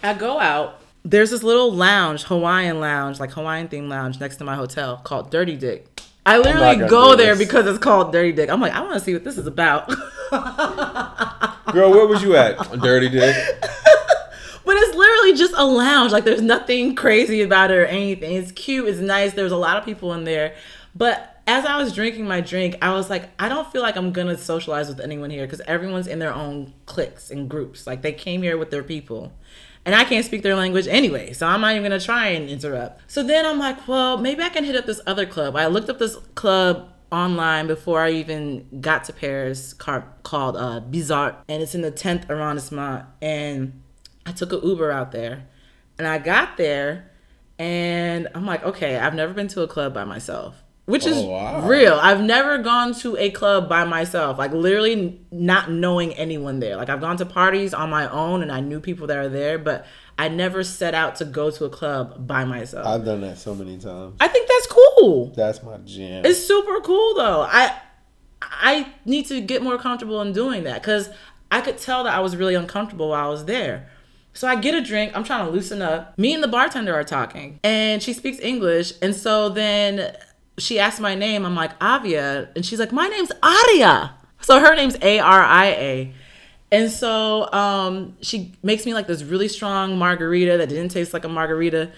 I 0.03 0.13
go 0.13 0.39
out. 0.39 0.79
There's 1.07 1.31
this 1.31 1.43
little 1.43 1.73
lounge, 1.73 2.25
Hawaiian 2.25 2.81
lounge, 2.81 3.19
like 3.19 3.31
Hawaiian 3.31 3.69
themed 3.69 3.89
lounge 3.89 4.21
next 4.21 4.37
to 4.37 4.45
my 4.45 4.57
hotel 4.57 4.99
called 4.99 5.31
Dirty 5.31 5.57
Dick. 5.57 5.87
I 6.31 6.37
oh 6.37 6.41
literally 6.43 6.89
go 6.89 7.17
there 7.17 7.35
this. 7.35 7.47
because 7.47 7.67
it's 7.67 7.79
called 7.79 8.13
Dirty 8.13 8.33
Dick. 8.33 8.51
I'm 8.51 8.61
like, 8.61 8.73
I 8.73 8.81
want 8.81 8.95
to 8.95 9.01
see 9.01 9.13
what 9.13 9.25
this 9.25 9.37
is 9.37 9.47
about. 9.47 9.89
Girl, 11.73 11.91
where 11.91 12.07
was 12.07 12.23
you 12.23 12.37
at? 12.37 12.57
Dirty 12.81 13.09
Dick. 13.09 13.37
But 14.63 14.77
it's 14.77 14.95
literally 14.95 15.37
just 15.37 15.55
a 15.57 15.65
lounge. 15.65 16.13
Like 16.13 16.23
there's 16.23 16.43
nothing 16.43 16.95
crazy 16.95 17.43
about 17.43 17.73
it 17.73 17.79
or 17.79 17.87
anything. 17.87 18.37
It's 18.37 18.53
cute. 18.53 18.87
It's 18.89 19.01
nice. 19.01 19.33
There's 19.33 19.51
a 19.51 19.57
lot 19.57 19.79
of 19.79 19.85
people 19.85 20.13
in 20.15 20.23
there. 20.23 20.55
But 20.95 21.43
as 21.49 21.65
I 21.65 21.77
was 21.77 21.93
drinking 21.93 22.29
my 22.29 22.41
drink, 22.41 22.77
I 22.81 22.93
was 22.93 23.11
like, 23.11 23.31
I 23.37 23.49
don't 23.49 23.71
feel 23.73 23.83
like 23.83 23.97
I'm 23.97 24.13
gonna 24.13 24.39
socialize 24.39 24.87
with 24.89 25.01
anyone 25.01 25.31
here 25.31 25.45
because 25.45 25.61
everyone's 25.63 26.07
in 26.07 26.21
their 26.21 26.33
own 26.33 26.73
cliques 26.87 27.33
and 27.33 27.49
groups. 27.49 27.85
Like 27.85 28.03
they 28.03 28.13
came 28.13 28.43
here 28.43 28.57
with 28.57 28.71
their 28.71 28.85
people. 28.85 29.33
And 29.85 29.95
I 29.95 30.05
can't 30.05 30.25
speak 30.27 30.43
their 30.43 30.57
language 30.57 30.87
anyway, 30.87 31.33
so 31.33 31.47
I'm 31.47 31.63
not 31.63 31.73
even 31.73 31.83
gonna 31.83 32.01
try 32.01 32.29
and 32.29 32.49
interrupt. 32.49 33.01
So 33.11 33.23
then 33.23 33.47
I'm 33.47 33.59
like, 33.59 33.89
well, 33.89 34.19
maybe 34.19 34.43
I 34.43 34.51
can 34.51 34.65
hit 34.65 34.77
up 34.77 34.87
this 34.87 35.01
other 35.07 35.25
club. 35.25 35.57
I 35.57 35.67
looked 35.67 35.89
up 35.89 35.99
this 35.99 36.17
club 36.35 36.93
online 37.11 37.67
before 37.67 38.01
I 38.01 38.11
even 38.11 38.81
got 38.81 39.05
to 39.05 39.13
Paris 39.13 39.73
car- 39.73 40.07
called 40.23 40.57
uh, 40.57 40.81
Bizarre, 40.81 41.37
and 41.49 41.63
it's 41.63 41.75
in 41.75 41.81
the 41.81 41.93
10th 41.93 42.29
arrondissement. 42.29 43.07
And 43.23 43.83
I 44.27 44.33
took 44.33 44.53
an 44.53 44.61
Uber 44.63 44.91
out 44.91 45.13
there, 45.13 45.47
and 45.99 46.07
I 46.07 46.19
got 46.19 46.57
there, 46.57 47.11
and 47.59 48.29
I'm 48.35 48.47
like, 48.47 48.63
okay, 48.65 48.97
I've 48.97 49.15
never 49.15 49.33
been 49.33 49.49
to 49.49 49.63
a 49.63 49.69
club 49.69 49.95
by 49.95 50.05
myself, 50.05 50.63
which 50.91 51.07
is 51.07 51.17
Oh, 51.17 51.29
wow. 51.31 51.67
real. 51.67 51.95
I've 52.03 52.21
never 52.21 52.59
gone 52.59 52.93
to 52.97 53.17
a 53.17 53.31
club 53.31 53.69
by 53.69 53.85
myself, 53.85 54.37
like 54.39 54.53
literally 54.53 55.21
not 55.31 55.71
knowing 55.71 56.13
anyone 56.15 56.61
there. 56.61 56.77
Like 56.77 56.89
I've 56.91 57.01
gone 57.01 57.17
to 57.19 57.27
parties 57.27 57.73
on 57.73 57.89
my 57.89 58.09
own, 58.11 58.43
and 58.43 58.51
I 58.53 58.61
knew 58.61 58.81
people 58.81 59.07
that 59.07 59.17
are 59.17 59.29
there, 59.29 59.59
but 59.59 59.87
I 60.19 60.29
never 60.29 60.63
set 60.63 60.95
out 60.95 61.17
to 61.17 61.25
go 61.25 61.51
to 61.51 61.65
a 61.65 61.71
club 61.71 62.27
by 62.27 62.45
myself. 62.45 62.87
I've 62.87 63.05
done 63.07 63.23
that 63.23 63.39
so 63.39 63.55
many 63.55 63.79
times. 63.79 64.17
I 64.21 64.29
think 64.29 64.49
that's 64.49 64.67
cool. 64.67 65.33
That's 65.35 65.63
my 65.63 65.79
jam. 65.79 66.25
It's 66.27 66.45
super 66.47 66.81
cool 66.81 67.15
though. 67.15 67.41
I 67.43 67.75
I 68.43 68.93
need 69.05 69.27
to 69.27 69.41
get 69.41 69.63
more 69.63 69.79
comfortable 69.79 70.21
in 70.23 70.33
doing 70.33 70.65
that 70.65 70.83
because 70.83 71.09
I 71.51 71.61
could 71.61 71.79
tell 71.79 72.05
that 72.05 72.15
I 72.15 72.21
was 72.21 72.37
really 72.37 72.55
uncomfortable 72.55 73.11
while 73.11 73.27
I 73.27 73.31
was 73.31 73.45
there. 73.47 73.89
So 74.33 74.47
I 74.47 74.55
get 74.57 74.75
a 74.75 74.81
drink. 74.81 75.13
I'm 75.17 75.25
trying 75.25 75.45
to 75.47 75.51
loosen 75.51 75.83
up. 75.83 76.17
Me 76.19 76.33
and 76.33 76.43
the 76.43 76.49
bartender 76.49 76.95
are 76.95 77.03
talking, 77.05 77.59
and 77.65 78.03
she 78.03 78.13
speaks 78.13 78.39
English. 78.41 78.93
And 79.03 79.15
so 79.15 79.49
then 79.49 80.15
she 80.61 80.79
asks 80.79 81.01
my 81.01 81.15
name. 81.15 81.45
I'm 81.45 81.55
like 81.55 81.73
Avia, 81.83 82.49
and 82.55 82.65
she's 82.65 82.79
like, 82.79 82.93
"My 82.93 83.09
name's 83.09 83.33
Aria." 83.43 84.15
So 84.41 84.59
her 84.59 84.75
name's 84.75 84.97
A 85.03 85.19
R 85.19 85.43
I 85.43 85.67
A. 85.67 86.15
And 86.73 86.91
so 86.91 87.53
um, 87.53 88.17
she 88.21 88.53
makes 88.63 88.87
me 88.87 88.95
like 88.95 89.07
this 89.07 89.23
really 89.23 89.49
strong 89.49 89.99
margarita 89.99 90.59
that 90.59 90.69
didn't 90.69 90.91
taste 90.91 91.13
like 91.13 91.25
a 91.25 91.29
margarita. 91.29 91.91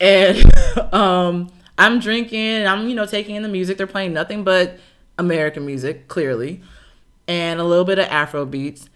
And 0.00 0.44
um, 0.94 1.50
I'm 1.76 2.00
drinking, 2.00 2.66
I'm, 2.66 2.88
you 2.88 2.94
know, 2.94 3.06
taking 3.06 3.36
in 3.36 3.42
the 3.42 3.48
music. 3.48 3.76
They're 3.76 3.86
playing 3.86 4.12
nothing 4.12 4.44
but 4.44 4.78
American 5.18 5.66
music, 5.66 6.08
clearly, 6.08 6.62
and 7.28 7.60
a 7.60 7.64
little 7.64 7.84
bit 7.84 7.98
of 7.98 8.06
Afro 8.06 8.46
beats. 8.46 8.88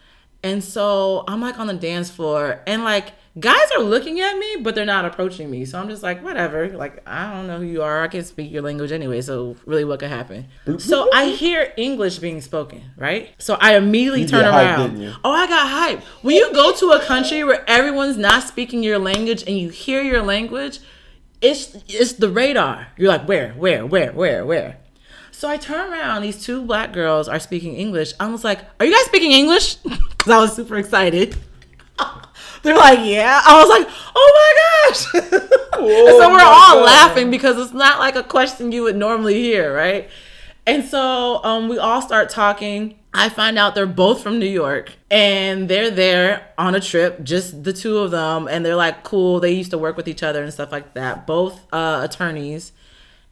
And 0.43 0.63
so 0.63 1.25
I'm 1.27 1.41
like 1.41 1.59
on 1.59 1.67
the 1.67 1.75
dance 1.75 2.11
floor, 2.11 2.61
and 2.67 2.85
like 2.85 3.13
guys 3.39 3.71
are 3.77 3.83
looking 3.83 4.21
at 4.21 4.37
me, 4.37 4.57
but 4.61 4.75
they're 4.75 4.85
not 4.85 5.05
approaching 5.05 5.51
me. 5.51 5.65
So 5.65 5.79
I'm 5.79 5.89
just 5.89 6.03
like, 6.03 6.23
whatever. 6.23 6.69
Like, 6.69 7.03
I 7.09 7.33
don't 7.33 7.47
know 7.47 7.59
who 7.59 7.65
you 7.65 7.83
are. 7.83 8.03
I 8.03 8.09
can't 8.09 8.27
speak 8.27 8.51
your 8.51 8.63
language 8.63 8.93
anyway. 8.93 9.21
So 9.21 9.57
really, 9.67 9.85
what 9.85 10.01
could 10.01 10.09
happen? 10.09 10.49
So 10.79 11.11
I 11.13 11.27
hear 11.27 11.73
English 11.77 12.19
being 12.19 12.41
spoken, 12.41 12.83
right? 12.97 13.31
So 13.39 13.57
I 13.61 13.77
immediately 13.77 14.27
turn 14.27 14.43
get 14.43 14.53
hyped, 14.53 14.79
around. 14.79 15.01
you? 15.01 15.13
Oh, 15.25 15.33
I 15.33 15.47
got 15.47 15.69
hype. 15.69 16.03
When 16.23 16.37
you 16.37 16.53
go 16.53 16.73
to 16.73 16.91
a 16.93 17.01
country 17.05 17.45
where 17.45 17.69
everyone's 17.69 18.17
not 18.17 18.45
speaking 18.45 18.83
your 18.83 18.99
language 18.99 19.45
and 19.47 19.57
you 19.59 19.69
hear 19.69 20.03
your 20.03 20.23
language, 20.23 20.81
it's 21.41 21.77
it's 21.87 22.15
the 22.15 22.29
radar. 22.29 22.89
You're 22.97 23.09
like, 23.09 23.29
where, 23.29 23.53
where, 23.53 23.87
where, 23.87 24.13
where, 24.13 24.45
where? 24.45 24.79
So 25.39 25.49
I 25.49 25.57
turn 25.57 25.93
around. 25.93 26.23
These 26.23 26.43
two 26.43 26.63
black 26.63 26.93
girls 26.93 27.29
are 27.29 27.39
speaking 27.39 27.77
English. 27.77 28.13
I 28.19 28.27
was 28.27 28.43
like, 28.43 28.59
"Are 28.81 28.85
you 28.85 28.93
guys 28.93 29.05
speaking 29.05 29.31
English?" 29.31 29.77
Because 29.85 30.33
I 30.33 30.39
was 30.39 30.53
super 30.53 30.77
excited. 30.77 31.37
They're 32.65 32.77
like, 32.77 32.99
"Yeah." 33.05 33.41
I 33.47 33.57
was 33.63 33.69
like, 33.69 33.87
"Oh 34.17 34.31
my 34.39 34.51
gosh!" 34.59 35.15
and 35.15 36.19
so 36.19 36.29
we're 36.29 36.43
all 36.43 36.75
God. 36.75 36.85
laughing 36.85 37.31
because 37.31 37.57
it's 37.57 37.73
not 37.73 38.01
like 38.01 38.17
a 38.17 38.25
question 38.25 38.73
you 38.73 38.83
would 38.83 38.97
normally 38.97 39.35
hear, 39.35 39.73
right? 39.73 40.11
And 40.67 40.85
so 40.85 41.41
um, 41.45 41.69
we 41.69 41.79
all 41.79 42.03
start 42.03 42.31
talking. 42.31 42.99
I 43.15 43.29
find 43.29 43.61
out 43.61 43.77
they're 43.77 43.87
both 43.87 44.21
from 44.21 44.41
New 44.41 44.53
York 44.65 44.93
and 45.09 45.69
they're 45.69 45.93
there 45.93 46.53
on 46.59 46.75
a 46.75 46.81
trip, 46.81 47.23
just 47.23 47.63
the 47.63 47.73
two 47.73 47.99
of 47.99 48.11
them. 48.11 48.49
And 48.49 48.67
they're 48.67 48.75
like, 48.75 49.05
cool. 49.05 49.39
They 49.39 49.53
used 49.53 49.71
to 49.71 49.79
work 49.79 49.97
with 49.97 50.09
each 50.09 50.25
other 50.25 50.43
and 50.43 50.53
stuff 50.53 50.73
like 50.73 50.95
that. 50.95 51.29
Both 51.29 51.65
uh, 51.73 52.01
attorneys. 52.03 52.73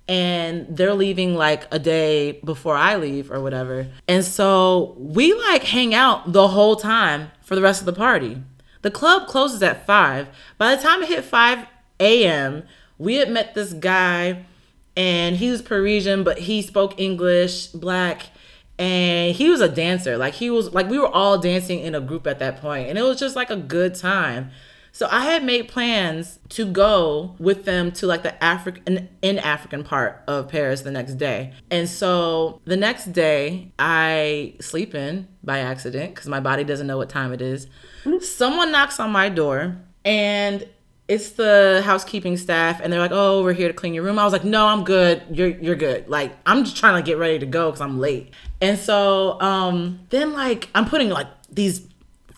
And 0.09 0.67
they're 0.77 0.95
leaving 0.95 1.35
like 1.35 1.67
a 1.71 1.79
day 1.79 2.33
before 2.45 2.77
I 2.77 2.97
leave 2.97 3.31
or 3.31 3.41
whatever. 3.41 3.89
And 4.07 4.25
so 4.25 4.95
we 4.99 5.35
like 5.35 5.65
hang 5.65 5.95
out 5.95 6.33
the 6.33 6.49
whole 6.49 6.77
time 6.77 7.31
for 7.43 7.55
the 7.55 7.63
rest 7.63 7.81
of 7.81 7.87
the 7.87 7.93
party. 7.93 8.43
The 8.83 8.91
club 8.91 9.27
closes 9.27 9.63
at 9.63 9.87
5. 9.87 10.29
By 10.59 10.75
the 10.75 10.83
time 10.83 11.03
it 11.03 11.09
hit 11.09 11.25
5 11.25 11.67
a.m., 12.01 12.63
we 12.99 13.17
had 13.17 13.31
met 13.31 13.55
this 13.55 13.73
guy 13.73 14.45
and 14.97 15.37
he 15.37 15.51
was 15.51 15.61
Parisian, 15.61 16.25
but 16.25 16.39
he 16.39 16.63
spoke 16.63 16.99
English, 16.99 17.67
black, 17.69 18.31
and 18.79 19.35
he 19.35 19.51
was 19.51 19.61
a 19.61 19.69
dancer. 19.69 20.17
Like 20.17 20.35
he 20.35 20.51
was 20.51 20.73
like 20.73 20.89
we 20.89 20.99
were 20.99 21.09
all 21.09 21.39
dancing 21.39 21.81
in 21.81 21.95
a 21.95 22.01
group 22.01 22.27
at 22.27 22.39
that 22.39 22.61
point, 22.61 22.89
and 22.89 22.99
it 22.99 23.03
was 23.03 23.19
just 23.19 23.37
like 23.37 23.51
a 23.51 23.57
good 23.57 23.95
time. 23.95 24.51
So 24.97 25.07
I 25.11 25.27
had 25.27 25.45
made 25.45 25.69
plans 25.69 26.39
to 26.49 26.65
go 26.65 27.37
with 27.39 27.67
them 27.67 27.93
to 27.93 28.07
like 28.07 28.23
the 28.23 28.43
African 28.43 29.11
in 29.21 29.39
African 29.39 29.85
part 29.85 30.23
of 30.27 30.49
Paris 30.49 30.81
the 30.81 30.91
next 30.91 31.19
day. 31.19 31.53
And 31.71 31.87
so 31.87 32.63
the 32.65 32.79
next 32.79 33.13
day 33.13 33.73
I 33.79 34.55
sleep 34.59 34.95
in 34.95 35.29
by 35.45 35.59
accident 35.59 36.15
because 36.15 36.29
my 36.29 36.41
body 36.41 36.65
doesn't 36.65 36.87
know 36.87 36.97
what 36.97 37.11
time 37.11 37.35
it 37.35 37.43
is. 37.43 37.67
Someone 38.23 38.73
knocks 38.73 38.99
on 38.99 39.11
my 39.11 39.29
door 39.29 39.77
and 40.03 40.67
it's 41.09 41.33
the 41.33 41.83
housekeeping 41.85 42.39
staff 42.39 42.81
and 42.83 42.91
they're 42.91 42.99
like, 42.99 43.13
"Oh, 43.13 43.45
we're 43.45 43.53
here 43.53 43.69
to 43.69 43.75
clean 43.75 43.93
your 43.93 44.03
room." 44.03 44.19
I 44.19 44.25
was 44.25 44.33
like, 44.33 44.45
"No, 44.45 44.67
I'm 44.67 44.83
good. 44.83 45.23
You're 45.31 45.49
you're 45.49 45.77
good." 45.77 46.09
Like 46.09 46.35
I'm 46.47 46.65
just 46.65 46.79
trying 46.79 47.05
to 47.05 47.07
get 47.07 47.19
ready 47.19 47.39
to 47.39 47.45
go 47.45 47.71
cuz 47.71 47.83
I'm 47.83 48.01
late. 48.01 48.33
And 48.63 48.79
so 48.79 49.39
um 49.43 50.01
then 50.09 50.33
like 50.33 50.71
I'm 50.75 50.87
putting 50.87 51.11
like 51.11 51.27
these 51.53 51.87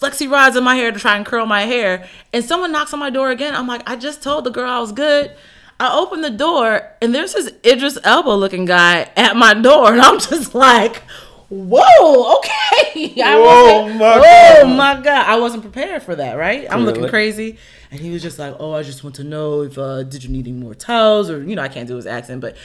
flexi 0.01 0.31
rods 0.31 0.57
in 0.57 0.65
my 0.65 0.77
hair 0.77 0.93
to 0.93 0.99
try 0.99 1.17
and 1.17 1.27
curl 1.27 1.47
my 1.47 1.63
hair 1.63 2.07
and 2.33 2.45
someone 2.45 2.73
knocks 2.73 2.93
on 2.93 3.01
my 3.01 3.11
door 3.11 3.31
again. 3.31 3.55
I'm 3.55 3.67
like, 3.67 3.83
"I 3.89 3.97
just 3.97 4.23
told 4.23 4.45
the 4.45 4.51
girl 4.51 4.71
I 4.71 4.79
was 4.81 4.93
good." 4.93 5.33
I 5.81 5.97
open 5.97 6.23
the 6.23 6.31
door 6.31 6.83
and 7.01 7.15
there's 7.15 7.35
this 7.35 7.53
Idris 7.65 7.99
Elba 8.03 8.31
looking 8.31 8.65
guy 8.65 9.09
at 9.17 9.37
my 9.37 9.55
door 9.55 9.93
and 9.93 10.01
I'm 10.01 10.19
just 10.19 10.53
like, 10.55 11.03
whoa, 11.49 12.37
okay. 12.39 13.23
I 13.23 13.37
Whoa, 13.37 13.89
my 13.95 14.15
oh 14.17 14.63
God. 14.65 14.77
my 14.77 14.95
god, 15.01 15.27
I 15.27 15.39
wasn't 15.39 15.63
prepared 15.63 16.03
for 16.03 16.17
that, 16.17 16.35
right? 16.35 16.67
I'm 16.71 16.85
looking 16.85 17.09
crazy, 17.09 17.59
and 17.91 18.01
he 18.01 18.11
was 18.11 18.23
just 18.23 18.39
like, 18.39 18.55
"Oh, 18.59 18.73
I 18.73 18.83
just 18.83 19.03
want 19.03 19.17
to 19.17 19.25
know 19.25 19.63
if 19.63 19.79
uh, 19.79 20.03
did 20.03 20.25
you 20.25 20.31
need 20.31 20.47
any 20.47 20.57
more 20.57 20.75
towels 20.75 21.31
or 21.31 21.43
you 21.43 21.57
know 21.57 21.63
I 21.63 21.69
can't 21.69 21.89
do 21.89 21.97
his 21.97 22.07
accent, 22.07 22.41
but 22.41 22.57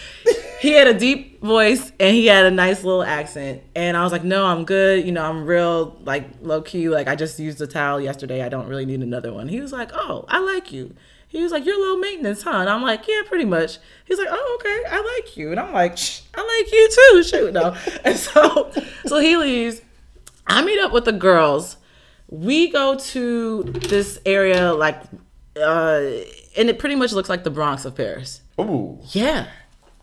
he 0.63 0.71
had 0.71 0.87
a 0.87 0.93
deep 0.93 1.41
voice 1.41 1.91
and 1.99 2.15
he 2.15 2.27
had 2.27 2.45
a 2.45 2.51
nice 2.51 2.85
little 2.85 3.03
accent, 3.03 3.61
and 3.75 3.97
I 3.97 4.03
was 4.03 4.13
like, 4.13 4.23
"No, 4.23 4.45
I'm 4.45 4.63
good. 4.63 5.05
You 5.05 5.11
know, 5.11 5.21
I'm 5.21 5.43
real 5.45 5.99
like 6.05 6.25
low 6.41 6.61
key. 6.61 6.87
Like 6.87 7.09
I 7.09 7.17
just 7.17 7.37
used 7.37 7.59
a 7.59 7.67
towel 7.67 7.99
yesterday. 7.99 8.41
I 8.41 8.47
don't 8.47 8.69
really 8.69 8.85
need 8.85 9.01
another 9.01 9.33
one." 9.33 9.49
He 9.49 9.59
was 9.59 9.73
like, 9.73 9.91
"Oh, 9.93 10.23
I 10.29 10.39
like 10.39 10.71
you." 10.71 10.95
He 11.27 11.43
was 11.43 11.51
like, 11.51 11.65
"You're 11.65 11.77
low 11.77 11.97
maintenance, 11.97 12.43
huh?" 12.43 12.59
And 12.59 12.69
I'm 12.69 12.81
like, 12.81 13.05
"Yeah, 13.09 13.23
pretty 13.25 13.43
much." 13.43 13.77
He's 14.05 14.17
like, 14.17 14.29
"Oh, 14.31 14.57
okay, 14.61 14.83
I 14.89 15.01
like 15.17 15.35
you," 15.35 15.51
and 15.51 15.59
I'm 15.59 15.73
like, 15.73 15.97
"I 16.33 16.61
like 16.61 16.71
you 16.71 16.89
too." 16.89 17.23
Shoot, 17.29 17.53
no. 17.53 17.75
And 18.05 18.15
so, 18.15 18.71
so 19.05 19.19
he 19.19 19.35
leaves. 19.35 19.81
I 20.47 20.63
meet 20.63 20.79
up 20.79 20.93
with 20.93 21.03
the 21.03 21.11
girls. 21.11 21.75
We 22.29 22.71
go 22.71 22.95
to 22.95 23.63
this 23.63 24.17
area 24.25 24.73
like, 24.73 25.01
uh, 25.57 26.03
and 26.55 26.69
it 26.69 26.79
pretty 26.79 26.95
much 26.95 27.11
looks 27.11 27.27
like 27.27 27.43
the 27.43 27.51
Bronx 27.51 27.83
of 27.83 27.95
Paris. 27.95 28.39
Ooh. 28.57 28.99
Yeah. 29.11 29.47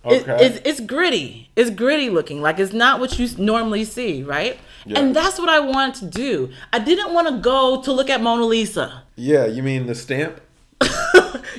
It- 0.05 0.25
it's, 0.29 0.61
it's 0.65 0.81
gritty. 0.81 1.51
It's 1.57 1.71
gritty 1.71 2.09
looking. 2.11 2.41
Like 2.43 2.59
it's 2.59 2.73
not 2.73 3.01
what 3.01 3.19
you 3.19 3.29
normally 3.39 3.85
see, 3.85 4.23
right? 4.23 4.59
Yeah. 4.87 4.99
And 4.99 5.15
that's 5.15 5.39
what 5.39 5.49
I 5.51 5.61
wanted 5.61 5.95
to 5.97 6.07
do. 6.07 6.51
I 6.73 6.79
didn't 6.79 7.13
want 7.13 7.29
to 7.29 7.37
go 7.39 7.83
to 7.83 7.93
look 7.93 8.09
at 8.09 8.23
Mona 8.23 8.45
Lisa. 8.45 9.03
Yeah, 9.17 9.45
you 9.47 9.63
mean 9.63 9.87
the 9.87 9.95
stamp? 9.95 10.41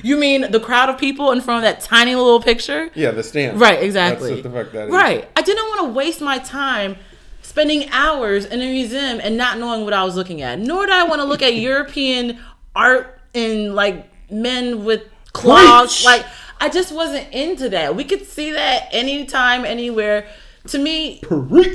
You 0.02 0.16
mean 0.16 0.50
the 0.50 0.58
crowd 0.58 0.88
of 0.88 0.98
people 0.98 1.30
in 1.32 1.40
front 1.40 1.64
of 1.64 1.70
that 1.70 1.80
tiny 1.84 2.14
little 2.16 2.40
picture? 2.40 2.90
Yeah, 2.94 3.10
the 3.12 3.22
stamp. 3.22 3.60
Right, 3.60 3.80
exactly. 3.82 4.30
That's 4.34 4.42
what 4.44 4.52
the 4.52 4.64
fuck 4.64 4.72
that 4.72 4.86
is. 4.88 4.92
Right. 4.92 5.28
I 5.36 5.42
didn't 5.42 5.64
want 5.68 5.80
to 5.86 5.92
waste 5.92 6.20
my 6.20 6.38
time 6.38 6.96
spending 7.42 7.88
hours 7.90 8.44
in 8.44 8.60
a 8.60 8.64
museum 8.64 9.20
and 9.22 9.36
not 9.36 9.58
knowing 9.58 9.84
what 9.84 9.92
I 9.92 10.02
was 10.02 10.16
looking 10.16 10.40
at. 10.42 10.58
Nor 10.58 10.86
did 10.86 10.94
I 10.94 11.04
want 11.04 11.20
to 11.20 11.24
look 11.26 11.42
at 11.42 11.54
European 11.70 12.40
art 12.74 13.20
and 13.34 13.74
like 13.74 14.08
men 14.30 14.84
with 14.84 15.02
claws. 15.32 16.04
Like 16.04 16.24
I 16.62 16.68
just 16.68 16.92
wasn't 16.92 17.28
into 17.32 17.70
that. 17.70 17.96
We 17.96 18.04
could 18.04 18.24
see 18.24 18.52
that 18.52 18.86
anytime, 18.92 19.64
anywhere. 19.64 20.28
To 20.68 20.78
me, 20.78 21.20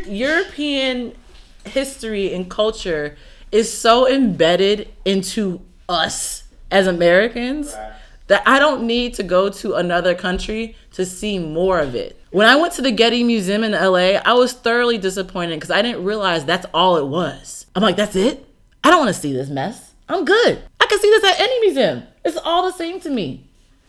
European 0.07 1.13
history 1.65 2.33
and 2.33 2.49
culture 2.49 3.17
is 3.51 3.77
so 3.77 4.07
embedded 4.07 4.87
into 5.03 5.59
us 5.89 6.45
as 6.71 6.87
Americans 6.87 7.75
that 8.27 8.43
I 8.45 8.59
don't 8.59 8.87
need 8.87 9.15
to 9.15 9.23
go 9.23 9.49
to 9.49 9.73
another 9.73 10.15
country 10.15 10.77
to 10.93 11.05
see 11.05 11.37
more 11.37 11.79
of 11.81 11.93
it. 11.93 12.17
When 12.31 12.47
I 12.47 12.55
went 12.55 12.71
to 12.75 12.81
the 12.81 12.91
Getty 12.91 13.25
Museum 13.25 13.65
in 13.65 13.73
LA, 13.73 14.21
I 14.23 14.31
was 14.35 14.53
thoroughly 14.53 14.97
disappointed 14.97 15.57
because 15.57 15.71
I 15.71 15.81
didn't 15.81 16.05
realize 16.05 16.45
that's 16.45 16.65
all 16.73 16.95
it 16.95 17.07
was. 17.07 17.65
I'm 17.75 17.83
like, 17.83 17.97
that's 17.97 18.15
it? 18.15 18.47
I 18.85 18.91
don't 18.91 18.99
want 18.99 19.13
to 19.13 19.21
see 19.21 19.33
this 19.33 19.49
mess. 19.49 19.91
I'm 20.07 20.23
good. 20.23 20.63
I 20.79 20.85
can 20.85 20.99
see 21.01 21.09
this 21.09 21.25
at 21.25 21.41
any 21.41 21.59
museum. 21.59 22.03
It's 22.23 22.37
all 22.37 22.63
the 22.63 22.71
same 22.71 23.01
to 23.01 23.09
me. 23.09 23.46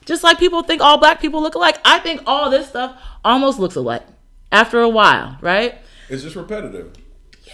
Just 0.08 0.24
like 0.24 0.38
people 0.38 0.62
think 0.62 0.80
all 0.80 0.96
black 0.96 1.20
people 1.20 1.42
look 1.42 1.54
alike, 1.54 1.76
I 1.84 1.98
think 1.98 2.22
all 2.24 2.48
this 2.48 2.70
stuff 2.70 2.98
almost 3.22 3.58
looks 3.58 3.74
alike 3.74 4.06
after 4.50 4.80
a 4.80 4.88
while, 4.88 5.36
right? 5.42 5.74
It's 6.08 6.22
just 6.22 6.34
repetitive. 6.34 6.94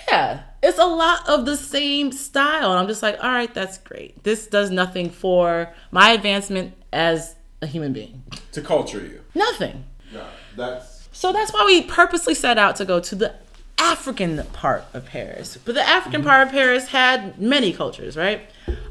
Yeah, 0.08 0.42
it's 0.62 0.78
a 0.78 0.84
lot 0.84 1.28
of 1.28 1.46
the 1.46 1.56
same 1.56 2.12
style. 2.12 2.70
And 2.70 2.78
I'm 2.78 2.86
just 2.86 3.02
like, 3.02 3.16
all 3.20 3.32
right, 3.32 3.52
that's 3.52 3.78
great. 3.78 4.22
This 4.22 4.46
does 4.46 4.70
nothing 4.70 5.10
for 5.10 5.74
my 5.90 6.10
advancement 6.10 6.74
as 6.92 7.34
a 7.60 7.66
human 7.66 7.92
being. 7.92 8.22
To 8.52 8.62
culture 8.62 9.00
you. 9.00 9.20
Nothing. 9.34 9.86
No, 10.12 10.24
that's 10.54 11.08
So 11.10 11.32
that's 11.32 11.52
why 11.52 11.64
we 11.66 11.82
purposely 11.82 12.36
set 12.36 12.56
out 12.56 12.76
to 12.76 12.84
go 12.84 13.00
to 13.00 13.16
the 13.16 13.34
African 13.78 14.44
part 14.52 14.84
of 14.94 15.06
Paris. 15.06 15.58
But 15.64 15.74
the 15.74 15.82
African 15.82 16.22
part 16.22 16.46
of 16.46 16.52
Paris 16.52 16.86
had 16.86 17.40
many 17.40 17.72
cultures, 17.72 18.16
right? 18.16 18.48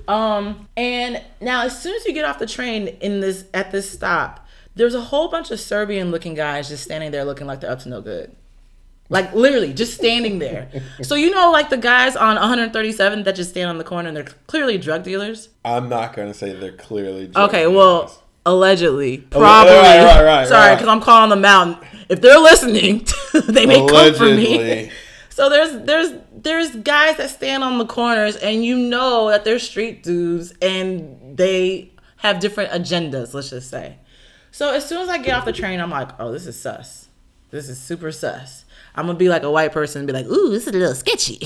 Um, 0.07 0.67
and 0.75 1.21
now 1.41 1.63
as 1.63 1.81
soon 1.81 1.95
as 1.95 2.05
you 2.05 2.13
get 2.13 2.25
off 2.25 2.39
the 2.39 2.45
train 2.47 2.87
in 2.87 3.19
this 3.19 3.45
at 3.53 3.71
this 3.71 3.89
stop, 3.91 4.45
there's 4.75 4.95
a 4.95 5.01
whole 5.01 5.29
bunch 5.29 5.51
of 5.51 5.59
Serbian 5.59 6.11
looking 6.11 6.33
guys 6.33 6.69
just 6.69 6.83
standing 6.83 7.11
there 7.11 7.23
looking 7.25 7.47
like 7.47 7.61
they're 7.61 7.71
up 7.71 7.79
to 7.79 7.89
no 7.89 8.01
good. 8.01 8.35
Like 9.09 9.33
literally 9.33 9.73
just 9.73 9.93
standing 9.93 10.39
there. 10.39 10.69
So 11.03 11.15
you 11.15 11.29
know 11.31 11.51
like 11.51 11.69
the 11.69 11.77
guys 11.77 12.15
on 12.15 12.35
137 12.35 13.23
that 13.23 13.35
just 13.35 13.51
stand 13.51 13.69
on 13.69 13.77
the 13.77 13.83
corner 13.83 14.07
and 14.07 14.17
they're 14.17 14.27
clearly 14.47 14.77
drug 14.77 15.03
dealers? 15.03 15.49
I'm 15.63 15.89
not 15.89 16.15
gonna 16.15 16.33
say 16.33 16.53
they're 16.53 16.71
clearly 16.71 17.27
drug 17.27 17.49
Okay, 17.49 17.61
dealers. 17.61 17.75
well, 17.75 18.23
allegedly, 18.45 19.19
probably. 19.19 19.73
right, 19.73 20.03
right, 20.03 20.23
right, 20.23 20.47
Sorry, 20.47 20.75
because 20.75 20.87
I'm 20.87 21.01
calling 21.01 21.29
them 21.29 21.45
out. 21.45 21.83
If 22.09 22.21
they're 22.21 22.39
listening, 22.39 23.05
they 23.47 23.65
may 23.65 23.85
come 23.87 24.13
for 24.13 24.25
me. 24.25 24.91
So 25.29 25.49
there's 25.49 25.83
there's 25.87 26.11
there's 26.43 26.75
guys 26.75 27.17
that 27.17 27.29
stand 27.29 27.63
on 27.63 27.77
the 27.77 27.85
corners, 27.85 28.35
and 28.35 28.63
you 28.63 28.77
know 28.77 29.29
that 29.29 29.45
they're 29.45 29.59
street 29.59 30.03
dudes, 30.03 30.53
and 30.61 31.37
they 31.37 31.91
have 32.17 32.39
different 32.39 32.71
agendas. 32.71 33.33
Let's 33.33 33.49
just 33.49 33.69
say. 33.69 33.97
So 34.51 34.73
as 34.73 34.87
soon 34.87 35.01
as 35.01 35.09
I 35.09 35.17
get 35.17 35.35
off 35.35 35.45
the 35.45 35.53
train, 35.53 35.79
I'm 35.79 35.89
like, 35.89 36.09
oh, 36.19 36.31
this 36.31 36.45
is 36.45 36.59
sus. 36.59 37.07
This 37.49 37.69
is 37.69 37.79
super 37.79 38.11
sus. 38.11 38.65
I'm 38.95 39.07
gonna 39.07 39.17
be 39.17 39.29
like 39.29 39.43
a 39.43 39.51
white 39.51 39.71
person 39.71 39.99
and 39.99 40.07
be 40.07 40.13
like, 40.13 40.27
ooh, 40.27 40.49
this 40.49 40.67
is 40.67 40.75
a 40.75 40.77
little 40.77 40.93
sketchy. 40.93 41.39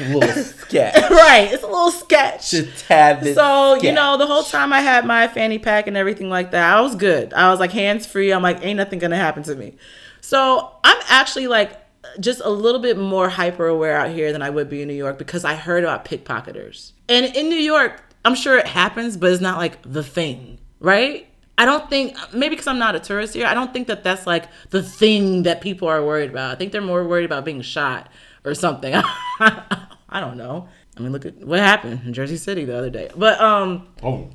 little 0.00 0.42
sketch. 0.44 1.10
right, 1.10 1.48
it's 1.52 1.62
a 1.62 1.66
little 1.66 1.90
sketch. 1.90 2.50
Just 2.50 2.86
tad 2.86 3.20
bit 3.20 3.34
So, 3.34 3.74
you 3.76 3.92
know, 3.92 4.16
the 4.16 4.26
whole 4.26 4.42
time 4.42 4.72
I 4.72 4.80
had 4.80 5.04
my 5.04 5.28
fanny 5.28 5.58
pack 5.58 5.86
and 5.86 5.96
everything 5.96 6.30
like 6.30 6.52
that, 6.52 6.76
I 6.76 6.80
was 6.80 6.94
good. 6.94 7.34
I 7.34 7.50
was 7.50 7.60
like 7.60 7.72
hands 7.72 8.06
free. 8.06 8.32
I'm 8.32 8.42
like, 8.42 8.64
ain't 8.64 8.76
nothing 8.76 8.98
gonna 8.98 9.16
happen 9.16 9.42
to 9.44 9.54
me. 9.54 9.76
So 10.20 10.72
I'm 10.84 11.02
actually 11.08 11.48
like 11.48 11.72
just 12.18 12.40
a 12.44 12.50
little 12.50 12.80
bit 12.80 12.98
more 12.98 13.28
hyper 13.28 13.66
aware 13.66 13.96
out 13.96 14.10
here 14.10 14.32
than 14.32 14.42
I 14.42 14.50
would 14.50 14.68
be 14.68 14.82
in 14.82 14.88
New 14.88 14.94
York 14.94 15.18
because 15.18 15.44
I 15.44 15.54
heard 15.54 15.84
about 15.84 16.04
pickpocketers. 16.04 16.92
And 17.08 17.34
in 17.36 17.48
New 17.48 17.56
York, 17.56 18.02
I'm 18.24 18.34
sure 18.34 18.58
it 18.58 18.66
happens, 18.66 19.16
but 19.16 19.32
it's 19.32 19.40
not 19.40 19.58
like 19.58 19.78
the 19.82 20.02
thing, 20.02 20.58
right? 20.80 21.26
I 21.56 21.66
don't 21.66 21.88
think 21.90 22.16
maybe 22.32 22.50
because 22.50 22.66
I'm 22.66 22.78
not 22.78 22.94
a 22.94 23.00
tourist 23.00 23.34
here, 23.34 23.46
I 23.46 23.54
don't 23.54 23.72
think 23.72 23.86
that 23.88 24.02
that's 24.02 24.26
like 24.26 24.46
the 24.70 24.82
thing 24.82 25.42
that 25.42 25.60
people 25.60 25.88
are 25.88 26.04
worried 26.04 26.30
about. 26.30 26.52
I 26.52 26.54
think 26.54 26.72
they're 26.72 26.80
more 26.80 27.06
worried 27.06 27.26
about 27.26 27.44
being 27.44 27.60
shot 27.60 28.08
or 28.44 28.54
something. 28.54 28.94
I 29.40 30.20
don't 30.20 30.36
know. 30.36 30.68
I 30.96 31.00
mean, 31.00 31.12
look 31.12 31.24
at 31.24 31.36
what 31.38 31.58
happened 31.58 32.00
in 32.04 32.12
Jersey 32.12 32.36
City 32.36 32.64
the 32.64 32.76
other 32.76 32.90
day. 32.90 33.10
But 33.14 33.40
um, 33.40 33.88
Oh, 34.02 34.30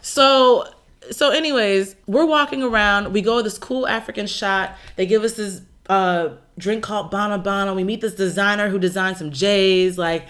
so 0.00 0.66
so 1.10 1.30
anyways, 1.30 1.96
we're 2.06 2.26
walking 2.26 2.62
around. 2.62 3.12
We 3.12 3.22
go 3.22 3.38
to 3.38 3.42
this 3.42 3.58
cool 3.58 3.86
African 3.86 4.26
shot. 4.26 4.76
They 4.96 5.06
give 5.06 5.24
us 5.24 5.34
this 5.34 5.62
uh 5.92 6.36
drink 6.58 6.82
called 6.82 7.10
Bana 7.10 7.38
Bana. 7.38 7.74
We 7.74 7.84
meet 7.84 8.00
this 8.00 8.14
designer 8.14 8.68
who 8.68 8.78
designed 8.78 9.16
some 9.16 9.30
J's. 9.30 9.98
Like 9.98 10.26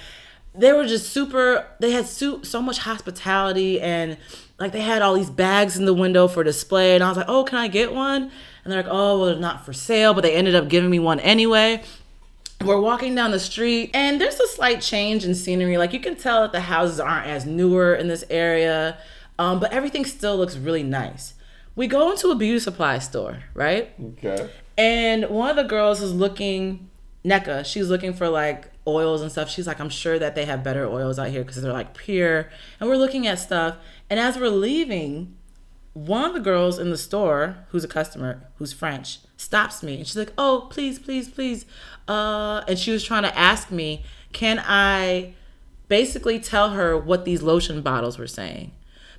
they 0.55 0.73
were 0.73 0.87
just 0.87 1.11
super. 1.11 1.67
They 1.81 1.93
had 1.93 2.07
so, 2.07 2.43
so 2.43 2.61
much 2.61 2.79
hospitality 2.79 3.81
and 3.81 4.19
like 4.59 4.73
they 4.73 4.81
had 4.81 5.03
all 5.03 5.15
these 5.15 5.31
bags 5.31 5.77
in 5.77 5.85
the 5.85 5.95
window 5.95 6.29
for 6.29 6.45
display. 6.45 6.95
And 6.95 7.03
I 7.03 7.09
was 7.09 7.17
like, 7.17 7.29
oh, 7.29 7.45
can 7.45 7.59
I 7.59 7.69
get 7.69 7.95
one? 7.95 8.23
And 8.65 8.73
they're 8.73 8.83
like, 8.83 8.93
oh, 8.93 9.19
well, 9.19 9.27
they're 9.27 9.37
not 9.37 9.65
for 9.65 9.73
sale. 9.73 10.15
But 10.15 10.23
they 10.23 10.35
ended 10.35 10.55
up 10.55 10.69
giving 10.69 10.91
me 10.91 10.99
one 10.99 11.21
anyway 11.21 11.83
we're 12.65 12.81
walking 12.81 13.13
down 13.13 13.33
the 13.33 13.41
street 13.41 13.91
and 13.93 14.21
there's 14.21 14.39
a 14.39 14.47
slight 14.47 14.81
change 14.81 15.25
in 15.25 15.35
scenery 15.35 15.77
like 15.77 15.93
you 15.93 15.99
can 15.99 16.15
tell 16.15 16.43
that 16.43 16.53
the 16.53 16.61
houses 16.61 17.01
aren't 17.01 17.27
as 17.27 17.45
newer 17.45 17.93
in 17.93 18.07
this 18.07 18.25
area 18.31 18.97
um, 19.37 19.59
but 19.59 19.73
everything 19.73 20.05
still 20.05 20.37
looks 20.37 20.57
really 20.57 20.85
nice 20.85 21.35
We 21.75 21.87
go 21.87 22.11
into 22.13 22.31
a 22.31 22.35
beauty 22.35 22.61
supply 22.61 22.99
store, 22.99 23.43
right? 23.55 23.91
Okay. 24.01 24.49
And 24.77 25.29
one 25.29 25.51
of 25.51 25.57
the 25.57 25.65
girls 25.65 26.01
is 26.01 26.15
looking, 26.15 26.91
NECA, 27.25 27.65
she's 27.65 27.89
looking 27.89 28.13
for 28.13 28.29
like 28.29 28.71
oils 28.87 29.23
and 29.23 29.31
stuff. 29.31 29.51
She's 29.51 29.67
like, 29.67 29.81
I'm 29.81 29.91
sure 29.91 30.19
that 30.19 30.35
they 30.35 30.45
have 30.45 30.65
better 30.65 30.87
oils 30.87 31.19
out 31.19 31.29
here 31.29 31.43
because 31.43 31.61
they're 31.63 31.73
like 31.73 31.97
pure. 31.97 32.51
And 32.81 32.89
we're 32.89 32.97
looking 32.97 33.27
at 33.27 33.39
stuff. 33.39 33.77
And 34.11 34.19
as 34.19 34.39
we're 34.39 34.49
leaving, 34.49 35.37
one 35.95 36.25
of 36.25 36.33
the 36.35 36.41
girls 36.41 36.79
in 36.79 36.91
the 36.91 36.99
store, 36.99 37.59
who's 37.69 37.85
a 37.85 37.89
customer, 37.89 38.49
who's 38.57 38.73
French, 38.73 39.19
stops 39.37 39.83
me 39.83 39.99
and 39.99 40.07
she's 40.07 40.17
like, 40.17 40.33
"Oh, 40.39 40.69
please, 40.71 40.99
please, 40.99 41.29
please," 41.29 41.67
uh, 42.09 42.63
and 42.67 42.79
she 42.79 42.93
was 42.93 43.05
trying 43.05 43.25
to 43.25 43.39
ask 43.39 43.71
me, 43.71 44.05
"Can 44.33 44.63
I 44.65 45.35
basically 45.89 46.39
tell 46.39 46.71
her 46.71 46.97
what 46.97 47.25
these 47.25 47.43
lotion 47.43 47.83
bottles 47.83 48.19
were 48.19 48.27
saying?" 48.27 48.73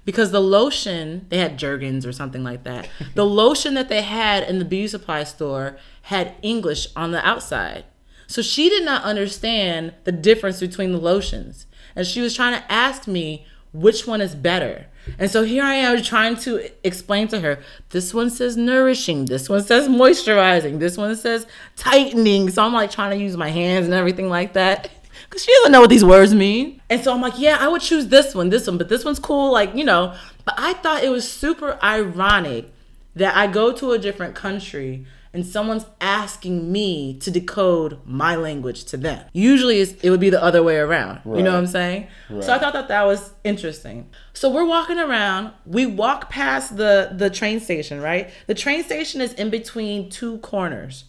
Because 0.05 0.31
the 0.31 0.41
lotion 0.41 1.25
they 1.30 1.38
had 1.38 1.57
Jergens 1.57 2.05
or 2.05 2.11
something 2.11 2.43
like 2.43 2.63
that. 2.63 2.89
the 3.15 3.25
lotion 3.41 3.73
that 3.75 3.89
they 3.89 4.01
had 4.01 4.43
in 4.43 4.59
the 4.59 4.65
beauty 4.65 4.88
supply 4.88 5.23
store 5.23 5.77
had 6.03 6.35
English 6.41 6.88
on 6.95 7.11
the 7.11 7.25
outside, 7.25 7.85
so 8.27 8.41
she 8.41 8.69
did 8.69 8.84
not 8.84 9.03
understand 9.03 9.93
the 10.03 10.11
difference 10.11 10.59
between 10.59 10.91
the 10.91 10.97
lotions, 10.97 11.67
and 11.95 12.05
she 12.05 12.21
was 12.21 12.35
trying 12.35 12.59
to 12.59 12.71
ask 12.71 13.07
me 13.07 13.45
which 13.73 14.05
one 14.07 14.21
is 14.21 14.35
better. 14.35 14.88
And 15.19 15.30
so 15.30 15.43
here 15.43 15.63
I 15.63 15.75
am 15.75 16.01
trying 16.01 16.38
to 16.38 16.69
explain 16.85 17.27
to 17.30 17.39
her 17.41 17.59
this 17.89 18.13
one 18.13 18.30
says 18.30 18.55
nourishing, 18.55 19.25
this 19.25 19.49
one 19.49 19.63
says 19.63 19.88
moisturizing, 19.88 20.80
this 20.80 20.97
one 20.97 21.15
says 21.15 21.45
tightening. 21.75 22.49
So 22.49 22.63
I'm 22.63 22.73
like 22.73 22.91
trying 22.91 23.11
to 23.11 23.23
use 23.23 23.35
my 23.35 23.49
hands 23.49 23.85
and 23.85 23.93
everything 23.93 24.30
like 24.30 24.53
that. 24.53 24.89
Cause 25.34 25.43
she 25.43 25.51
doesn't 25.51 25.72
know 25.72 25.81
what 25.81 25.89
these 25.89 26.05
words 26.05 26.35
mean. 26.35 26.80
And 26.91 27.03
so 27.03 27.11
I'm 27.11 27.19
like, 27.19 27.39
yeah, 27.39 27.57
I 27.60 27.68
would 27.68 27.81
choose 27.81 28.07
this 28.07 28.35
one, 28.35 28.49
this 28.49 28.68
one, 28.68 28.77
but 28.77 28.88
this 28.88 29.03
one's 29.03 29.18
cool, 29.18 29.51
like, 29.51 29.73
you 29.73 29.84
know. 29.84 30.15
But 30.45 30.53
I 30.60 30.73
thought 30.73 31.03
it 31.03 31.10
was 31.10 31.27
super 31.27 31.80
ironic 31.84 32.72
that 33.15 33.35
I 33.35 33.47
go 33.47 33.73
to 33.73 33.93
a 33.93 33.97
different 33.97 34.35
country 34.35 35.07
and 35.34 35.43
someone's 35.43 35.88
asking 35.99 36.72
me 36.72 37.18
to 37.18 37.31
decode 37.31 37.99
my 38.05 38.35
language 38.35 38.84
to 38.85 38.97
them. 38.97 39.26
Usually 39.34 39.80
it 39.80 40.11
would 40.11 40.19
be 40.19 40.30
the 40.30 40.41
other 40.41 40.61
way 40.61 40.77
around. 40.77 41.22
Right. 41.26 41.38
You 41.38 41.43
know 41.43 41.53
what 41.53 41.57
I'm 41.57 41.68
saying? 41.68 42.07
Right. 42.30 42.43
So 42.43 42.53
I 42.53 42.60
thought 42.60 42.73
that 42.73 42.88
that 42.89 43.03
was 43.03 43.34
interesting. 43.43 44.07
So 44.34 44.51
we're 44.51 44.68
walking 44.68 44.99
around. 44.99 45.51
We 45.65 45.88
walk 45.88 46.30
past 46.30 46.77
the 46.77 47.10
the 47.11 47.31
train 47.31 47.60
station, 47.60 47.99
right? 47.99 48.30
The 48.45 48.53
train 48.53 48.84
station 48.84 49.19
is 49.22 49.34
in 49.34 49.49
between 49.49 50.11
two 50.11 50.38
corners. 50.38 51.05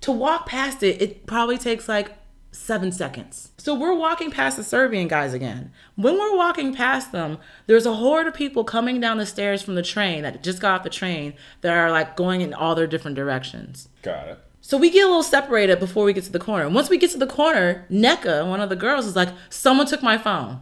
To 0.00 0.10
walk 0.10 0.46
past 0.46 0.82
it, 0.82 1.00
it 1.00 1.26
probably 1.26 1.56
takes 1.56 1.88
like 1.88 2.10
seven 2.54 2.92
seconds. 2.92 3.50
So 3.58 3.74
we're 3.74 3.94
walking 3.94 4.30
past 4.30 4.56
the 4.56 4.64
Serbian 4.64 5.08
guys 5.08 5.34
again. 5.34 5.72
When 5.96 6.18
we're 6.18 6.36
walking 6.36 6.74
past 6.74 7.12
them, 7.12 7.38
there's 7.66 7.86
a 7.86 7.94
horde 7.94 8.26
of 8.26 8.34
people 8.34 8.64
coming 8.64 9.00
down 9.00 9.18
the 9.18 9.26
stairs 9.26 9.62
from 9.62 9.74
the 9.74 9.82
train 9.82 10.22
that 10.22 10.42
just 10.42 10.60
got 10.60 10.78
off 10.78 10.84
the 10.84 10.90
train 10.90 11.34
that 11.62 11.76
are 11.76 11.90
like 11.90 12.16
going 12.16 12.40
in 12.40 12.54
all 12.54 12.74
their 12.74 12.86
different 12.86 13.16
directions. 13.16 13.88
Got 14.02 14.28
it. 14.28 14.38
So 14.60 14.78
we 14.78 14.88
get 14.90 15.04
a 15.04 15.08
little 15.08 15.22
separated 15.22 15.78
before 15.78 16.04
we 16.04 16.12
get 16.12 16.24
to 16.24 16.32
the 16.32 16.38
corner. 16.38 16.68
Once 16.68 16.88
we 16.88 16.96
get 16.96 17.10
to 17.10 17.18
the 17.18 17.26
corner, 17.26 17.86
NECA, 17.90 18.48
one 18.48 18.60
of 18.60 18.70
the 18.70 18.76
girls, 18.76 19.04
is 19.04 19.14
like, 19.14 19.28
"Someone 19.50 19.86
took 19.86 20.02
my 20.02 20.16
phone." 20.16 20.60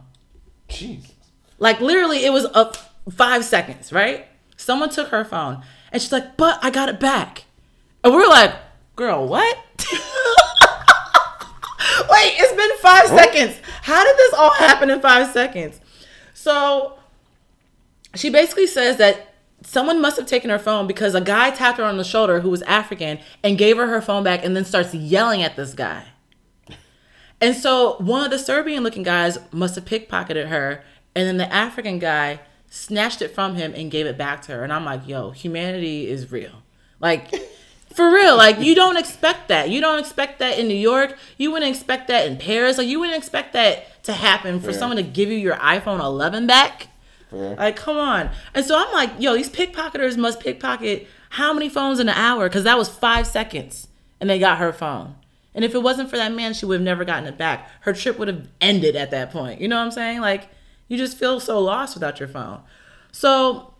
Jeez. 0.67 1.11
Like 1.57 1.79
literally, 1.79 2.25
it 2.25 2.33
was 2.33 2.45
up 2.53 2.75
five 3.09 3.45
seconds, 3.45 3.93
right? 3.93 4.27
Someone 4.57 4.89
took 4.89 5.07
her 5.09 5.23
phone, 5.23 5.63
and 5.91 6.01
she's 6.01 6.11
like, 6.11 6.35
"But 6.35 6.59
I 6.61 6.69
got 6.69 6.89
it 6.89 6.99
back," 6.99 7.45
and 8.03 8.13
we're 8.13 8.27
like, 8.27 8.53
"Girl, 8.97 9.25
what?" 9.25 9.57
Wait, 12.09 12.35
it's 12.37 12.53
been 12.53 12.77
five 12.79 13.07
seconds. 13.07 13.59
How 13.83 14.03
did 14.03 14.17
this 14.17 14.33
all 14.33 14.53
happen 14.53 14.89
in 14.89 15.01
five 15.01 15.31
seconds? 15.31 15.79
So 16.33 16.97
she 18.15 18.29
basically 18.29 18.67
says 18.67 18.97
that 18.97 19.33
someone 19.63 20.01
must 20.01 20.17
have 20.17 20.25
taken 20.25 20.49
her 20.49 20.59
phone 20.59 20.87
because 20.87 21.15
a 21.15 21.21
guy 21.21 21.51
tapped 21.51 21.77
her 21.77 21.83
on 21.83 21.97
the 21.97 22.03
shoulder 22.03 22.41
who 22.41 22.49
was 22.49 22.61
African 22.63 23.19
and 23.43 23.57
gave 23.57 23.77
her 23.77 23.87
her 23.87 24.01
phone 24.01 24.23
back 24.23 24.43
and 24.43 24.55
then 24.55 24.65
starts 24.65 24.93
yelling 24.93 25.41
at 25.41 25.55
this 25.55 25.73
guy. 25.73 26.05
And 27.39 27.55
so 27.55 27.95
one 27.97 28.23
of 28.23 28.31
the 28.31 28.39
Serbian 28.39 28.83
looking 28.83 29.03
guys 29.03 29.37
must 29.51 29.75
have 29.75 29.85
pickpocketed 29.85 30.47
her 30.47 30.83
and 31.15 31.27
then 31.27 31.37
the 31.37 31.51
African 31.53 31.99
guy 31.99 32.39
snatched 32.69 33.21
it 33.21 33.29
from 33.35 33.55
him 33.55 33.73
and 33.75 33.91
gave 33.91 34.05
it 34.05 34.17
back 34.17 34.41
to 34.43 34.53
her. 34.53 34.63
And 34.63 34.73
I'm 34.73 34.85
like, 34.85 35.07
yo, 35.07 35.31
humanity 35.31 36.07
is 36.07 36.31
real. 36.31 36.63
Like, 36.99 37.31
for 37.95 38.11
real, 38.11 38.35
like 38.35 38.59
you 38.59 38.75
don't 38.75 38.97
expect 38.97 39.47
that. 39.49 39.69
You 39.69 39.81
don't 39.81 39.99
expect 39.99 40.39
that 40.39 40.59
in 40.59 40.67
New 40.67 40.73
York. 40.73 41.17
You 41.37 41.51
wouldn't 41.51 41.73
expect 41.73 42.07
that 42.07 42.27
in 42.27 42.37
Paris. 42.37 42.77
Like 42.77 42.87
you 42.87 42.99
wouldn't 42.99 43.17
expect 43.17 43.53
that 43.53 44.03
to 44.03 44.13
happen 44.13 44.59
for 44.59 44.71
yeah. 44.71 44.77
someone 44.77 44.97
to 44.97 45.03
give 45.03 45.29
you 45.29 45.37
your 45.37 45.55
iPhone 45.55 45.99
11 45.99 46.47
back. 46.47 46.87
Yeah. 47.31 47.55
Like, 47.57 47.75
come 47.75 47.97
on. 47.97 48.29
And 48.53 48.65
so 48.65 48.77
I'm 48.77 48.91
like, 48.93 49.11
yo, 49.17 49.33
these 49.35 49.49
pickpocketers 49.49 50.17
must 50.17 50.39
pickpocket 50.39 51.07
how 51.33 51.51
many 51.51 51.67
phones 51.67 51.99
in 51.99 52.09
an 52.09 52.15
hour? 52.15 52.47
Because 52.47 52.63
that 52.63 52.77
was 52.77 52.89
five 52.89 53.25
seconds, 53.25 53.87
and 54.21 54.29
they 54.29 54.37
got 54.37 54.59
her 54.59 54.71
phone. 54.71 55.15
And 55.55 55.65
if 55.65 55.73
it 55.73 55.81
wasn't 55.81 56.11
for 56.11 56.15
that 56.15 56.31
man, 56.31 56.53
she 56.53 56.67
would 56.67 56.75
have 56.75 56.83
never 56.83 57.03
gotten 57.03 57.25
it 57.25 57.39
back. 57.39 57.69
Her 57.81 57.93
trip 57.93 58.19
would 58.19 58.27
have 58.27 58.47
ended 58.61 58.95
at 58.95 59.09
that 59.09 59.31
point. 59.31 59.59
You 59.59 59.67
know 59.67 59.77
what 59.77 59.85
I'm 59.85 59.91
saying? 59.91 60.21
Like, 60.21 60.49
you 60.87 60.95
just 60.95 61.17
feel 61.17 61.39
so 61.39 61.59
lost 61.59 61.95
without 61.95 62.19
your 62.19 62.29
phone. 62.29 62.61
So 63.11 63.72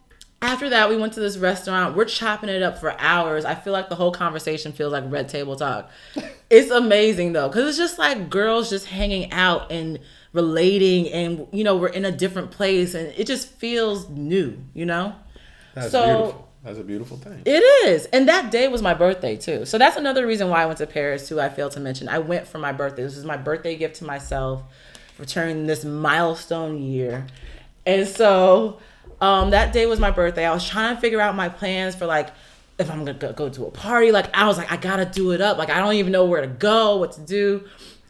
after 0.44 0.70
that, 0.72 0.90
we 0.90 0.98
went 0.98 1.14
to 1.14 1.22
this 1.22 1.38
restaurant. 1.38 1.96
We're 1.96 2.04
chopping 2.06 2.50
it 2.50 2.62
up 2.62 2.78
for 2.78 3.00
hours. 3.00 3.46
I 3.46 3.56
feel 3.56 3.72
like 3.72 3.88
the 3.88 3.96
whole 3.96 4.12
conversation 4.12 4.74
feels 4.74 4.92
like 4.92 5.06
red 5.08 5.30
table 5.30 5.56
talk. 5.56 5.90
it's 6.50 6.70
amazing 6.70 7.32
though, 7.32 7.48
because 7.48 7.70
it's 7.70 7.78
just 7.78 7.98
like 7.98 8.30
girls 8.30 8.70
just 8.70 8.88
hanging 8.88 9.32
out 9.32 9.72
and 9.72 10.00
relating, 10.34 11.08
and 11.10 11.48
you 11.54 11.64
know, 11.64 11.78
we're 11.78 11.88
in 11.88 12.04
a 12.04 12.12
different 12.12 12.52
place, 12.52 12.94
and 12.94 13.14
it 13.18 13.26
just 13.26 13.48
feels 13.48 14.10
new, 14.10 14.62
you 14.74 14.86
know. 14.86 15.16
That's 15.76 15.92
so, 15.92 16.06
beautiful. 16.06 16.50
That's 16.64 16.80
a 16.80 16.84
beautiful 16.84 17.18
thing. 17.18 17.42
It 17.46 17.64
is. 17.88 18.06
And 18.08 18.28
that 18.28 18.52
day 18.52 18.68
was 18.68 18.82
my 18.82 18.94
birthday 18.94 19.38
too. 19.38 19.66
So 19.66 19.78
that's 19.78 19.96
another 19.96 20.28
reason 20.28 20.50
why 20.50 20.64
I 20.64 20.66
went 20.66 20.78
to 20.80 20.88
Paris 20.88 21.28
too. 21.28 21.40
I 21.40 21.50
failed 21.50 21.72
to 21.74 21.80
mention. 21.80 22.10
I 22.10 22.20
went 22.20 22.48
for 22.48 22.58
my 22.58 22.72
birthday. 22.74 23.04
This 23.04 23.18
is 23.18 23.26
my 23.26 23.38
birthday 23.38 23.76
gift 23.76 23.96
to 23.96 24.06
myself 24.06 24.64
returning 25.18 25.68
this 25.68 25.86
milestone 25.86 26.82
year. 26.82 27.28
And 27.86 28.08
so 28.08 28.80
um, 29.24 29.52
that 29.52 29.72
day 29.72 29.86
was 29.86 30.02
my 30.02 30.12
birthday. 30.12 30.46
I 30.46 30.54
was 30.54 30.68
trying 30.68 30.96
to 30.96 31.00
figure 31.00 31.22
out 31.22 31.34
my 31.34 31.48
plans 31.48 31.96
for 31.96 32.06
like 32.06 32.32
if 32.78 32.92
I'm 32.92 33.06
gonna 33.06 33.32
go 33.32 33.48
to 33.48 33.66
a 33.66 33.72
party. 33.72 34.12
Like 34.12 34.36
I 34.36 34.46
was 34.46 34.58
like, 34.58 34.70
I 34.70 34.76
gotta 34.76 35.06
do 35.06 35.32
it 35.32 35.40
up. 35.40 35.58
Like 35.58 35.70
I 35.70 35.80
don't 35.80 35.94
even 35.94 36.12
know 36.12 36.26
where 36.26 36.42
to 36.42 36.48
go, 36.48 36.98
what 36.98 37.14
to 37.14 37.22
do. 37.22 37.64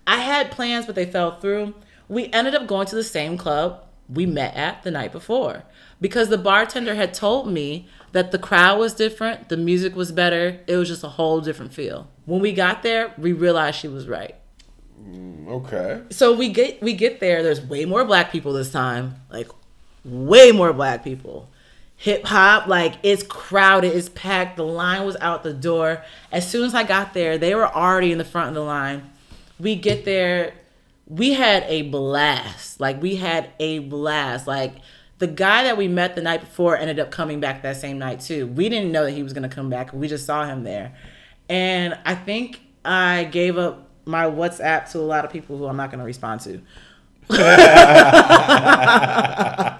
I 0.07 0.17
had 0.17 0.49
plans, 0.49 0.87
but 0.87 0.95
they 0.95 1.05
fell 1.05 1.39
through. 1.39 1.75
We 2.09 2.33
ended 2.33 2.55
up 2.55 2.65
going 2.65 2.87
to 2.87 2.95
the 2.95 3.03
same 3.03 3.37
club 3.37 3.83
we 4.09 4.25
met 4.25 4.55
at 4.55 4.81
the 4.81 4.89
night 4.89 5.11
before 5.11 5.63
because 6.01 6.29
the 6.29 6.37
bartender 6.37 6.95
had 6.95 7.13
told 7.13 7.47
me 7.47 7.87
that 8.11 8.31
the 8.31 8.39
crowd 8.39 8.79
was 8.79 8.95
different, 8.95 9.49
the 9.49 9.57
music 9.57 9.95
was 9.95 10.11
better, 10.11 10.61
it 10.65 10.77
was 10.77 10.89
just 10.89 11.03
a 11.03 11.09
whole 11.09 11.41
different 11.41 11.73
feel. 11.73 12.09
When 12.25 12.41
we 12.41 12.53
got 12.53 12.81
there, 12.81 13.13
we 13.19 13.33
realized 13.33 13.77
she 13.77 13.87
was 13.87 14.07
right. 14.07 14.35
Mm, 14.99 15.47
okay. 15.47 16.01
So 16.09 16.33
we 16.35 16.49
get 16.49 16.81
we 16.81 16.93
get 16.93 17.19
there. 17.19 17.43
There's 17.43 17.61
way 17.61 17.85
more 17.85 18.03
black 18.03 18.31
people 18.31 18.53
this 18.53 18.71
time, 18.71 19.15
like 19.29 19.49
way 20.03 20.51
more 20.51 20.73
black 20.73 21.03
people. 21.03 21.49
Hip 21.97 22.25
hop, 22.25 22.67
like 22.67 22.95
it's 23.03 23.21
crowded, 23.23 23.95
it's 23.95 24.09
packed. 24.09 24.57
The 24.57 24.65
line 24.65 25.05
was 25.05 25.15
out 25.21 25.43
the 25.43 25.53
door. 25.53 26.03
As 26.31 26.49
soon 26.49 26.65
as 26.65 26.73
I 26.73 26.81
got 26.83 27.13
there, 27.13 27.37
they 27.37 27.53
were 27.55 27.67
already 27.67 28.11
in 28.11 28.17
the 28.17 28.25
front 28.25 28.49
of 28.49 28.55
the 28.55 28.61
line. 28.61 29.09
We 29.59 29.75
get 29.75 30.03
there, 30.03 30.53
we 31.07 31.33
had 31.33 31.63
a 31.67 31.83
blast. 31.83 32.81
Like 32.81 33.01
we 33.01 33.15
had 33.15 33.51
a 33.59 33.79
blast. 33.79 34.47
Like 34.47 34.75
the 35.19 35.27
guy 35.27 35.63
that 35.63 35.77
we 35.77 35.87
met 35.87 36.15
the 36.15 36.21
night 36.21 36.41
before 36.41 36.75
ended 36.75 36.99
up 36.99 37.11
coming 37.11 37.39
back 37.39 37.61
that 37.61 37.77
same 37.77 37.99
night 37.99 38.19
too. 38.19 38.47
We 38.47 38.67
didn't 38.67 38.91
know 38.91 39.05
that 39.05 39.11
he 39.11 39.23
was 39.23 39.31
gonna 39.31 39.47
come 39.47 39.69
back. 39.69 39.93
We 39.93 40.09
just 40.09 40.25
saw 40.25 40.45
him 40.45 40.63
there. 40.63 40.93
And 41.47 41.97
I 42.05 42.15
think 42.15 42.59
I 42.83 43.25
gave 43.25 43.57
up 43.57 43.87
my 44.05 44.25
WhatsApp 44.25 44.91
to 44.91 44.99
a 44.99 45.01
lot 45.01 45.23
of 45.23 45.31
people 45.31 45.57
who 45.57 45.67
I'm 45.67 45.77
not 45.77 45.89
gonna 45.89 46.03
respond 46.03 46.41
to. 46.41 46.59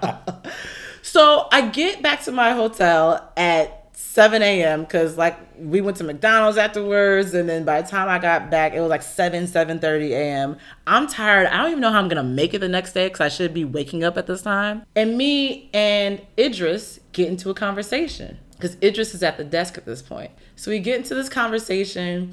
so 1.04 1.48
I 1.52 1.68
get 1.68 2.00
back 2.00 2.22
to 2.22 2.32
my 2.32 2.52
hotel 2.52 3.30
at 3.36 3.94
7 3.94 4.40
a.m. 4.42 4.84
because 4.84 5.18
like 5.18 5.38
we 5.58 5.82
went 5.82 5.98
to 5.98 6.04
McDonald's 6.04 6.56
afterwards, 6.56 7.34
and 7.34 7.46
then 7.46 7.66
by 7.66 7.82
the 7.82 7.88
time 7.88 8.08
I 8.08 8.18
got 8.18 8.50
back, 8.50 8.72
it 8.72 8.80
was 8.80 8.88
like 8.88 9.02
7 9.02 9.44
7:30 9.44 10.10
a.m. 10.12 10.56
I'm 10.86 11.06
tired. 11.06 11.46
I 11.48 11.58
don't 11.58 11.72
even 11.72 11.82
know 11.82 11.92
how 11.92 11.98
I'm 11.98 12.08
gonna 12.08 12.22
make 12.22 12.54
it 12.54 12.60
the 12.60 12.70
next 12.70 12.94
day 12.94 13.08
because 13.08 13.20
I 13.20 13.28
should 13.28 13.52
be 13.52 13.66
waking 13.66 14.02
up 14.02 14.16
at 14.16 14.26
this 14.26 14.40
time. 14.40 14.86
And 14.96 15.18
me 15.18 15.68
and 15.74 16.22
Idris 16.38 17.00
get 17.12 17.28
into 17.28 17.50
a 17.50 17.54
conversation 17.54 18.38
because 18.52 18.78
Idris 18.82 19.14
is 19.14 19.22
at 19.22 19.36
the 19.36 19.44
desk 19.44 19.76
at 19.76 19.84
this 19.84 20.00
point. 20.00 20.30
So 20.56 20.70
we 20.70 20.78
get 20.78 20.96
into 20.96 21.14
this 21.14 21.28
conversation. 21.28 22.32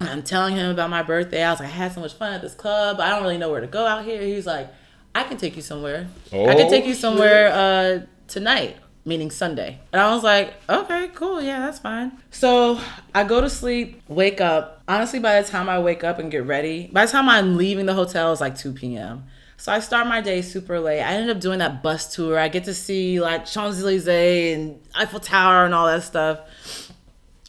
I'm 0.00 0.22
telling 0.22 0.56
him 0.56 0.70
about 0.70 0.88
my 0.88 1.02
birthday. 1.02 1.42
I 1.42 1.50
was 1.50 1.60
like, 1.60 1.68
I 1.68 1.72
had 1.72 1.92
so 1.92 2.00
much 2.00 2.14
fun 2.14 2.32
at 2.32 2.40
this 2.40 2.54
club. 2.54 3.00
I 3.00 3.10
don't 3.10 3.22
really 3.22 3.36
know 3.36 3.50
where 3.50 3.60
to 3.60 3.66
go 3.66 3.86
out 3.86 4.06
here. 4.06 4.22
He's 4.22 4.46
like, 4.46 4.72
I 5.14 5.24
can 5.24 5.36
take 5.36 5.56
you 5.56 5.62
somewhere. 5.62 6.08
Oh, 6.32 6.46
I 6.48 6.54
can 6.54 6.70
take 6.70 6.86
you 6.86 6.94
somewhere 6.94 7.48
uh, 7.52 8.06
tonight, 8.28 8.76
meaning 9.04 9.30
Sunday. 9.30 9.78
And 9.92 10.00
I 10.00 10.14
was 10.14 10.24
like, 10.24 10.54
okay, 10.68 11.08
cool. 11.14 11.42
Yeah, 11.42 11.60
that's 11.60 11.78
fine. 11.78 12.12
So 12.30 12.80
I 13.14 13.24
go 13.24 13.40
to 13.40 13.50
sleep, 13.50 14.00
wake 14.08 14.40
up. 14.40 14.82
Honestly, 14.88 15.18
by 15.18 15.40
the 15.40 15.48
time 15.48 15.68
I 15.68 15.78
wake 15.80 16.02
up 16.02 16.18
and 16.18 16.30
get 16.30 16.46
ready, 16.46 16.88
by 16.92 17.04
the 17.06 17.12
time 17.12 17.28
I'm 17.28 17.56
leaving 17.56 17.86
the 17.86 17.94
hotel, 17.94 18.32
it's 18.32 18.40
like 18.40 18.56
2 18.56 18.72
p.m. 18.72 19.24
So 19.62 19.70
I 19.70 19.78
start 19.78 20.08
my 20.08 20.20
day 20.20 20.42
super 20.42 20.80
late. 20.80 21.02
I 21.02 21.12
ended 21.12 21.36
up 21.36 21.40
doing 21.40 21.60
that 21.60 21.84
bus 21.84 22.12
tour. 22.12 22.36
I 22.36 22.48
get 22.48 22.64
to 22.64 22.74
see 22.74 23.20
like 23.20 23.46
Champs 23.46 23.80
Elysees 23.80 24.08
and 24.08 24.80
Eiffel 24.94 25.20
Tower 25.20 25.64
and 25.64 25.72
all 25.72 25.86
that 25.86 26.02
stuff. 26.02 26.40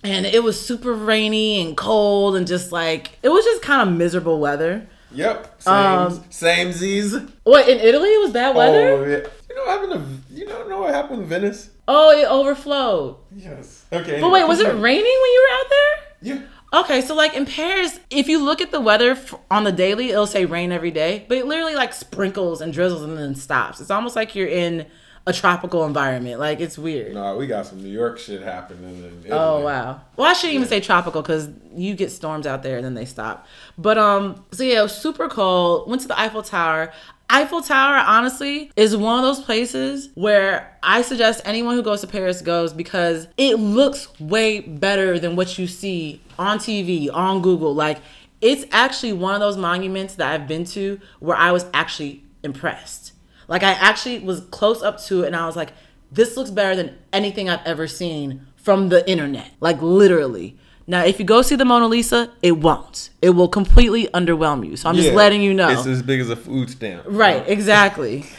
And 0.03 0.25
it 0.25 0.43
was 0.43 0.63
super 0.63 0.93
rainy 0.93 1.61
and 1.61 1.75
cold 1.77 2.35
and 2.35 2.45
just 2.45 2.71
like 2.71 3.17
it 3.23 3.29
was 3.29 3.43
just 3.45 3.63
kind 3.63 3.89
of 3.89 3.97
miserable 3.97 4.39
weather. 4.39 4.87
Yep. 5.13 5.61
Same. 5.61 5.73
Um, 5.73 6.23
same 6.29 6.71
Z's. 6.71 7.15
What 7.43 7.67
in 7.69 7.79
Italy 7.79 8.09
it 8.09 8.21
was 8.21 8.31
bad 8.31 8.55
weather? 8.55 8.89
Oh, 8.89 9.03
yeah. 9.05 9.27
You 9.49 9.55
know 9.55 9.65
what 9.65 9.69
happened 9.69 10.23
to 10.29 10.35
you 10.35 10.47
don't 10.47 10.69
know 10.69 10.81
what 10.81 10.93
happened 10.93 11.23
in 11.23 11.27
Venice? 11.27 11.69
Oh, 11.87 12.11
it 12.11 12.25
overflowed. 12.25 13.17
Yes. 13.35 13.85
Okay. 13.91 14.19
But 14.19 14.31
wait, 14.31 14.47
was 14.47 14.59
it 14.59 14.67
raining 14.67 15.03
when 15.03 15.03
you 15.03 15.47
were 15.49 15.59
out 15.59 15.69
there? 15.69 15.97
Yeah. 16.21 16.41
Okay, 16.73 17.01
so 17.01 17.13
like 17.13 17.35
in 17.35 17.45
Paris, 17.45 17.99
if 18.09 18.27
you 18.27 18.43
look 18.43 18.59
at 18.59 18.71
the 18.71 18.81
weather 18.81 19.15
on 19.51 19.63
the 19.63 19.71
daily, 19.71 20.09
it'll 20.09 20.25
say 20.25 20.45
rain 20.45 20.71
every 20.71 20.89
day, 20.89 21.23
but 21.29 21.37
it 21.37 21.45
literally 21.45 21.75
like 21.75 21.93
sprinkles 21.93 22.61
and 22.61 22.73
drizzles 22.73 23.03
and 23.03 23.15
then 23.15 23.35
stops. 23.35 23.79
It's 23.79 23.91
almost 23.91 24.15
like 24.15 24.33
you're 24.33 24.47
in 24.47 24.87
a 25.25 25.33
tropical 25.33 25.85
environment. 25.85 26.39
Like 26.39 26.59
it's 26.59 26.77
weird. 26.77 27.13
No, 27.13 27.37
we 27.37 27.47
got 27.47 27.65
some 27.65 27.81
New 27.81 27.89
York 27.89 28.19
shit 28.19 28.41
happening. 28.41 29.25
Oh 29.29 29.61
wow. 29.61 30.01
Well, 30.17 30.29
I 30.29 30.33
shouldn't 30.33 30.55
even 30.55 30.67
say 30.67 30.79
tropical 30.79 31.21
because 31.21 31.49
you 31.73 31.95
get 31.95 32.11
storms 32.11 32.45
out 32.45 32.63
there 32.63 32.77
and 32.77 32.85
then 32.85 32.93
they 32.93 33.05
stop. 33.05 33.47
But 33.77 33.97
um, 33.97 34.43
so 34.51 34.63
yeah, 34.63 34.79
it 34.79 34.83
was 34.83 34.95
super 34.95 35.29
cold. 35.29 35.89
Went 35.89 36.01
to 36.01 36.07
the 36.07 36.19
Eiffel 36.19 36.43
Tower. 36.43 36.91
Eiffel 37.29 37.61
Tower, 37.61 38.03
honestly, 38.05 38.71
is 38.75 38.95
one 38.95 39.17
of 39.17 39.23
those 39.23 39.43
places 39.43 40.09
where 40.13 40.77
I 40.83 41.01
suggest 41.01 41.41
anyone 41.45 41.75
who 41.75 41.81
goes 41.81 42.01
to 42.01 42.07
Paris 42.07 42.41
goes 42.41 42.73
because 42.73 43.27
it 43.37 43.55
looks 43.55 44.19
way 44.19 44.59
better 44.59 45.17
than 45.17 45.35
what 45.35 45.57
you 45.57 45.65
see 45.65 46.21
on 46.37 46.59
TV, 46.59 47.09
on 47.11 47.41
Google. 47.41 47.73
Like, 47.73 47.99
it's 48.41 48.65
actually 48.71 49.13
one 49.13 49.33
of 49.33 49.39
those 49.39 49.57
monuments 49.57 50.15
that 50.15 50.31
I've 50.31 50.47
been 50.47 50.65
to 50.65 50.99
where 51.21 51.37
I 51.37 51.51
was 51.51 51.65
actually 51.73 52.23
impressed. 52.43 53.02
Like, 53.47 53.63
I 53.63 53.71
actually 53.71 54.19
was 54.19 54.41
close 54.51 54.81
up 54.81 55.01
to 55.05 55.23
it 55.23 55.27
and 55.27 55.35
I 55.35 55.45
was 55.45 55.55
like, 55.55 55.73
this 56.11 56.37
looks 56.37 56.51
better 56.51 56.75
than 56.75 56.97
anything 57.11 57.49
I've 57.49 57.65
ever 57.65 57.87
seen 57.87 58.45
from 58.55 58.89
the 58.89 59.07
internet. 59.09 59.51
Like, 59.59 59.81
literally. 59.81 60.57
Now, 60.85 61.05
if 61.05 61.17
you 61.19 61.25
go 61.25 61.41
see 61.41 61.55
the 61.55 61.65
Mona 61.65 61.87
Lisa, 61.87 62.31
it 62.41 62.57
won't. 62.57 63.09
It 63.21 63.31
will 63.31 63.47
completely 63.47 64.07
underwhelm 64.07 64.67
you. 64.67 64.75
So 64.75 64.89
I'm 64.89 64.95
just 64.95 65.13
letting 65.13 65.41
you 65.41 65.53
know. 65.53 65.69
It's 65.69 65.85
as 65.87 66.01
big 66.03 66.19
as 66.19 66.29
a 66.29 66.35
food 66.35 66.69
stamp. 66.69 67.03
Right, 67.07 67.47
exactly. 67.47 68.25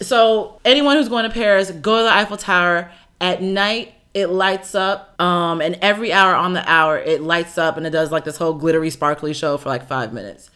So 0.00 0.60
anyone 0.62 0.96
who's 0.96 1.08
going 1.08 1.24
to 1.24 1.32
Paris, 1.32 1.70
go 1.70 1.96
to 1.96 2.02
the 2.02 2.12
Eiffel 2.12 2.36
Tower 2.36 2.90
at 3.18 3.42
night. 3.42 3.94
It 4.12 4.26
lights 4.28 4.74
up, 4.74 5.18
um, 5.20 5.60
and 5.60 5.78
every 5.82 6.12
hour 6.12 6.34
on 6.34 6.54
the 6.54 6.70
hour, 6.70 6.98
it 6.98 7.22
lights 7.22 7.58
up, 7.58 7.76
and 7.76 7.86
it 7.86 7.90
does 7.90 8.10
like 8.10 8.24
this 8.24 8.36
whole 8.36 8.54
glittery, 8.54 8.88
sparkly 8.90 9.34
show 9.34 9.58
for 9.58 9.68
like 9.68 9.86
five 9.88 10.12
minutes. 10.12 10.50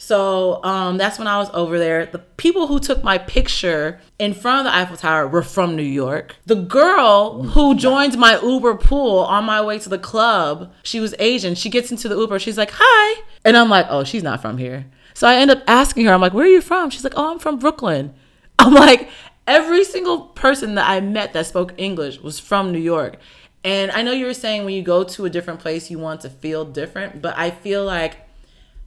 So 0.00 0.64
um, 0.64 0.96
that's 0.96 1.18
when 1.18 1.28
I 1.28 1.36
was 1.36 1.50
over 1.52 1.78
there. 1.78 2.06
The 2.06 2.20
people 2.20 2.68
who 2.68 2.80
took 2.80 3.04
my 3.04 3.18
picture 3.18 4.00
in 4.18 4.32
front 4.32 4.66
of 4.66 4.72
the 4.72 4.74
Eiffel 4.74 4.96
Tower 4.96 5.28
were 5.28 5.42
from 5.42 5.76
New 5.76 5.82
York. 5.82 6.36
The 6.46 6.54
girl 6.54 7.42
who 7.42 7.74
joined 7.74 8.16
my 8.16 8.40
Uber 8.40 8.76
pool 8.76 9.18
on 9.18 9.44
my 9.44 9.60
way 9.60 9.78
to 9.78 9.90
the 9.90 9.98
club, 9.98 10.72
she 10.82 11.00
was 11.00 11.14
Asian. 11.18 11.54
She 11.54 11.68
gets 11.68 11.90
into 11.90 12.08
the 12.08 12.16
Uber. 12.16 12.38
She's 12.38 12.56
like, 12.56 12.70
"Hi," 12.72 13.22
and 13.44 13.58
I'm 13.58 13.68
like, 13.68 13.84
"Oh, 13.90 14.02
she's 14.02 14.22
not 14.22 14.40
from 14.40 14.56
here." 14.56 14.86
So 15.12 15.28
I 15.28 15.34
end 15.34 15.50
up 15.50 15.62
asking 15.66 16.06
her, 16.06 16.14
I'm 16.14 16.22
like, 16.22 16.32
"Where 16.32 16.46
are 16.46 16.48
you 16.48 16.62
from?" 16.62 16.88
She's 16.88 17.04
like, 17.04 17.12
"Oh, 17.14 17.32
I'm 17.32 17.38
from 17.38 17.58
Brooklyn." 17.58 18.14
I'm 18.58 18.72
like, 18.72 19.10
every 19.46 19.84
single 19.84 20.28
person 20.28 20.76
that 20.76 20.88
I 20.88 21.00
met 21.02 21.34
that 21.34 21.44
spoke 21.44 21.74
English 21.76 22.20
was 22.20 22.40
from 22.40 22.72
New 22.72 22.80
York. 22.80 23.18
And 23.64 23.90
I 23.90 24.00
know 24.00 24.12
you 24.12 24.24
were 24.24 24.32
saying 24.32 24.64
when 24.64 24.72
you 24.72 24.82
go 24.82 25.04
to 25.04 25.26
a 25.26 25.30
different 25.30 25.60
place, 25.60 25.90
you 25.90 25.98
want 25.98 26.22
to 26.22 26.30
feel 26.30 26.64
different, 26.64 27.20
but 27.20 27.36
I 27.36 27.50
feel 27.50 27.84
like 27.84 28.16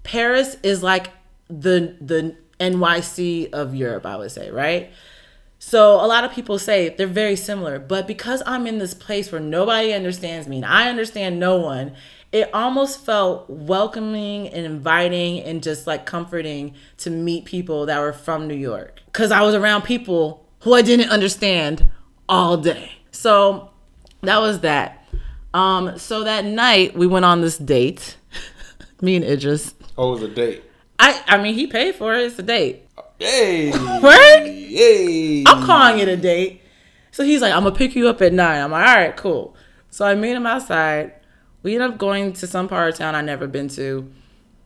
Paris 0.03 0.57
is 0.63 0.83
like 0.83 1.09
the 1.47 1.95
the 1.99 2.35
NYC 2.59 3.51
of 3.51 3.75
Europe, 3.75 4.05
I 4.05 4.15
would 4.15 4.31
say, 4.31 4.49
right? 4.49 4.91
So 5.59 5.95
a 5.95 6.07
lot 6.07 6.25
of 6.25 6.31
people 6.33 6.59
say 6.59 6.89
they're 6.89 7.07
very 7.07 7.37
similar, 7.37 7.79
but 7.79 8.05
because 8.05 8.43
I'm 8.45 8.67
in 8.67 8.79
this 8.79 8.93
place 8.93 9.31
where 9.31 9.39
nobody 9.39 9.93
understands 9.93 10.47
me 10.47 10.57
and 10.57 10.65
I 10.65 10.89
understand 10.89 11.39
no 11.39 11.57
one, 11.57 11.93
it 12.33 12.49
almost 12.53 13.05
felt 13.05 13.49
welcoming 13.49 14.49
and 14.49 14.65
inviting 14.65 15.39
and 15.41 15.63
just 15.63 15.87
like 15.87 16.05
comforting 16.05 16.73
to 16.97 17.09
meet 17.09 17.45
people 17.45 17.85
that 17.85 17.99
were 17.99 18.11
from 18.11 18.47
New 18.47 18.55
York. 18.55 19.01
Cuz 19.13 19.31
I 19.31 19.41
was 19.41 19.55
around 19.55 19.83
people 19.83 20.45
who 20.61 20.73
I 20.73 20.81
didn't 20.81 21.09
understand 21.09 21.89
all 22.27 22.57
day. 22.57 22.91
So 23.11 23.69
that 24.21 24.39
was 24.41 24.59
that. 24.59 25.05
Um 25.53 25.97
so 25.97 26.25
that 26.25 26.43
night 26.43 26.93
we 26.97 27.07
went 27.07 27.23
on 27.23 27.39
this 27.39 27.57
date. 27.57 28.17
me 29.01 29.15
and 29.15 29.23
Idris. 29.23 29.75
Oh, 29.97 30.09
it 30.09 30.21
was 30.21 30.23
a 30.23 30.33
date. 30.33 30.63
I 30.99 31.23
I 31.27 31.41
mean 31.41 31.53
he 31.55 31.67
paid 31.67 31.95
for 31.95 32.13
it. 32.13 32.25
It's 32.25 32.39
a 32.39 32.43
date. 32.43 32.87
Hey. 33.19 33.71
Right? 33.71 34.43
Hey. 34.45 35.43
I'm 35.45 35.65
calling 35.65 35.99
it 35.99 36.07
a 36.07 36.17
date. 36.17 36.61
So 37.11 37.23
he's 37.23 37.41
like, 37.41 37.53
I'm 37.53 37.63
gonna 37.63 37.75
pick 37.75 37.95
you 37.95 38.07
up 38.07 38.21
at 38.21 38.33
nine. 38.33 38.61
I'm 38.61 38.71
like, 38.71 38.87
all 38.87 38.95
right, 38.95 39.15
cool. 39.15 39.55
So 39.89 40.05
I 40.05 40.15
meet 40.15 40.31
him 40.31 40.47
outside. 40.47 41.13
We 41.61 41.75
end 41.75 41.83
up 41.83 41.97
going 41.97 42.33
to 42.33 42.47
some 42.47 42.67
part 42.67 42.89
of 42.89 42.97
town 42.97 43.15
I've 43.15 43.23
never 43.23 43.47
been 43.47 43.69
to, 43.69 44.11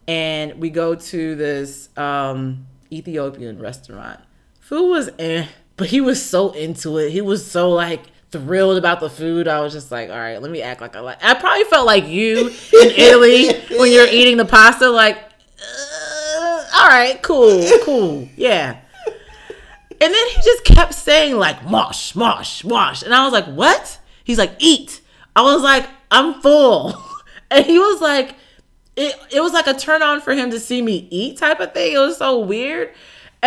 and 0.08 0.56
we 0.56 0.70
go 0.70 0.96
to 0.96 1.36
this 1.36 1.90
um, 1.98 2.66
Ethiopian 2.92 3.60
restaurant. 3.60 4.20
Food 4.62 4.90
was 4.90 5.10
eh, 5.20 5.46
but 5.76 5.88
he 5.88 6.02
was 6.02 6.24
so 6.24 6.52
into 6.52 6.98
it. 6.98 7.12
He 7.12 7.22
was 7.22 7.46
so 7.46 7.70
like 7.70 8.04
thrilled 8.32 8.78
about 8.78 9.00
the 9.00 9.10
food. 9.10 9.48
I 9.48 9.62
was 9.62 9.74
just 9.74 9.92
like, 9.92 10.10
all 10.10 10.18
right, 10.18 10.42
let 10.42 10.52
me 10.52 10.62
act 10.62 10.82
like 10.82 10.96
I 10.96 11.00
like. 11.00 11.24
I 11.24 11.34
probably 11.34 11.64
felt 11.66 11.86
like 11.86 12.08
you 12.08 12.48
in 12.48 12.92
Italy 12.92 13.54
when 13.78 13.92
you're 13.92 14.08
eating 14.08 14.38
the 14.38 14.46
pasta, 14.46 14.90
like, 14.90 15.18
uh, 15.18 16.66
all 16.76 16.88
right, 16.88 17.22
cool, 17.22 17.66
cool, 17.84 18.28
yeah. 18.36 18.80
And 20.00 20.14
then 20.14 20.28
he 20.30 20.36
just 20.42 20.64
kept 20.64 20.94
saying 20.94 21.38
like 21.38 21.66
mosh, 21.66 22.14
mosh, 22.14 22.64
mosh. 22.64 23.02
And 23.02 23.14
I 23.14 23.24
was 23.24 23.34
like, 23.34 23.46
what? 23.46 24.00
He's 24.24 24.38
like, 24.38 24.52
eat. 24.60 25.02
I 25.36 25.42
was 25.42 25.62
like, 25.62 25.88
I'm 26.12 26.42
full. 26.42 27.04
And 27.50 27.66
he 27.66 27.80
was 27.80 28.02
like, 28.02 28.36
it, 28.98 29.16
it 29.32 29.40
was 29.40 29.54
like 29.54 29.68
a 29.68 29.74
turn 29.74 30.02
on 30.02 30.20
for 30.20 30.34
him 30.34 30.52
to 30.52 30.60
see 30.60 30.82
me 30.82 31.08
eat 31.10 31.38
type 31.38 31.62
of 31.62 31.74
thing. 31.74 31.94
It 31.94 31.98
was 31.98 32.18
so 32.18 32.40
weird. 32.40 32.94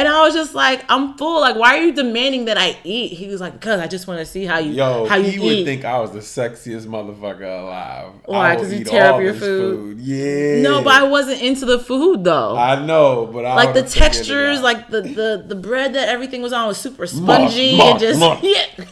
And 0.00 0.08
I 0.08 0.24
was 0.24 0.32
just 0.32 0.54
like, 0.54 0.82
I'm 0.88 1.12
full. 1.18 1.42
Like, 1.42 1.56
why 1.56 1.76
are 1.76 1.82
you 1.82 1.92
demanding 1.92 2.46
that 2.46 2.56
I 2.56 2.74
eat? 2.84 3.12
He 3.12 3.26
was 3.26 3.38
like, 3.38 3.52
because 3.52 3.80
I 3.80 3.86
just 3.86 4.06
want 4.06 4.18
to 4.18 4.24
see 4.24 4.46
how 4.46 4.58
you 4.58 4.72
Yo, 4.72 5.04
how 5.04 5.16
you 5.16 5.30
he 5.30 5.38
would 5.38 5.52
eat. 5.52 5.64
think 5.66 5.84
I 5.84 6.00
was 6.00 6.12
the 6.12 6.20
sexiest 6.20 6.86
motherfucker 6.86 7.42
alive. 7.42 8.14
Why? 8.24 8.54
Because 8.54 8.72
you 8.72 8.82
tear 8.82 9.12
up 9.12 9.20
your 9.20 9.34
this 9.34 9.42
food? 9.42 9.98
Yeah. 9.98 10.62
no, 10.62 10.82
but 10.82 10.94
I 10.94 11.02
wasn't 11.02 11.42
into 11.42 11.66
the 11.66 11.78
food 11.78 12.24
though. 12.24 12.56
I 12.56 12.82
know, 12.82 13.26
but 13.26 13.44
I 13.44 13.54
like 13.56 13.74
the 13.74 13.82
would've 13.82 13.92
figured 13.92 14.10
it 14.10 14.14
textures, 14.14 14.62
like 14.62 14.88
the, 14.88 15.02
the 15.02 15.44
the 15.46 15.54
bread 15.54 15.94
that 15.94 16.08
everything 16.08 16.40
was 16.40 16.54
on 16.54 16.66
was 16.66 16.78
super 16.78 17.06
spongy 17.06 17.76
mush, 17.76 17.90
and 17.90 18.00
just 18.00 18.20
mush. 18.20 18.40
yeah. 18.42 18.64
like 18.78 18.88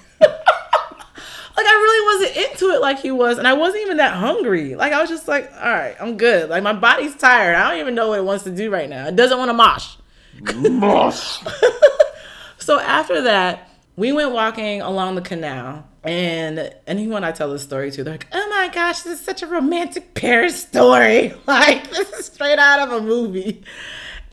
I 1.57 1.73
really 1.73 2.19
wasn't 2.21 2.51
into 2.51 2.75
it 2.75 2.83
like 2.83 3.01
he 3.01 3.13
was, 3.13 3.39
and 3.39 3.49
I 3.49 3.55
wasn't 3.55 3.83
even 3.85 3.97
that 3.97 4.13
hungry. 4.13 4.75
Like 4.75 4.93
I 4.93 5.01
was 5.01 5.09
just 5.09 5.27
like, 5.27 5.51
all 5.55 5.73
right, 5.73 5.97
I'm 5.99 6.19
good. 6.19 6.51
Like 6.51 6.63
my 6.63 6.75
body's 6.75 7.17
tired. 7.17 7.55
I 7.55 7.71
don't 7.71 7.81
even 7.81 7.95
know 7.95 8.09
what 8.09 8.19
it 8.19 8.27
wants 8.27 8.45
to 8.45 8.51
do 8.51 8.71
right 8.71 8.91
now. 8.91 9.09
It 9.09 9.17
doesn't 9.17 9.39
want 9.39 9.49
to 9.49 9.55
mosh. 9.55 9.95
So 12.69 12.79
after 12.79 13.23
that, 13.23 13.71
we 13.97 14.13
went 14.13 14.33
walking 14.33 14.83
along 14.83 15.15
the 15.15 15.23
canal. 15.23 15.87
And 16.05 16.71
anyone 16.87 17.25
I 17.25 17.33
tell 17.33 17.51
this 17.51 17.63
story 17.63 17.91
to, 17.91 18.05
they're 18.05 18.13
like, 18.13 18.27
oh 18.31 18.49
my 18.51 18.69
gosh, 18.69 19.01
this 19.01 19.21
is 19.21 19.25
such 19.25 19.43
a 19.43 19.47
romantic 19.47 20.13
Paris 20.13 20.65
story. 20.65 21.33
Like, 21.47 21.89
this 21.89 22.13
is 22.13 22.27
straight 22.27 22.59
out 22.59 22.81
of 22.87 22.93
a 22.93 23.01
movie. 23.01 23.65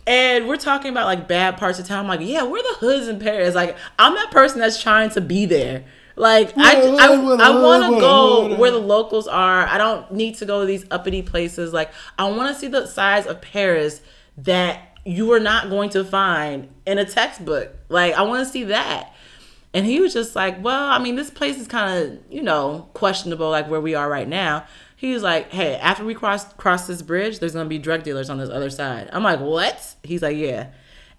And 0.05 0.49
we're 0.49 0.57
talking 0.57 0.91
about 0.91 1.05
like 1.05 1.29
bad 1.29 1.55
parts 1.55 1.79
of 1.79 1.87
town. 1.87 1.99
I'm 1.99 2.07
like, 2.09 2.27
yeah, 2.27 2.43
we're 2.43 2.61
the 2.61 2.75
hoods 2.79 3.07
in 3.07 3.19
Paris. 3.19 3.55
Like, 3.55 3.77
I'm 3.97 4.15
that 4.15 4.31
person 4.31 4.59
that's 4.59 4.83
trying 4.83 5.11
to 5.11 5.21
be 5.21 5.45
there. 5.45 5.85
Like, 6.17 6.57
I, 6.57 6.81
I, 6.81 7.13
I 7.13 7.49
want 7.61 7.83
to 7.93 7.99
go 8.01 8.55
where 8.57 8.71
the 8.71 8.79
locals 8.79 9.29
are. 9.29 9.65
I 9.65 9.77
don't 9.77 10.11
need 10.11 10.35
to 10.35 10.45
go 10.45 10.59
to 10.59 10.65
these 10.65 10.85
uppity 10.91 11.21
places. 11.21 11.71
Like, 11.71 11.89
I 12.17 12.29
want 12.29 12.53
to 12.53 12.59
see 12.59 12.67
the 12.67 12.85
sides 12.85 13.27
of 13.27 13.41
Paris 13.41 14.01
that 14.39 14.94
you 15.05 15.31
are 15.31 15.39
not 15.39 15.69
going 15.69 15.91
to 15.91 16.03
find 16.03 16.67
in 16.85 16.97
a 16.97 17.05
textbook. 17.05 17.71
Like, 17.89 18.13
I 18.15 18.23
want 18.23 18.45
to 18.45 18.51
see 18.51 18.65
that. 18.65 19.13
And 19.73 19.85
he 19.85 19.99
was 19.99 20.13
just 20.13 20.35
like, 20.35 20.63
well, 20.63 20.89
I 20.89 20.99
mean, 20.99 21.15
this 21.15 21.29
place 21.29 21.59
is 21.59 21.67
kind 21.67 22.03
of, 22.03 22.19
you 22.29 22.41
know, 22.41 22.89
questionable, 22.93 23.49
like 23.49 23.69
where 23.69 23.81
we 23.81 23.93
are 23.93 24.09
right 24.09 24.27
now. 24.27 24.65
He 24.95 25.13
was 25.13 25.21
like, 25.21 25.51
hey, 25.51 25.75
after 25.75 26.05
we 26.05 26.15
cross 26.15 26.51
cross 26.53 26.87
this 26.87 27.01
bridge, 27.01 27.39
there's 27.39 27.51
gonna 27.51 27.67
be 27.67 27.77
drug 27.77 28.03
dealers 28.03 28.29
on 28.29 28.37
this 28.37 28.49
other 28.49 28.69
side. 28.69 29.09
I'm 29.11 29.23
like, 29.23 29.41
what? 29.41 29.95
He's 30.03 30.21
like, 30.21 30.37
yeah. 30.37 30.67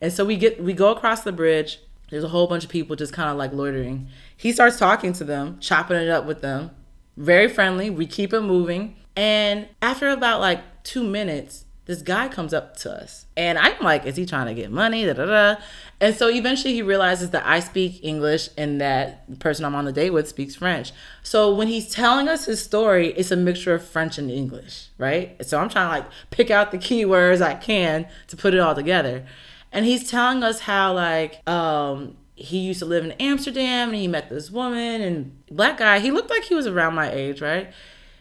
And 0.00 0.10
so 0.10 0.24
we 0.24 0.38
get 0.38 0.62
we 0.62 0.72
go 0.72 0.90
across 0.90 1.22
the 1.22 1.32
bridge. 1.32 1.80
There's 2.10 2.24
a 2.24 2.28
whole 2.28 2.46
bunch 2.46 2.64
of 2.64 2.70
people 2.70 2.96
just 2.96 3.12
kind 3.12 3.28
of 3.28 3.36
like 3.36 3.52
loitering. 3.52 4.08
He 4.34 4.52
starts 4.52 4.78
talking 4.78 5.12
to 5.14 5.24
them, 5.24 5.58
chopping 5.60 5.98
it 5.98 6.08
up 6.08 6.24
with 6.24 6.40
them. 6.40 6.70
Very 7.18 7.48
friendly. 7.48 7.90
We 7.90 8.06
keep 8.06 8.32
it 8.32 8.40
moving. 8.40 8.96
And 9.14 9.68
after 9.82 10.08
about 10.08 10.40
like 10.40 10.82
two 10.82 11.04
minutes, 11.04 11.65
this 11.86 12.02
guy 12.02 12.28
comes 12.28 12.52
up 12.52 12.76
to 12.78 12.92
us. 12.92 13.26
And 13.36 13.58
I'm 13.58 13.80
like, 13.80 14.06
is 14.06 14.16
he 14.16 14.26
trying 14.26 14.46
to 14.46 14.54
get 14.54 14.70
money? 14.70 15.06
Da, 15.06 15.12
da, 15.14 15.24
da. 15.24 15.60
And 16.00 16.14
so 16.14 16.28
eventually 16.28 16.74
he 16.74 16.82
realizes 16.82 17.30
that 17.30 17.46
I 17.46 17.60
speak 17.60 18.00
English 18.02 18.48
and 18.58 18.80
that 18.80 19.24
the 19.28 19.36
person 19.36 19.64
I'm 19.64 19.74
on 19.74 19.84
the 19.84 19.92
date 19.92 20.10
with 20.10 20.28
speaks 20.28 20.56
French. 20.56 20.92
So 21.22 21.54
when 21.54 21.68
he's 21.68 21.88
telling 21.88 22.28
us 22.28 22.44
his 22.46 22.62
story, 22.62 23.08
it's 23.14 23.30
a 23.30 23.36
mixture 23.36 23.74
of 23.74 23.84
French 23.86 24.18
and 24.18 24.30
English, 24.30 24.88
right? 24.98 25.36
So 25.46 25.58
I'm 25.58 25.68
trying 25.68 25.86
to 25.86 26.00
like 26.00 26.12
pick 26.30 26.50
out 26.50 26.72
the 26.72 26.78
keywords 26.78 27.40
I 27.40 27.54
can 27.54 28.06
to 28.28 28.36
put 28.36 28.52
it 28.52 28.60
all 28.60 28.74
together. 28.74 29.24
and 29.72 29.84
he's 29.84 30.10
telling 30.10 30.42
us 30.42 30.60
how 30.60 30.92
like 30.94 31.46
um 31.48 32.16
he 32.34 32.58
used 32.58 32.80
to 32.80 32.84
live 32.84 33.04
in 33.04 33.12
Amsterdam 33.12 33.88
and 33.88 33.96
he 33.96 34.06
met 34.06 34.28
this 34.28 34.50
woman 34.50 35.00
and 35.00 35.32
black 35.50 35.78
guy. 35.78 36.00
He 36.00 36.10
looked 36.10 36.28
like 36.28 36.44
he 36.44 36.54
was 36.54 36.66
around 36.66 36.94
my 36.94 37.10
age, 37.10 37.40
right? 37.40 37.72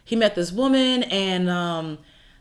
He 0.05 0.15
met 0.15 0.35
this 0.35 0.53
woman 0.53 1.03
and 1.03 1.49
um, 1.49 1.97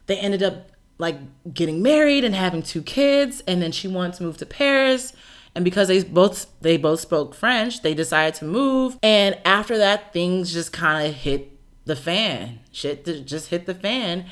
they 0.07 0.17
ended 0.17 0.43
up 0.43 0.69
like 1.05 1.52
getting 1.52 1.82
married 1.82 2.24
and 2.24 2.35
having 2.35 2.62
two 2.62 2.82
kids. 2.82 3.43
And 3.47 3.60
then 3.60 3.72
she 3.72 3.86
wanted 3.86 4.14
to 4.14 4.22
move 4.22 4.39
to 4.39 4.47
Paris. 4.47 5.12
And 5.55 5.64
because 5.64 5.89
they 5.89 6.02
both 6.02 6.47
they 6.62 6.76
both 6.76 7.01
spoke 7.01 7.35
French, 7.35 7.82
they 7.82 7.94
decided 7.94 8.35
to 8.36 8.47
move. 8.47 8.98
And 9.02 9.39
after 9.44 9.76
that, 9.78 10.12
things 10.12 10.52
just 10.52 10.72
kind 10.72 11.06
of 11.06 11.14
hit 11.14 11.52
the 11.85 11.94
fan. 11.94 12.60
Shit 12.72 13.05
just 13.26 13.51
hit 13.51 13.66
the 13.66 13.74
fan. 13.74 14.24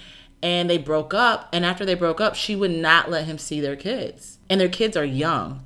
And 0.42 0.68
they 0.68 0.78
broke 0.78 1.14
up. 1.14 1.48
And 1.52 1.64
after 1.64 1.84
they 1.84 1.94
broke 1.94 2.20
up, 2.20 2.34
she 2.34 2.56
would 2.56 2.72
not 2.72 3.10
let 3.10 3.26
him 3.26 3.38
see 3.38 3.60
their 3.60 3.76
kids. 3.76 4.38
And 4.48 4.60
their 4.60 4.70
kids 4.70 4.96
are 4.96 5.04
young. 5.04 5.64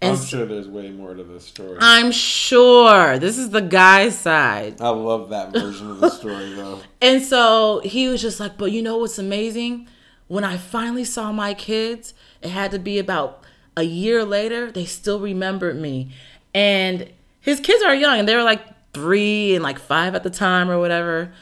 And 0.00 0.18
I'm 0.18 0.24
sure 0.24 0.44
there's 0.44 0.68
way 0.68 0.90
more 0.90 1.14
to 1.14 1.24
this 1.24 1.44
story. 1.44 1.78
I'm 1.80 2.10
sure. 2.10 3.18
This 3.18 3.38
is 3.38 3.50
the 3.50 3.62
guy's 3.62 4.18
side. 4.18 4.80
I 4.80 4.88
love 4.88 5.30
that 5.30 5.52
version 5.52 5.90
of 5.90 6.00
the 6.00 6.10
story 6.10 6.54
though. 6.54 6.80
And 7.00 7.22
so 7.22 7.80
he 7.84 8.08
was 8.08 8.20
just 8.20 8.40
like, 8.40 8.58
but 8.58 8.72
you 8.72 8.82
know 8.82 8.96
what's 8.98 9.18
amazing? 9.18 9.88
When 10.28 10.44
I 10.44 10.56
finally 10.56 11.04
saw 11.04 11.32
my 11.32 11.54
kids, 11.54 12.14
it 12.42 12.50
had 12.50 12.70
to 12.72 12.78
be 12.78 12.98
about 12.98 13.44
a 13.76 13.82
year 13.82 14.24
later, 14.24 14.72
they 14.72 14.84
still 14.84 15.20
remembered 15.20 15.80
me. 15.80 16.10
And 16.54 17.10
his 17.40 17.60
kids 17.60 17.82
are 17.84 17.94
young 17.94 18.18
and 18.18 18.28
they 18.28 18.34
were 18.34 18.42
like 18.42 18.62
three 18.92 19.54
and 19.54 19.62
like 19.62 19.78
five 19.78 20.14
at 20.14 20.22
the 20.22 20.30
time 20.30 20.70
or 20.70 20.78
whatever. 20.78 21.32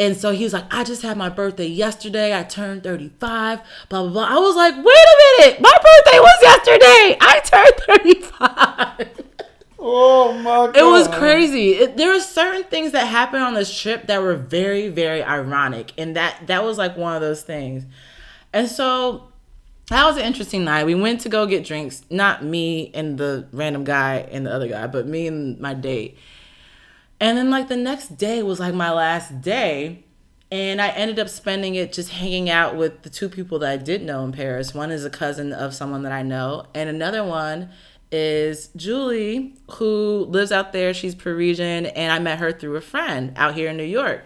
And 0.00 0.16
so 0.16 0.30
he 0.30 0.44
was 0.44 0.52
like, 0.52 0.72
I 0.72 0.84
just 0.84 1.02
had 1.02 1.16
my 1.16 1.28
birthday 1.28 1.66
yesterday. 1.66 2.36
I 2.36 2.44
turned 2.44 2.84
35, 2.84 3.60
blah, 3.88 4.02
blah, 4.02 4.12
blah. 4.12 4.26
I 4.28 4.38
was 4.38 4.54
like, 4.54 4.74
wait 4.74 4.84
a 4.84 5.38
minute. 5.40 5.60
My 5.60 5.72
birthday 5.72 6.18
was 6.18 6.38
yesterday. 6.42 7.16
I 7.20 7.40
turned 7.44 7.74
35. 9.08 9.24
Oh 9.80 10.32
my 10.34 10.42
God. 10.42 10.76
It 10.76 10.84
was 10.84 11.08
crazy. 11.08 11.70
It, 11.70 11.96
there 11.96 12.12
were 12.12 12.20
certain 12.20 12.64
things 12.64 12.92
that 12.92 13.06
happened 13.06 13.42
on 13.42 13.54
this 13.54 13.76
trip 13.80 14.06
that 14.08 14.22
were 14.22 14.34
very, 14.34 14.88
very 14.88 15.22
ironic. 15.22 15.92
And 15.96 16.14
that, 16.16 16.46
that 16.46 16.64
was 16.64 16.78
like 16.78 16.96
one 16.96 17.14
of 17.14 17.20
those 17.20 17.42
things. 17.42 17.84
And 18.58 18.68
so 18.68 19.28
that 19.86 20.04
was 20.04 20.16
an 20.16 20.24
interesting 20.24 20.64
night. 20.64 20.84
We 20.84 20.96
went 20.96 21.20
to 21.20 21.28
go 21.28 21.46
get 21.46 21.64
drinks. 21.64 22.02
Not 22.10 22.44
me 22.44 22.90
and 22.92 23.16
the 23.16 23.46
random 23.52 23.84
guy 23.84 24.26
and 24.32 24.44
the 24.44 24.52
other 24.52 24.66
guy, 24.66 24.88
but 24.88 25.06
me 25.06 25.28
and 25.28 25.60
my 25.60 25.74
date. 25.74 26.18
And 27.20 27.38
then 27.38 27.50
like 27.50 27.68
the 27.68 27.76
next 27.76 28.16
day 28.16 28.42
was 28.42 28.58
like 28.58 28.74
my 28.74 28.90
last 28.90 29.40
day. 29.40 30.02
And 30.50 30.82
I 30.82 30.88
ended 30.88 31.20
up 31.20 31.28
spending 31.28 31.76
it 31.76 31.92
just 31.92 32.10
hanging 32.10 32.50
out 32.50 32.74
with 32.74 33.02
the 33.02 33.10
two 33.10 33.28
people 33.28 33.60
that 33.60 33.70
I 33.70 33.76
did 33.76 34.02
know 34.02 34.24
in 34.24 34.32
Paris. 34.32 34.74
One 34.74 34.90
is 34.90 35.04
a 35.04 35.10
cousin 35.10 35.52
of 35.52 35.72
someone 35.72 36.02
that 36.02 36.12
I 36.12 36.22
know, 36.22 36.64
and 36.74 36.88
another 36.88 37.22
one 37.22 37.68
is 38.10 38.70
Julie, 38.74 39.54
who 39.72 40.26
lives 40.30 40.50
out 40.50 40.72
there. 40.72 40.94
She's 40.94 41.14
Parisian, 41.14 41.86
and 41.86 42.10
I 42.10 42.18
met 42.18 42.38
her 42.38 42.50
through 42.50 42.76
a 42.76 42.80
friend 42.80 43.34
out 43.36 43.54
here 43.54 43.68
in 43.68 43.76
New 43.76 43.84
York. 43.84 44.24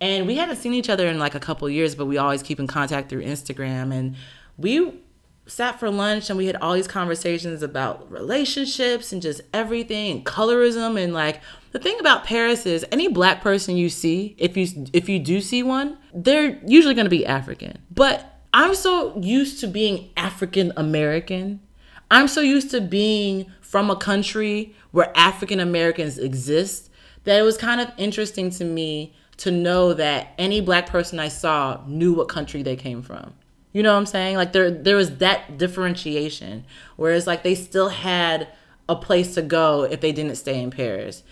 And 0.00 0.26
we 0.26 0.36
hadn't 0.36 0.56
seen 0.56 0.74
each 0.74 0.88
other 0.88 1.08
in 1.08 1.18
like 1.18 1.34
a 1.34 1.40
couple 1.40 1.68
years, 1.68 1.94
but 1.94 2.06
we 2.06 2.18
always 2.18 2.42
keep 2.42 2.60
in 2.60 2.66
contact 2.66 3.08
through 3.08 3.24
Instagram. 3.24 3.92
And 3.92 4.16
we 4.56 5.00
sat 5.46 5.80
for 5.80 5.90
lunch 5.90 6.28
and 6.28 6.36
we 6.36 6.46
had 6.46 6.56
all 6.56 6.74
these 6.74 6.86
conversations 6.86 7.62
about 7.62 8.10
relationships 8.10 9.12
and 9.12 9.22
just 9.22 9.40
everything 9.52 10.12
and 10.12 10.26
colorism 10.26 11.02
and 11.02 11.14
like 11.14 11.40
the 11.72 11.78
thing 11.78 11.98
about 12.00 12.24
Paris 12.24 12.66
is 12.66 12.84
any 12.92 13.08
black 13.08 13.42
person 13.42 13.76
you 13.76 13.88
see, 13.88 14.34
if 14.38 14.56
you 14.56 14.86
if 14.92 15.08
you 15.08 15.18
do 15.18 15.40
see 15.40 15.62
one, 15.62 15.98
they're 16.14 16.58
usually 16.66 16.94
going 16.94 17.06
to 17.06 17.10
be 17.10 17.26
African. 17.26 17.78
But 17.90 18.40
I'm 18.54 18.74
so 18.74 19.18
used 19.18 19.60
to 19.60 19.66
being 19.66 20.10
African 20.16 20.72
American. 20.76 21.60
I'm 22.10 22.26
so 22.26 22.40
used 22.40 22.70
to 22.70 22.80
being 22.80 23.52
from 23.60 23.90
a 23.90 23.96
country 23.96 24.74
where 24.92 25.12
African 25.14 25.60
Americans 25.60 26.16
exist 26.16 26.90
that 27.24 27.38
it 27.38 27.42
was 27.42 27.58
kind 27.58 27.82
of 27.82 27.92
interesting 27.98 28.48
to 28.50 28.64
me 28.64 29.14
to 29.38 29.50
know 29.50 29.94
that 29.94 30.34
any 30.36 30.60
black 30.60 30.88
person 30.88 31.18
I 31.18 31.28
saw 31.28 31.80
knew 31.86 32.12
what 32.12 32.28
country 32.28 32.62
they 32.62 32.76
came 32.76 33.02
from. 33.02 33.34
You 33.72 33.82
know 33.82 33.92
what 33.92 33.98
I'm 33.98 34.06
saying? 34.06 34.36
Like 34.36 34.52
there 34.52 34.70
there 34.70 34.96
was 34.96 35.18
that 35.18 35.58
differentiation. 35.58 36.64
Whereas 36.96 37.26
like 37.26 37.42
they 37.42 37.54
still 37.54 37.88
had 37.88 38.48
a 38.88 38.96
place 38.96 39.34
to 39.34 39.42
go 39.42 39.84
if 39.84 40.00
they 40.00 40.12
didn't 40.12 40.36
stay 40.36 40.60
in 40.60 40.70
Paris. 40.70 41.22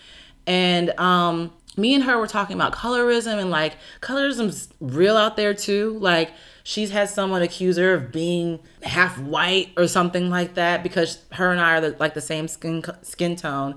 And 0.47 0.99
um 0.99 1.53
me 1.77 1.95
and 1.95 2.05
her 2.05 2.19
were 2.19 2.27
talking 2.27 2.57
about 2.57 2.73
colorism 2.73 3.39
and 3.39 3.51
like 3.51 3.77
colorism's 4.01 4.69
real 4.81 5.17
out 5.17 5.37
there 5.37 5.55
too. 5.55 5.99
Like 6.01 6.33
she's 6.63 6.91
had 6.91 7.11
someone 7.11 7.43
accuse 7.43 7.77
her 7.77 7.95
of 7.95 8.13
being 8.13 8.61
half 8.83 9.19
white 9.19 9.73
or 9.77 9.89
something 9.89 10.31
like 10.31 10.55
that 10.55 10.83
because 10.83 11.25
her 11.33 11.51
and 11.51 11.61
I 11.61 11.77
are 11.77 11.81
the, 11.81 11.97
like 11.99 12.15
the 12.15 12.21
same 12.21 12.49
skin 12.49 12.85
skin 13.03 13.37
tone. 13.37 13.77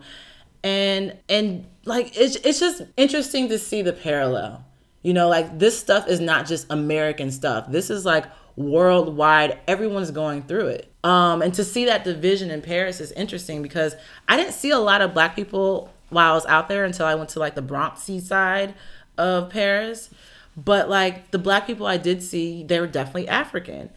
And 0.64 1.18
and 1.30 1.66
like 1.86 2.18
it's 2.18 2.36
it's 2.38 2.60
just 2.60 2.82
interesting 2.98 3.50
to 3.50 3.60
see 3.60 3.82
the 3.82 3.94
parallel. 3.94 4.66
You 5.02 5.14
know, 5.14 5.30
like 5.30 5.60
this 5.60 5.80
stuff 5.80 6.08
is 6.08 6.20
not 6.20 6.46
just 6.46 6.68
American 6.70 7.32
stuff. 7.32 7.72
This 7.72 7.90
is 7.90 8.06
like 8.06 8.26
worldwide. 8.56 9.58
Everyone's 9.68 10.12
going 10.12 10.44
through 10.44 10.68
it. 10.68 10.94
Um, 11.04 11.42
and 11.42 11.54
to 11.54 11.64
see 11.64 11.86
that 11.86 12.04
division 12.04 12.52
in 12.52 12.62
Paris 12.62 13.00
is 13.00 13.14
interesting 13.14 13.62
because 13.62 13.96
I 14.28 14.36
didn't 14.36 14.54
see 14.54 14.72
a 14.72 14.80
lot 14.80 15.02
of 15.02 15.14
black 15.14 15.36
people 15.36 15.94
while 16.10 16.32
I 16.32 16.36
was 16.36 16.46
out 16.46 16.68
there 16.68 16.84
until 16.84 17.06
I 17.06 17.16
went 17.16 17.30
to 17.30 17.40
like 17.40 17.56
the 17.56 17.64
Bronxy 17.64 18.22
side 18.22 18.76
of 19.18 19.50
Paris. 19.50 20.10
But 20.58 20.90
like 20.90 21.32
the 21.32 21.40
black 21.40 21.68
people 21.68 21.88
I 21.88 21.96
did 21.98 22.22
see, 22.22 22.64
they 22.64 22.82
were 22.82 22.88
definitely 22.88 23.30
African. 23.30 23.90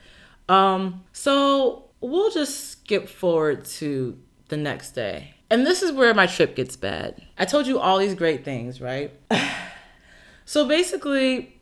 Um, 0.49 1.03
so 1.13 1.87
we'll 2.01 2.31
just 2.31 2.71
skip 2.71 3.09
forward 3.09 3.65
to 3.65 4.17
the 4.49 4.57
next 4.57 4.93
day. 4.93 5.35
And 5.53 5.67
this 5.67 5.83
is 5.83 5.93
where 5.93 6.15
my 6.15 6.27
trip 6.27 6.57
gets 6.57 6.77
bad. 6.77 7.21
I 7.37 7.45
told 7.45 7.67
you 7.67 7.79
all 7.79 7.99
these 7.99 8.15
great 8.15 8.43
things, 8.43 8.81
right? 8.81 9.13
so 10.47 10.67
basically, 10.67 11.61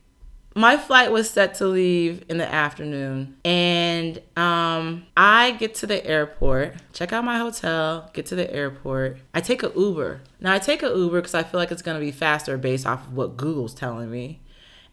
my 0.54 0.76
flight 0.76 1.10
was 1.10 1.28
set 1.28 1.54
to 1.54 1.66
leave 1.66 2.24
in 2.28 2.38
the 2.38 2.52
afternoon 2.52 3.36
and 3.44 4.20
um 4.36 5.06
i 5.16 5.52
get 5.52 5.76
to 5.76 5.86
the 5.86 6.04
airport 6.04 6.74
check 6.92 7.12
out 7.12 7.24
my 7.24 7.38
hotel 7.38 8.10
get 8.12 8.26
to 8.26 8.34
the 8.34 8.52
airport 8.52 9.16
i 9.32 9.40
take 9.40 9.62
a 9.62 9.70
uber 9.76 10.20
now 10.40 10.52
i 10.52 10.58
take 10.58 10.82
a 10.82 10.88
uber 10.88 11.20
because 11.20 11.36
i 11.36 11.42
feel 11.44 11.60
like 11.60 11.70
it's 11.70 11.82
going 11.82 11.96
to 11.96 12.04
be 12.04 12.10
faster 12.10 12.58
based 12.58 12.84
off 12.84 13.06
of 13.06 13.14
what 13.14 13.36
google's 13.36 13.72
telling 13.72 14.10
me 14.10 14.40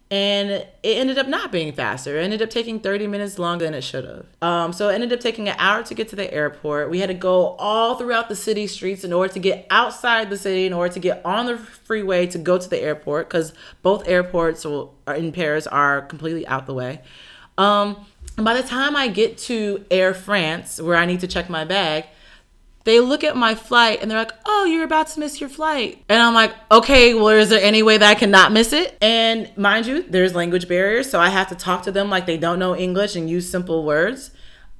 and 0.09 0.49
it 0.49 0.67
ended 0.83 1.17
up 1.17 1.27
not 1.27 1.51
being 1.51 1.73
faster. 1.73 2.17
It 2.17 2.23
ended 2.23 2.41
up 2.41 2.49
taking 2.49 2.79
30 2.79 3.07
minutes 3.07 3.37
longer 3.37 3.65
than 3.65 3.73
it 3.73 3.81
should 3.81 4.05
have. 4.05 4.25
Um, 4.41 4.71
so 4.71 4.87
it 4.87 4.93
ended 4.93 5.11
up 5.11 5.19
taking 5.19 5.49
an 5.49 5.55
hour 5.57 5.83
to 5.83 5.93
get 5.93 6.07
to 6.09 6.15
the 6.15 6.33
airport. 6.33 6.89
We 6.89 6.99
had 6.99 7.07
to 7.07 7.13
go 7.13 7.55
all 7.59 7.95
throughout 7.95 8.29
the 8.29 8.35
city 8.35 8.67
streets 8.67 9.03
in 9.03 9.11
order 9.11 9.33
to 9.33 9.39
get 9.39 9.67
outside 9.69 10.29
the 10.29 10.37
city, 10.37 10.65
in 10.65 10.71
order 10.71 10.93
to 10.93 10.99
get 10.99 11.25
on 11.25 11.45
the 11.47 11.57
freeway 11.57 12.25
to 12.27 12.37
go 12.37 12.57
to 12.57 12.69
the 12.69 12.79
airport, 12.79 13.27
because 13.27 13.53
both 13.81 14.07
airports 14.07 14.65
in 14.65 15.31
Paris 15.33 15.67
are 15.67 16.01
completely 16.03 16.47
out 16.47 16.67
the 16.67 16.73
way. 16.73 17.01
Um, 17.57 18.05
by 18.37 18.53
the 18.53 18.65
time 18.65 18.95
I 18.95 19.09
get 19.09 19.37
to 19.39 19.83
Air 19.91 20.13
France, 20.13 20.79
where 20.79 20.95
I 20.95 21.05
need 21.05 21.19
to 21.21 21.27
check 21.27 21.49
my 21.49 21.65
bag, 21.65 22.05
they 22.87 23.01
look 23.01 23.25
at 23.25 23.35
my 23.35 23.53
flight 23.53 23.99
and 24.01 24.09
they're 24.09 24.17
like, 24.17 24.31
oh, 24.45 24.63
you're 24.63 24.85
about 24.85 25.07
to 25.07 25.19
miss 25.19 25.41
your 25.41 25.49
flight. 25.49 26.01
And 26.07 26.21
I'm 26.21 26.33
like, 26.33 26.53
okay, 26.71 27.13
well, 27.13 27.27
is 27.27 27.49
there 27.49 27.61
any 27.61 27.83
way 27.83 27.97
that 27.97 28.09
I 28.09 28.15
cannot 28.15 28.53
miss 28.53 28.71
it? 28.71 28.97
And 29.01 29.51
mind 29.57 29.85
you, 29.87 30.03
there's 30.03 30.33
language 30.33 30.69
barriers. 30.69 31.09
So 31.09 31.19
I 31.19 31.27
have 31.27 31.49
to 31.49 31.55
talk 31.55 31.83
to 31.83 31.91
them 31.91 32.09
like 32.09 32.25
they 32.25 32.37
don't 32.37 32.59
know 32.59 32.77
English 32.77 33.17
and 33.17 33.29
use 33.29 33.49
simple 33.49 33.83
words. 33.83 34.31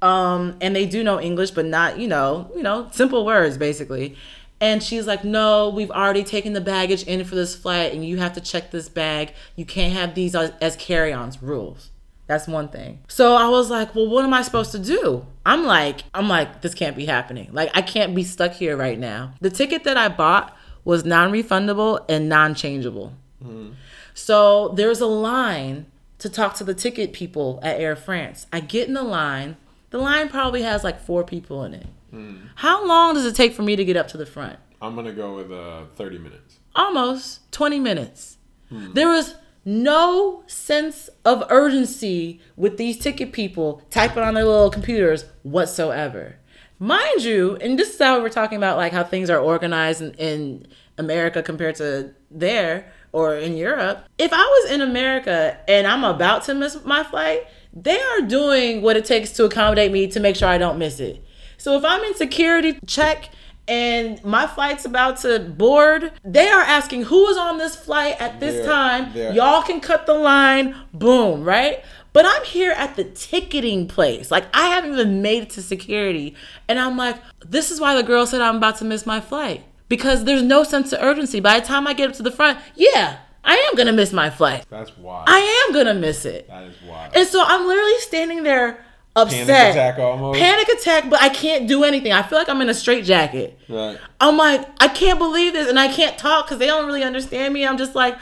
Um, 0.02 0.56
and 0.62 0.74
they 0.74 0.86
do 0.86 1.04
know 1.04 1.20
English, 1.20 1.52
but 1.52 1.66
not, 1.66 2.00
you 2.00 2.08
know, 2.08 2.50
you 2.56 2.64
know, 2.64 2.88
simple 2.94 3.26
words 3.26 3.58
basically. 3.58 4.16
And 4.62 4.82
she's 4.82 5.06
like, 5.06 5.26
No, 5.26 5.70
we've 5.70 5.92
already 5.92 6.24
taken 6.24 6.54
the 6.54 6.62
baggage 6.62 7.04
in 7.04 7.26
for 7.26 7.36
this 7.36 7.56
flight, 7.56 7.94
and 7.94 8.06
you 8.06 8.18
have 8.18 8.34
to 8.34 8.42
check 8.42 8.72
this 8.72 8.88
bag. 8.88 9.34
You 9.58 9.66
can't 9.66 9.92
have 9.94 10.16
these 10.16 10.34
as, 10.34 10.54
as 10.62 10.78
carry 10.78 11.12
ons 11.12 11.44
rules. 11.44 11.92
That's 12.28 12.48
one 12.48 12.68
thing. 12.68 13.00
So 13.08 13.36
I 13.36 13.48
was 13.48 13.70
like, 13.70 13.96
well, 13.96 14.08
what 14.08 14.26
am 14.26 14.34
I 14.34 14.42
supposed 14.42 14.72
to 14.74 14.80
do? 14.80 15.26
I'm 15.46 15.66
like, 15.66 16.04
I'm 16.14 16.28
like, 16.28 16.62
this 16.62 16.74
can't 16.74 16.96
be 16.96 17.06
happening. 17.06 17.50
Like, 17.54 17.72
I 17.74 17.82
can't 17.82 18.14
be 18.14 18.24
stuck 18.24 18.52
here 18.54 18.76
right 18.76 19.00
now. 19.00 19.34
The 19.40 19.50
ticket 19.50 19.86
that 19.86 19.98
I 19.98 20.10
bought 20.10 20.56
was 20.84 21.06
non 21.06 21.32
refundable 21.32 22.04
and 22.10 22.28
non 22.28 22.54
changeable. 22.54 23.14
Mm. 23.44 23.76
So 24.14 24.70
there's 24.70 25.00
a 25.00 25.08
line 25.08 25.86
to 26.20 26.30
talk 26.30 26.56
to 26.56 26.64
the 26.64 26.74
ticket 26.74 27.14
people 27.14 27.60
at 27.64 27.80
Air 27.80 27.96
France. 27.96 28.46
I 28.52 28.60
get 28.60 28.88
in 28.88 28.94
the 28.94 29.04
line. 29.04 29.56
The 29.92 30.00
line 30.00 30.28
probably 30.28 30.64
has 30.64 30.84
like 30.84 31.00
four 31.00 31.24
people 31.24 31.64
in 31.64 31.74
it. 31.74 31.88
Mm. 32.14 32.50
How 32.56 32.86
long 32.86 33.14
does 33.14 33.26
it 33.26 33.36
take 33.36 33.54
for 33.54 33.62
me 33.62 33.76
to 33.76 33.86
get 33.86 33.96
up 33.96 34.08
to 34.10 34.18
the 34.18 34.26
front? 34.26 34.60
I'm 34.82 34.94
going 34.96 35.06
to 35.06 35.14
go 35.14 35.36
with 35.36 35.52
uh, 35.52 35.86
30 35.96 36.18
minutes. 36.20 36.60
Almost 36.76 37.52
20 37.52 37.80
minutes. 37.80 38.38
Mm. 38.72 38.94
There 38.94 39.08
was 39.08 39.36
no 39.68 40.44
sense 40.48 41.10
of 41.26 41.44
urgency 41.50 42.40
with 42.56 42.78
these 42.78 42.98
ticket 42.98 43.34
people 43.34 43.82
typing 43.90 44.24
on 44.24 44.34
their 44.34 44.46
little 44.46 44.70
computers 44.70 45.26
whatsoever. 45.44 46.38
Mind 46.80 47.24
you, 47.24 47.58
and 47.58 47.78
this 47.78 47.94
is 47.94 48.00
how 48.00 48.22
we're 48.22 48.30
talking 48.30 48.58
about 48.58 48.78
like 48.78 48.94
how 48.94 49.04
things 49.04 49.30
are 49.30 49.40
organized 49.40 50.02
in, 50.02 50.14
in 50.14 50.68
America 50.98 51.44
compared 51.44 51.76
to 51.76 52.14
there 52.32 52.94
or 53.12 53.36
in 53.36 53.58
Europe. 53.58 54.06
If 54.18 54.32
I 54.32 54.38
was 54.38 54.72
in 54.72 54.80
America 54.80 55.58
and 55.68 55.86
I'm 55.86 56.06
about 56.06 56.46
to 56.46 56.54
miss 56.54 56.86
my 56.86 57.04
flight, 57.04 57.46
they 57.74 58.00
are 58.00 58.22
doing 58.22 58.82
what 58.82 58.96
it 58.96 59.04
takes 59.04 59.32
to 59.32 59.44
accommodate 59.44 59.92
me 59.92 60.08
to 60.08 60.20
make 60.22 60.38
sure 60.38 60.48
I 60.48 60.58
don't 60.58 60.80
miss 60.80 61.02
it. 61.02 61.22
So 61.58 61.76
if 61.76 61.84
I'm 61.84 62.04
in 62.06 62.16
security 62.16 62.80
check 62.86 63.32
and 63.68 64.24
my 64.24 64.48
flight's 64.48 64.86
about 64.86 65.18
to 65.22 65.40
board, 65.40 66.12
they 66.24 66.48
are 66.50 66.62
asking 66.62 67.04
who 67.04 67.28
is 67.28 67.38
on 67.38 67.58
this 67.58 67.76
flight 67.76 68.16
at 68.20 68.40
this 68.40 68.56
They're- 68.56 68.66
time. 68.66 69.12
they're- 69.14 69.34
Y'all 69.34 69.62
can 69.62 69.80
cut 69.80 70.06
the 70.06 70.14
line, 70.14 70.76
boom, 70.94 71.44
right? 71.44 71.84
But 72.14 72.26
I'm 72.26 72.44
here 72.46 72.72
at 72.72 72.96
the 72.96 73.04
ticketing 73.04 73.88
place. 73.88 74.32
Like 74.32 74.46
I 74.54 74.68
haven't 74.70 74.94
even 74.94 75.22
made 75.22 75.44
it 75.44 75.50
to 75.52 75.62
security. 75.62 76.36
And 76.68 76.80
I'm 76.80 76.98
like, 76.98 77.18
this 77.48 77.70
is 77.70 77.80
why 77.80 77.96
the 77.96 78.02
girl 78.04 78.26
said 78.26 78.42
I'm 78.42 78.56
about 78.58 78.78
to 78.78 78.86
miss 78.86 79.06
my 79.06 79.20
flight. 79.20 79.64
Because 79.90 80.24
there's 80.24 80.42
no 80.44 80.64
sense 80.64 80.92
of 80.94 81.00
urgency. 81.02 81.40
By 81.40 81.60
the 81.60 81.66
time 81.66 81.86
I 81.88 81.94
get 81.94 82.10
up 82.10 82.16
to 82.18 82.24
the 82.24 82.32
front, 82.32 82.58
yeah, 82.76 83.18
I 83.44 83.56
am 83.70 83.76
gonna 83.78 83.94
miss 83.94 84.12
my 84.12 84.30
flight. 84.30 84.66
That's 84.70 84.98
wild. 84.98 85.26
I 85.30 85.66
am 85.68 85.74
gonna 85.76 85.94
miss 85.94 86.26
it. 86.26 86.48
that 86.50 86.64
is 86.64 86.76
wild. 86.90 87.16
And 87.16 87.28
so 87.28 87.44
I'm 87.46 87.68
literally 87.68 87.98
standing 88.00 88.44
there 88.44 88.84
upset. 89.18 89.48
Panic 89.48 89.76
attack 89.76 90.00
almost. 90.00 90.40
Panic 90.40 90.70
attack, 90.70 91.10
but 91.10 91.22
I 91.22 91.30
can't 91.30 91.68
do 91.68 91.84
anything. 91.84 92.14
I 92.14 92.22
feel 92.22 92.38
like 92.38 92.50
I'm 92.50 92.62
in 92.62 92.70
a 92.70 92.74
straitjacket. 92.74 93.60
Right. 93.68 93.98
I'm 94.22 94.38
like, 94.38 94.68
I 94.80 94.88
can't 94.88 95.20
believe 95.20 95.54
this, 95.54 95.68
and 95.70 95.80
I 95.80 95.92
can't 95.92 96.18
talk 96.18 96.46
because 96.46 96.60
they 96.60 96.68
don't 96.68 96.86
really 96.86 97.04
understand 97.04 97.54
me. 97.54 97.66
I'm 97.66 97.78
just 97.78 97.96
like, 97.96 98.18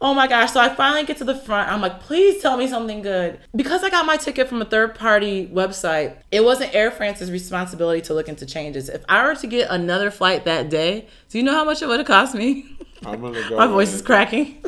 oh 0.00 0.14
my 0.14 0.26
gosh. 0.26 0.52
So 0.52 0.60
I 0.60 0.74
finally 0.74 1.04
get 1.04 1.18
to 1.18 1.24
the 1.24 1.34
front. 1.34 1.70
I'm 1.70 1.80
like, 1.80 2.00
please 2.00 2.40
tell 2.40 2.56
me 2.56 2.66
something 2.68 3.02
good. 3.02 3.38
Because 3.54 3.82
I 3.84 3.90
got 3.90 4.06
my 4.06 4.16
ticket 4.16 4.48
from 4.48 4.62
a 4.62 4.64
third 4.64 4.94
party 4.94 5.46
website, 5.46 6.16
it 6.30 6.44
wasn't 6.44 6.74
Air 6.74 6.90
France's 6.90 7.30
responsibility 7.30 8.00
to 8.02 8.14
look 8.14 8.28
into 8.28 8.46
changes. 8.46 8.88
If 8.88 9.04
I 9.08 9.24
were 9.24 9.34
to 9.36 9.46
get 9.46 9.70
another 9.70 10.10
flight 10.10 10.44
that 10.44 10.70
day, 10.70 11.08
do 11.28 11.38
you 11.38 11.44
know 11.44 11.52
how 11.52 11.64
much 11.64 11.82
it 11.82 11.88
would 11.88 11.98
have 11.98 12.06
cost 12.06 12.34
me? 12.34 12.66
I'm 13.04 13.20
gonna 13.20 13.48
go. 13.48 13.56
my 13.56 13.66
voice 13.66 13.92
is 13.92 14.02
cracking. 14.02 14.62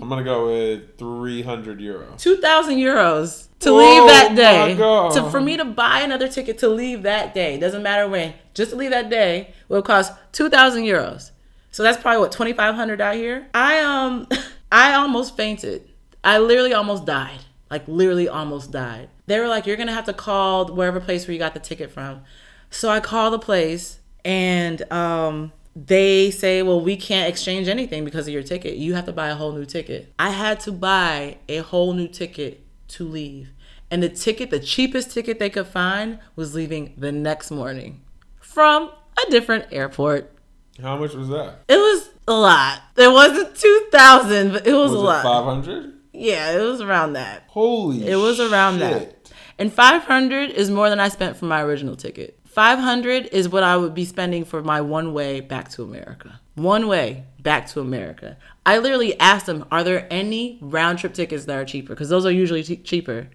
I'm 0.00 0.08
gonna 0.08 0.24
go 0.24 0.46
with 0.46 0.98
300 0.98 1.78
euros. 1.80 2.18
2,000 2.18 2.76
euros 2.76 3.48
to 3.60 3.70
Oh 3.70 3.76
leave 3.76 4.08
that 4.12 4.30
my 4.30 4.36
day. 4.36 4.74
God. 4.76 5.12
To, 5.14 5.30
for 5.30 5.40
me 5.40 5.56
to 5.56 5.64
buy 5.64 6.00
another 6.00 6.28
ticket 6.28 6.58
to 6.58 6.68
leave 6.68 7.02
that 7.04 7.34
day, 7.34 7.58
doesn't 7.58 7.82
matter 7.82 8.08
when, 8.08 8.34
just 8.54 8.70
to 8.72 8.76
leave 8.76 8.90
that 8.90 9.08
day 9.10 9.54
will 9.68 9.82
cost 9.82 10.12
2,000 10.32 10.84
euros. 10.84 11.30
So 11.70 11.82
that's 11.82 12.00
probably 12.00 12.20
what 12.20 12.32
2,500 12.32 13.00
out 13.00 13.14
here. 13.16 13.48
I 13.54 13.80
um, 13.80 14.26
I 14.72 14.94
almost 14.94 15.36
fainted. 15.36 15.88
I 16.24 16.38
literally 16.38 16.74
almost 16.74 17.04
died. 17.04 17.40
Like 17.70 17.86
literally 17.88 18.28
almost 18.28 18.70
died. 18.72 19.08
They 19.26 19.40
were 19.40 19.48
like, 19.48 19.66
"You're 19.66 19.76
gonna 19.76 19.92
have 19.92 20.04
to 20.06 20.12
call 20.12 20.72
wherever 20.72 21.00
place 21.00 21.26
where 21.26 21.32
you 21.32 21.38
got 21.38 21.52
the 21.54 21.60
ticket 21.60 21.90
from." 21.90 22.22
So 22.70 22.88
I 22.88 23.00
call 23.00 23.30
the 23.30 23.38
place, 23.38 23.98
and 24.24 24.80
um, 24.92 25.52
they 25.76 26.30
say, 26.30 26.62
"Well, 26.62 26.80
we 26.80 26.96
can't 26.96 27.28
exchange 27.28 27.68
anything 27.68 28.04
because 28.04 28.26
of 28.26 28.32
your 28.32 28.42
ticket. 28.42 28.76
You 28.76 28.94
have 28.94 29.04
to 29.04 29.12
buy 29.12 29.28
a 29.28 29.34
whole 29.34 29.52
new 29.52 29.66
ticket." 29.66 30.12
I 30.18 30.30
had 30.30 30.58
to 30.60 30.72
buy 30.72 31.36
a 31.48 31.58
whole 31.58 31.92
new 31.92 32.08
ticket 32.08 32.62
to 32.88 33.04
leave, 33.06 33.50
and 33.90 34.02
the 34.02 34.08
ticket, 34.08 34.50
the 34.50 34.58
cheapest 34.60 35.10
ticket 35.12 35.38
they 35.38 35.50
could 35.50 35.66
find, 35.66 36.18
was 36.34 36.54
leaving 36.54 36.94
the 36.96 37.12
next 37.12 37.50
morning 37.50 38.00
from 38.40 38.90
a 39.26 39.30
different 39.30 39.66
airport. 39.70 40.32
How 40.80 40.96
much 40.96 41.12
was 41.14 41.28
that? 41.28 41.60
It 41.68 41.76
was 41.76 42.08
a 42.26 42.32
lot. 42.32 42.80
It 42.96 43.12
wasn't 43.12 43.54
two 43.56 43.86
thousand, 43.92 44.52
but 44.52 44.66
it 44.66 44.72
was, 44.72 44.92
Was 44.92 45.00
a 45.00 45.04
it 45.04 45.06
lot. 45.06 45.22
500? 45.22 45.92
Yeah, 46.14 46.52
it 46.58 46.62
was 46.62 46.80
around 46.80 47.12
that. 47.12 47.44
Holy. 47.48 48.06
It 48.08 48.16
was 48.16 48.40
around 48.40 48.78
shit. 48.78 48.90
that. 49.24 49.32
And 49.58 49.72
500 49.72 50.50
is 50.50 50.70
more 50.70 50.88
than 50.90 51.00
I 51.00 51.08
spent 51.08 51.36
for 51.36 51.44
my 51.46 51.62
original 51.62 51.96
ticket. 51.96 52.35
500 52.56 53.26
is 53.32 53.50
what 53.50 53.62
I 53.62 53.76
would 53.76 53.92
be 53.92 54.06
spending 54.06 54.46
for 54.46 54.62
my 54.62 54.80
one 54.80 55.12
way 55.12 55.42
back 55.42 55.68
to 55.72 55.82
America. 55.82 56.40
One 56.54 56.88
way 56.88 57.24
back 57.38 57.66
to 57.68 57.80
America. 57.80 58.38
I 58.64 58.78
literally 58.78 59.20
asked 59.20 59.44
them, 59.44 59.66
are 59.70 59.84
there 59.84 60.06
any 60.10 60.58
round 60.62 60.98
trip 60.98 61.12
tickets 61.12 61.44
that 61.44 61.58
are 61.58 61.66
cheaper? 61.66 61.92
Because 61.92 62.08
those 62.08 62.24
are 62.24 62.30
usually 62.30 62.62
che- 62.62 62.76
cheaper. 62.76 63.28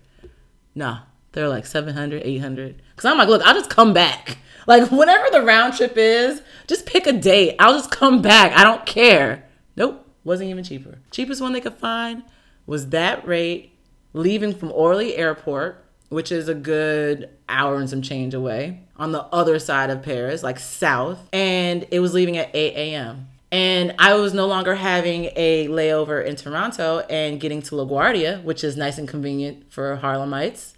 No, 0.74 0.98
they're 1.34 1.50
like 1.50 1.68
700, 1.68 2.24
800. 2.26 2.82
Because 2.96 3.12
I'm 3.12 3.20
like, 3.20 3.28
look, 3.28 3.44
I'll 3.44 3.54
just 3.54 3.70
come 3.70 3.94
back. 3.94 4.40
Like, 4.68 4.92
whatever 4.92 5.26
the 5.32 5.42
round 5.42 5.74
trip 5.76 5.98
is, 5.98 6.44
just 6.68 6.86
pick 6.86 7.08
a 7.08 7.12
date. 7.14 7.56
I'll 7.58 7.74
just 7.74 7.90
come 7.90 8.22
back. 8.22 8.54
I 8.56 8.64
don't 8.64 8.86
care. 8.86 9.50
Nope, 9.76 10.08
wasn't 10.24 10.52
even 10.52 10.64
cheaper. 10.64 11.00
Cheapest 11.10 11.42
one 11.42 11.54
they 11.54 11.62
could 11.62 11.74
find 11.74 12.22
was 12.68 12.90
that 12.90 13.28
rate 13.28 13.76
leaving 14.14 14.54
from 14.54 14.72
Orly 14.72 15.16
Airport, 15.18 15.84
which 16.10 16.32
is 16.32 16.48
a 16.48 16.54
good 16.54 17.32
hour 17.50 17.78
and 17.78 17.90
some 17.90 18.04
change 18.04 18.36
away 18.36 18.84
on 19.02 19.12
the 19.12 19.24
other 19.34 19.58
side 19.58 19.90
of 19.90 20.04
Paris, 20.04 20.44
like 20.44 20.60
south. 20.60 21.28
And 21.34 21.88
it 21.90 22.00
was 22.00 22.14
leaving 22.14 22.38
at 22.38 22.52
8 22.54 22.74
a.m. 22.76 23.28
And 23.52 23.96
I 24.00 24.14
was 24.14 24.34
no 24.34 24.46
longer 24.46 24.76
having 24.76 25.32
a 25.36 25.68
layover 25.68 26.24
in 26.24 26.36
Toronto 26.36 27.00
and 27.10 27.40
getting 27.40 27.62
to 27.64 27.76
LaGuardia, 27.76 28.44
which 28.44 28.64
is 28.64 28.78
nice 28.78 28.98
and 28.98 29.08
convenient 29.08 29.72
for 29.74 29.98
Harlemites. 30.02 30.74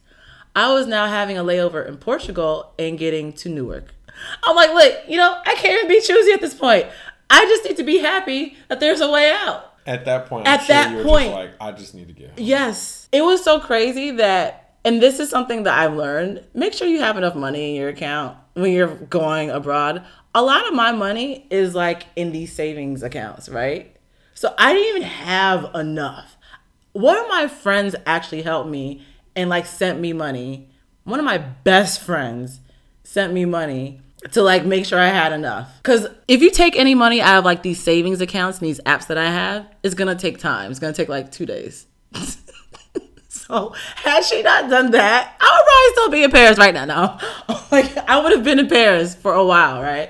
I 0.55 0.71
was 0.73 0.87
now 0.87 1.07
having 1.07 1.37
a 1.37 1.43
layover 1.43 1.85
in 1.87 1.97
Portugal 1.97 2.73
and 2.79 2.97
getting 2.97 3.33
to 3.33 3.49
Newark. 3.49 3.93
I'm 4.43 4.55
like, 4.55 4.73
look, 4.73 4.93
you 5.07 5.17
know, 5.17 5.37
I 5.45 5.55
can't 5.55 5.83
even 5.83 5.87
be 5.89 5.99
choosy 5.99 6.31
at 6.31 6.39
this 6.41 6.53
point. 6.53 6.85
I 7.29 7.45
just 7.45 7.65
need 7.65 7.77
to 7.77 7.83
be 7.83 7.97
happy 7.97 8.55
that 8.69 8.79
there's 8.79 9.01
a 9.01 9.11
way 9.11 9.31
out. 9.31 9.73
At 9.85 10.05
that 10.05 10.27
point, 10.27 10.47
At 10.47 10.61
sure 10.61 10.67
that 10.75 11.03
point. 11.05 11.25
just 11.25 11.35
like, 11.35 11.51
I 11.59 11.71
just 11.73 11.93
need 11.93 12.07
to 12.07 12.13
get 12.13 12.27
home. 12.29 12.35
Yes. 12.37 13.09
It 13.11 13.21
was 13.21 13.43
so 13.43 13.59
crazy 13.59 14.11
that, 14.11 14.62
and 14.85 15.01
this 15.01 15.19
is 15.19 15.29
something 15.29 15.63
that 15.63 15.77
I've 15.77 15.93
learned 15.93 16.43
make 16.53 16.73
sure 16.73 16.87
you 16.87 16.99
have 16.99 17.17
enough 17.17 17.35
money 17.35 17.69
in 17.69 17.75
your 17.75 17.89
account 17.89 18.37
when 18.53 18.71
you're 18.71 18.95
going 18.95 19.49
abroad. 19.49 20.03
A 20.35 20.41
lot 20.41 20.67
of 20.67 20.73
my 20.73 20.91
money 20.91 21.45
is 21.49 21.75
like 21.75 22.05
in 22.15 22.31
these 22.31 22.51
savings 22.51 23.03
accounts, 23.03 23.49
right? 23.49 23.95
So 24.33 24.53
I 24.57 24.73
didn't 24.73 24.89
even 24.89 25.01
have 25.03 25.73
enough. 25.75 26.37
One 26.91 27.17
of 27.17 27.27
my 27.27 27.47
friends 27.47 27.95
actually 28.05 28.41
helped 28.41 28.69
me 28.69 29.05
and 29.35 29.49
like 29.49 29.65
sent 29.65 29.99
me 29.99 30.13
money. 30.13 30.69
One 31.03 31.19
of 31.19 31.25
my 31.25 31.37
best 31.37 32.01
friends 32.01 32.59
sent 33.03 33.33
me 33.33 33.45
money 33.45 34.01
to 34.31 34.41
like 34.41 34.65
make 34.65 34.85
sure 34.85 34.99
I 34.99 35.09
had 35.09 35.33
enough. 35.33 35.81
Cause 35.83 36.07
if 36.27 36.41
you 36.41 36.49
take 36.51 36.75
any 36.75 36.95
money 36.95 37.21
out 37.21 37.37
of 37.37 37.45
like 37.45 37.63
these 37.63 37.81
savings 37.81 38.21
accounts 38.21 38.59
and 38.59 38.67
these 38.67 38.79
apps 38.81 39.07
that 39.07 39.17
I 39.17 39.29
have, 39.29 39.67
it's 39.83 39.95
gonna 39.95 40.15
take 40.15 40.39
time. 40.39 40.71
It's 40.71 40.79
gonna 40.79 40.93
take 40.93 41.09
like 41.09 41.31
two 41.31 41.45
days. 41.45 41.87
so 43.53 43.73
had 43.95 44.23
she 44.23 44.41
not 44.41 44.69
done 44.69 44.91
that, 44.91 45.35
I 45.39 45.45
would 45.45 45.65
probably 45.65 45.91
still 45.93 46.09
be 46.09 46.23
in 46.23 46.31
Paris 46.31 46.57
right 46.57 46.73
now. 46.73 46.85
No. 46.85 47.55
like 47.71 47.95
I 48.09 48.19
would 48.19 48.31
have 48.31 48.43
been 48.43 48.59
in 48.59 48.67
Paris 48.67 49.13
for 49.13 49.33
a 49.33 49.45
while, 49.45 49.81
right? 49.81 50.09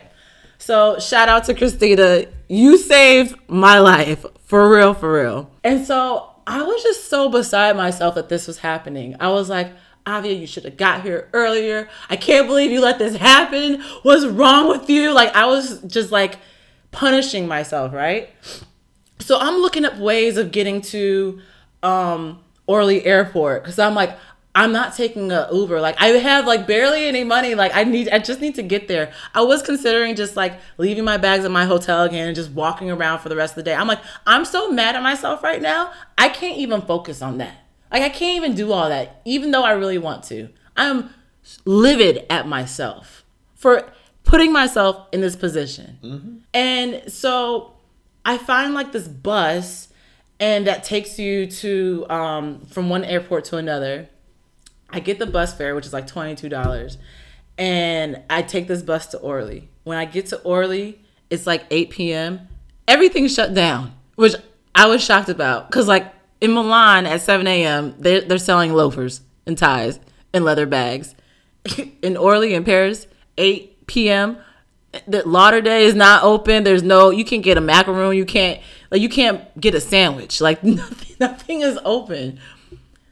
So 0.57 0.97
shout 0.99 1.27
out 1.27 1.43
to 1.45 1.53
Christina. 1.53 2.25
You 2.47 2.77
saved 2.77 3.35
my 3.49 3.79
life. 3.79 4.25
For 4.45 4.71
real, 4.71 4.93
for 4.93 5.13
real. 5.13 5.51
And 5.63 5.85
so 5.85 6.29
I 6.47 6.61
was 6.63 6.83
just 6.83 7.09
so 7.09 7.27
beside 7.27 7.75
myself 7.75 8.15
that 8.15 8.29
this 8.29 8.47
was 8.47 8.59
happening. 8.59 9.15
I 9.19 9.29
was 9.29 9.49
like, 9.49 9.73
Avia, 10.05 10.33
you 10.33 10.47
should 10.47 10.63
have 10.63 10.77
got 10.77 11.01
here 11.01 11.29
earlier. 11.33 11.89
I 12.09 12.15
can't 12.15 12.47
believe 12.47 12.71
you 12.71 12.79
let 12.79 12.99
this 12.99 13.15
happen. 13.17 13.81
What's 14.03 14.25
wrong 14.25 14.69
with 14.69 14.89
you? 14.89 15.13
Like 15.13 15.35
I 15.35 15.47
was 15.47 15.81
just 15.81 16.11
like 16.11 16.37
punishing 16.91 17.47
myself, 17.47 17.93
right? 17.93 18.29
So 19.19 19.37
I'm 19.39 19.57
looking 19.57 19.83
up 19.83 19.97
ways 19.97 20.37
of 20.37 20.51
getting 20.51 20.81
to 20.81 21.41
um 21.81 22.42
Orly 22.67 23.05
Airport 23.05 23.63
because 23.63 23.79
I'm 23.79 23.95
like, 23.95 24.17
I'm 24.55 24.71
not 24.71 24.95
taking 24.95 25.31
a 25.31 25.47
Uber. 25.51 25.81
Like 25.81 25.99
I 25.99 26.07
have 26.09 26.45
like 26.45 26.67
barely 26.67 27.05
any 27.05 27.23
money. 27.23 27.55
Like 27.55 27.75
I 27.75 27.83
need 27.83 28.09
I 28.09 28.19
just 28.19 28.39
need 28.39 28.55
to 28.55 28.63
get 28.63 28.87
there. 28.87 29.11
I 29.33 29.41
was 29.41 29.63
considering 29.63 30.15
just 30.15 30.35
like 30.35 30.59
leaving 30.77 31.03
my 31.03 31.17
bags 31.17 31.43
at 31.43 31.51
my 31.51 31.65
hotel 31.65 32.03
again 32.03 32.27
and 32.27 32.35
just 32.35 32.51
walking 32.51 32.91
around 32.91 33.19
for 33.19 33.29
the 33.29 33.35
rest 33.35 33.53
of 33.53 33.55
the 33.55 33.63
day. 33.63 33.73
I'm 33.73 33.87
like, 33.87 34.01
I'm 34.27 34.45
so 34.45 34.71
mad 34.71 34.95
at 34.95 35.01
myself 35.01 35.43
right 35.43 35.61
now. 35.61 35.91
I 36.17 36.29
can't 36.29 36.57
even 36.57 36.81
focus 36.81 37.21
on 37.21 37.39
that. 37.39 37.57
Like 37.91 38.03
I 38.03 38.09
can't 38.09 38.37
even 38.37 38.55
do 38.55 38.71
all 38.71 38.89
that, 38.89 39.21
even 39.25 39.51
though 39.51 39.63
I 39.63 39.71
really 39.71 39.97
want 39.97 40.23
to. 40.25 40.49
I'm 40.77 41.09
livid 41.65 42.25
at 42.29 42.47
myself 42.47 43.25
for 43.55 43.91
putting 44.23 44.51
myself 44.53 45.07
in 45.11 45.21
this 45.21 45.35
position. 45.35 45.97
Mm-hmm. 46.03 46.37
And 46.53 47.11
so 47.11 47.73
I 48.23 48.37
find 48.37 48.73
like 48.73 48.91
this 48.91 49.07
bus 49.07 49.89
and 50.43 50.67
that 50.67 50.83
takes 50.83 51.17
you 51.17 51.47
to 51.47 52.05
um, 52.09 52.59
from 52.65 52.89
one 52.89 53.05
airport 53.05 53.45
to 53.45 53.55
another. 53.55 54.09
I 54.89 54.99
get 54.99 55.17
the 55.17 55.25
bus 55.25 55.53
fare, 55.53 55.73
which 55.73 55.85
is 55.85 55.93
like 55.93 56.05
$22, 56.05 56.97
and 57.57 58.21
I 58.29 58.41
take 58.41 58.67
this 58.67 58.81
bus 58.81 59.07
to 59.07 59.19
Orly. 59.19 59.69
When 59.85 59.97
I 59.97 60.03
get 60.03 60.25
to 60.27 60.41
Orly, 60.41 60.99
it's 61.29 61.47
like 61.47 61.63
8 61.71 61.91
p.m. 61.91 62.49
Everything's 62.89 63.33
shut 63.33 63.53
down, 63.53 63.93
which 64.15 64.35
I 64.75 64.87
was 64.87 65.01
shocked 65.01 65.29
about 65.29 65.69
because, 65.69 65.87
like, 65.87 66.13
in 66.41 66.53
Milan 66.53 67.05
at 67.05 67.21
7 67.21 67.47
a.m., 67.47 67.95
they're, 67.97 68.19
they're 68.19 68.37
selling 68.37 68.73
loafers 68.73 69.21
and 69.45 69.57
ties 69.57 69.97
and 70.33 70.43
leather 70.43 70.65
bags. 70.65 71.15
in 72.01 72.17
Orly, 72.17 72.53
in 72.53 72.65
Paris, 72.65 73.07
8 73.37 73.87
p.m., 73.87 74.39
the 75.07 75.21
Ladurée 75.21 75.81
is 75.81 75.95
not 75.95 76.23
open. 76.23 76.63
There's 76.63 76.83
no, 76.83 77.09
you 77.09 77.25
can't 77.25 77.43
get 77.43 77.57
a 77.57 77.61
macaroon. 77.61 78.15
You 78.15 78.25
can't, 78.25 78.61
like, 78.93 79.01
you 79.01 79.09
can't 79.09 79.59
get 79.59 79.73
a 79.73 79.81
sandwich. 79.81 80.39
Like, 80.39 80.63
nothing, 80.63 81.15
nothing 81.19 81.61
is 81.61 81.79
open. 81.83 82.39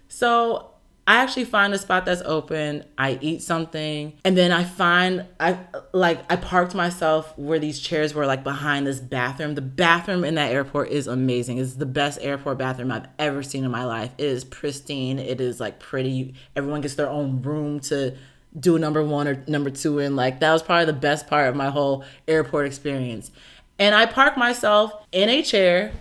So 0.07 0.69
I 1.07 1.15
actually 1.15 1.45
find 1.45 1.73
a 1.73 1.79
spot 1.79 2.05
that's 2.05 2.21
open. 2.21 2.85
I 2.99 3.17
eat 3.19 3.41
something, 3.41 4.13
and 4.23 4.37
then 4.37 4.51
I 4.51 4.63
find 4.63 5.25
I 5.39 5.57
like 5.91 6.19
I 6.31 6.35
parked 6.35 6.75
myself 6.75 7.35
where 7.35 7.57
these 7.57 7.79
chairs 7.79 8.13
were, 8.13 8.27
like 8.27 8.43
behind 8.43 8.85
this 8.85 8.99
bathroom. 8.99 9.55
The 9.55 9.61
bathroom 9.61 10.23
in 10.23 10.35
that 10.35 10.51
airport 10.51 10.89
is 10.89 11.07
amazing. 11.07 11.57
It's 11.57 11.73
the 11.73 11.87
best 11.87 12.19
airport 12.21 12.59
bathroom 12.59 12.91
I've 12.91 13.07
ever 13.17 13.41
seen 13.41 13.63
in 13.63 13.71
my 13.71 13.83
life. 13.83 14.11
It 14.19 14.27
is 14.27 14.43
pristine. 14.43 15.17
It 15.17 15.41
is 15.41 15.59
like 15.59 15.79
pretty. 15.79 16.35
Everyone 16.55 16.81
gets 16.81 16.93
their 16.93 17.09
own 17.09 17.41
room 17.41 17.79
to 17.81 18.15
do 18.59 18.77
number 18.77 19.03
one 19.03 19.27
or 19.27 19.43
number 19.47 19.71
two 19.71 19.97
in. 19.97 20.15
Like 20.15 20.39
that 20.41 20.51
was 20.53 20.61
probably 20.61 20.85
the 20.85 20.93
best 20.93 21.25
part 21.25 21.49
of 21.49 21.55
my 21.55 21.71
whole 21.71 22.03
airport 22.27 22.67
experience. 22.67 23.31
And 23.81 23.95
I 23.95 24.05
park 24.05 24.37
myself 24.37 24.93
in 25.11 25.27
a 25.27 25.41
chair 25.41 25.91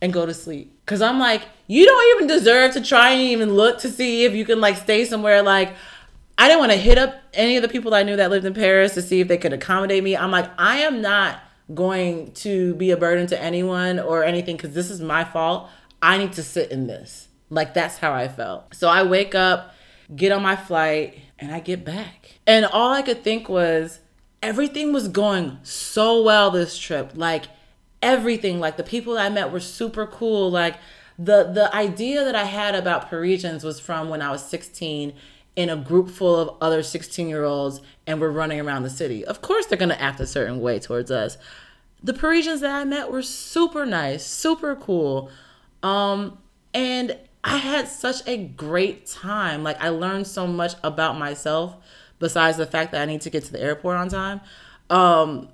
and 0.00 0.12
go 0.12 0.26
to 0.26 0.32
sleep. 0.32 0.72
Cause 0.86 1.02
I'm 1.02 1.18
like, 1.18 1.42
you 1.66 1.84
don't 1.84 2.16
even 2.16 2.28
deserve 2.28 2.72
to 2.74 2.80
try 2.80 3.10
and 3.10 3.20
even 3.20 3.52
look 3.54 3.80
to 3.80 3.88
see 3.88 4.24
if 4.24 4.32
you 4.32 4.44
can 4.44 4.60
like 4.60 4.76
stay 4.76 5.04
somewhere. 5.04 5.42
Like, 5.42 5.74
I 6.38 6.46
didn't 6.46 6.60
want 6.60 6.70
to 6.70 6.78
hit 6.78 6.98
up 6.98 7.16
any 7.34 7.56
of 7.56 7.62
the 7.62 7.68
people 7.68 7.94
I 7.94 8.04
knew 8.04 8.14
that 8.14 8.30
lived 8.30 8.46
in 8.46 8.54
Paris 8.54 8.94
to 8.94 9.02
see 9.02 9.18
if 9.18 9.26
they 9.26 9.38
could 9.38 9.52
accommodate 9.52 10.04
me. 10.04 10.16
I'm 10.16 10.30
like, 10.30 10.48
I 10.56 10.78
am 10.82 11.02
not 11.02 11.40
going 11.74 12.30
to 12.34 12.76
be 12.76 12.92
a 12.92 12.96
burden 12.96 13.26
to 13.26 13.42
anyone 13.42 13.98
or 13.98 14.22
anything 14.22 14.56
because 14.56 14.74
this 14.74 14.88
is 14.88 15.00
my 15.00 15.24
fault. 15.24 15.68
I 16.00 16.18
need 16.18 16.34
to 16.34 16.44
sit 16.44 16.70
in 16.70 16.86
this. 16.86 17.26
Like, 17.50 17.74
that's 17.74 17.98
how 17.98 18.12
I 18.12 18.28
felt. 18.28 18.72
So 18.72 18.88
I 18.88 19.02
wake 19.02 19.34
up, 19.34 19.74
get 20.14 20.30
on 20.30 20.42
my 20.42 20.54
flight, 20.54 21.18
and 21.40 21.52
I 21.52 21.58
get 21.58 21.84
back. 21.84 22.38
And 22.46 22.66
all 22.66 22.92
I 22.92 23.02
could 23.02 23.24
think 23.24 23.48
was, 23.48 23.98
everything 24.46 24.92
was 24.92 25.08
going 25.08 25.58
so 25.64 26.22
well 26.22 26.52
this 26.52 26.78
trip. 26.78 27.12
Like, 27.14 27.46
everything. 28.00 28.60
Like, 28.60 28.76
the 28.76 28.84
people 28.84 29.18
I 29.18 29.28
met 29.28 29.50
were 29.50 29.60
super 29.60 30.06
cool. 30.06 30.50
Like, 30.50 30.76
the 31.18 31.44
the 31.44 31.74
idea 31.74 32.24
that 32.24 32.34
I 32.34 32.44
had 32.44 32.74
about 32.74 33.08
Parisians 33.08 33.64
was 33.64 33.80
from 33.80 34.08
when 34.08 34.20
I 34.22 34.30
was 34.30 34.44
16 34.44 35.14
in 35.56 35.70
a 35.70 35.76
group 35.76 36.10
full 36.10 36.36
of 36.36 36.56
other 36.60 36.82
16 36.82 37.28
year 37.28 37.44
olds 37.44 37.80
and 38.06 38.20
we're 38.20 38.30
running 38.30 38.60
around 38.60 38.82
the 38.82 38.90
city. 38.90 39.24
Of 39.24 39.40
course, 39.40 39.66
they're 39.66 39.78
gonna 39.78 39.94
act 39.94 40.20
a 40.20 40.26
certain 40.26 40.60
way 40.60 40.78
towards 40.78 41.10
us. 41.10 41.38
The 42.02 42.12
Parisians 42.12 42.60
that 42.60 42.74
I 42.74 42.84
met 42.84 43.10
were 43.10 43.22
super 43.22 43.86
nice, 43.86 44.26
super 44.26 44.76
cool, 44.76 45.30
um, 45.82 46.38
and 46.74 47.16
I 47.42 47.56
had 47.56 47.88
such 47.88 48.16
a 48.26 48.36
great 48.36 49.06
time. 49.06 49.62
Like 49.62 49.80
I 49.82 49.88
learned 49.88 50.26
so 50.26 50.46
much 50.46 50.74
about 50.84 51.18
myself 51.18 51.76
besides 52.18 52.56
the 52.56 52.66
fact 52.66 52.92
that 52.92 53.02
I 53.02 53.04
need 53.04 53.20
to 53.22 53.30
get 53.30 53.44
to 53.44 53.52
the 53.52 53.60
airport 53.60 53.96
on 53.96 54.08
time. 54.08 54.40
Um, 54.90 55.48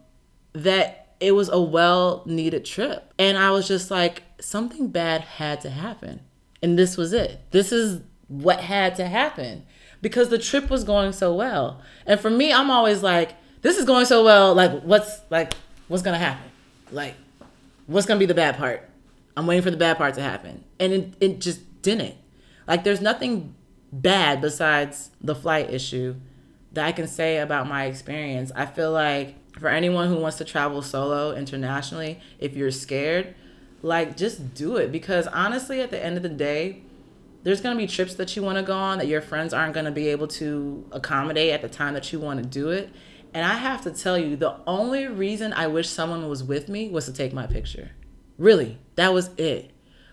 that 0.53 1.15
it 1.21 1.33
was 1.33 1.49
a 1.49 1.61
well 1.61 2.23
needed 2.27 2.65
trip. 2.65 3.13
And 3.19 3.39
I 3.39 3.51
was 3.51 3.69
just 3.69 3.91
like, 3.91 4.25
something 4.41 4.89
bad 4.89 5.23
had 5.23 5.61
to 5.63 5.71
happen. 5.71 6.21
And 6.63 6.79
this 6.79 6.97
was 6.97 7.13
it. 7.13 7.41
This 7.51 7.73
is 7.73 8.03
what 8.29 8.61
had 8.61 8.97
to 8.97 9.07
happen 9.07 9.65
because 10.01 10.29
the 10.29 10.39
trip 10.39 10.69
was 10.69 10.85
going 10.85 11.13
so 11.13 11.35
well. 11.35 11.81
And 12.07 12.21
for 12.21 12.31
me, 12.31 12.53
I'm 12.53 12.71
always 12.71 13.03
like, 13.03 13.35
this 13.63 13.79
is 13.79 13.85
going 13.85 14.07
so 14.07 14.25
well. 14.25 14.55
Like, 14.55 14.83
what's 14.83 15.21
like, 15.31 15.55
what's 15.89 16.03
gonna 16.03 16.19
happen? 16.19 16.51
Like, 16.91 17.15
what's 17.87 18.07
gonna 18.07 18.21
be 18.21 18.27
the 18.27 18.35
bad 18.35 18.57
part? 18.57 18.89
I'm 19.37 19.47
waiting 19.47 19.63
for 19.63 19.71
the 19.71 19.77
bad 19.77 19.97
part 19.97 20.15
to 20.15 20.23
happen, 20.23 20.65
and 20.79 20.93
it 20.93 21.15
it 21.21 21.41
just 21.41 21.83
didn't. 21.83 22.17
Like, 22.67 22.85
there's 22.85 23.01
nothing 23.01 23.55
bad 23.93 24.41
besides 24.41 25.11
the 25.21 25.35
flight 25.35 25.73
issue 25.73 26.17
that 26.73 26.87
I 26.87 26.93
can 26.93 27.07
say 27.07 27.39
about 27.39 27.69
my 27.69 27.85
experience. 27.85 28.51
I 28.55 28.67
feel 28.67 28.93
like 28.93 29.35
for 29.59 29.69
anyone 29.69 30.09
who 30.09 30.17
wants 30.17 30.39
to 30.39 30.45
travel 30.45 30.83
solo 30.83 31.35
internationally, 31.35 32.21
if 32.39 32.57
you're 32.57 32.71
scared, 32.71 33.35
like 33.83 34.17
just 34.17 34.55
do 34.55 34.77
it 34.77 34.91
because 34.91 35.27
honestly, 35.27 35.81
at 35.81 35.91
the 35.91 36.03
end 36.03 36.17
of 36.17 36.23
the 36.23 36.29
day, 36.29 36.83
there's 37.43 37.61
going 37.61 37.77
to 37.77 37.83
be 37.83 37.89
trips 37.89 38.15
that 38.15 38.37
you 38.37 38.43
want 38.43 38.59
to 38.59 38.63
go 38.63 38.77
on 38.77 38.99
that 38.99 39.09
your 39.09 39.21
friends 39.21 39.53
aren't 39.53 39.75
going 39.75 39.87
to 39.87 39.93
be 39.93 40.09
able 40.09 40.29
to 40.29 40.87
accommodate 40.93 41.53
at 41.53 41.61
the 41.61 41.69
time 41.69 41.95
that 41.95 42.13
you 42.13 42.21
want 42.21 42.43
to 42.43 42.49
do 42.49 42.71
it. 42.71 42.89
And 43.35 43.45
I 43.45 43.55
have 43.55 43.83
to 43.83 43.91
tell 43.91 44.17
you, 44.17 44.37
the 44.37 44.57
only 44.67 45.07
reason 45.07 45.53
I 45.53 45.67
wish 45.67 45.89
someone 45.89 46.29
was 46.29 46.45
with 46.45 46.69
me 46.69 46.89
was 46.89 47.07
to 47.07 47.13
take 47.13 47.33
my 47.33 47.47
picture. 47.47 47.91
Really, 48.39 48.79
that 48.97 49.13
was 49.13 49.31
it. 49.37 49.73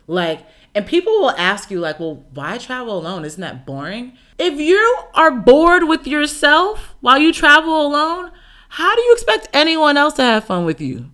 Like, 0.09 0.43
and 0.73 0.87
people 0.87 1.13
will 1.13 1.35
ask 1.37 1.69
you, 1.69 1.79
like, 1.79 1.99
well, 1.99 2.25
why 2.33 2.57
travel 2.57 2.97
alone? 2.97 3.25
Isn't 3.25 3.41
that 3.41 3.63
boring? 3.63 4.13
If 4.39 4.59
you 4.59 4.97
are 5.13 5.29
bored 5.29 5.83
with 5.87 6.07
yourself 6.07 6.95
while 6.99 7.19
you 7.19 7.31
travel 7.31 7.85
alone, 7.85 8.31
how 8.69 8.95
do 8.95 9.01
you 9.01 9.13
expect 9.13 9.49
anyone 9.53 9.97
else 9.97 10.15
to 10.15 10.23
have 10.23 10.45
fun 10.45 10.65
with 10.65 10.81
you? 10.81 11.11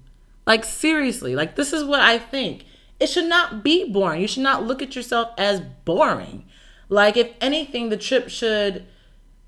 Like, 0.47 0.63
seriously, 0.63 1.35
like, 1.35 1.57
this 1.57 1.73
is 1.73 1.83
what 1.83 1.99
I 1.99 2.17
think. 2.17 2.63
It 2.97 3.07
should 3.07 3.25
not 3.25 3.65
be 3.65 3.91
boring. 3.91 4.21
You 4.21 4.29
should 4.29 4.43
not 4.43 4.63
look 4.63 4.81
at 4.81 4.95
yourself 4.95 5.31
as 5.37 5.59
boring. 5.83 6.45
Like, 6.87 7.17
if 7.17 7.31
anything, 7.41 7.89
the 7.89 7.97
trip 7.97 8.29
should 8.29 8.85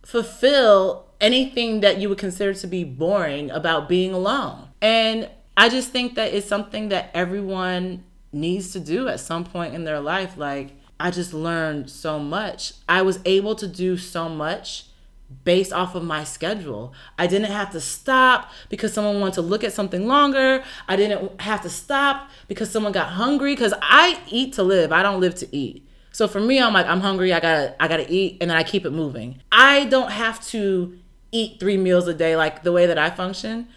fulfill 0.04 1.06
anything 1.22 1.80
that 1.80 2.00
you 2.00 2.10
would 2.10 2.18
consider 2.18 2.54
to 2.54 2.68
be 2.68 2.84
boring 2.84 3.50
about 3.52 3.88
being 3.88 4.14
alone. 4.14 4.68
And 4.82 5.30
I 5.56 5.70
just 5.70 5.92
think 5.92 6.16
that 6.16 6.34
it's 6.34 6.48
something 6.48 6.90
that 6.90 7.12
everyone 7.14 8.04
needs 8.32 8.72
to 8.74 8.80
do 8.80 9.08
at 9.08 9.20
some 9.20 9.44
point 9.44 9.74
in 9.74 9.84
their 9.84 10.00
life. 10.00 10.38
Like, 10.38 10.72
I 11.00 11.12
just 11.12 11.34
learned 11.34 11.90
so 11.90 12.20
much. 12.20 12.74
I 12.90 13.02
was 13.02 13.20
able 13.26 13.56
to 13.56 13.68
do 13.68 13.98
so 13.98 14.30
much 14.30 14.86
based 15.44 15.74
off 15.74 15.94
of 15.94 16.04
my 16.04 16.24
schedule. 16.24 16.94
I 17.18 17.28
didn't 17.28 17.52
have 17.52 17.72
to 17.72 17.82
stop 17.82 18.50
because 18.70 18.94
someone 18.94 19.20
wanted 19.20 19.36
to 19.36 19.42
look 19.42 19.64
at 19.64 19.74
something 19.74 20.08
longer. 20.08 20.64
I 20.88 20.96
didn't 20.96 21.42
have 21.42 21.62
to 21.64 21.70
stop 21.70 22.30
because 22.48 22.72
someone 22.72 22.94
got 22.94 23.10
hungry 23.10 23.56
cuz 23.56 23.74
I 23.82 24.22
eat 24.30 24.54
to 24.54 24.64
live. 24.64 24.92
I 24.92 25.04
don't 25.04 25.20
live 25.20 25.36
to 25.36 25.56
eat. 25.56 25.86
So 26.14 26.28
for 26.28 26.40
me 26.40 26.62
I'm 26.62 26.74
like 26.74 26.88
I'm 26.88 27.02
hungry, 27.02 27.34
I 27.34 27.40
got 27.42 27.56
to 27.56 27.84
I 27.84 27.88
got 27.88 27.98
to 27.98 28.10
eat 28.10 28.38
and 28.40 28.50
then 28.50 28.58
I 28.58 28.64
keep 28.64 28.86
it 28.86 28.92
moving. 28.92 29.42
I 29.52 29.86
don't 29.86 30.12
have 30.12 30.44
to 30.48 30.98
eat 31.32 31.60
3 31.60 31.76
meals 31.78 32.08
a 32.08 32.14
day 32.14 32.38
like 32.38 32.64
the 32.64 32.72
way 32.72 32.86
that 32.86 32.98
I 32.98 33.10
function. 33.10 33.68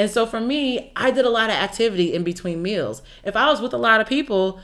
And 0.00 0.10
so 0.10 0.24
for 0.24 0.40
me, 0.40 0.92
I 0.96 1.10
did 1.10 1.26
a 1.26 1.28
lot 1.28 1.50
of 1.50 1.56
activity 1.56 2.14
in 2.14 2.24
between 2.24 2.62
meals. 2.62 3.02
If 3.22 3.36
I 3.36 3.50
was 3.50 3.60
with 3.60 3.74
a 3.74 3.76
lot 3.76 4.00
of 4.00 4.06
people, 4.06 4.58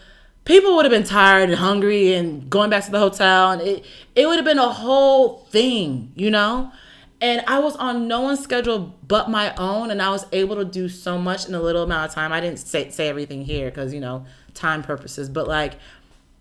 people 0.47 0.77
would 0.77 0.87
have 0.87 0.91
been 0.91 1.05
tired 1.05 1.51
and 1.51 1.59
hungry 1.59 2.15
and 2.15 2.49
going 2.49 2.71
back 2.71 2.87
to 2.87 2.91
the 2.91 2.99
hotel 2.99 3.51
and 3.51 3.61
it 3.61 3.85
it 4.15 4.27
would 4.27 4.37
have 4.37 4.47
been 4.47 4.59
a 4.59 4.73
whole 4.73 5.41
thing, 5.51 6.11
you 6.17 6.31
know? 6.31 6.73
And 7.21 7.43
I 7.47 7.59
was 7.59 7.77
on 7.77 8.09
no 8.09 8.23
one's 8.23 8.41
schedule 8.41 8.95
but 9.07 9.29
my 9.29 9.55
own 9.57 9.91
and 9.91 10.01
I 10.01 10.09
was 10.09 10.25
able 10.33 10.57
to 10.57 10.65
do 10.65 10.89
so 10.89 11.19
much 11.19 11.47
in 11.47 11.55
a 11.55 11.61
little 11.61 11.83
amount 11.83 12.09
of 12.09 12.15
time. 12.15 12.33
I 12.33 12.41
didn't 12.41 12.61
say 12.61 12.89
say 12.89 13.07
everything 13.07 13.45
here 13.45 13.71
cuz 13.71 13.93
you 13.93 14.01
know, 14.01 14.25
time 14.55 14.83
purposes, 14.83 15.29
but 15.29 15.47
like 15.47 15.75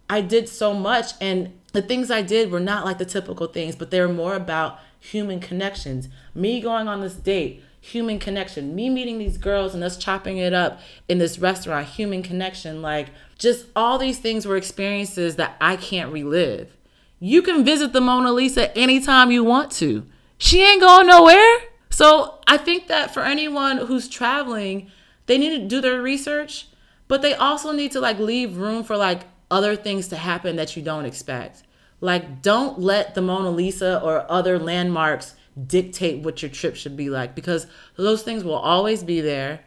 I 0.10 0.22
did 0.22 0.48
so 0.48 0.74
much 0.74 1.16
and 1.20 1.52
the 1.74 1.82
things 1.82 2.10
I 2.10 2.22
did 2.22 2.50
were 2.50 2.62
not 2.62 2.86
like 2.86 2.98
the 2.98 3.06
typical 3.06 3.48
things, 3.48 3.76
but 3.76 3.92
they 3.92 4.00
were 4.00 4.08
more 4.24 4.36
about 4.36 4.80
human 5.02 5.42
connections. 5.42 6.08
Me 6.34 6.62
going 6.62 6.88
on 6.88 7.02
this 7.02 7.16
date, 7.16 7.62
human 7.86 8.18
connection. 8.18 8.74
Me 8.74 8.90
meeting 8.90 9.20
these 9.20 9.38
girls 9.38 9.76
and 9.76 9.84
us 9.84 9.96
chopping 9.96 10.38
it 10.38 10.54
up 10.54 10.80
in 11.08 11.20
this 11.20 11.38
restaurant, 11.38 11.88
human 11.88 12.24
connection. 12.24 12.82
Like, 12.82 13.10
just 13.38 13.68
all 13.76 13.98
these 14.00 14.18
things 14.18 14.46
were 14.46 14.58
experiences 14.58 15.36
that 15.36 15.56
I 15.62 15.76
can't 15.76 16.12
relive. 16.12 16.76
You 17.20 17.42
can 17.42 17.64
visit 17.64 17.94
the 17.94 18.02
Mona 18.02 18.32
Lisa 18.32 18.76
anytime 18.76 19.32
you 19.32 19.44
want 19.44 19.72
to. 19.74 20.06
She 20.38 20.64
ain't 20.64 20.82
going 20.82 21.08
nowhere. 21.08 21.58
So 21.92 22.40
I 22.48 22.58
think 22.58 22.88
that 22.88 23.14
for 23.14 23.22
anyone 23.22 23.78
who's 23.78 24.10
traveling, 24.10 24.90
they 25.28 25.38
need 25.38 25.62
to 25.62 25.68
do 25.68 25.80
their 25.80 26.02
research, 26.02 26.68
but 27.08 27.22
they 27.22 27.36
also 27.36 27.72
need 27.72 27.92
to 27.92 28.00
like 28.00 28.20
leave 28.20 28.58
room 28.58 28.84
for 28.84 28.98
like 28.98 29.22
other 29.52 29.76
things 29.76 30.08
to 30.08 30.16
happen 30.16 30.56
that 30.56 30.76
you 30.76 30.82
don't 30.82 31.06
expect. 31.06 31.64
Like, 32.02 32.42
don't 32.42 32.80
let 32.80 33.16
the 33.16 33.22
Mona 33.22 33.52
Lisa 33.52 34.02
or 34.02 34.30
other 34.30 34.60
landmarks 34.60 35.36
dictate 35.68 36.24
what 36.24 36.42
your 36.42 36.52
trip 36.52 36.76
should 36.76 36.98
be 36.98 37.10
like 37.10 37.36
because 37.36 37.68
those 37.96 38.24
things 38.24 38.44
will 38.44 38.56
always 38.56 39.04
be 39.04 39.22
there. 39.22 39.62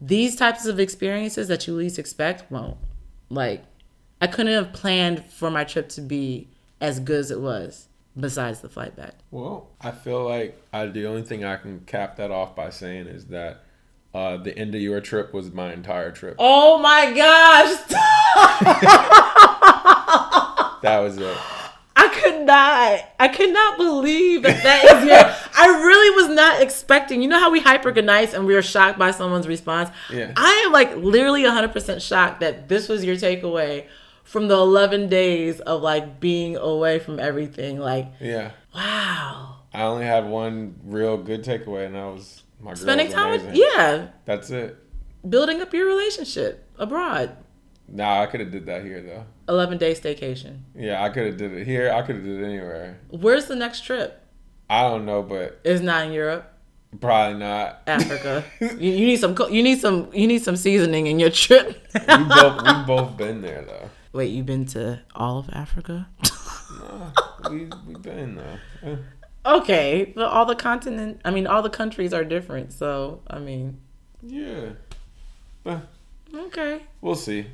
These 0.00 0.36
types 0.36 0.66
of 0.66 0.78
experiences 0.78 1.48
that 1.48 1.66
you 1.66 1.74
least 1.74 1.98
expect 1.98 2.50
won't. 2.50 2.76
Like, 3.28 3.64
I 4.20 4.26
couldn't 4.26 4.52
have 4.52 4.72
planned 4.72 5.24
for 5.26 5.50
my 5.50 5.64
trip 5.64 5.88
to 5.90 6.00
be 6.00 6.48
as 6.80 7.00
good 7.00 7.20
as 7.20 7.30
it 7.30 7.40
was 7.40 7.88
besides 8.18 8.60
the 8.60 8.68
flight 8.68 8.96
back. 8.96 9.14
Well, 9.30 9.68
I 9.80 9.90
feel 9.90 10.24
like 10.24 10.60
I, 10.72 10.86
the 10.86 11.06
only 11.06 11.22
thing 11.22 11.44
I 11.44 11.56
can 11.56 11.80
cap 11.80 12.16
that 12.16 12.30
off 12.30 12.54
by 12.54 12.70
saying 12.70 13.06
is 13.06 13.26
that 13.26 13.62
uh, 14.14 14.38
the 14.38 14.56
end 14.56 14.74
of 14.74 14.80
your 14.80 15.00
trip 15.00 15.34
was 15.34 15.52
my 15.52 15.72
entire 15.72 16.10
trip. 16.10 16.36
Oh 16.38 16.78
my 16.78 17.12
gosh! 17.12 17.76
that 20.82 21.00
was 21.00 21.18
it. 21.18 21.36
I 21.96 22.08
could 22.08 22.46
not. 22.46 23.00
I 23.18 23.28
could 23.28 23.52
not 23.52 23.78
believe 23.78 24.42
that 24.42 24.62
that 24.62 24.84
is 24.84 25.04
your. 25.04 25.16
I 25.58 25.66
really 25.82 26.22
was 26.22 26.36
not 26.36 26.60
expecting. 26.60 27.22
You 27.22 27.28
know 27.28 27.40
how 27.40 27.50
we 27.50 27.60
hyper 27.60 27.90
good 27.90 28.04
nights 28.04 28.34
and 28.34 28.46
we 28.46 28.54
are 28.54 28.62
shocked 28.62 28.98
by 28.98 29.10
someone's 29.12 29.48
response. 29.48 29.90
Yeah. 30.12 30.32
I 30.36 30.64
am 30.66 30.72
like 30.72 30.94
literally 30.96 31.44
100 31.44 31.72
percent 31.72 32.02
shocked 32.02 32.40
that 32.40 32.68
this 32.68 32.88
was 32.88 33.04
your 33.04 33.16
takeaway 33.16 33.86
from 34.24 34.48
the 34.48 34.54
11 34.54 35.08
days 35.08 35.60
of 35.60 35.80
like 35.82 36.20
being 36.20 36.56
away 36.56 36.98
from 36.98 37.18
everything. 37.18 37.78
Like. 37.78 38.08
Yeah. 38.20 38.50
Wow. 38.74 39.56
I 39.72 39.82
only 39.82 40.04
had 40.04 40.26
one 40.26 40.74
real 40.84 41.16
good 41.16 41.44
takeaway, 41.44 41.86
and 41.86 41.94
that 41.94 42.04
was 42.04 42.42
my 42.60 42.74
spending 42.74 43.10
time 43.10 43.28
amazing. 43.28 43.46
with. 43.48 43.56
Yeah. 43.56 44.08
That's 44.26 44.50
it. 44.50 44.76
Building 45.28 45.62
up 45.62 45.72
your 45.72 45.86
relationship 45.86 46.68
abroad. 46.78 47.36
Nah, 47.88 48.22
I 48.22 48.26
could 48.26 48.40
have 48.40 48.50
did 48.50 48.66
that 48.66 48.84
here 48.84 49.00
though. 49.00 49.24
11 49.48 49.78
day 49.78 49.92
staycation. 49.94 50.60
Yeah, 50.74 51.02
I 51.02 51.08
could 51.10 51.26
have 51.26 51.36
did 51.36 51.52
it 51.52 51.66
here. 51.66 51.90
I 51.92 52.02
could 52.02 52.16
have 52.16 52.24
did 52.24 52.40
it 52.40 52.44
anywhere. 52.44 52.98
Where's 53.10 53.46
the 53.46 53.56
next 53.56 53.84
trip? 53.84 54.22
I 54.68 54.82
don't 54.82 55.06
know, 55.06 55.22
but 55.22 55.60
It's 55.64 55.80
not 55.80 56.06
in 56.06 56.12
Europe. 56.12 56.52
probably 57.00 57.38
not. 57.38 57.82
Africa. 57.86 58.44
you, 58.60 58.68
you 58.90 59.06
need 59.06 59.18
some. 59.20 59.36
You 59.50 59.62
need 59.62 59.80
some. 59.80 60.10
You 60.12 60.26
need 60.26 60.42
some 60.42 60.56
seasoning 60.56 61.06
in 61.06 61.18
your 61.20 61.30
trip. 61.30 61.86
we 61.94 62.24
both 62.24 62.62
we 62.62 62.84
both 62.86 63.16
been 63.16 63.42
there 63.42 63.62
though. 63.66 63.90
Wait, 64.12 64.30
you've 64.30 64.46
been 64.46 64.64
to 64.66 65.00
all 65.14 65.38
of 65.38 65.48
Africa? 65.52 66.08
Nah, 66.80 67.10
we 67.50 67.68
we 67.86 67.94
been 68.00 68.36
though. 68.36 68.98
Okay, 69.46 70.12
but 70.16 70.24
all 70.26 70.44
the 70.44 70.56
continent. 70.56 71.20
I 71.24 71.30
mean, 71.30 71.46
all 71.46 71.62
the 71.62 71.70
countries 71.70 72.12
are 72.12 72.24
different. 72.24 72.72
So, 72.72 73.20
I 73.30 73.38
mean, 73.38 73.78
Yeah. 74.20 74.70
Eh, 75.64 75.78
okay. 76.34 76.82
we'll 77.00 77.14
see. 77.14 77.46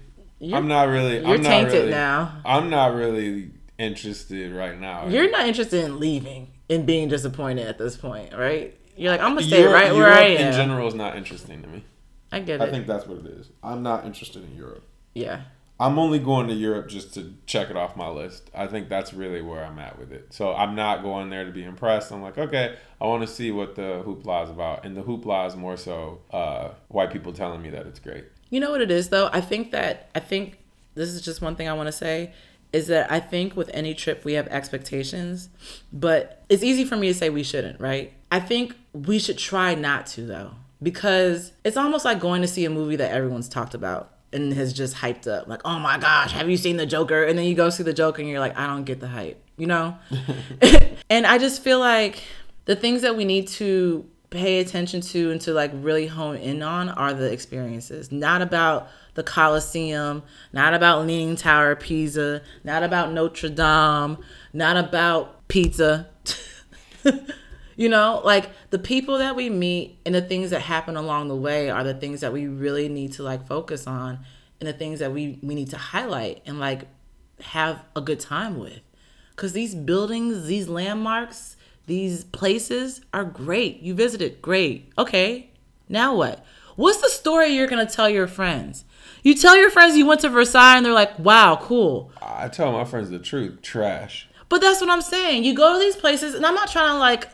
You're, 0.43 0.59
I'm 0.59 0.67
not 0.67 0.89
really. 0.89 1.19
you're 1.21 1.35
I'm 1.37 1.43
not 1.43 1.49
tainted 1.49 1.73
really, 1.73 1.91
now. 1.93 2.41
I'm 2.45 2.69
not 2.69 2.95
really 2.95 3.53
interested 3.79 4.53
right 4.53 4.79
now. 4.79 5.07
You're 5.07 5.31
not 5.31 5.47
interested 5.47 5.85
in 5.85 6.01
leaving 6.01 6.49
and 6.69 6.85
being 6.85 7.09
disappointed 7.09 7.67
at 7.69 7.79
this 7.79 7.97
point, 7.97 8.35
right? 8.35 8.77
You're 8.97 9.13
like, 9.13 9.21
I'm 9.21 9.35
gonna 9.35 9.47
stay 9.47 9.61
Europe- 9.61 9.75
right 9.75 9.93
where 9.93 10.09
Europe 10.09 10.19
I 10.19 10.25
in 10.27 10.53
general 10.53 10.89
is 10.89 10.95
not 10.95 11.17
interesting 11.17 11.63
to 11.63 11.69
me. 11.69 11.85
I 12.33 12.41
get 12.41 12.61
it. 12.61 12.65
I 12.65 12.71
think 12.71 12.89
that's 12.89 13.07
what 13.07 13.19
it 13.19 13.27
is. 13.27 13.51
I'm 13.63 13.83
not 13.85 14.05
interested 14.05 14.43
in 14.43 14.57
Europe. 14.57 14.85
yeah. 15.15 15.43
I'm 15.81 15.99
only 15.99 16.21
going 16.21 16.47
to 16.47 16.55
Europe 16.55 16.89
just 16.89 17.13
to 17.15 17.35
check 17.45 17.69
it 17.69 17.77
off 17.77 17.97
my 17.97 18.09
list. 18.09 18.49
I 18.55 18.69
think 18.69 18.89
that's 18.89 19.13
really 19.13 19.43
where 19.43 19.65
I'm 19.65 19.81
at 19.81 19.99
with 19.99 20.13
it. 20.13 20.33
So 20.33 20.55
I'm 20.55 20.77
not 20.77 21.03
going 21.03 21.29
there 21.29 21.45
to 21.45 21.51
be 21.51 21.65
impressed. 21.65 22.13
I'm 22.13 22.23
like, 22.23 22.39
okay, 22.39 22.77
I 23.01 23.07
want 23.07 23.23
to 23.23 23.27
see 23.27 23.51
what 23.51 23.75
the 23.75 24.01
hoopla 24.07 24.45
is 24.45 24.51
about, 24.51 24.85
and 24.85 24.97
the 24.97 25.03
hoopla 25.03 25.49
is 25.49 25.57
more 25.57 25.77
so 25.77 26.21
uh, 26.31 26.69
white 26.87 27.11
people 27.11 27.33
telling 27.33 27.63
me 27.63 27.71
that 27.71 27.87
it's 27.87 27.99
great. 27.99 28.27
You 28.53 28.61
know 28.61 28.71
what 28.71 28.83
it 28.83 28.91
is 28.91 29.09
though? 29.09 29.31
I 29.33 29.41
think 29.41 29.71
that 29.71 30.11
I 30.15 30.21
think 30.21 30.59
this 30.95 31.09
is 31.09 31.23
just 31.23 31.41
one 31.41 31.57
thing 31.57 31.71
I 31.71 31.73
want 31.73 31.87
to 31.87 31.93
say 31.93 32.35
is 32.71 32.89
that 32.89 33.11
I 33.11 33.19
think 33.19 33.57
with 33.57 33.71
any 33.73 33.95
trip 33.95 34.27
we 34.27 34.35
have 34.35 34.47
expectations, 34.49 35.49
but 35.91 36.45
it's 36.51 36.63
easy 36.63 36.85
for 36.85 36.97
me 36.97 37.09
to 37.09 37.15
say 37.15 37.31
we 37.31 37.45
shouldn't, 37.45 37.81
right? 37.81 38.13
I 38.31 38.41
think 38.41 38.75
we 38.93 39.19
should 39.19 39.39
try 39.39 39.75
not 39.75 40.07
to 40.09 40.27
though, 40.27 40.51
because 40.83 41.53
it's 41.65 41.79
almost 41.79 42.05
like 42.05 42.21
going 42.21 42.43
to 42.43 42.49
see 42.49 42.67
a 42.67 42.71
movie 42.71 42.97
that 42.97 43.11
everyone's 43.11 43.49
talked 43.49 43.73
about 43.73 44.13
and 44.35 44.53
has 44.53 44.75
just 44.75 44.97
hyped 44.97 45.27
up. 45.27 45.49
Like, 45.49 45.63
oh 45.65 45.79
my 45.79 45.97
gosh, 45.97 46.33
have 46.33 46.51
you 46.51 46.59
seen 46.59 46.77
the 46.77 46.85
Joker? 46.85 47.25
And 47.25 47.39
then 47.39 47.47
you 47.47 47.55
go 47.55 47.71
see 47.71 47.85
the 47.85 47.95
Joker 47.95 48.21
and 48.21 48.31
you're 48.31 48.41
like, 48.41 48.59
I 48.59 48.67
don't 48.67 48.85
get 48.85 49.01
the 49.01 49.09
hype, 49.09 49.43
you 49.57 49.67
know? 49.67 49.97
and 51.11 51.27
I 51.27 51.39
just 51.39 51.63
feel 51.63 51.81
like 51.81 52.23
the 52.67 52.77
things 52.77 53.01
that 53.01 53.17
we 53.17 53.25
need 53.25 53.49
to 53.49 54.07
pay 54.33 54.59
attention 54.59 55.01
to 55.01 55.31
and 55.31 55.41
to 55.43 55.53
like 55.53 55.71
really 55.75 56.07
hone 56.07 56.37
in 56.37 56.63
on 56.63 56.89
are 56.89 57.15
the 57.15 57.31
experiences, 57.31 58.11
not 58.11 58.43
about 58.43 58.89
the 59.15 59.23
Colosseum, 59.23 60.23
not 60.53 60.75
about 60.75 61.07
Leaning 61.07 61.37
Tower 61.37 61.73
of 61.73 61.81
Pisa, 61.81 62.43
not 62.65 62.83
about 62.83 63.13
Notre 63.13 63.51
Dame, 63.51 64.19
not 64.53 64.77
about 64.77 65.47
pizza. 65.49 66.09
you 67.77 67.89
know, 67.89 68.23
like 68.25 68.51
the 68.71 68.79
people 68.79 69.19
that 69.19 69.37
we 69.37 69.51
meet 69.51 69.99
and 70.07 70.15
the 70.15 70.23
things 70.23 70.51
that 70.51 70.63
happen 70.63 70.97
along 70.97 71.29
the 71.29 71.37
way 71.37 71.71
are 71.71 71.85
the 71.85 71.95
things 71.95 72.23
that 72.23 72.33
we 72.33 72.47
really 72.47 72.89
need 72.89 73.13
to 73.13 73.23
like 73.23 73.47
focus 73.47 73.87
on 73.87 74.19
and 74.61 74.69
the 74.69 74.73
things 74.73 74.99
that 75.01 75.13
we 75.13 75.39
we 75.43 75.55
need 75.55 75.71
to 75.71 75.77
highlight 75.77 76.43
and 76.47 76.59
like 76.59 76.89
have 77.41 77.85
a 77.95 78.01
good 78.01 78.19
time 78.19 78.59
with. 78.59 78.81
Cuz 79.37 79.53
these 79.53 79.75
buildings, 79.75 80.47
these 80.47 80.69
landmarks, 80.69 81.57
these 81.87 82.25
places 82.25 83.01
are 83.13 83.25
great. 83.25 83.81
You 83.81 83.95
visited, 83.95 84.41
great. 84.41 84.93
Okay. 84.97 85.51
Now 85.89 86.15
what? 86.15 86.45
What's 86.77 87.01
the 87.01 87.09
story 87.09 87.49
you're 87.49 87.69
to 87.69 87.87
tell 87.87 88.09
your 88.09 88.27
friends? 88.27 88.85
You 89.23 89.35
tell 89.35 89.57
your 89.57 89.71
friends 89.71 89.97
you 89.97 90.07
went 90.07 90.21
to 90.23 90.29
Versailles 90.29 90.77
and 90.77 90.87
they're 90.87 90.93
like, 90.93 91.19
"Wow, 91.19 91.59
cool." 91.61 92.11
I 92.21 92.49
tell 92.49 92.73
my 92.73 92.85
friends 92.85 93.11
the 93.11 93.19
truth. 93.19 93.63
Trash. 93.63 94.29
But 94.49 94.61
that's 94.61 94.81
what 94.81 94.91
I'm 94.91 95.03
saying. 95.03 95.45
You 95.45 95.55
go 95.55 95.73
to 95.73 95.79
these 95.79 95.97
places, 95.97 96.35
and 96.35 96.45
I'm 96.45 96.55
not 96.55 96.71
trying 96.71 96.93
to 96.93 96.99
like 96.99 97.29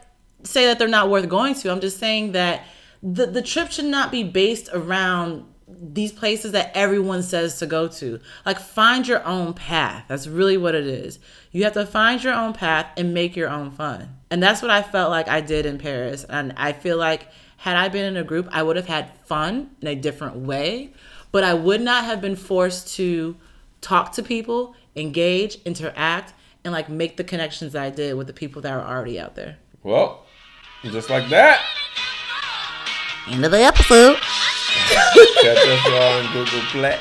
say 0.45 0.67
that 0.67 0.79
they're 0.79 0.89
not 0.89 1.11
worth 1.11 1.29
going 1.29 1.55
to. 1.55 1.71
I'm 1.71 1.81
just 1.81 1.99
saying 1.99 2.33
that 2.33 2.65
the 3.03 3.27
the 3.27 3.43
trip 3.43 3.71
should 3.71 3.87
not 3.87 4.11
be 4.11 4.25
based 4.25 4.69
around 4.73 5.45
these 5.69 6.13
places 6.13 6.53
that 6.53 6.73
everyone 6.75 7.23
says 7.23 7.59
to 7.59 7.67
go 7.67 7.89
to. 7.89 8.21
Like 8.45 8.59
find 8.59 9.07
your 9.07 9.25
own 9.25 9.55
path. 9.55 10.05
That's 10.09 10.27
really 10.27 10.57
what 10.57 10.75
it 10.75 10.87
is. 10.87 11.19
You 11.53 11.65
have 11.65 11.75
to 11.75 11.87
find 11.87 12.23
your 12.23 12.35
own 12.35 12.53
path 12.53 12.87
and 12.97 13.15
make 13.15 13.37
your 13.37 13.49
own 13.49 13.71
fun. 13.71 14.18
And 14.31 14.43
that's 14.43 14.61
what 14.61 14.71
I 14.71 14.83
felt 14.83 15.11
like 15.11 15.29
I 15.29 15.41
did 15.41 15.67
in 15.67 15.79
Paris. 15.79 16.25
And 16.25 16.53
I 16.57 16.73
feel 16.73 16.97
like 16.97 17.29
had 17.59 17.77
I 17.77 17.89
been 17.89 18.05
in 18.05 18.17
a 18.17 18.25
group, 18.25 18.49
I 18.53 18.63
would 18.63 18.77
have 18.77 18.87
had 18.87 19.11
fun 19.25 19.71
in 19.81 19.89
a 19.89 19.95
different 19.95 20.37
way, 20.37 20.93
but 21.33 21.45
I 21.45 21.55
would 21.55 21.81
not 21.81 22.05
have 22.05 22.21
been 22.21 22.37
forced 22.37 22.95
to 22.97 23.37
talk 23.81 24.13
to 24.13 24.23
people, 24.23 24.75
engage, 24.95 25.59
interact, 25.65 26.35
and 26.65 26.73
like 26.73 26.89
make 26.89 27.17
the 27.17 27.25
connections 27.25 27.73
that 27.73 27.83
I 27.83 27.91
did 27.91 28.15
with 28.17 28.27
the 28.27 28.33
people 28.33 28.63
that 28.63 28.73
are 28.73 28.85
already 28.87 29.19
out 29.19 29.35
there. 29.35 29.57
Well, 29.83 30.25
just 30.85 31.11
like 31.11 31.29
that. 31.31 31.61
End 33.29 33.45
of 33.45 33.51
the 33.51 33.61
episode. 33.61 34.17
Catch 35.43 35.59
us 35.59 35.87
on 35.87 36.33
Google 36.33 36.61
Play, 36.71 36.99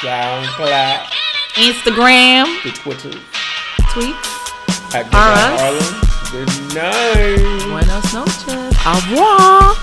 SoundCloud, 0.00 1.06
Instagram, 1.54 2.62
the 2.62 2.70
Twitter, 2.70 3.10
tweets. 3.90 4.94
at 4.94 5.04
Good 6.32 6.54
All 6.54 6.59
Night. 6.74 7.40
Buenos 7.68 8.12
noches. 8.12 8.70
Au 8.86 8.94
revoir. 8.94 9.74